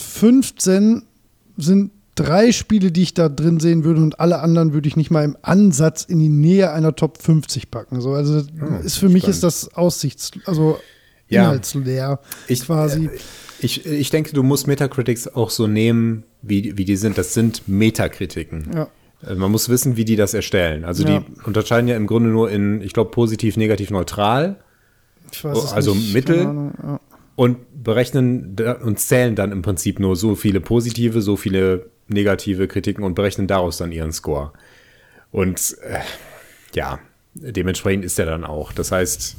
[0.00, 1.02] 15
[1.56, 5.10] sind drei Spiele, die ich da drin sehen würde und alle anderen würde ich nicht
[5.10, 8.00] mal im Ansatz in die Nähe einer Top 50 packen.
[8.00, 8.42] So, also
[8.84, 10.78] ist für mich ist das Aussichts, also
[11.28, 11.42] Ja.
[11.44, 13.10] inhaltsleer Ich- quasi.
[13.60, 17.16] Ich, ich denke, du musst Metacritics auch so nehmen, wie, wie die sind.
[17.16, 18.68] Das sind Metakritiken.
[18.74, 18.88] ja.
[19.26, 20.84] Äh, Man muss wissen, wie die das erstellen.
[20.84, 21.20] Also Ja.
[21.20, 24.56] die unterscheiden ja im Grunde nur in, ich glaube, positiv, negativ, neutral
[25.32, 26.42] Ich weiß also nicht, Mittel?
[26.44, 27.00] ja.
[27.36, 33.04] Und berechnen und zählen dann im Prinzip nur so viele positive, so viele negative Kritiken
[33.04, 34.52] und berechnen daraus dann ihren Score.
[35.30, 36.00] Und äh,
[36.74, 37.00] ja,
[37.34, 38.72] dementsprechend ist er dann auch.
[38.72, 39.36] Das heißt,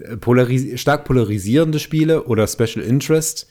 [0.00, 3.46] äh, polaris stark polarisierende Spiele oder Special Interest,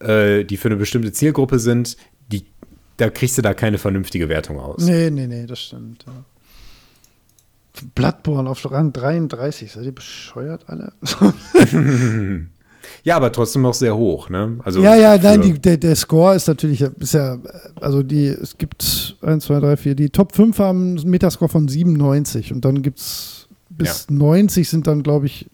[0.00, 1.96] äh, die für eine bestimmte Zielgruppe sind,
[2.32, 2.46] die,
[2.96, 4.82] da kriegst du da keine vernünftige Wertung aus.
[4.82, 6.04] Nee, nee, nee, das stimmt.
[6.06, 6.24] Ja.
[7.94, 10.92] Bloodborne auf Rang 33, seid ihr bescheuert alle?
[13.04, 14.58] Ja, aber trotzdem noch sehr hoch, ne?
[14.64, 17.38] Also ja, ja, nein, die, der, der Score ist natürlich, ist ja,
[17.80, 21.68] also die, es gibt 1, 2, 3, 4, die Top 5 haben einen Metascore von
[21.68, 23.42] 97 und dann gibt es
[23.76, 25.48] bis 90 sind dann, glaube ich,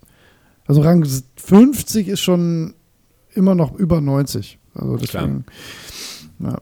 [0.67, 1.07] also Rang
[1.37, 2.75] 50 ist schon
[3.35, 4.59] immer noch über 90.
[4.75, 5.45] Also deswegen,
[6.41, 6.61] ja.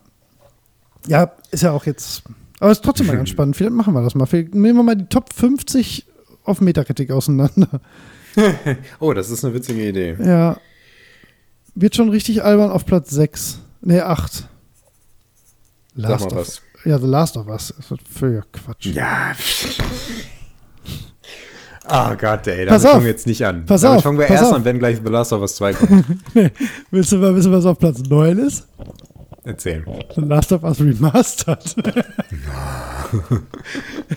[1.07, 2.23] ja, ist ja auch jetzt,
[2.61, 3.57] aber ist trotzdem mal ganz spannend.
[3.57, 4.27] Vielleicht machen wir das mal.
[4.27, 6.07] Vielleicht nehmen wir mal die Top 50
[6.45, 7.81] auf Metakritik auseinander.
[9.01, 10.15] Oh, das ist eine witzige Idee.
[10.23, 10.59] Ja.
[11.75, 13.61] Wird schon richtig albern auf Platz 6.
[13.81, 14.33] Ne, 8.
[14.35, 14.49] Sag
[15.95, 16.63] Last mal of, was.
[16.85, 17.73] Ja, The Last of Us.
[17.75, 18.87] Das wird völliger Quatsch.
[18.87, 19.33] Ja.
[21.85, 22.91] Ah Gott, ey, damit auf.
[22.91, 23.65] fangen wir jetzt nicht an.
[23.65, 24.53] Pass damit auf, fangen wir erst auf.
[24.55, 26.05] an, wenn gleich The Last of Us 2 kommt.
[26.91, 28.67] Willst du mal wissen, was auf Platz 9 ist?
[29.47, 29.85] Erzähl.
[30.15, 31.77] The Last of Us Remastered.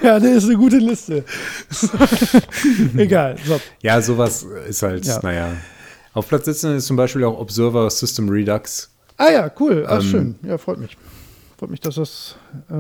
[0.02, 1.24] ja, das ist eine gute Liste.
[2.98, 3.38] Egal.
[3.46, 3.60] So.
[3.82, 5.20] Ja, sowas ist halt, Ja.
[5.24, 5.52] naja.
[6.14, 8.92] Auf Platz 17 ist zum Beispiel auch Observer System Redux.
[9.18, 9.86] Ah ja, cool.
[9.88, 10.36] Ah, Ähm, schön.
[10.44, 10.98] Ja, freut mich.
[11.58, 12.36] Freut mich, dass das
[12.70, 12.74] äh,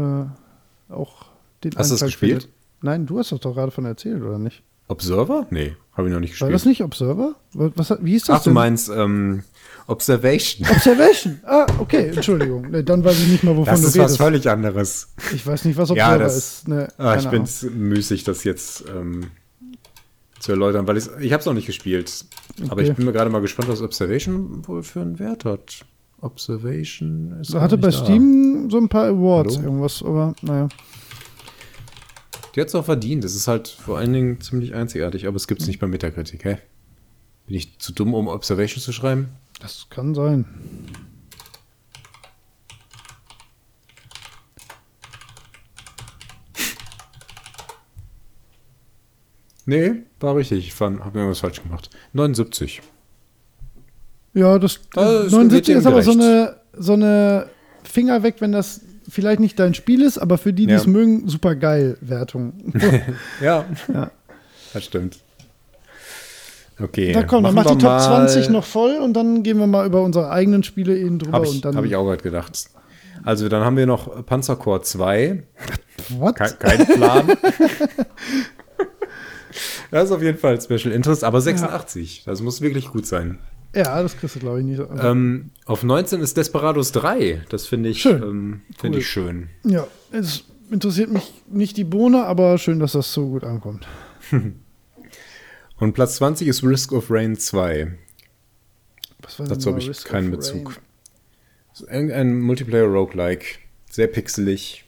[0.91, 1.25] auch
[1.63, 2.43] den Hast du das gespielt?
[2.43, 2.49] findet.
[2.81, 4.63] Nein, du hast das doch gerade von erzählt, oder nicht?
[4.87, 5.45] Observer?
[5.51, 6.53] Nee, habe ich noch nicht War gespielt.
[6.55, 7.35] das nicht Observer?
[7.53, 8.53] Was, wie hieß das Ach, du denn?
[8.55, 9.43] meinst ähm,
[9.89, 10.67] Observation.
[10.69, 11.39] Observation.
[11.45, 12.69] Ah, okay, Entschuldigung.
[12.69, 14.17] Nee, dann weiß ich nicht mal, wovon Das du ist was redest.
[14.17, 15.13] völlig anderes.
[15.33, 16.67] Ich weiß nicht, was Ja, Observer das- ist.
[16.67, 17.45] Nee, Ah, ich bin
[17.75, 19.31] müßig, das jetzt ähm,
[20.39, 22.25] zu erläutern, weil ich habe es noch nicht gespielt.
[22.65, 22.89] Aber Okay.
[22.89, 25.79] ich bin mir gerade mal gespannt, was Observation wohl für einen Wert hat.
[26.21, 28.03] Observation ist gar hatte bei da.
[28.03, 29.65] Steam so ein paar Awards, Hallo?
[29.67, 30.67] irgendwas, aber naja.
[32.55, 33.23] Die hat es auch verdient.
[33.23, 36.43] Das ist halt vor allen Dingen ziemlich einzigartig, aber es gibt es nicht bei Metacritic,
[36.45, 36.57] hä?
[37.47, 39.29] Bin ich zu dumm, um Observation zu schreiben?
[39.59, 40.45] Das kann sein.
[49.65, 50.67] Nee, war richtig.
[50.67, 51.89] Ich habe irgendwas falsch gemacht.
[52.13, 52.81] 79.
[54.33, 57.49] Ja, das Das 79 wird ist aber so eine, so eine
[57.83, 60.77] Finger weg, wenn das vielleicht nicht dein Spiel ist, aber für die, die Ja.
[60.79, 62.53] es mögen, super geil Wertung.
[63.41, 64.11] Ja, Ja.
[64.73, 65.19] das stimmt.
[66.81, 67.11] Okay.
[67.13, 69.85] Na komm, dann mach die Top mal- 20 noch voll und dann gehen wir mal
[69.85, 72.69] über unsere eigenen Spiele eben drüber Habe ich, hab ich auch gerade gedacht.
[73.23, 75.43] Also, dann haben wir noch Panzercore 2.
[76.17, 76.35] What?
[76.37, 77.27] Kein, kein Plan.
[79.91, 82.23] das ist auf jeden Fall Special Interest, aber 86.
[82.25, 83.39] Das muss wirklich gut sein.
[83.75, 84.81] Ja, das kriegst du, glaube ich, nicht.
[85.01, 87.41] Ähm, auf 19 ist Desperados 3.
[87.49, 88.23] Das finde ich, Schön.
[88.23, 89.01] ähm, finde Cool.
[89.01, 89.49] ich schön.
[89.63, 93.85] ja, es interessiert mich nicht die Bohne, aber schön, dass das so gut ankommt.
[95.79, 97.97] Und Platz 20 ist Risk of Rain 2.
[99.21, 100.71] Was war denn Dazu habe ich Risk keinen Bezug.
[100.75, 100.83] Rain?
[101.71, 103.45] Das ist Irgendein Multiplayer-Roguelike.
[103.89, 104.85] Sehr pixelig.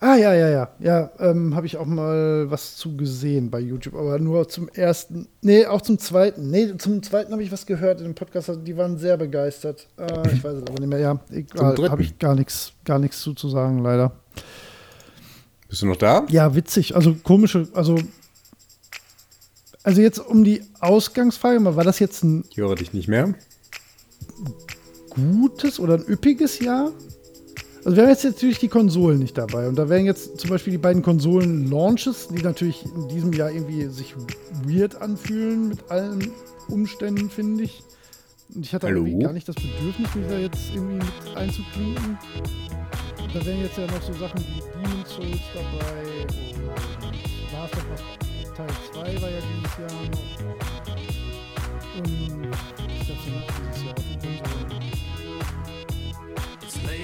[0.00, 0.68] Ah, ja, ja, ja.
[0.80, 5.28] Ja, ähm, habe ich auch mal was zu gesehen bei YouTube, aber nur zum ersten.
[5.40, 6.50] Nee, auch zum zweiten.
[6.50, 8.50] Nee, zum zweiten habe ich was gehört in dem Podcast.
[8.50, 9.88] also Die waren sehr begeistert.
[9.96, 10.98] Äh, ich weiß es aber nicht mehr.
[10.98, 11.76] Ja, egal.
[11.90, 14.12] Habe ich gar nichts gar nichts zu, zu sagen, leider.
[15.68, 16.26] Bist du noch da?
[16.28, 16.94] Ja, witzig.
[16.94, 17.96] Also komische, also.
[19.84, 23.34] Also jetzt um die Ausgangsfrage, mal, war das jetzt ein Ich höre dich nicht mehr.
[25.10, 26.90] gutes oder ein üppiges Jahr?
[27.84, 29.68] Also wir haben jetzt natürlich die Konsolen nicht dabei.
[29.68, 33.84] Und da wären jetzt zum Beispiel die beiden Konsolen-Launches, die natürlich in diesem Jahr irgendwie
[33.88, 34.14] sich
[34.64, 36.32] weird anfühlen mit allen
[36.68, 37.82] Umständen, finde ich.
[38.54, 39.04] Und ich hatte Hallo?
[39.04, 42.18] irgendwie gar nicht das Bedürfnis, mich da jetzt irgendwie mit einzuklinken.
[43.34, 46.63] Da wären jetzt ja noch so Sachen wie Demon's Souls dabei
[48.56, 50.30] Teil 2 war ja dieses Jahr noch.
[51.96, 54.82] Und ich glaube, sie macht dieses Jahr auf den Konsolen.
[56.86, 57.02] Äh,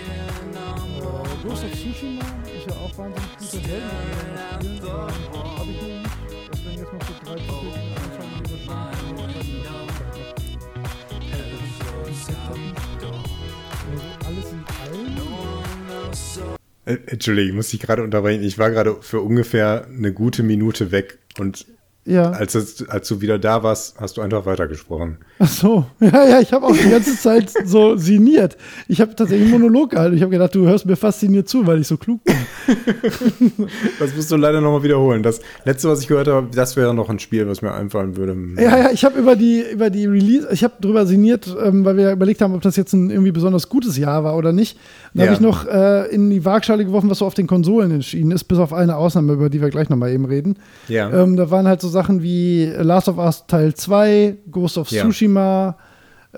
[1.42, 3.40] Ghost of Tsushima ist ja auch wahnsinnig gut.
[3.40, 3.80] Das sollten wir
[4.60, 4.80] spielen.
[4.82, 5.10] aber
[5.58, 6.10] Hab ich noch nicht.
[6.52, 8.68] Das wären jetzt noch so drei Titel, anschauen, die
[12.46, 12.66] also
[14.24, 16.59] alles in allem.
[17.06, 18.42] Entschuldigung, ich muss dich gerade unterbrechen.
[18.42, 21.66] Ich war gerade für ungefähr eine gute Minute weg und
[22.10, 22.30] Ja.
[22.30, 25.18] als, es, als du wieder da warst, hast du einfach weitergesprochen.
[25.38, 25.86] Ach so.
[26.00, 28.56] Ja, ja, ich habe auch die ganze Zeit so sinniert.
[28.88, 30.16] Ich habe tatsächlich einen Monolog gehalten.
[30.16, 32.34] Ich habe gedacht, du hörst mir fasziniert zu, weil ich so klug bin.
[33.98, 35.22] Das musst du leider nochmal wiederholen.
[35.22, 38.36] Das letzte, was ich gehört habe, das wäre noch ein Spiel, was mir einfallen würde.
[38.56, 41.96] Ja, ja, ich habe über die, über die Release, ich habe drüber sinniert, ähm, weil
[41.96, 44.78] wir überlegt haben, ob das jetzt ein irgendwie besonders gutes Jahr war oder nicht.
[45.14, 45.26] Dann Ja.
[45.32, 48.44] habe ich noch äh, in die Waagschale geworfen, was so auf den Konsolen entschieden ist,
[48.44, 50.56] bis auf eine Ausnahme, über die wir gleich nochmal eben reden.
[50.88, 51.10] Ja.
[51.10, 55.02] Ähm, da waren halt so Sachen wie Last of Us Teil 2, Ghost of Ja.
[55.02, 55.76] Tsushima,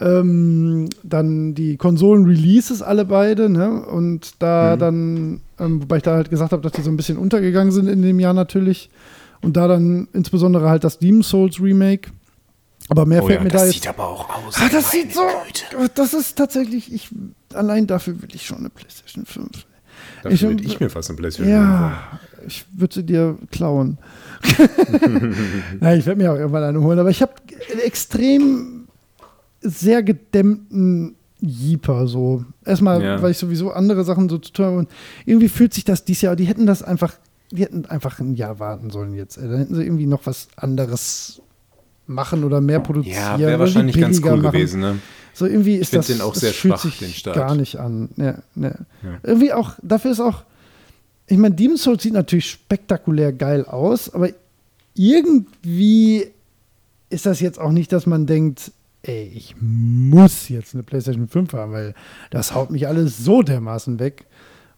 [0.00, 3.84] ähm, dann die Konsolen-Releases alle beide, ne?
[3.84, 4.78] Und da Mhm.
[4.80, 7.88] dann, ähm, wobei ich da halt gesagt habe, dass die so ein bisschen untergegangen sind
[7.88, 8.90] in dem Jahr natürlich.
[9.42, 12.10] Und da dann insbesondere halt das Demon's Souls Remake.
[12.88, 13.88] Aber mehr oh fällt ja, mir das da sieht jetzt.
[13.88, 14.56] aber auch aus.
[14.60, 15.20] Ah, das sieht so.
[15.46, 15.90] Güte.
[15.94, 17.08] Das ist tatsächlich, ich,
[17.54, 19.66] allein dafür will ich schon eine PlayStation 5.
[20.22, 21.98] Dafür Ich- würde ich mir fast ein PlayStation Ja,
[22.46, 23.98] ich würde sie dir klauen.
[25.80, 27.32] Nein, ich werde mir auch irgendwann eine holen, aber ich habe
[27.84, 28.88] extrem
[29.60, 32.44] sehr gedämmten Jeeper so.
[32.64, 33.22] Erstmal, Ja.
[33.22, 34.90] weil ich sowieso andere Sachen so zu tun habe und
[35.24, 37.14] irgendwie fühlt sich das dieses Jahr, die hätten das einfach,
[37.50, 39.36] die hätten einfach ein Jahr warten sollen jetzt.
[39.38, 41.42] Dann hätten sie irgendwie noch was anderes
[42.06, 43.40] machen oder mehr produzieren.
[43.40, 44.52] Ja, wäre wahrscheinlich ganz cool machen.
[44.52, 44.98] gewesen, ne?
[45.34, 47.36] So irgendwie ist find das, den auch das sehr fühlt schwach, sich den Start.
[47.36, 48.10] gar nicht an.
[48.16, 48.34] Ja.
[48.54, 48.72] Ja.
[49.22, 50.44] Irgendwie auch, dafür ist auch,
[51.26, 54.28] ich meine, Demon's Souls sieht natürlich spektakulär geil aus, aber
[54.94, 56.26] irgendwie
[57.10, 61.52] ist das jetzt auch nicht, dass man denkt, ey, ich muss jetzt eine PlayStation 5
[61.54, 61.94] haben, weil
[62.30, 64.26] das haut mich alles so dermaßen weg.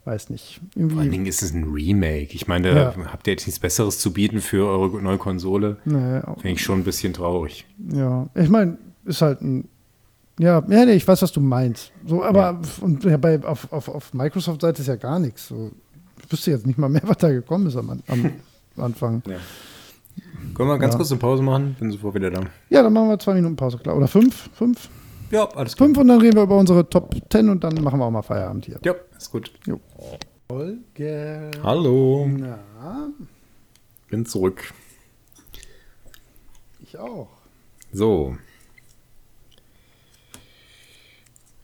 [0.05, 0.61] Weiß nicht.
[0.75, 1.11] Vor allen Irgendwie.
[1.11, 2.35] Dingen ist es ein Remake.
[2.35, 2.95] Ich meine, Ja.
[3.11, 5.79] habt ihr jetzt nichts Besseres zu bieten für eure neue Konsole?
[6.27, 7.65] Auch, Finde ich schon ein bisschen traurig.
[7.91, 9.67] ja, ich meine, ist halt ein.
[10.39, 11.93] Ja, ja, nee, ich weiß, was du meinst.
[12.07, 12.61] So, aber Ja.
[12.83, 15.47] und ja, bei, auf, auf, auf Microsoft-Seite ist ja gar nichts.
[15.49, 15.71] So,
[16.25, 18.31] ich wüsste jetzt nicht mal mehr, was da gekommen ist am, am
[18.77, 19.23] Anfang.
[19.27, 19.37] Ja.
[20.55, 20.99] Können wir ganz Ja.
[20.99, 21.77] kurz eine Pause machen?
[21.79, 22.43] Bin sofort wieder da.
[22.71, 23.97] Ja, dann machen wir zwei Minuten Pause, klar.
[23.97, 24.49] Oder fünf?
[24.55, 24.89] Fünf?
[25.31, 25.87] Ja, alles klar.
[25.89, 28.23] Fünf und dann reden wir über unsere Top 10 und dann machen wir auch mal
[28.23, 28.79] Feierabend hier.
[28.85, 29.51] Ja, ist gut.
[30.51, 31.51] Holger.
[31.63, 33.09] Hallo, Na,
[34.11, 34.73] bin zurück.
[36.83, 37.29] ich auch.
[37.93, 38.37] So.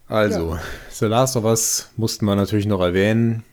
[0.08, 0.58] Also,
[0.90, 3.44] The Last of Us mussten wir natürlich noch erwähnen.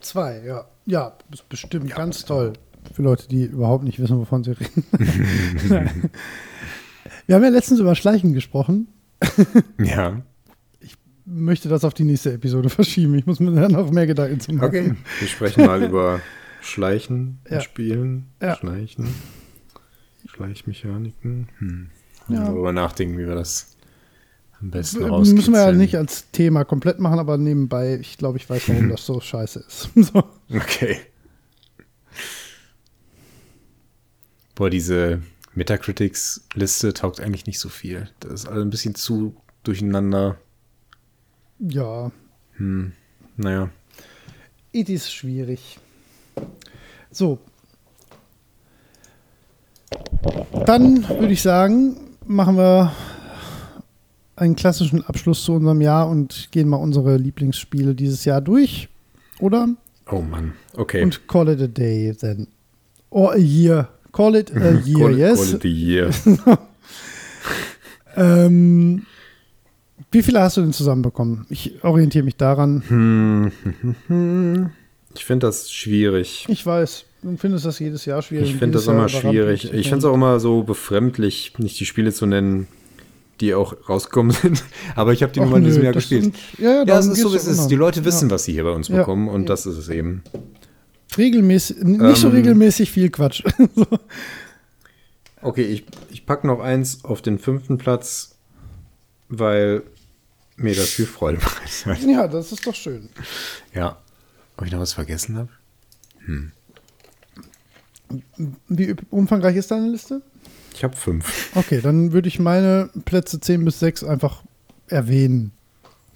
[0.00, 0.64] Zwei, ja.
[0.86, 2.52] Ja, ist bestimmt ganz toll.
[2.94, 4.84] Für Leute, die überhaupt nicht wissen, wovon sie reden.
[7.26, 8.88] wir haben ja letztens über Schleichen gesprochen.
[9.78, 10.22] Ja.
[11.30, 13.14] Möchte das auf die nächste Episode verschieben.
[13.14, 14.66] Ich muss mir da noch mehr Gedanken zu machen.
[14.68, 14.94] Okay.
[15.18, 16.20] Wir sprechen mal über
[16.62, 17.60] Schleichen Ja.
[17.60, 18.28] Spielen.
[18.40, 18.56] Ja.
[18.56, 19.08] Schleichen.
[20.26, 21.48] Schleichmechaniken.
[21.58, 21.90] Hm.
[22.28, 22.44] Ja.
[22.46, 23.76] Darüber nachdenken, wie wir das
[24.60, 28.38] am besten Äh, Müssen wir ja nicht als Thema komplett machen, aber nebenbei, ich glaube,
[28.38, 29.90] ich weiß, warum das so scheiße ist.
[30.12, 30.24] so.
[30.54, 30.98] Okay.
[34.54, 35.22] Boah, diese
[35.54, 38.08] Metacritics-Liste taugt eigentlich nicht so viel.
[38.20, 40.36] Das ist alles ein bisschen zu durcheinander.
[41.60, 42.10] Ja,
[43.36, 43.70] Naja.
[44.72, 45.78] it ist schwierig.
[47.10, 47.38] So.
[50.66, 51.96] Dann würde ich sagen,
[52.26, 52.92] machen wir
[54.38, 58.88] einen klassischen Abschluss zu unserem Jahr und gehen mal unsere Lieblingsspiele dieses Jahr durch.
[59.40, 59.68] Oder?
[60.10, 60.52] Oh Mann.
[60.74, 61.02] Okay.
[61.02, 62.48] Und call it a day then.
[63.10, 63.88] Or a year.
[64.12, 65.38] Call it a year, Call yes.
[65.38, 66.10] Call it a year.
[68.16, 69.06] Ähm,
[70.10, 71.46] wie viele hast du denn zusammenbekommen?
[71.50, 72.82] Ich orientiere mich daran.
[72.88, 73.52] Hm.
[75.14, 76.44] Ich finde das schwierig.
[76.48, 78.50] Ich weiß, du findest das jedes Jahr schwierig.
[78.50, 79.72] Ich finde das immer schwierig.
[79.72, 82.68] Ich finde es auch immer so befremdlich, nicht die Spiele zu nennen,
[83.40, 84.62] die auch rausgekommen sind.
[84.94, 86.24] Aber ich habe die Ach nur mal in diesem Jahr gespielt.
[86.24, 87.68] Sind, ja, ja, Ja, es ist so, es ist.
[87.68, 87.74] Die.
[87.74, 88.34] Leute wissen, ja.
[88.34, 88.98] was sie hier bei uns Ja.
[88.98, 90.22] bekommen und das ist es eben.
[91.16, 93.42] Regelmäßig, nicht so Ähm, regelmäßig viel Quatsch.
[93.74, 93.86] so.
[95.40, 98.36] Okay, ich, ich packe noch eins auf den fünften Platz,
[99.28, 99.82] weil
[100.56, 102.00] mir das viel Freude hat.
[102.02, 103.08] Ja, das ist doch schön.
[103.72, 103.98] Ja.
[104.56, 105.48] Ob ich noch was vergessen habe?
[108.68, 110.22] Wie umfangreich ist deine Liste?
[110.78, 111.50] Ich habe fünf.
[111.56, 114.42] Okay, dann würde ich meine Plätze 10 bis 6 einfach
[114.86, 115.50] erwähnen.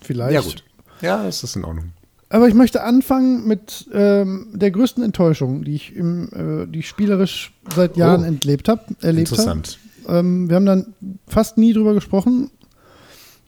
[0.00, 0.32] Vielleicht.
[0.34, 0.62] Ja, gut.
[1.00, 1.92] Ja, das ist in Ordnung.
[2.28, 6.88] Aber ich möchte anfangen mit ähm, der größten Enttäuschung, die ich, im, äh, die ich
[6.88, 8.26] spielerisch seit Jahren Oh.
[8.26, 9.40] entlebt hab, erlebt habe.
[9.42, 9.78] Interessant.
[10.08, 10.94] Ähm, wir haben dann
[11.26, 12.50] fast nie drüber gesprochen.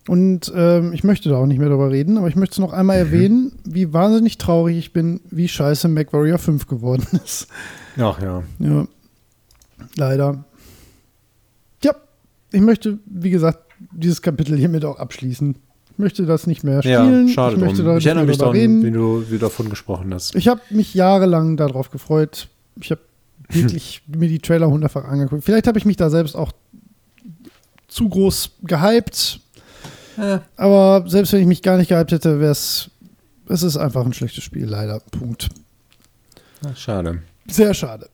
[0.08, 2.72] Und ähm, ich möchte da auch nicht mehr drüber reden, aber ich möchte es noch
[2.74, 7.46] einmal erwähnen, wie wahnsinnig traurig ich bin, wie scheiße MacWarrior 5 geworden ist.
[7.98, 8.42] Ach ja.
[8.58, 8.86] Ja,
[9.96, 10.44] leider.
[12.54, 13.58] Ich möchte, wie gesagt,
[13.92, 15.56] dieses Kapitel hiermit auch abschließen.
[15.92, 17.26] Ich möchte das nicht mehr spielen.
[17.28, 17.86] Ja, schade ich möchte drum.
[17.86, 18.82] da Ich erinnere mich daran, reden.
[18.82, 20.34] wie du, wie du davon gesprochen hast.
[20.34, 22.48] Ich habe mich jahrelang darauf gefreut.
[22.80, 23.00] Ich habe
[23.48, 25.44] wirklich mir die Trailer hundertfach angeguckt.
[25.44, 26.52] Vielleicht habe ich mich da selbst auch
[27.88, 29.40] zu groß gehypt.
[30.56, 32.90] Aber selbst wenn ich mich gar nicht gehypt hätte, wäre es.
[33.48, 35.00] Es ist einfach ein schlechtes Spiel, leider.
[35.10, 35.48] Punkt.
[36.66, 37.22] Ach, schade.
[37.48, 38.08] Sehr schade.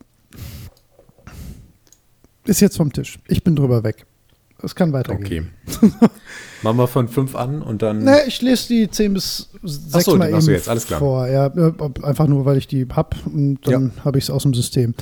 [2.45, 3.17] Ist jetzt vom Tisch.
[3.27, 4.05] Ich bin drüber weg.
[4.63, 5.49] Es kann weitergehen.
[5.67, 5.91] Okay.
[6.63, 8.03] Machen wir von fünf an und dann.
[8.03, 10.69] Ne, ich lese die 10 bis 6 Ach so, mal die machst du eben jetzt,
[10.69, 10.99] alles klar.
[10.99, 11.27] vor.
[11.27, 11.47] Ja,
[12.03, 14.93] einfach nur, weil ich die hab und dann habe ich es aus dem System.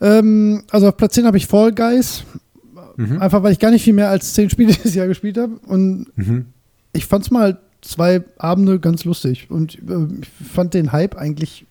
[0.00, 2.22] Ähm, also auf Platz 10 habe ich Fall Guys.
[2.96, 3.20] Mhm.
[3.20, 5.54] Einfach, weil ich gar nicht viel mehr als 10 Spiele dieses Jahr gespielt habe.
[5.66, 6.46] Und Mhm.
[6.92, 9.50] ich fand es mal zwei Abende ganz lustig.
[9.50, 11.66] Und äh, ich fand den Hype eigentlich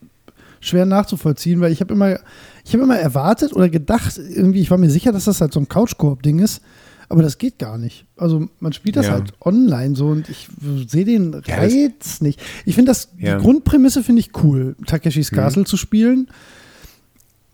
[0.59, 2.19] schwer nachzuvollziehen, weil ich habe immer,
[2.65, 5.59] ich habe immer erwartet oder gedacht, irgendwie, ich war mir sicher, dass das halt so
[5.59, 6.61] ein Couch-Koop-Ding ist.
[7.09, 8.05] Aber das geht gar nicht.
[8.17, 9.13] Also man spielt das Ja.
[9.13, 10.49] halt online so und ich
[10.87, 12.41] sehe den Ja, Reiz nicht.
[12.65, 13.35] Ich finde das, Ja.
[13.35, 13.39] Mhm.
[13.39, 16.27] die Grundprämisse finde ich cool, Takeshis Castle zu spielen.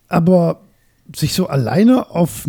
[0.08, 0.60] Aber
[1.14, 2.48] sich so alleine auf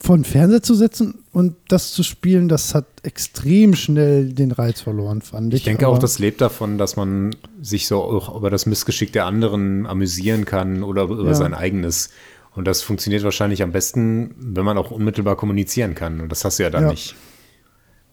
[0.00, 5.22] von Fernseher zu setzen und das zu spielen, das hat extrem schnell den Reiz verloren,
[5.22, 5.60] fand ich.
[5.60, 9.12] Ich denke Aber- auch, das lebt davon, dass man sich so auch über das Missgeschick
[9.14, 11.34] der anderen amüsieren kann oder über Ja.
[11.34, 12.10] sein eigenes.
[12.54, 16.20] Und das funktioniert wahrscheinlich am besten, wenn man auch unmittelbar kommunizieren kann.
[16.20, 16.90] Und das hast du ja dann Ja.
[16.90, 17.14] nicht.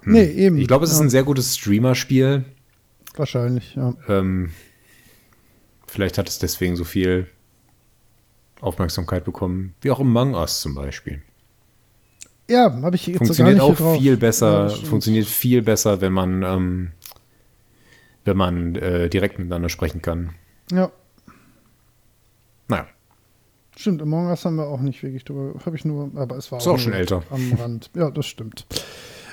[0.03, 0.58] Nee, eben.
[0.58, 2.45] Ich glaube, es ist ja, ein sehr gutes Streamer-Spiel.
[3.16, 3.94] Wahrscheinlich, ja.
[4.08, 4.52] Ähm,
[5.86, 7.28] vielleicht hat es deswegen so viel
[8.61, 11.22] Aufmerksamkeit bekommen, wie auch Among Us zum Beispiel.
[12.50, 14.88] Ja, habe ich jetzt Funktioniert nicht auch viel Ja, besser, stimmt.
[14.88, 16.92] funktioniert viel besser, wenn man, ähm,
[18.26, 20.34] wenn man äh, direkt miteinander sprechen kann.
[20.72, 20.92] Ja,
[23.82, 24.01] stimmt.
[24.01, 25.53] Among Us haben wir auch nicht wirklich drüber.
[25.66, 27.24] Habe ich nur, aber es war auch nur schon älter.
[27.30, 27.90] Am Rand.
[27.95, 28.66] Ja, das stimmt.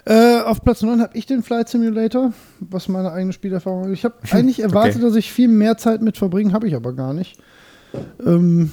[0.04, 3.98] Äh, auf Platz 9 habe ich den Flight Simulator, was meine eigene Spielerfahrung ist.
[3.98, 5.04] Ich habe eigentlich erwartet, Okay.
[5.04, 7.36] dass ich viel mehr Zeit mit verbringe, habe ich aber gar nicht.
[8.24, 8.70] Ähm,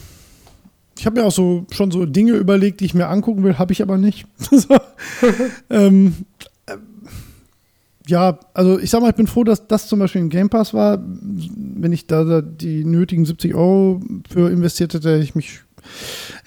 [0.97, 3.73] ich habe mir auch so schon so Dinge überlegt, die ich mir angucken will, habe
[3.73, 4.25] ich aber nicht.
[4.39, 4.77] so.
[5.69, 6.15] ähm,
[6.67, 6.77] äh,
[8.07, 10.73] ja, also ich sag mal, ich bin froh, dass das zum Beispiel im Game Pass
[10.73, 11.03] war.
[11.03, 15.61] Wenn ich da, da die nötigen 70 Euro für investiert hätte, hätte ich mich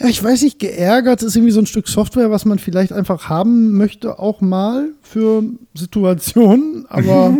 [0.00, 3.28] ja, ich weiß nicht, geärgert ist irgendwie so ein Stück Software, was man vielleicht einfach
[3.28, 5.42] haben möchte, auch mal für
[5.74, 7.36] Situationen, aber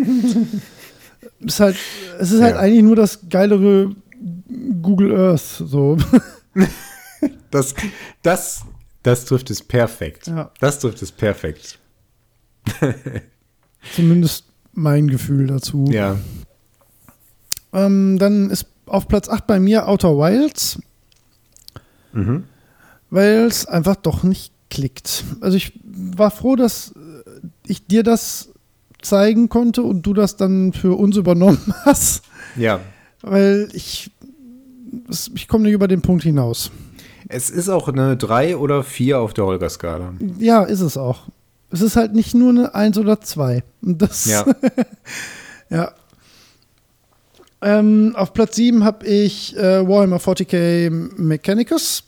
[1.41, 1.77] es ist halt,
[2.19, 2.61] es ist halt Ja.
[2.61, 3.95] eigentlich nur das geilere
[4.83, 5.97] Google Earth, so.
[7.51, 7.75] das,
[8.23, 8.63] das,
[9.03, 10.27] das trifft es perfekt.
[10.27, 10.51] Ja.
[10.61, 11.79] Das trifft es perfekt.
[13.95, 15.87] Zumindest mein Gefühl dazu.
[15.91, 16.17] Ja.
[17.73, 20.81] Ähm, dann ist auf Platz 8 bei mir Outer Wilds,
[22.13, 22.45] Mhm.
[23.11, 25.25] weil es einfach doch nicht klickt.
[25.41, 28.51] Also ich war froh, dass äh, ich dir das
[29.01, 32.23] zeigen konnte und du das dann für uns übernommen hast.
[32.57, 32.81] Ja.
[33.23, 34.11] Weil ich,
[35.35, 36.71] ich komme nicht über den Punkt hinaus.
[37.29, 40.15] Es ist auch eine 3 oder 4 auf der Holger-Skala.
[40.39, 41.29] Ja, ist es auch.
[41.71, 43.63] Es ist halt nicht nur eine 1 oder 2.
[43.83, 44.47] Das, Ja.
[45.71, 45.93] ja.
[47.61, 52.05] Ähm, auf Platz 7 habe ich äh, Warhammer 40k Mechanicus,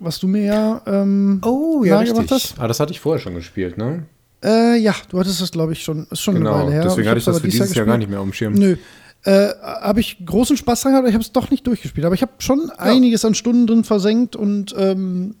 [0.00, 2.54] was du mir ja ähm, Oh, nahegebracht hast.
[2.58, 4.04] Ah, das hatte ich vorher schon gespielt, ne?
[4.42, 6.06] Äh, ja, du hattest es, glaube ich, schon.
[6.10, 6.82] Ist schon Genau, eine Weile her.
[6.84, 7.98] deswegen hatte ich das für dieses Jahr gar gespielt.
[7.98, 8.54] nicht mehr auf dem Schirm.
[8.54, 8.76] Nö.
[9.24, 9.48] Äh,
[9.82, 12.06] habe ich großen Spaß dran gehabt, aber ich habe es doch nicht durchgespielt.
[12.06, 15.34] Aber ich habe schon einiges an Stunden drin versenkt und ähm,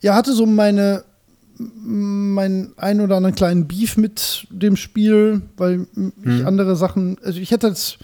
[0.00, 1.04] ja, hatte so meine
[1.58, 6.46] meinen ein oder anderen kleinen Beef mit dem Spiel, weil ich Mhm.
[6.46, 7.98] andere Sachen, also ich hätte jetzt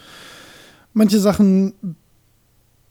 [0.93, 1.73] manche Sachen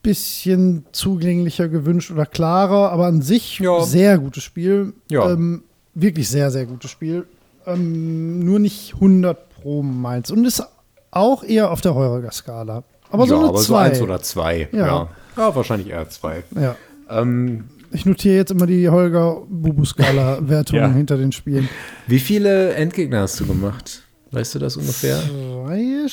[0.03, 3.83] bisschen zugänglicher gewünscht oder klarer, aber an sich Ja.
[3.85, 4.95] sehr gutes Spiel.
[5.09, 5.31] Ja.
[5.31, 5.63] Ähm,
[5.95, 7.25] wirklich sehr, sehr gutes Spiel.
[7.67, 10.31] Ähm, nur nicht 100 pro meins.
[10.33, 10.65] Und ist
[11.13, 12.83] auch eher auf der Heuriger-Skala.
[13.11, 13.79] Aber so ja, eine aber so 2.
[13.81, 14.69] eins oder zwei.
[14.73, 14.87] Ja.
[14.87, 15.09] Ja.
[15.37, 15.55] ja.
[15.55, 16.43] wahrscheinlich eher zwei.
[16.61, 16.75] ja.
[17.09, 20.91] Ähm, Ich notiere jetzt immer die Holger-Bubu-Skala-Wertung Ja.
[20.91, 21.69] hinter den Spielen.
[22.09, 24.03] wie viele Endgegner hast du gemacht?
[24.33, 25.21] Weißt du das ungefähr?
[25.21, 26.07] Zwei,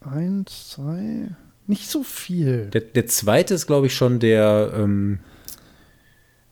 [0.00, 1.28] eins, zwei,
[1.66, 2.66] nicht so viel.
[2.66, 4.72] Der, der zweite ist, glaube ich, schon der.
[4.74, 5.20] Ähm,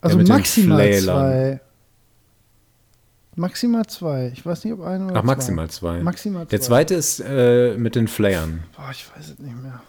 [0.01, 1.61] Also den maximal zwei.
[3.35, 4.31] Maximal zwei.
[4.33, 5.25] Ich weiß nicht, ob ein oder ach, zwei.
[5.27, 5.99] maximal zwei.
[6.01, 6.67] Maximal Der zwei.
[6.67, 8.63] zweite ist äh, mit den Flayern.
[8.75, 9.81] Boah, ich weiß es nicht mehr.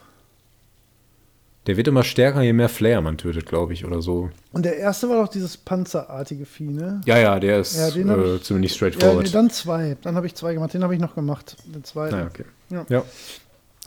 [1.67, 4.31] Der wird immer stärker, je mehr Flayer man tötet, glaube ich, oder so.
[4.53, 7.01] Und der erste war doch dieses panzerartige Vieh, ne?
[7.05, 9.25] Ja, ja, der ist Ja, äh, ich- ziemlich Ja, straightforward.
[9.27, 9.97] nee, dann zwei.
[10.03, 10.73] Dann habe ich zwei gemacht.
[10.73, 11.57] Den habe ich noch gemacht.
[11.67, 12.15] Den zweiten.
[12.17, 12.45] naja, okay.
[12.71, 12.87] Ja.
[12.89, 13.05] Ja.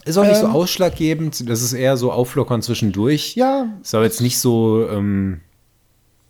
[0.04, 1.48] Ist auch nicht so Ähm, ausschlaggebend.
[1.48, 3.34] Das ist eher so auflockern zwischendurch.
[3.36, 5.40] Ja, Ist aber jetzt nicht so, ähm,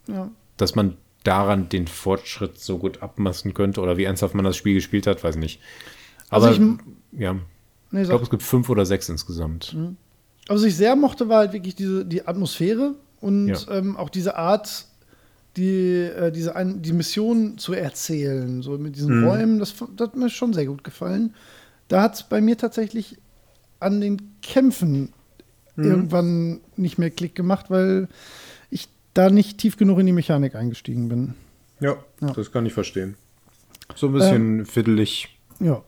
[0.07, 0.31] ja.
[0.57, 4.75] dass man daran den Fortschritt so gut abmassen könnte oder wie ernsthaft man das Spiel
[4.75, 5.61] gespielt hat, weiß nicht.
[6.31, 6.79] Also Aber ich m-
[7.13, 7.35] ja,
[7.91, 9.75] Nee, ich glaube, es gibt fünf oder sechs insgesamt.
[10.49, 13.59] Aber was ich sehr mochte, war halt wirklich diese, die Atmosphäre und Ja.
[13.71, 14.85] ähm, auch diese Art,
[15.57, 19.25] die, äh, diese ein, die Mission zu erzählen, so mit diesen Mhm.
[19.29, 21.35] Räumen, das, das hat mir schon sehr gut gefallen.
[21.89, 23.17] Da hat es bei mir tatsächlich
[23.81, 25.13] an den Kämpfen
[25.77, 25.85] Mhm.
[25.85, 28.09] irgendwann nicht mehr Klick gemacht, weil
[28.71, 31.35] ich da nicht tief genug in die Mechanik eingestiegen bin.
[31.81, 32.33] Ja, Ja.
[32.33, 33.17] das kann ich verstehen.
[33.97, 35.29] So ein bisschen fiddelig.
[35.61, 35.83] Ja.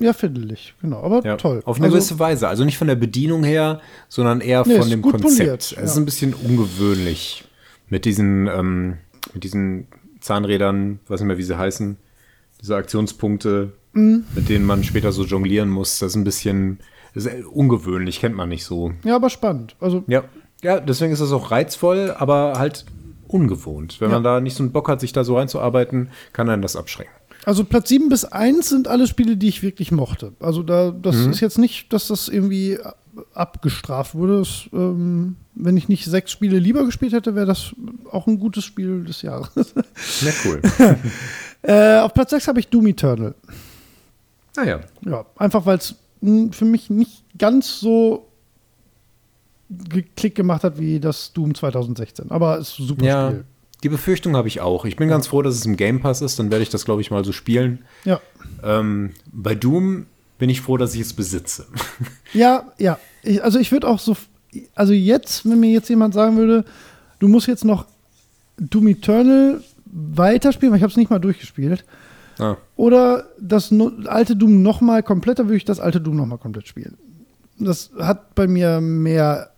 [0.00, 1.02] Ja, fiddelig, genau.
[1.02, 1.60] Aber Ja, toll.
[1.64, 2.46] Auf eine Also- gewisse Weise.
[2.48, 5.22] Also nicht von der Bedienung her, sondern eher Nee, von dem Konzept.
[5.38, 5.80] poliert, Es ja.
[5.82, 7.44] ist ein bisschen ungewöhnlich
[7.88, 8.98] mit diesen, ähm,
[9.34, 9.86] mit diesen
[10.20, 11.96] Zahnrädern, weiß nicht mehr, wie sie heißen,
[12.60, 14.24] diese Aktionspunkte, Mhm.
[14.34, 15.98] mit denen man später so jonglieren muss.
[15.98, 16.78] Das ist ein bisschen
[17.14, 18.92] ist ungewöhnlich, kennt man nicht so.
[19.04, 19.76] Ja, aber spannend.
[19.80, 20.24] Also Ja,
[20.62, 22.84] ja, deswegen ist das auch reizvoll, aber halt
[23.28, 24.00] ungewohnt.
[24.00, 24.16] Wenn Ja.
[24.16, 27.12] man da nicht so einen Bock hat, sich da so reinzuarbeiten, kann einen das abschrecken.
[27.44, 30.32] Also Platz 7 bis 1 sind alle Spiele, die ich wirklich mochte.
[30.40, 31.30] Also da, das Mhm.
[31.30, 32.78] ist jetzt nicht, dass das irgendwie
[33.34, 34.38] abgestraft wurde.
[34.40, 37.74] Das, ähm, wenn ich nicht sechs Spiele lieber gespielt hätte, wäre das
[38.10, 39.50] auch ein gutes Spiel des Jahres.
[40.22, 40.60] Na cool.
[41.62, 43.34] äh, auf Platz 6 habe ich Doom Eternal.
[44.56, 44.80] naja.
[45.04, 48.26] Ja, einfach weil es für mich nicht ganz so
[49.70, 52.30] geklickt gemacht hat wie das Doom 2016.
[52.30, 53.44] Aber es ist ein super Ja, Spiel.
[53.82, 54.84] die Befürchtung habe ich auch.
[54.84, 57.00] Ich bin ganz froh, dass es im Game Pass ist, dann werde ich das, glaube
[57.02, 57.84] ich, mal so spielen.
[58.04, 58.20] Ja.
[58.62, 60.06] Ähm, bei Doom
[60.38, 61.66] bin ich froh, dass ich es besitze.
[62.34, 62.98] Ja, ja.
[63.22, 64.16] Ich, also ich würde auch so,
[64.74, 66.64] also jetzt, wenn mir jetzt jemand sagen würde,
[67.20, 67.86] du musst jetzt noch
[68.58, 71.84] Doom Eternal weiterspielen, weil ich habe es nicht mal durchgespielt,
[72.38, 73.72] ah, oder das
[74.06, 76.96] alte Doom noch mal komplett, dann würde ich das alte Doom noch mal komplett spielen.
[77.58, 79.50] Das hat bei mir mehr,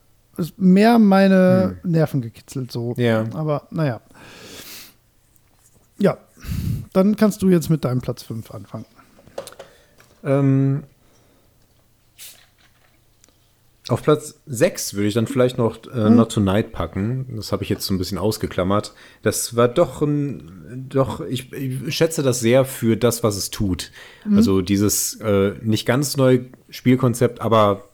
[0.57, 2.95] mehr meine Nerven gekitzelt so.
[2.97, 3.25] Ja.
[3.35, 4.01] Aber naja.
[5.99, 6.17] Ja,
[6.93, 8.87] dann kannst du jetzt mit deinem Platz 5 anfangen.
[10.25, 10.83] ähm,
[13.91, 17.37] auf Platz 6 würde ich dann vielleicht noch äh, Not Tonight packen.
[17.37, 18.95] Das habe ich jetzt so ein bisschen ausgeklammert.
[19.23, 23.91] Das war doch ein, doch, ich, ich schätze das sehr für das, was es tut.
[24.35, 27.91] Also dieses äh, nicht ganz neue Spielkonzept, aber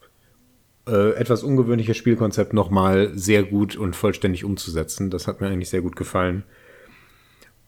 [0.87, 5.11] äh, etwas ungewöhnliches Spielkonzept nochmal sehr gut und vollständig umzusetzen.
[5.11, 6.45] Das hat mir eigentlich sehr gut gefallen.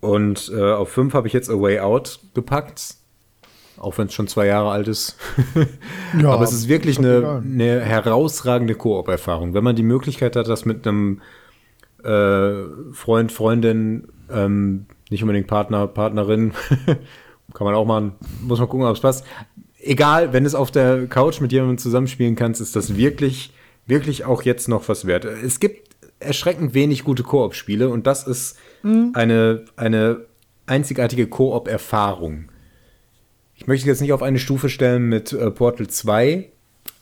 [0.00, 2.96] Und äh, auf 5 habe ich jetzt A Way Out gepackt.
[3.78, 5.16] Auch wenn es schon zwei Jahre alt ist.
[6.20, 9.52] Ja, Aber es ist wirklich eine, eine herausragende Koop-Erfahrung.
[9.54, 11.20] Wenn man die Möglichkeit hat, das mit einem
[12.02, 16.52] äh, Freund, Freundin, ähm, nicht unbedingt Partner, Partnerin,
[17.54, 19.24] kann man auch machen, muss man gucken, ob es passt.
[19.80, 23.52] Egal, wenn es auf der Couch mit jemandem zusammenspielen kannst, ist das wirklich,
[23.86, 25.24] wirklich auch jetzt noch was wert.
[25.24, 29.10] Es gibt erschreckend wenig gute Koop-Spiele und das ist Mhm.
[29.14, 30.20] eine, eine
[30.66, 32.44] einzigartige Koop-Erfahrung.
[33.58, 36.48] Ich möchte jetzt nicht auf eine Stufe stellen mit äh, Portal 2,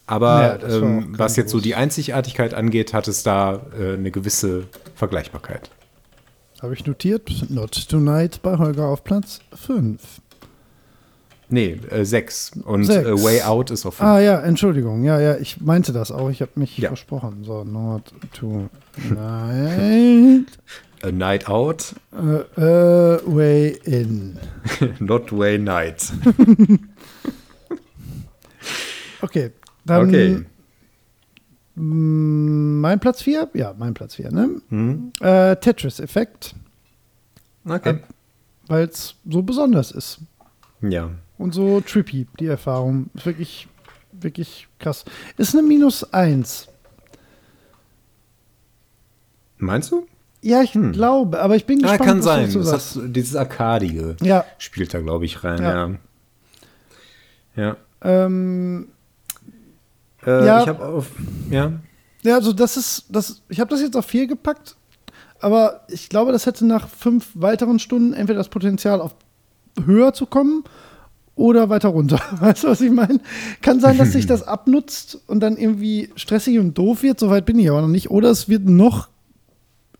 [0.07, 4.65] aber Ja, ähm, was jetzt so die Einzigartigkeit angeht, hat es da äh, eine gewisse
[4.95, 5.71] Vergleichbarkeit.
[6.63, 7.31] Habe ich notiert.
[7.51, 10.01] Not Tonight bei Holger auf Platz 5.
[11.51, 12.53] Nee, äh, 6.
[12.65, 13.07] Und Sechs.
[13.07, 14.09] Äh, Way Out ist auf 5.
[14.09, 15.05] Ah ja, Entschuldigung.
[15.05, 16.31] Ja, ja, ich meinte das auch.
[16.31, 16.89] Ich habe mich Ja.
[16.89, 17.45] versprochen.
[17.45, 18.71] So, Not Tonight
[21.03, 22.17] A Night Out, äh,
[22.61, 24.39] äh, Way In.
[25.01, 26.13] not Way Night.
[29.23, 29.51] Okay,
[29.87, 30.45] dann Okay.
[31.75, 33.49] mm, mein Platz 4?
[33.55, 34.61] Ja, mein Platz 4, ne?
[34.69, 35.13] Hm?
[35.21, 36.55] Äh, Tetris-Effekt,
[37.67, 38.01] Okay.
[38.67, 40.21] weil es so besonders ist.
[40.83, 41.11] Ja.
[41.39, 43.09] Und so trippy, die Erfahrung.
[43.15, 43.69] Ist wirklich,
[44.13, 45.05] wirklich krass.
[45.39, 46.69] Ist eine Minus 1.
[49.59, 50.07] Meinst du?
[50.43, 50.93] Ja, ich Hm.
[50.93, 52.53] glaube, aber ich bin Ah, gespannt, kann was sein.
[52.55, 55.63] Das hat, dieses Arkadige Ja, spielt da, glaube ich, rein.
[55.63, 55.89] Ja.
[55.89, 55.91] Ja.
[57.57, 57.77] Ja.
[58.03, 58.89] ähm,
[60.25, 60.63] Äh, Ja.
[60.63, 61.07] Ich habe auf.
[61.51, 61.73] Ja.
[62.23, 64.77] ja, also das ist, das, ich habe das jetzt auf 4 gepackt,
[65.41, 69.15] aber ich glaube, das hätte nach fünf weiteren Stunden entweder das Potenzial, auf
[69.85, 70.65] höher zu kommen
[71.35, 72.21] oder weiter runter.
[72.41, 73.21] Weißt du, was ich meine?
[73.63, 77.21] Kann sein, dass sich das abnutzt und dann irgendwie stressig und doof wird.
[77.21, 78.11] Soweit bin ich aber noch nicht.
[78.11, 79.09] Oder es wird noch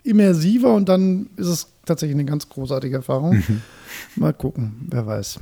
[0.07, 3.43] immersiver und dann ist es tatsächlich eine ganz großartige Erfahrung.
[4.17, 5.41] Mal gucken, wer weiß.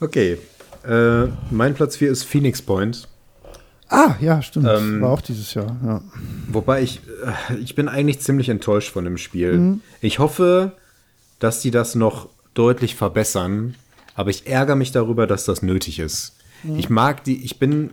[0.00, 0.38] Okay.
[0.86, 3.08] Äh, mein Platz 4 ist Phoenix Point.
[3.88, 4.66] Ah, ja, stimmt.
[4.68, 5.76] Ähm, War auch dieses Jahr.
[5.84, 6.02] Ja.
[6.48, 7.00] Wobei ich,
[7.50, 9.78] äh, ich bin eigentlich ziemlich enttäuscht von dem Spiel.
[10.00, 10.72] Ich hoffe,
[11.38, 13.74] dass die das noch deutlich verbessern,
[14.14, 16.36] aber ich ärgere mich darüber, dass das nötig ist.
[16.76, 17.90] Ich mag die, ich bin,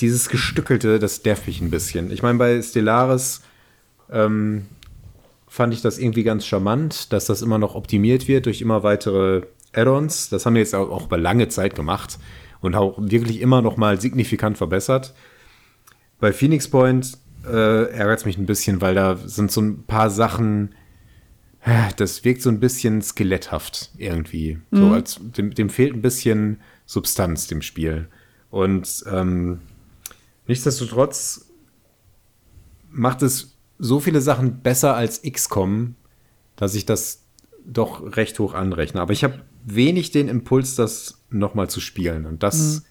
[0.00, 2.10] dieses Gestückelte, das nervt mich ein bisschen.
[2.10, 3.42] Ich meine, bei Stellaris
[4.10, 4.66] ähm,
[5.46, 9.42] fand ich das irgendwie ganz charmant, dass das immer noch optimiert wird durch immer weitere
[9.72, 10.28] Add-ons.
[10.28, 12.18] Das haben wir jetzt auch, auch über lange Zeit gemacht
[12.60, 15.14] und auch wirklich immer noch mal signifikant verbessert.
[16.18, 20.10] Bei Phoenix Point äh, ärgert es mich ein bisschen, weil da sind so ein paar
[20.10, 20.74] Sachen,
[21.64, 24.58] äh, das wirkt so ein bisschen skeletthaft irgendwie.
[24.70, 28.08] So als dem, dem fehlt ein bisschen Substanz dem Spiel.
[28.50, 29.60] Und ähm,
[30.46, 31.46] nichtsdestotrotz
[32.90, 35.94] macht es so viele Sachen besser als XCOM,
[36.56, 37.24] dass ich das
[37.64, 39.00] doch recht hoch anrechne.
[39.00, 42.26] Aber ich habe wenig den Impuls, das nochmal zu spielen.
[42.26, 42.82] Und das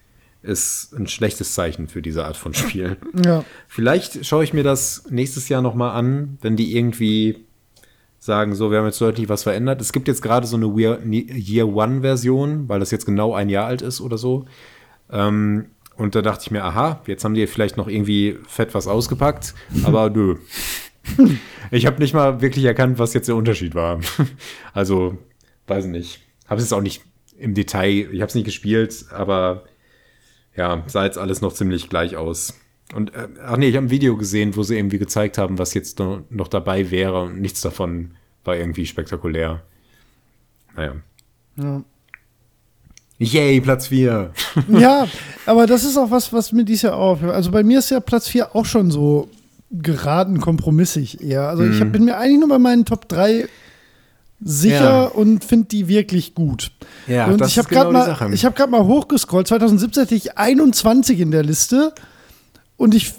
[0.42, 2.96] ist ein schlechtes Zeichen für diese Art von Spielen.
[3.24, 3.44] ja.
[3.68, 7.44] Vielleicht schaue ich mir das nächstes Jahr nochmal an, wenn die irgendwie
[8.18, 9.80] sagen, so, wir haben jetzt deutlich was verändert.
[9.80, 13.82] Es gibt jetzt gerade so eine Year One-Version, weil das jetzt genau ein Jahr alt
[13.82, 14.46] ist oder so.
[15.12, 15.66] Ähm,
[15.96, 19.54] und da dachte ich mir, aha, jetzt haben die vielleicht noch irgendwie fett was ausgepackt,
[19.84, 20.36] aber nö.
[21.72, 24.00] Ich habe nicht mal wirklich erkannt, was jetzt der Unterschied war.
[24.74, 25.18] Also,
[25.68, 26.20] weiß nicht.
[26.48, 27.02] Habe es jetzt auch nicht
[27.38, 29.64] im Detail, ich habe es nicht gespielt, aber
[30.56, 32.58] ja, sah jetzt alles noch ziemlich gleich aus.
[32.94, 35.74] Und, äh, ach nee, ich habe ein Video gesehen, wo sie irgendwie gezeigt haben, was
[35.74, 38.12] jetzt noch, noch dabei wäre und nichts davon
[38.44, 39.62] war irgendwie spektakulär.
[40.74, 40.96] Naja.
[41.56, 41.84] Ja.
[43.20, 44.30] Yay, Platz 4.
[44.68, 45.06] ja,
[45.44, 47.22] aber das ist auch was, was mir dieses Jahr auch.
[47.22, 49.28] Also bei mir ist ja Platz 4 auch schon so
[49.70, 51.42] geraten kompromissig eher.
[51.42, 53.46] Also ich hab, bin mir eigentlich nur bei meinen Top 3
[54.42, 55.04] sicher Ja.
[55.04, 56.72] und finde die wirklich gut.
[57.06, 59.46] Ja, und das ich habe genau gerade die mal, ich gerade mal hochgescrollt.
[59.46, 61.92] 2017 hatte ich 21 in der Liste
[62.78, 63.12] und ich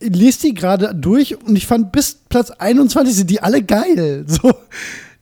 [0.00, 4.26] lese die gerade durch und ich fand bis Platz 21 sind die alle geil.
[4.28, 4.52] So,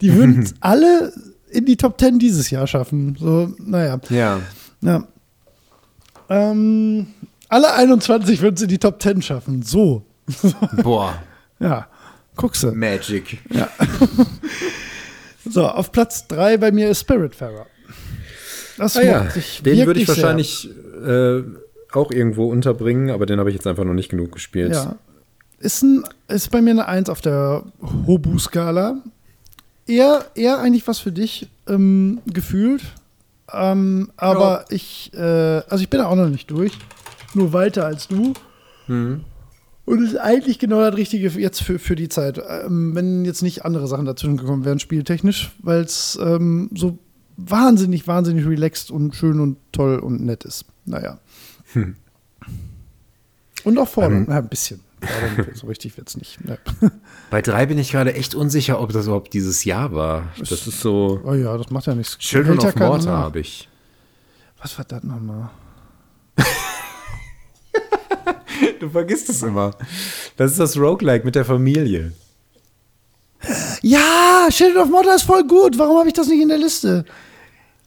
[0.01, 1.13] die würden alle
[1.49, 3.17] in die Top 10 dieses Jahr schaffen.
[3.19, 3.99] So, naja.
[4.09, 4.41] Ja.
[4.81, 5.03] Ja.
[6.29, 7.07] Ähm,
[7.49, 9.61] alle 21 würden sie in die Top 10 schaffen.
[9.63, 10.03] So.
[10.83, 11.21] Boah,
[11.59, 11.87] Ja.
[12.35, 12.71] Guckst du.
[12.71, 13.39] Magic.
[15.49, 17.67] So, auf Platz 3 bei mir ist Spiritfarer.
[18.77, 20.69] Das Ah ja, ich den würde ich wahrscheinlich
[21.05, 21.41] äh,
[21.91, 24.73] auch irgendwo unterbringen, aber den habe ich jetzt einfach noch nicht genug gespielt.
[24.73, 24.97] Ja.
[25.59, 28.97] Ist, ein, ist bei mir eine 1 auf der Hobu-Skala.
[29.87, 32.83] Eher, eher eigentlich was für dich ähm, gefühlt.
[33.51, 36.73] Ähm, aber ich, äh, also ich bin da auch noch nicht durch.
[37.33, 38.33] Nur weiter als du.
[38.87, 39.23] Mhm.
[39.85, 42.41] Und ist eigentlich genau das Richtige jetzt für, für die Zeit.
[42.65, 46.99] Ähm, wenn jetzt nicht andere Sachen dazwischen gekommen wären, spieltechnisch, weil es ähm, so
[47.37, 50.65] wahnsinnig, wahnsinnig relaxed und schön und toll und nett ist.
[50.85, 51.19] Naja.
[53.63, 54.27] Und auch fordernd.
[54.27, 54.81] Ähm, ja, ein bisschen.
[55.01, 56.43] Fordernd, so richtig wird es nicht.
[56.43, 56.57] Ne.
[57.29, 60.29] Bei drei bin ich gerade echt unsicher, ob das überhaupt dieses Jahr war.
[60.39, 61.21] Das ist so.
[61.23, 62.17] Oh ja, das macht ja nichts.
[62.17, 63.69] Children ja of Mortar habe ich.
[64.61, 65.49] Was war das nochmal?
[68.79, 69.71] Du vergisst es immer.
[70.35, 72.11] Das ist das Roguelike mit der Familie.
[73.81, 73.99] Ja,
[74.47, 75.77] Ja, Shadow of Mordor ist voll gut.
[75.77, 77.05] Warum habe ich das nicht in der Liste?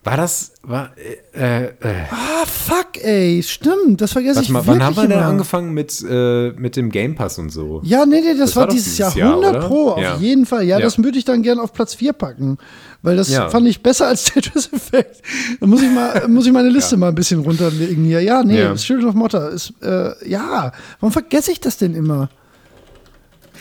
[0.02, 0.92] War das, war,
[1.34, 1.72] äh, äh,
[2.10, 3.42] Ah, fuck, ey.
[3.42, 5.26] Stimmt, das vergesse ich mal, wann haben wir denn immer.
[5.26, 7.82] angefangen mit, äh, mit dem Game Pass und so?
[7.84, 9.68] Ja, nee, nee, das, Das war, war dieses Jahr Jahr, 100 oder?
[9.68, 10.16] Pro, auf Ja.
[10.16, 10.64] jeden Fall.
[10.64, 10.84] Ja, Ja.
[10.86, 12.56] das würde ich dann gerne auf Platz 4 packen,
[13.02, 13.50] weil das Ja.
[13.50, 15.20] fand ich besser als Tetris Effect.
[15.60, 18.22] Da muss ich mal, muss ich meine Liste mal ein bisschen runterlegen hier.
[18.22, 18.74] Ja, nee, Ja.
[18.76, 22.30] Children of Motter ist, äh, ja, warum vergesse ich das denn immer?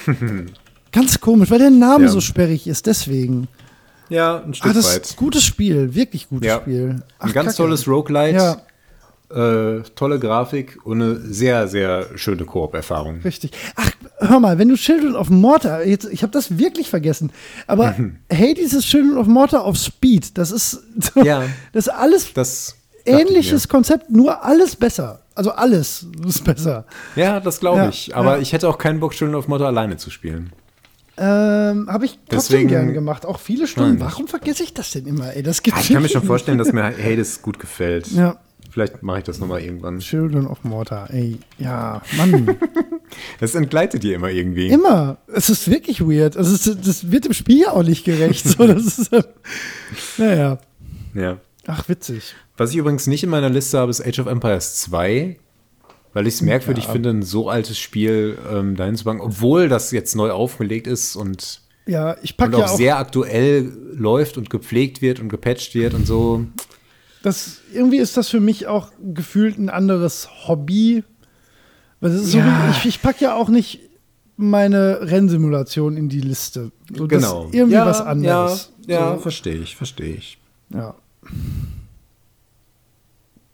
[0.93, 3.49] Ganz komisch, weil der Name so sperrig ist, deswegen.
[4.09, 5.05] Ja, ein Stück Ah, das weit.
[5.05, 6.57] ist gutes Spiel, wirklich gutes Ja.
[6.61, 7.01] Spiel.
[7.19, 7.57] Ein ganz Kacke.
[7.57, 8.61] tolles Roguelite, Ja,
[9.31, 13.19] äh, tolle Grafik und eine sehr, sehr schöne Koop-Erfahrung.
[13.23, 13.51] richtig.
[13.75, 17.31] Ach, hör mal, wenn du Children of Mortar, jetzt, ich habe das wirklich vergessen,
[17.67, 17.95] aber
[18.33, 20.37] Hades ist Children of Mortar auf Speed.
[20.37, 20.81] Das ist,
[21.15, 21.43] Ja.
[21.73, 25.21] das ist alles Das ähnliches Konzept, nur alles besser.
[25.35, 26.85] Also alles ist besser.
[27.15, 28.15] Ja, das glaube Ja, ich.
[28.15, 28.41] Aber ja.
[28.41, 30.51] ich hätte auch keinen Bock, Children of Mother alleine zu spielen.
[31.19, 33.25] Ähm, habe ich trotzdem Deswegen- gerne gemacht.
[33.25, 33.91] Auch viele Stunden.
[33.97, 33.99] Nein.
[33.99, 35.33] Warum vergesse ich das denn immer?
[35.35, 38.07] Ey, das gibt's Ich kann mir schon vorstellen, dass mir Hades gut gefällt.
[38.11, 38.37] Ja.
[38.71, 39.99] Vielleicht mache ich das nochmal irgendwann.
[39.99, 41.39] Children of Mortar, ey.
[41.57, 42.57] Ja, Mann.
[43.39, 44.67] Das entgleitet dir immer irgendwie.
[44.67, 45.17] immer.
[45.33, 46.37] Es ist wirklich weird.
[46.37, 48.47] Also es, das wird dem Spiel ja auch nicht gerecht.
[48.47, 49.23] So, das ist, äh,
[50.19, 50.59] naja.
[51.15, 51.37] Ja.
[51.65, 52.35] Ach, witzig.
[52.55, 55.37] Was ich übrigens nicht in meiner Liste habe, ist Age of Empires 2.
[56.13, 56.91] Weil ich es merkwürdig Ja.
[56.91, 61.15] finde, ein so altes Spiel ähm, dahin zu packen, obwohl das jetzt neu aufgelegt ist
[61.15, 62.77] und, Ja, ich und packe auch, ja auch.
[62.77, 66.45] sehr aktuell läuft und gepflegt wird und gepatcht wird und so.
[67.21, 71.03] Das, irgendwie ist das für mich auch gefühlt ein anderes Hobby.
[71.99, 72.63] Weil das ist Ja.
[72.65, 73.81] so, ich, ich packe ja auch nicht
[74.37, 76.71] meine Rennsimulation in die Liste.
[76.95, 77.45] So, das Genau.
[77.47, 78.71] ist irgendwie ja, was anderes.
[78.87, 80.39] Ja, ja So, verstehe ich, verstehe ich.
[80.73, 80.95] ja.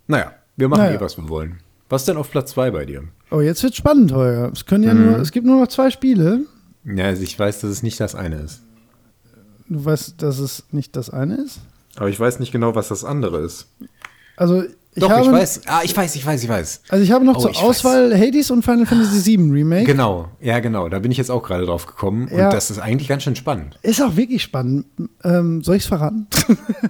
[0.07, 0.97] Naja, wir machen Naja.
[0.97, 1.59] eh, was wir wollen.
[1.89, 3.03] Was denn auf Platz 2 bei dir?
[3.31, 4.51] Oh, jetzt wird spannend, Holger.
[4.53, 5.05] Es können ja Mhm.
[5.05, 6.41] nur, es gibt nur noch zwei Spiele.
[6.83, 8.61] Ja, also ich weiß, dass es nicht das eine ist.
[9.67, 11.59] Du weißt, dass es nicht das eine ist?
[11.95, 13.67] Aber ich weiß nicht genau, was das andere ist.
[14.37, 15.61] Also, ich Doch, habe, ich weiß.
[15.65, 16.81] Ah, ich weiß, ich weiß, ich weiß.
[16.89, 17.63] Also ich habe noch Oh, zur ich weiß.
[17.63, 19.85] Auswahl Hades und Final Fantasy VII Remake.
[19.85, 20.87] Genau, ja, genau.
[20.89, 22.29] Da bin ich jetzt auch gerade drauf gekommen.
[22.31, 22.45] Ja.
[22.45, 23.77] Und das ist eigentlich ganz schön spannend.
[23.81, 24.85] Ist auch wirklich spannend.
[25.23, 26.27] Ähm, soll ich es verraten?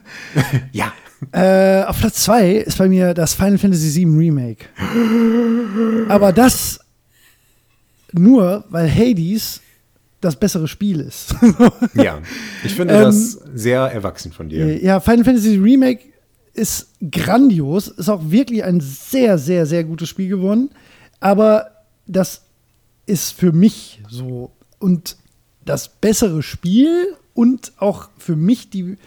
[0.72, 0.92] Ja.
[1.32, 4.66] Äh, auf Platz 2 ist bei mir das Final Fantasy VII Remake.
[6.10, 6.80] Aber das
[8.14, 9.62] nur, weil Hades
[10.22, 11.36] das bessere Spiel ist.
[11.94, 12.20] Ja.
[12.64, 14.82] Ich finde Ähm, das sehr erwachsen von dir.
[14.84, 16.02] ja, Final Fantasy Remake
[16.54, 20.70] ist grandios, ist auch wirklich ein sehr, sehr, sehr gutes Spiel geworden.
[21.20, 21.72] Aber
[22.08, 22.42] das
[23.06, 25.18] ist für mich so und
[25.66, 28.98] das bessere Spiel und auch für mich die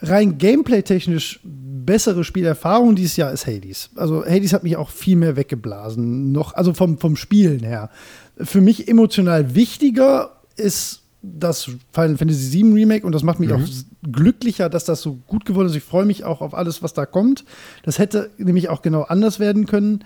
[0.00, 3.90] rein gameplay-technisch bessere Spielerfahrung dieses Jahr ist Hades.
[3.96, 7.90] Also Hades hat mich auch viel mehr weggeblasen, noch, also vom, vom Spielen her.
[8.36, 13.60] Für mich emotional wichtiger ist das Final Fantasy VII Remake und das macht mich auch
[13.60, 15.74] s- glücklicher, dass das so gut geworden ist.
[15.74, 17.44] Ich freue mich auch auf alles, was da kommt.
[17.82, 20.04] Das hätte nämlich auch genau anders werden können.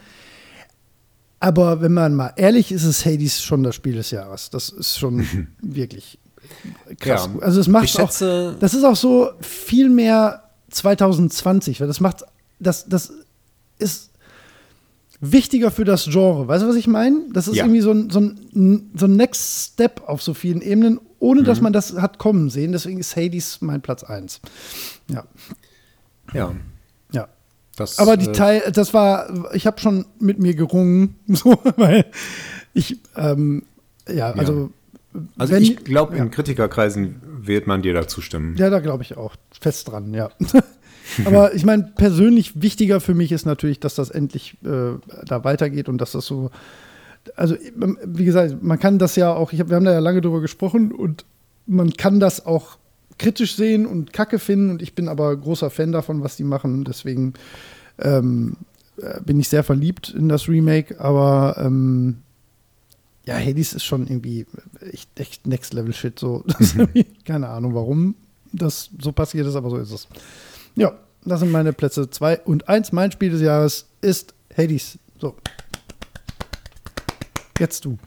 [1.41, 4.49] Aber wenn man mal ehrlich ist, ist Hades schon das Spiel des Jahres.
[4.51, 5.27] Das ist schon
[5.61, 6.19] wirklich
[6.99, 7.29] krass.
[7.35, 7.41] Ja.
[7.43, 12.01] Also es macht Ich auch, schätze- das ist auch so viel mehr 2020, weil das
[12.01, 12.25] macht,
[12.61, 13.13] das, das
[13.79, 14.11] ist
[15.21, 16.49] wichtiger für das Genre.
[16.49, 17.21] Weißt du, was ich meine?
[17.33, 17.65] Das ist Ja.
[17.65, 21.59] irgendwie so ein, so, ein, so ein Next Step auf so vielen Ebenen, ohne dass
[21.59, 21.65] Mhm.
[21.65, 22.73] man das hat kommen sehen.
[22.73, 24.41] Deswegen ist Hades mein Platz 1.
[25.09, 25.25] Ja,
[26.33, 26.53] Ja.
[27.13, 27.29] ja.
[27.77, 32.05] Das, Aber die äh, Teil, das war, ich habe schon mit mir gerungen, so, weil
[32.75, 33.63] ich, ähm,
[34.13, 34.71] ja, also,
[35.37, 36.23] Also wenn- ich glaube, ja.
[36.23, 38.57] in Kritikerkreisen wird man dir dazu stimmen.
[38.57, 40.31] Ja, da glaube ich auch fest dran, ja.
[41.25, 44.93] Aber ich meine, persönlich wichtiger für mich ist natürlich, dass das endlich äh,
[45.27, 46.51] da weitergeht und dass das so.
[47.37, 49.99] Also, ähm, wie gesagt, man kann das ja auch, ich hab, wir haben da ja
[49.99, 51.25] lange drüber gesprochen und
[51.67, 52.79] man kann das auch
[53.19, 56.85] kritisch sehen und Kacke finden und ich bin aber großer Fan davon, was die machen.
[56.85, 57.35] Deswegen
[58.01, 58.57] ähm,
[58.97, 62.19] äh, bin ich sehr verliebt in das Remake, aber ähm,
[63.25, 64.47] ja, Hades ist schon irgendwie
[64.93, 66.19] echt, echt Next Level Shit.
[66.19, 68.15] So, irgendwie- keine Ahnung, warum
[68.53, 70.09] das so passiert ist, aber so ist es.
[70.77, 70.93] Ja,
[71.25, 72.93] das sind meine Plätze 2 und 1.
[72.93, 74.99] Mein Spiel des Jahres ist Hades.
[75.21, 75.37] So.
[77.59, 77.99] Jetzt du.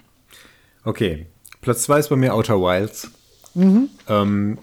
[0.83, 1.27] Okay.
[1.61, 3.09] Platz 2 ist bei mir Outer Wilds.
[3.55, 4.57] Ähm,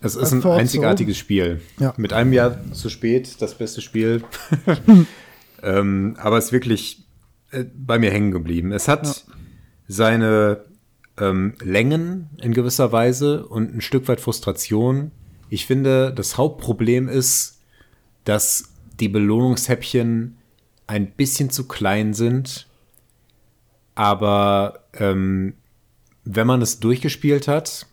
[0.00, 1.60] es ist ein einzigartiges Spiel.
[1.78, 1.92] Ja.
[1.96, 4.24] Mit einem Jahr zu spät, das beste Spiel.
[5.62, 7.04] ähm, aber es ist wirklich
[7.50, 8.72] äh, bei mir hängen geblieben.
[8.72, 9.24] Es hat
[9.90, 10.66] seine
[11.18, 15.10] ähm, Längen in gewisser Weise und ein Stück weit Frustration.
[15.48, 17.60] Ich finde, das Hauptproblem ist,
[18.24, 20.36] dass die Belohnungshäppchen
[20.86, 22.68] ein bisschen zu klein sind.
[23.96, 25.54] Aber ähm,
[26.24, 27.86] wenn man es durchgespielt hat,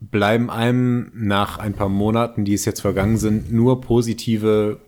[0.00, 4.80] bleiben einem nach ein paar Monaten, die es jetzt vergangen sind, nur positive,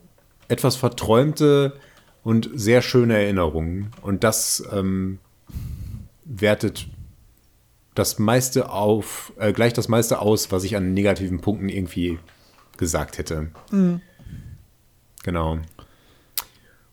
[0.49, 1.75] etwas verträumte
[2.23, 3.91] und sehr schöne Erinnerungen.
[4.03, 5.19] Und das ähm,
[6.25, 6.87] wertet
[7.95, 12.19] das meiste auf, äh, gleich das meiste aus, was ich an negativen Punkten irgendwie
[12.77, 13.49] gesagt hätte.
[13.71, 14.01] Mhm.
[15.23, 15.59] Genau.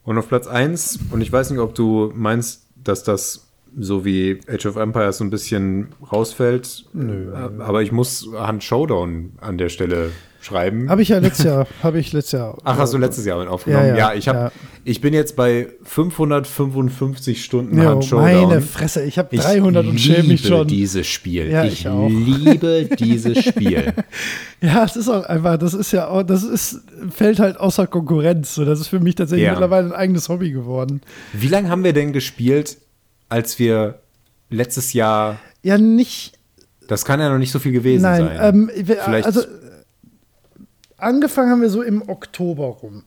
[0.04, 3.48] Und auf Platz 1, und ich weiß nicht, ob du meinst, dass das
[3.78, 6.86] so wie Age of Empires so ein bisschen rausfällt.
[6.94, 7.32] Nö.
[7.32, 10.12] Äh, aber ich muss Hand Showdown an der Stelle
[10.48, 10.90] schreiben.
[10.90, 12.58] Habe ich ja letztes Jahr, habe ich letztes Jahr.
[12.64, 13.88] Ach, hast du letztes Jahr aufgenommen?
[13.88, 14.52] Ja, ja, ja ich habe, ja.
[14.84, 18.48] ich bin jetzt bei 555 Stunden Hand Showdown.
[18.50, 20.68] Meine Fresse, ich habe 300 und schäme mich schon.
[20.68, 21.50] dieses Spiel.
[21.50, 23.94] Ja, ich, ich liebe dieses Spiel.
[24.62, 28.56] ja, es ist auch einfach, das ist ja auch, das ist, fällt halt außer Konkurrenz.
[28.56, 31.02] So, das ist für mich tatsächlich mittlerweile ein eigenes Hobby geworden.
[31.34, 32.78] Wie lange haben wir denn gespielt?
[33.30, 34.00] als wir
[34.50, 35.40] letztes Jahr.
[35.64, 36.34] Ja, nicht.
[36.88, 38.40] Das kann ja noch nicht so viel gewesen nein, sein.
[38.56, 39.42] Ähm, Vielleicht also
[40.98, 43.04] angefangen haben wir so im Oktober rum.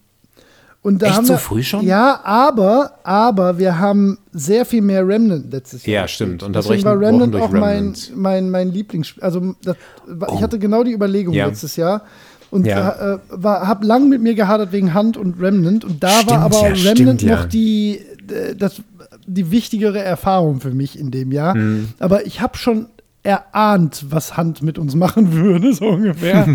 [0.82, 1.84] Und da Echt haben so wir, früh schon?
[1.84, 6.02] Ja, aber, aber wir haben sehr viel mehr Remnant letztes Jahr.
[6.02, 6.42] Ja, stimmt.
[6.42, 9.22] Unterbrechen Deswegen war Remnant auch mein, mein, mein Lieblingsspiel.
[9.22, 9.76] Also das,
[10.08, 10.32] oh.
[10.34, 11.46] ich hatte genau die Überlegung ja.
[11.46, 12.02] letztes Jahr
[12.50, 13.16] und ja.
[13.16, 16.62] äh, habe lang mit mir gehadert wegen Hand und Remnant und da stimmt, war aber
[16.62, 18.82] ja, Remnant stimmt, noch die äh, das
[19.26, 21.54] die wichtigere Erfahrung für mich in dem Jahr.
[21.54, 21.90] Mhm.
[21.98, 22.86] Aber ich habe schon
[23.22, 26.46] erahnt, was Hand mit uns machen würde, so ungefähr.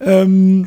[0.00, 0.66] ähm,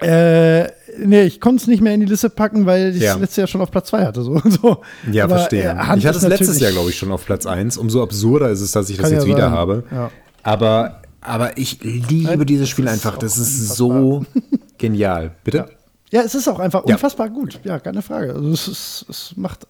[0.00, 0.64] äh,
[0.98, 3.16] nee, ich konnte es nicht mehr in die Liste packen, weil ich ja.
[3.16, 4.22] letztes Jahr schon auf Platz 2 hatte.
[4.22, 4.80] So, so.
[5.10, 5.70] Ja, Aber, verstehe.
[5.70, 7.76] Äh, ich hatte es letztes Jahr, glaube ich, schon auf Platz 1.
[7.76, 9.50] Umso absurder ist es, dass ich das jetzt ja wieder sein.
[9.50, 9.84] habe.
[9.90, 10.10] Ja.
[10.42, 13.18] Aber, aber ich liebe dieses Spiel einfach.
[13.18, 14.24] Das ist so
[14.78, 15.32] genial.
[15.44, 15.66] Bitte?
[16.10, 16.22] Ja.
[16.22, 17.60] es ist auch einfach unfassbar gut.
[17.64, 18.34] Ja, keine Frage.
[18.34, 19.66] Also es, ist, es macht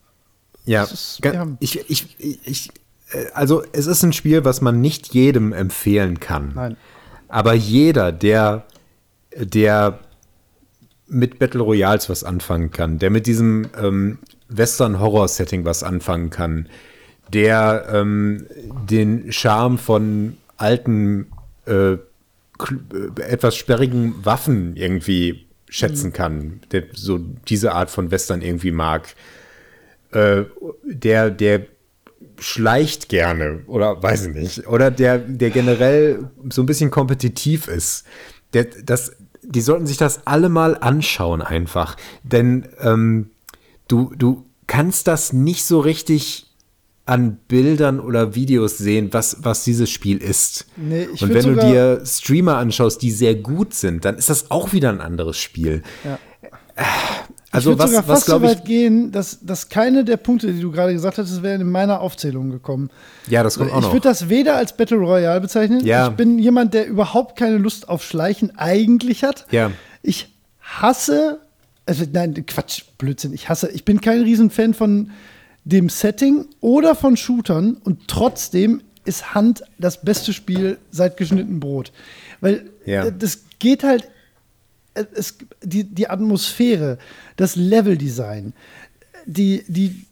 [0.67, 0.87] ja.
[1.59, 2.07] Ich, ich,
[2.45, 2.71] ich,
[3.35, 6.53] also es ist ein Spiel, was man nicht jedem empfehlen kann.
[6.55, 6.77] Nein.
[7.29, 8.65] Aber jeder, der,
[9.37, 10.01] der
[11.07, 16.69] mit Battle Royals was anfangen kann, der mit diesem ähm, Western-Horror-Setting was anfangen kann,
[17.33, 18.47] der ähm,
[18.89, 21.27] den Charme von alten,
[21.67, 21.99] äh, äh
[23.21, 26.13] etwas sperrigen Waffen irgendwie schätzen mhm.
[26.13, 29.15] kann, der so diese Art von Western irgendwie mag,
[30.13, 30.45] äh,
[30.85, 31.67] der, der
[32.41, 38.05] schleicht gerne oder weiß ich nicht, oder der, der generell so ein bisschen kompetitiv ist,
[38.53, 39.13] der, das,
[39.43, 41.97] die sollten sich das alle mal anschauen einfach.
[42.23, 43.31] Denn ähm,
[43.89, 46.47] du, du kannst das nicht so richtig
[47.07, 50.67] an Bildern oder Videos sehen, was, was dieses Spiel ist.
[50.77, 54.73] Nee, Und wenn du dir Streamer anschaust, die sehr gut sind, dann ist das auch
[54.73, 55.83] wieder ein anderes Spiel.
[56.05, 56.19] Ja.
[57.53, 60.71] Also ich was, sogar fast so weit gehen, dass, dass keine der Punkte, die du
[60.71, 62.91] gerade gesagt hast, wären in meiner Aufzählung gekommen.
[63.29, 63.89] Ja, das kommt auch noch.
[63.89, 65.85] Ich würde das weder als Battle Royale bezeichnen.
[65.85, 66.09] Ja.
[66.09, 69.47] Ich bin jemand, der überhaupt keine Lust auf Schleichen eigentlich hat.
[69.51, 69.73] Ja.
[70.03, 71.41] Ich hasse,
[71.87, 73.33] also nein, Quatsch, Blödsinn.
[73.33, 75.11] Ich hasse, ich bin kein Riesenfan von
[75.65, 81.91] dem Setting oder von Shootern und trotzdem ist Hand das beste Spiel seit geschnitten Brot.
[82.41, 83.11] Weil ja.
[83.11, 84.09] das geht halt
[84.95, 86.99] es, die, die Atmosphäre,
[87.37, 88.53] das Leveldesign,
[89.27, 90.07] die, die,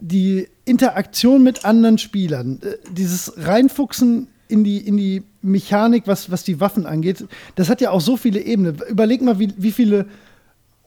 [0.00, 6.44] die Interaktion mit anderen Spielern, äh, dieses Reinfuchsen in die, in die Mechanik, was, was
[6.44, 8.76] die Waffen angeht, das hat ja auch so viele Ebenen.
[8.88, 10.06] Überleg mal, wie, wie viele,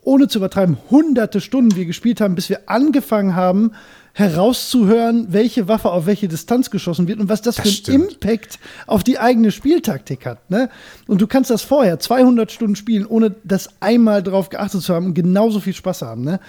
[0.02, 3.72] ohne zu übertreiben, hunderte Stunden wir gespielt haben, bis wir angefangen haben,
[4.18, 8.12] herauszuhören, welche Waffe auf welche Distanz geschossen wird und was das, das für einen stimmt.
[8.14, 10.50] Impact auf die eigene Spieltaktik hat.
[10.50, 10.70] Ne?
[11.06, 15.08] Und du kannst das vorher 200 Stunden spielen, ohne das einmal drauf geachtet zu haben
[15.08, 16.24] und genauso viel Spaß haben.
[16.24, 16.40] Ne?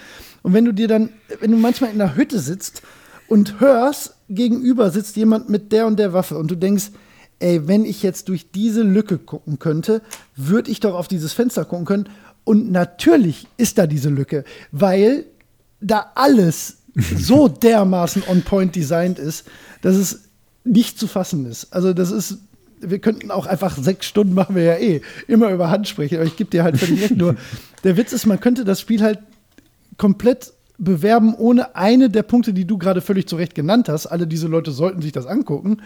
[0.43, 1.09] Und wenn du dir dann,
[1.41, 2.83] wenn du manchmal in einer Hütte sitzt
[3.27, 6.91] und hörst, gegenüber sitzt jemand mit der und der Waffe und du denkst,
[7.39, 10.01] ey, wenn ich jetzt durch diese Lücke gucken könnte,
[10.37, 12.09] würde ich doch auf dieses Fenster gucken können.
[12.45, 15.25] Und natürlich ist da diese Lücke, weil
[15.81, 19.45] da alles so dermaßen on point designt ist,
[19.81, 20.23] dass es
[20.63, 21.73] nicht zu fassen ist.
[21.73, 22.39] Also das ist,
[22.79, 26.25] wir könnten auch einfach sechs Stunden machen wir ja eh, immer über Hand sprechen, aber
[26.25, 27.17] ich gebe dir halt völlig recht.
[27.17, 27.35] Nur
[27.83, 29.19] der Witz ist, man könnte das Spiel halt
[29.97, 34.07] komplett bewerben, ohne eine der Punkte, die du gerade völlig zu Recht genannt hast.
[34.07, 35.81] Alle diese Leute sollten sich das angucken,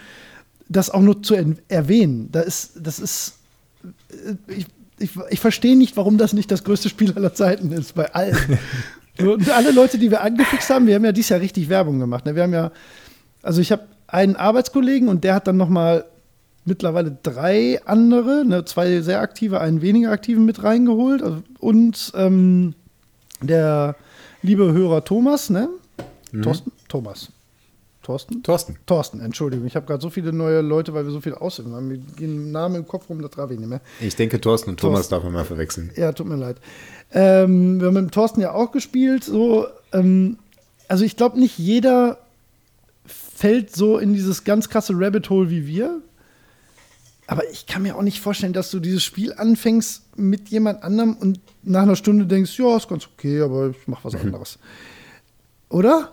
[0.68, 1.36] das auch nur zu
[1.68, 2.30] erwähnen.
[2.32, 3.38] Da ist, das ist,
[4.10, 4.66] äh, ich,
[5.00, 8.38] ich, ich verstehe nicht, warum das nicht das größte Spiel aller Zeiten ist, bei allen.
[9.28, 12.26] Und alle Leute, die wir angefixt haben, wir haben ja dieses Jahr richtig Werbung gemacht.
[12.26, 12.36] Ne?
[12.36, 12.72] Wir haben ja,
[13.42, 16.06] also ich habe einen Arbeitskollegen und der hat dann noch mal
[16.66, 21.24] mittlerweile drei andere, ne, zwei sehr aktive, einen weniger aktiven mit reingeholt.
[21.24, 22.76] Also, und ähm,
[23.42, 23.96] der
[24.42, 25.70] liebe Hörer Thomas, ne?
[26.32, 26.44] Mhm.
[26.44, 26.72] Thorsten?
[26.88, 27.30] Thomas.
[28.12, 28.44] Thorsten?
[28.44, 28.78] Thorsten.
[28.86, 29.66] Thorsten, Entschuldigung.
[29.66, 31.88] Ich habe gerade so viele neue Leute, weil wir so viel aussehen haben.
[31.88, 33.80] Mir gehen Namen im Kopf rum, das traf ich nicht mehr.
[34.02, 35.92] Ich denke, Thorsten und Thomas darf man mal verwechseln.
[35.96, 36.58] Ja, tut mir leid.
[37.14, 39.24] Ähm, wir haben mit dem Thorsten ja auch gespielt.
[39.24, 40.38] So, ähm,
[40.90, 42.18] also ich glaube, nicht jeder
[43.06, 46.02] fällt so in dieses ganz krasse Rabbit Hole wie wir.
[47.28, 51.16] Aber ich kann mir auch nicht vorstellen, dass du dieses Spiel anfängst mit jemand anderem
[51.16, 54.60] und nach einer Stunde denkst, ja, ist ganz okay, aber ich mache was anderes.
[55.70, 56.12] Oder?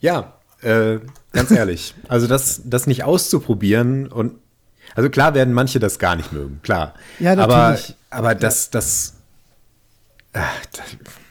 [0.00, 0.34] Ja,
[0.64, 1.00] äh,
[1.32, 1.94] ganz ehrlich.
[2.08, 4.34] Also das, das nicht auszuprobieren und
[4.94, 6.94] also klar werden manche das gar nicht mögen, klar.
[7.18, 7.94] Ja, natürlich.
[8.10, 9.14] Aber, aber das, das,
[10.32, 10.40] äh,
[10.72, 10.84] das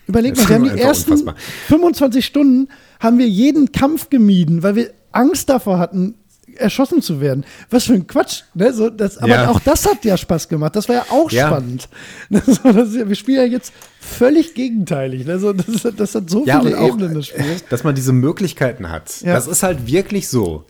[0.08, 1.36] Überleg mal, wir haben die ersten unfassbar.
[1.68, 2.68] 25 Stunden
[3.00, 6.16] haben wir jeden Kampf gemieden, weil wir Angst davor hatten,
[6.56, 7.46] erschossen zu werden.
[7.70, 8.44] Was für ein Quatsch.
[8.54, 8.74] Ne?
[8.74, 9.50] So, das, aber Ja.
[9.50, 10.76] auch das hat ja Spaß gemacht.
[10.76, 11.48] Das war ja auch Ja.
[11.48, 11.88] spannend.
[12.30, 13.74] Wir spielen ja jetzt
[14.04, 15.26] völlig gegenteilig.
[15.26, 15.40] Ne?
[15.40, 17.44] So, das, das hat so Ja, viele auch, Ebenen, das Spiel.
[17.70, 19.22] dass man diese Möglichkeiten hat.
[19.22, 19.34] Ja.
[19.34, 20.66] Das ist halt wirklich so.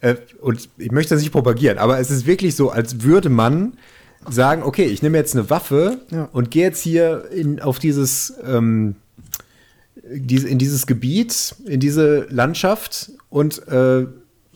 [0.00, 3.76] Äh, Und ich möchte das nicht propagieren, aber es ist wirklich so, als würde man
[4.28, 6.28] sagen, okay, ich nehme jetzt eine Waffe Ja.
[6.32, 8.96] und gehe jetzt hier in, auf dieses, ähm,
[10.02, 14.06] in dieses Gebiet, in diese Landschaft und äh,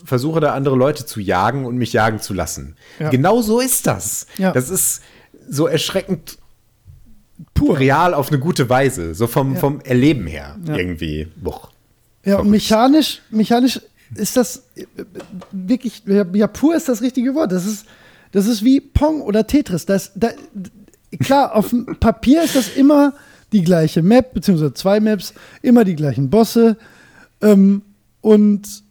[0.05, 2.77] versuche da andere Leute zu jagen und mich jagen zu lassen.
[2.99, 3.11] Ja.
[3.11, 4.27] Genau so ist das.
[4.39, 4.53] Ja.
[4.53, 5.03] Das ist
[5.49, 6.39] so erschreckend
[7.55, 9.61] pur real auf eine gute Weise, so vom, Ja.
[9.61, 10.77] vom Erleben her Ja.
[10.77, 11.29] irgendwie.
[11.37, 11.69] Boah.
[12.25, 13.81] Ja, und mechanisch, mechanisch
[14.15, 14.63] ist das
[15.51, 17.51] wirklich, ja, pur ist das richtige Wort.
[17.53, 17.87] Das ist,
[18.33, 19.87] das ist wie Pong oder Tetris.
[19.87, 20.31] Das, da,
[21.21, 23.15] klar, auf dem Papier ist das immer
[23.53, 26.77] die gleiche Map, beziehungsweise zwei Maps, immer die gleichen Bosse
[27.41, 27.83] ähm,
[28.21, 28.82] und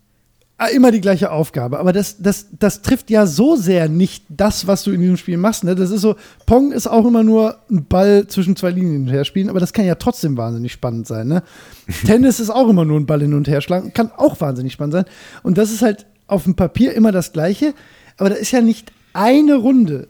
[0.67, 1.79] immer die gleiche Aufgabe.
[1.79, 5.37] Aber das, das, das trifft ja so sehr nicht das, was du in diesem Spiel
[5.37, 5.63] machst.
[5.63, 5.75] Ne?
[5.75, 6.15] Das ist so,
[6.45, 9.59] Pong ist auch immer nur ein Ball zwischen zwei Linien hin und her spielen, aber
[9.59, 11.27] das kann ja trotzdem wahnsinnig spannend sein.
[11.27, 11.43] Ne?
[12.05, 14.93] Tennis ist auch immer nur ein Ball hin und her schlagen, kann auch wahnsinnig spannend
[14.93, 15.05] sein.
[15.43, 17.73] Und das ist halt auf dem Papier immer das Gleiche,
[18.17, 20.07] aber da ist ja nicht eine Runde.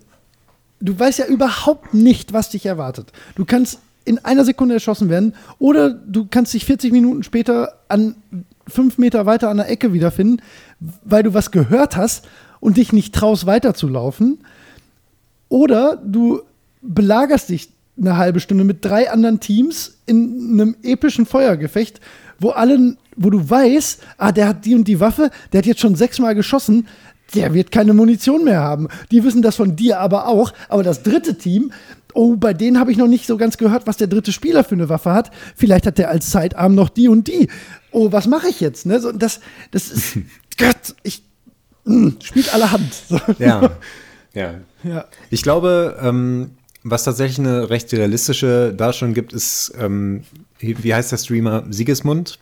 [0.79, 3.11] Du weißt ja überhaupt nicht, was dich erwartet.
[3.35, 8.15] Du kannst in einer Sekunde erschossen werden oder du kannst dich 40 Minuten später an
[8.71, 10.41] fünf Meter weiter an der Ecke wiederfinden,
[11.03, 12.27] weil du was gehört hast
[12.59, 14.39] und dich nicht traust, weiterzulaufen.
[15.49, 16.41] Oder du
[16.81, 17.69] belagerst dich
[17.99, 21.99] eine halbe Stunde mit drei anderen Teams in einem epischen Feuergefecht,
[22.39, 25.81] wo allen, wo du weißt, ah, der hat die und die Waffe, der hat jetzt
[25.81, 26.87] schon sechsmal geschossen,
[27.35, 28.87] der wird keine Munition mehr haben.
[29.11, 30.51] Die wissen das von dir aber auch.
[30.69, 31.71] Aber das dritte Team,
[32.13, 34.75] oh, bei denen habe ich noch nicht so ganz gehört, was der dritte Spieler für
[34.75, 35.31] eine Waffe hat.
[35.55, 37.47] Vielleicht hat der als Sidearm noch die und die.
[37.91, 38.85] Oh, was mache ich jetzt?
[38.85, 38.99] Ne?
[38.99, 39.39] So, das,
[39.71, 40.17] das ist,
[40.57, 41.23] Gott, ich,
[41.85, 42.93] mm, spielt allerhand.
[42.93, 43.19] So.
[43.39, 43.71] Ja.
[44.33, 44.55] ja.
[44.83, 45.05] ja.
[45.29, 46.51] Ich glaube, ähm,
[46.83, 50.23] was tatsächlich eine recht realistische Darstellung gibt, ist, ähm,
[50.59, 51.63] wie heißt der Streamer?
[51.69, 52.39] Sigismund?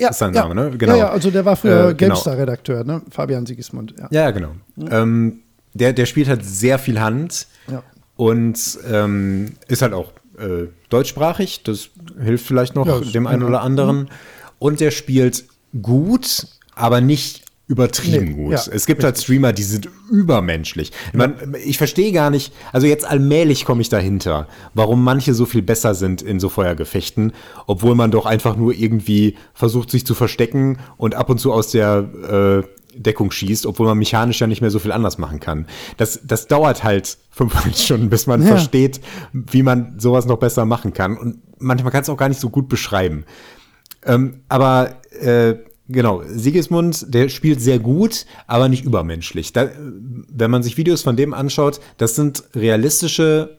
[0.00, 0.42] Ja, ist sein ja.
[0.42, 0.76] Name, ne?
[0.76, 0.94] Genau.
[0.94, 2.14] Ja, ja, also der war früher Äh, genau.
[2.14, 3.02] GameStar-Redakteur, ne?
[3.10, 3.94] Fabian Sigismund.
[3.98, 4.08] Ja.
[4.10, 4.52] Ja, genau.
[4.90, 5.40] Ähm,
[5.74, 7.82] der, der spielt halt sehr viel Hand Ja.
[8.16, 11.62] Und ähm, ist halt auch äh, deutschsprachig.
[11.64, 14.10] Das hilft vielleicht noch Ja, dem einen oder anderen.
[14.58, 15.44] Und der spielt
[15.80, 18.52] gut, aber nicht übertrieben Nee, gut.
[18.52, 20.92] ja, es gibt halt Streamer, die sind übermenschlich.
[21.14, 25.62] Man, ich verstehe gar nicht, also jetzt allmählich komme ich dahinter, warum manche so viel
[25.62, 27.32] besser sind in so Feuergefechten,
[27.66, 31.70] obwohl man doch einfach nur irgendwie versucht, sich zu verstecken und ab und zu aus
[31.70, 35.66] der äh, Deckung schießt, obwohl man mechanisch ja nicht mehr so viel anders machen kann.
[35.96, 38.48] Das, das dauert halt fünf Stunden, bis man Ja.
[38.48, 39.00] versteht,
[39.32, 41.16] wie man sowas noch besser machen kann.
[41.16, 43.24] Und manchmal kann es auch gar nicht so gut beschreiben.
[44.04, 45.54] Ähm, aber äh,
[45.88, 49.52] genau, Sigismund, der spielt sehr gut, aber nicht übermenschlich.
[49.52, 49.68] Da,
[50.28, 53.58] wenn man sich Videos von dem anschaut, das sind realistische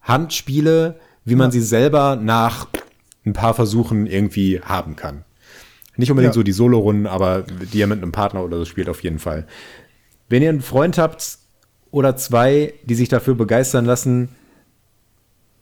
[0.00, 2.68] Handspiele, wie man sie selber nach
[3.26, 5.24] ein paar Versuchen irgendwie haben kann.
[5.96, 6.38] Nicht unbedingt Ja.
[6.38, 9.46] so die Solo-Runden, aber die er mit einem Partner oder so spielt auf jeden Fall.
[10.28, 11.38] Wenn ihr einen Freund habt
[11.90, 14.28] oder zwei, die sich dafür begeistern lassen,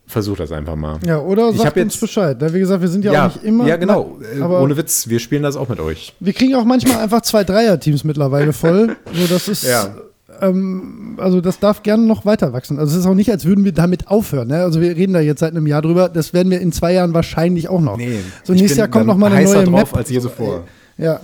[0.07, 0.99] versucht das einfach mal.
[1.05, 2.41] Ja, oder Ich sagt uns jetzt- Bescheid.
[2.41, 2.53] ne?
[2.55, 3.67] Wie gesagt, wir sind ja, auch nicht immer.
[3.67, 4.19] Ja, genau.
[4.37, 6.15] Äh, aber Ohne Witz, wir spielen das auch mit euch.
[6.21, 8.97] wir kriegen auch manchmal einfach zwei Dreier-Teams mittlerweile voll.
[9.13, 9.65] So, das ist.
[9.65, 9.95] Ja.
[10.41, 12.79] Ähm, also das darf gerne noch weiter wachsen.
[12.79, 14.49] Also es ist auch nicht, als würden wir damit aufhören.
[14.49, 14.63] Ne?
[14.63, 16.09] Also wir reden da jetzt seit einem Jahr drüber.
[16.09, 17.99] Das werden wir in zwei Jahren wahrscheinlich auch noch.
[18.45, 19.97] so ich nächstes Jahr kommt noch mal eine neue drauf Map.
[19.97, 20.65] als je So, zuvor.
[20.97, 21.07] ey.
[21.07, 21.21] Ja.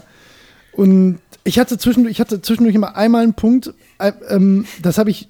[0.73, 5.11] Und ich hatte zwischendurch, ich hatte zwischendurch immer einmal einen Punkt, äh, ähm, das habe
[5.11, 5.29] ich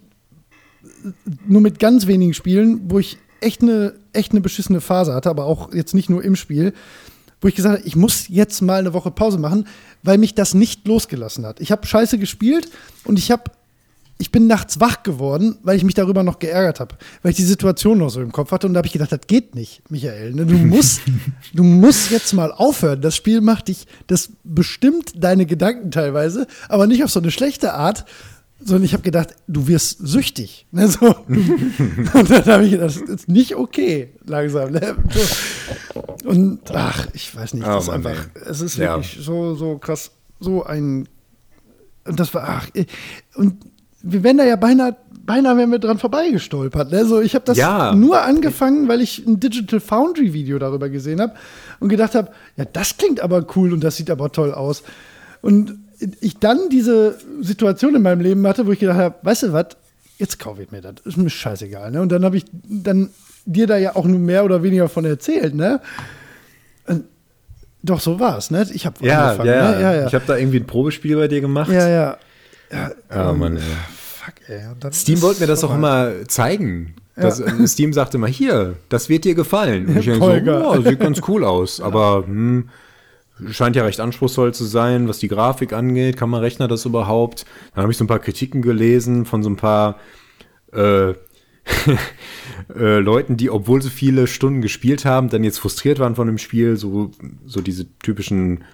[1.46, 5.44] nur mit ganz wenigen Spielen, wo ich echt eine, echt eine beschissene Phase hatte, aber
[5.44, 6.72] auch jetzt nicht nur im Spiel,
[7.40, 9.66] wo ich gesagt habe, ich muss jetzt mal eine Woche Pause machen,
[10.02, 11.60] weil mich das nicht losgelassen hat.
[11.60, 12.70] Ich habe scheiße gespielt
[13.04, 13.44] und ich habe
[14.18, 17.42] ich bin nachts wach geworden, weil ich mich darüber noch geärgert habe, weil ich die
[17.44, 20.32] Situation noch so im Kopf hatte und da habe ich gedacht, das geht nicht, Michael.
[20.34, 20.46] Ne?
[20.46, 21.00] Du musst,
[21.54, 23.00] du musst jetzt mal aufhören.
[23.00, 27.74] Das Spiel macht dich, das bestimmt deine Gedanken teilweise, aber nicht auf so eine schlechte
[27.74, 28.04] Art,
[28.60, 30.66] sondern ich habe gedacht, du wirst süchtig.
[30.70, 30.88] Ne?
[30.88, 31.06] So.
[31.28, 34.70] und dann habe ich gedacht, das ist nicht okay, langsam.
[34.70, 34.96] Ne?
[36.24, 38.96] Und ach, ich weiß nicht, Oh das ist einfach, es ist Ja.
[38.96, 41.08] wirklich so, so krass, so ein
[42.06, 42.68] und das war, ach,
[43.34, 43.56] und
[44.06, 46.92] wir wären da ja beinahe, beinahe wären wir dran vorbeigestolpert.
[46.92, 47.04] Ne?
[47.06, 47.94] So, ich habe das Ja.
[47.94, 51.32] nur angefangen, weil ich ein Digital Foundry Video darüber gesehen habe
[51.80, 54.82] und gedacht habe, ja, das klingt aber cool und das sieht aber toll aus.
[55.40, 55.74] Und
[56.20, 59.68] ich dann diese Situation in meinem Leben hatte, wo ich gedacht habe, weißt du was,
[60.18, 61.90] jetzt kaufe ich mir das, ist mir scheißegal.
[61.90, 62.02] Ne?
[62.02, 63.10] Und dann habe ich dann
[63.46, 65.80] dir da ja auch nur mehr oder weniger von erzählt, ne?
[66.86, 67.04] Und
[67.82, 68.66] doch, so war es, ne?
[68.72, 69.80] Ich habe Ja, angefangen, ja, ne?
[69.82, 70.06] ja, ja.
[70.06, 71.70] Ich habe da irgendwie ein Probespiel bei dir gemacht.
[71.70, 72.16] ja, ja.
[73.10, 73.62] Ah, Mann, ey.
[74.24, 74.92] Fuck, ey.
[74.92, 76.94] Steam wollte mir das auch immer zeigen.
[77.16, 79.86] Das, äh, Steam sagte immer, hier, das wird dir gefallen.
[79.86, 81.80] Und ich denke so, oh, sieht ganz cool aus.
[81.80, 82.68] Aber hm,
[83.50, 86.16] scheint ja recht anspruchsvoll zu sein, was die Grafik angeht.
[86.16, 87.44] Kann man Rechner das überhaupt?
[87.74, 89.98] Dann habe ich so ein paar Kritiken gelesen von so ein paar
[90.72, 91.10] äh,
[92.76, 96.38] äh, Leuten, die, obwohl sie viele Stunden gespielt haben, dann jetzt frustriert waren von dem
[96.38, 96.76] Spiel.
[96.76, 97.10] So,
[97.46, 98.64] so diese typischen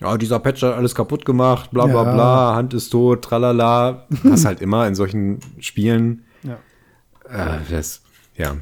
[0.00, 2.12] ja, dieser Patch hat alles kaputt gemacht, bla bla Ja.
[2.14, 4.06] bla, Hand ist tot, tralala.
[4.22, 6.24] Was halt immer in solchen Spielen.
[6.42, 6.58] Ja.
[7.28, 8.02] Äh, das,
[8.36, 8.56] ja,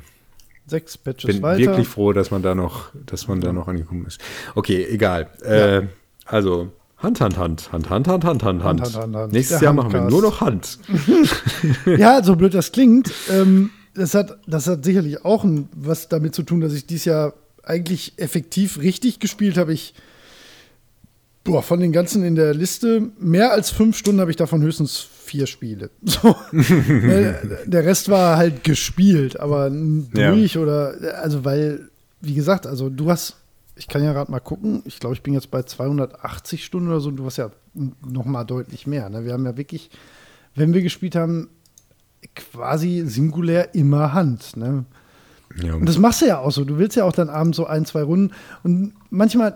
[0.66, 1.60] Sechs Patches bin weiter.
[1.60, 4.20] wirklich froh, dass man da noch, dass man da noch angekommen ist.
[4.54, 5.30] Okay, egal.
[5.42, 5.86] Äh,
[6.26, 8.80] also Hand, Hand, Hand, Hand, Hand, Hand, Hand, Hand, Hand.
[8.82, 9.32] Hand, Hand, Hand.
[9.32, 10.20] Nächstes Der Jahr machen wir Handcast.
[10.20, 10.78] nur noch Hand.
[11.98, 13.10] ja, so blöd das klingt.
[13.30, 15.44] Ähm, das, hat, das hat sicherlich auch
[15.74, 19.72] was damit zu tun, dass ich dieses Jahr eigentlich effektiv richtig gespielt habe.
[19.72, 19.94] Ich,
[21.48, 24.98] boah, von den ganzen in der Liste, mehr als fünf Stunden habe ich davon höchstens
[25.00, 25.90] vier Spiele.
[26.04, 26.34] So.
[27.66, 30.32] Der Rest war halt gespielt, aber n- Ja.
[30.32, 31.88] durch oder, also weil,
[32.20, 33.36] wie gesagt, also du hast,
[33.76, 37.00] ich kann ja gerade mal gucken, ich glaube, ich bin jetzt bei 280 Stunden oder
[37.00, 39.08] so, und du hast ja noch mal deutlich mehr.
[39.08, 39.24] Ne?
[39.24, 39.90] Wir haben ja wirklich,
[40.54, 41.48] wenn wir gespielt haben,
[42.34, 44.56] quasi singulär immer Hand.
[44.56, 44.84] Ne?
[45.62, 46.64] Ja, Und das machst du ja auch so.
[46.64, 48.34] Du willst ja auch dann abends so ein, zwei Runden.
[48.64, 49.54] Und manchmal,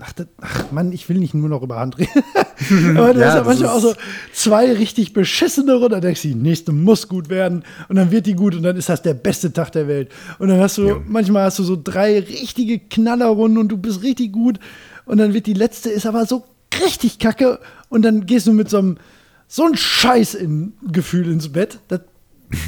[0.00, 2.10] ach, ach Mann, ich will nicht nur noch über Hand reden.
[2.96, 3.94] Aber du Ja, hast ja manchmal auch so
[4.32, 5.90] zwei richtig beschissene Runden.
[5.90, 7.64] Da denkst du, die nächste muss gut werden.
[7.88, 10.10] Und dann wird die gut und dann ist das der beste Tag der Welt.
[10.38, 10.96] Und dann hast du, Ja.
[11.06, 14.58] manchmal hast du so drei richtige Knallerrunden und du bist richtig gut.
[15.04, 16.44] Und dann wird die letzte, ist aber so
[16.84, 17.58] richtig kacke.
[17.88, 18.96] Und dann gehst du mit so einem,
[19.48, 21.78] so ein Scheiß in Gefühl ins Bett.
[21.88, 22.00] Das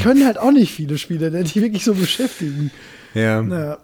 [0.02, 2.70] können halt auch nicht viele Spieler, die dich wirklich so beschäftigen.
[3.14, 3.40] ja.
[3.42, 3.78] Naja.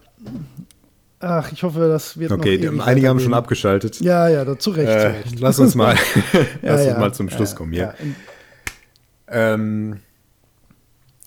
[1.24, 4.00] Ach, ich hoffe, das wird Okay, noch einige haben schon abgeschaltet.
[4.00, 4.90] Ja, ja, da, zu Recht.
[4.90, 5.38] zu Äh, Recht.
[5.38, 5.94] lass uns mal,
[6.34, 6.98] Ja, lass uns ja.
[6.98, 7.94] mal zum Schluss ja, kommen hier.
[9.28, 10.00] Ähm,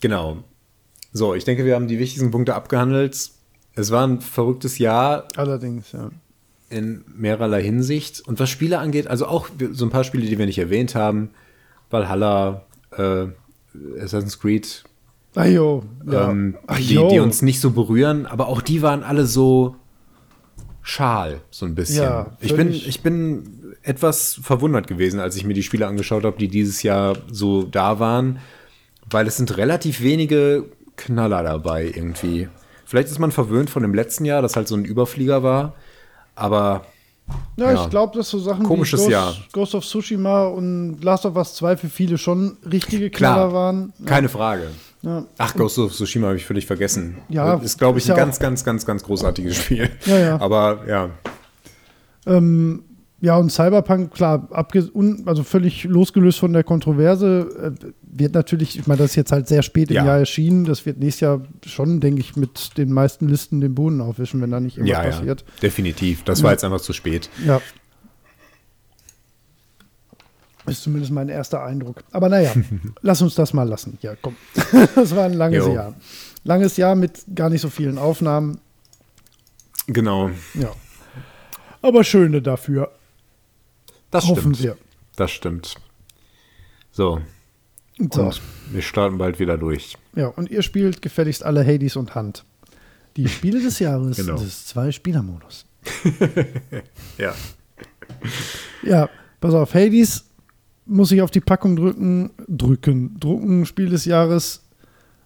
[0.02, 0.44] genau.
[1.14, 3.30] So, ich denke, wir haben die wichtigsten Punkte abgehandelt.
[3.74, 6.10] Es war ein verrücktes Jahr allerdings, ja.
[6.68, 8.20] in mehrerlei Hinsicht.
[8.20, 11.30] Und was Spiele angeht, also auch so ein paar Spiele, die wir nicht erwähnt haben.
[11.88, 12.66] Valhalla,
[12.98, 13.28] äh,
[13.98, 14.84] Assassin's Creed,
[15.36, 16.30] Ach jo, ja.
[16.30, 19.76] ähm, die, die uns nicht so berühren, aber auch die waren alle so
[20.88, 22.04] schal, so ein bisschen.
[22.04, 26.38] Ja, ich, bin, ich bin etwas verwundert gewesen, als ich mir die Spiele angeschaut habe,
[26.38, 28.38] die dieses Jahr so da waren,
[29.10, 30.64] weil es sind relativ wenige
[30.96, 32.48] Knaller dabei irgendwie.
[32.84, 35.74] Vielleicht ist man verwöhnt von dem letzten Jahr, das halt so ein Überflieger war,
[36.36, 36.86] aber
[37.56, 37.82] Ja, Ja.
[37.84, 39.36] ich glaube, dass so Sachen Komisches wie Ghost, Jahr.
[39.52, 43.92] Ghost of Tsushima und Last of Us 2 für viele schon richtige klar, Knaller waren.
[44.04, 44.68] keine Frage.
[45.06, 45.24] Ja.
[45.38, 47.18] Ach, Ghost of Tsushima habe ich völlig vergessen.
[47.28, 49.88] Ja, ist, glaube ich, ist ein ja ganz, ganz, ganz, ganz großartiges Spiel.
[50.04, 50.40] Ja, ja.
[50.40, 51.10] Aber ja,
[52.26, 52.82] Ähm,
[53.20, 58.98] ja, und Cyberpunk, klar, also völlig losgelöst von der Kontroverse, äh, wird natürlich, ich meine,
[58.98, 60.04] das ist jetzt halt sehr spät im Ja.
[60.04, 64.00] Jahr erschienen, das wird nächstes Jahr schon, denke ich, mit den meisten Listen den Boden
[64.00, 65.44] aufwischen, wenn da nicht irgendwas ja, ja, passiert.
[65.62, 66.24] definitiv.
[66.24, 67.30] Das war jetzt einfach zu spät.
[67.46, 67.60] Ja.
[70.66, 72.02] Ist zumindest mein erster Eindruck.
[72.12, 72.52] Aber naja,
[73.02, 73.98] lass uns das mal lassen.
[74.02, 74.36] Ja, komm.
[74.94, 75.74] das war ein langes Jo.
[75.74, 75.94] Jahr.
[76.44, 78.58] Langes Jahr mit gar nicht so vielen Aufnahmen.
[79.86, 80.30] Genau.
[80.54, 80.72] Ja.
[81.82, 82.90] Aber schöne dafür.
[84.10, 84.62] Das Hoffen stimmt.
[84.62, 84.76] wir.
[85.16, 85.74] Das stimmt.
[86.92, 87.20] So,
[87.98, 88.22] So.
[88.22, 88.40] und
[88.72, 89.96] wir starten bald wieder durch.
[90.14, 92.44] Ja, und ihr spielt gefälligst alle Hades und Hand.
[93.16, 94.36] Die Spiele des Jahres Genau.
[94.36, 95.66] des Zwei-Spieler-Modus.
[97.18, 97.34] Ja.
[98.82, 99.08] Ja,
[99.40, 100.24] pass auf, Hades
[100.86, 104.62] muss ich auf die Packung drücken, drücken, drucken, Spiel des Jahres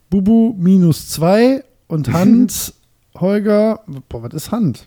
[0.08, 2.74] Bubu minus zwei und Hand,
[3.16, 4.86] Holger, boah, was ist Hand?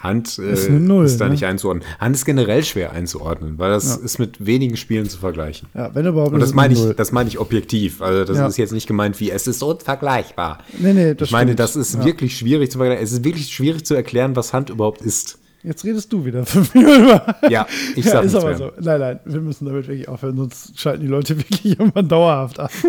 [0.00, 1.30] Hand äh, Ist Null, ist da ne?
[1.30, 1.86] nicht einzuordnen.
[1.98, 4.04] Hand ist generell schwer einzuordnen, weil das Ja.
[4.04, 5.68] ist mit wenigen Spielen zu vergleichen.
[5.72, 6.34] Ja, wenn überhaupt.
[6.34, 6.94] Und das meine eine ich, Null.
[6.94, 8.02] das meine ich objektiv.
[8.02, 8.46] Also das Ja.
[8.46, 10.58] ist jetzt nicht gemeint wie es ist unvergleichbar.
[10.78, 11.60] Nee, nee, das ich meine, stimmt.
[11.60, 12.04] das ist Ja.
[12.04, 13.02] wirklich schwierig zu vergleichen.
[13.02, 15.38] Es ist wirklich schwierig zu erklären, was Hand überhaupt ist.
[15.64, 17.36] Jetzt redest du wieder fünf Minuten über.
[17.48, 18.58] Ja, ich ja, sag ist nichts aber mehr.
[18.58, 18.72] so.
[18.80, 22.70] Nein, nein, wir müssen damit wirklich aufhören, sonst schalten die Leute wirklich irgendwann dauerhaft ab.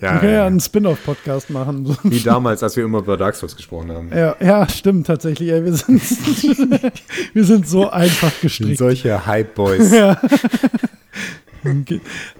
[0.00, 0.46] Ja, Wir können ja ja.
[0.46, 1.86] einen Spin-off-Podcast machen.
[1.86, 1.96] So.
[2.04, 4.10] Wie damals, als wir immer über Dark Souls gesprochen haben.
[4.14, 5.48] Ja, ja, stimmt tatsächlich.
[5.48, 6.02] Wir, sind,
[7.32, 8.78] wir sind so einfach Sind gestrickt.
[8.78, 9.92] solche Hype-Boys.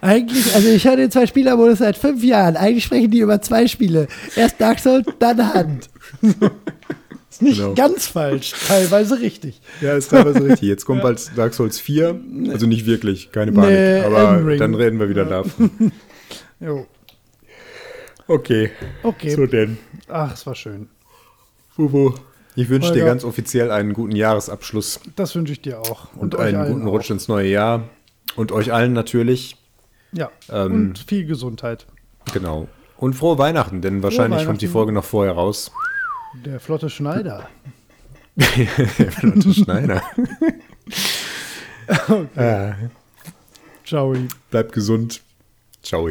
[0.00, 2.56] Eigentlich, also ich höre den Zwei-Spieler-Modus seit fünf Jahren.
[2.56, 4.06] Eigentlich sprechen die über zwei Spiele.
[4.36, 5.88] Erst Dark Souls, dann Hand.
[7.36, 7.74] Ist nicht Genau.
[7.74, 9.60] ganz falsch, teilweise richtig.
[9.82, 10.68] Ja, ist teilweise richtig.
[10.68, 12.18] Jetzt kommt bald Dark Souls 4.
[12.50, 13.70] Also nicht wirklich, keine Panik.
[13.70, 15.70] Nee, aber dann reden wir wieder davon.
[16.58, 16.86] Jo.
[18.26, 18.70] Okay.
[19.02, 19.30] Okay.
[19.36, 19.76] So denn.
[20.08, 20.88] Ach, es war schön.
[21.68, 22.14] Fufu.
[22.54, 26.08] Ich wünsche dir ganz offiziell einen guten Jahresabschluss Das wünsche ich dir auch.
[26.16, 26.92] und, euch einen guten auch.
[26.92, 27.82] Rutsch ins neue Jahr.
[28.36, 29.56] Und euch allen natürlich.
[30.12, 30.30] Ja.
[30.50, 31.86] Ähm, und viel Gesundheit.
[32.32, 32.68] Genau.
[32.96, 34.72] Und frohe Weihnachten, denn wahrscheinlich kommt die Weihnachten.
[34.72, 35.70] Folge noch vorher raus.
[36.44, 37.48] Der flotte Schneider.
[38.38, 40.02] Flotte Schneider.
[42.34, 42.74] Ah,
[43.84, 44.12] Ciao.
[44.50, 45.22] bleibt gesund.
[45.82, 46.10] Ciao.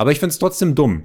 [0.00, 0.98] Aber ich finde es trotzdem dumm.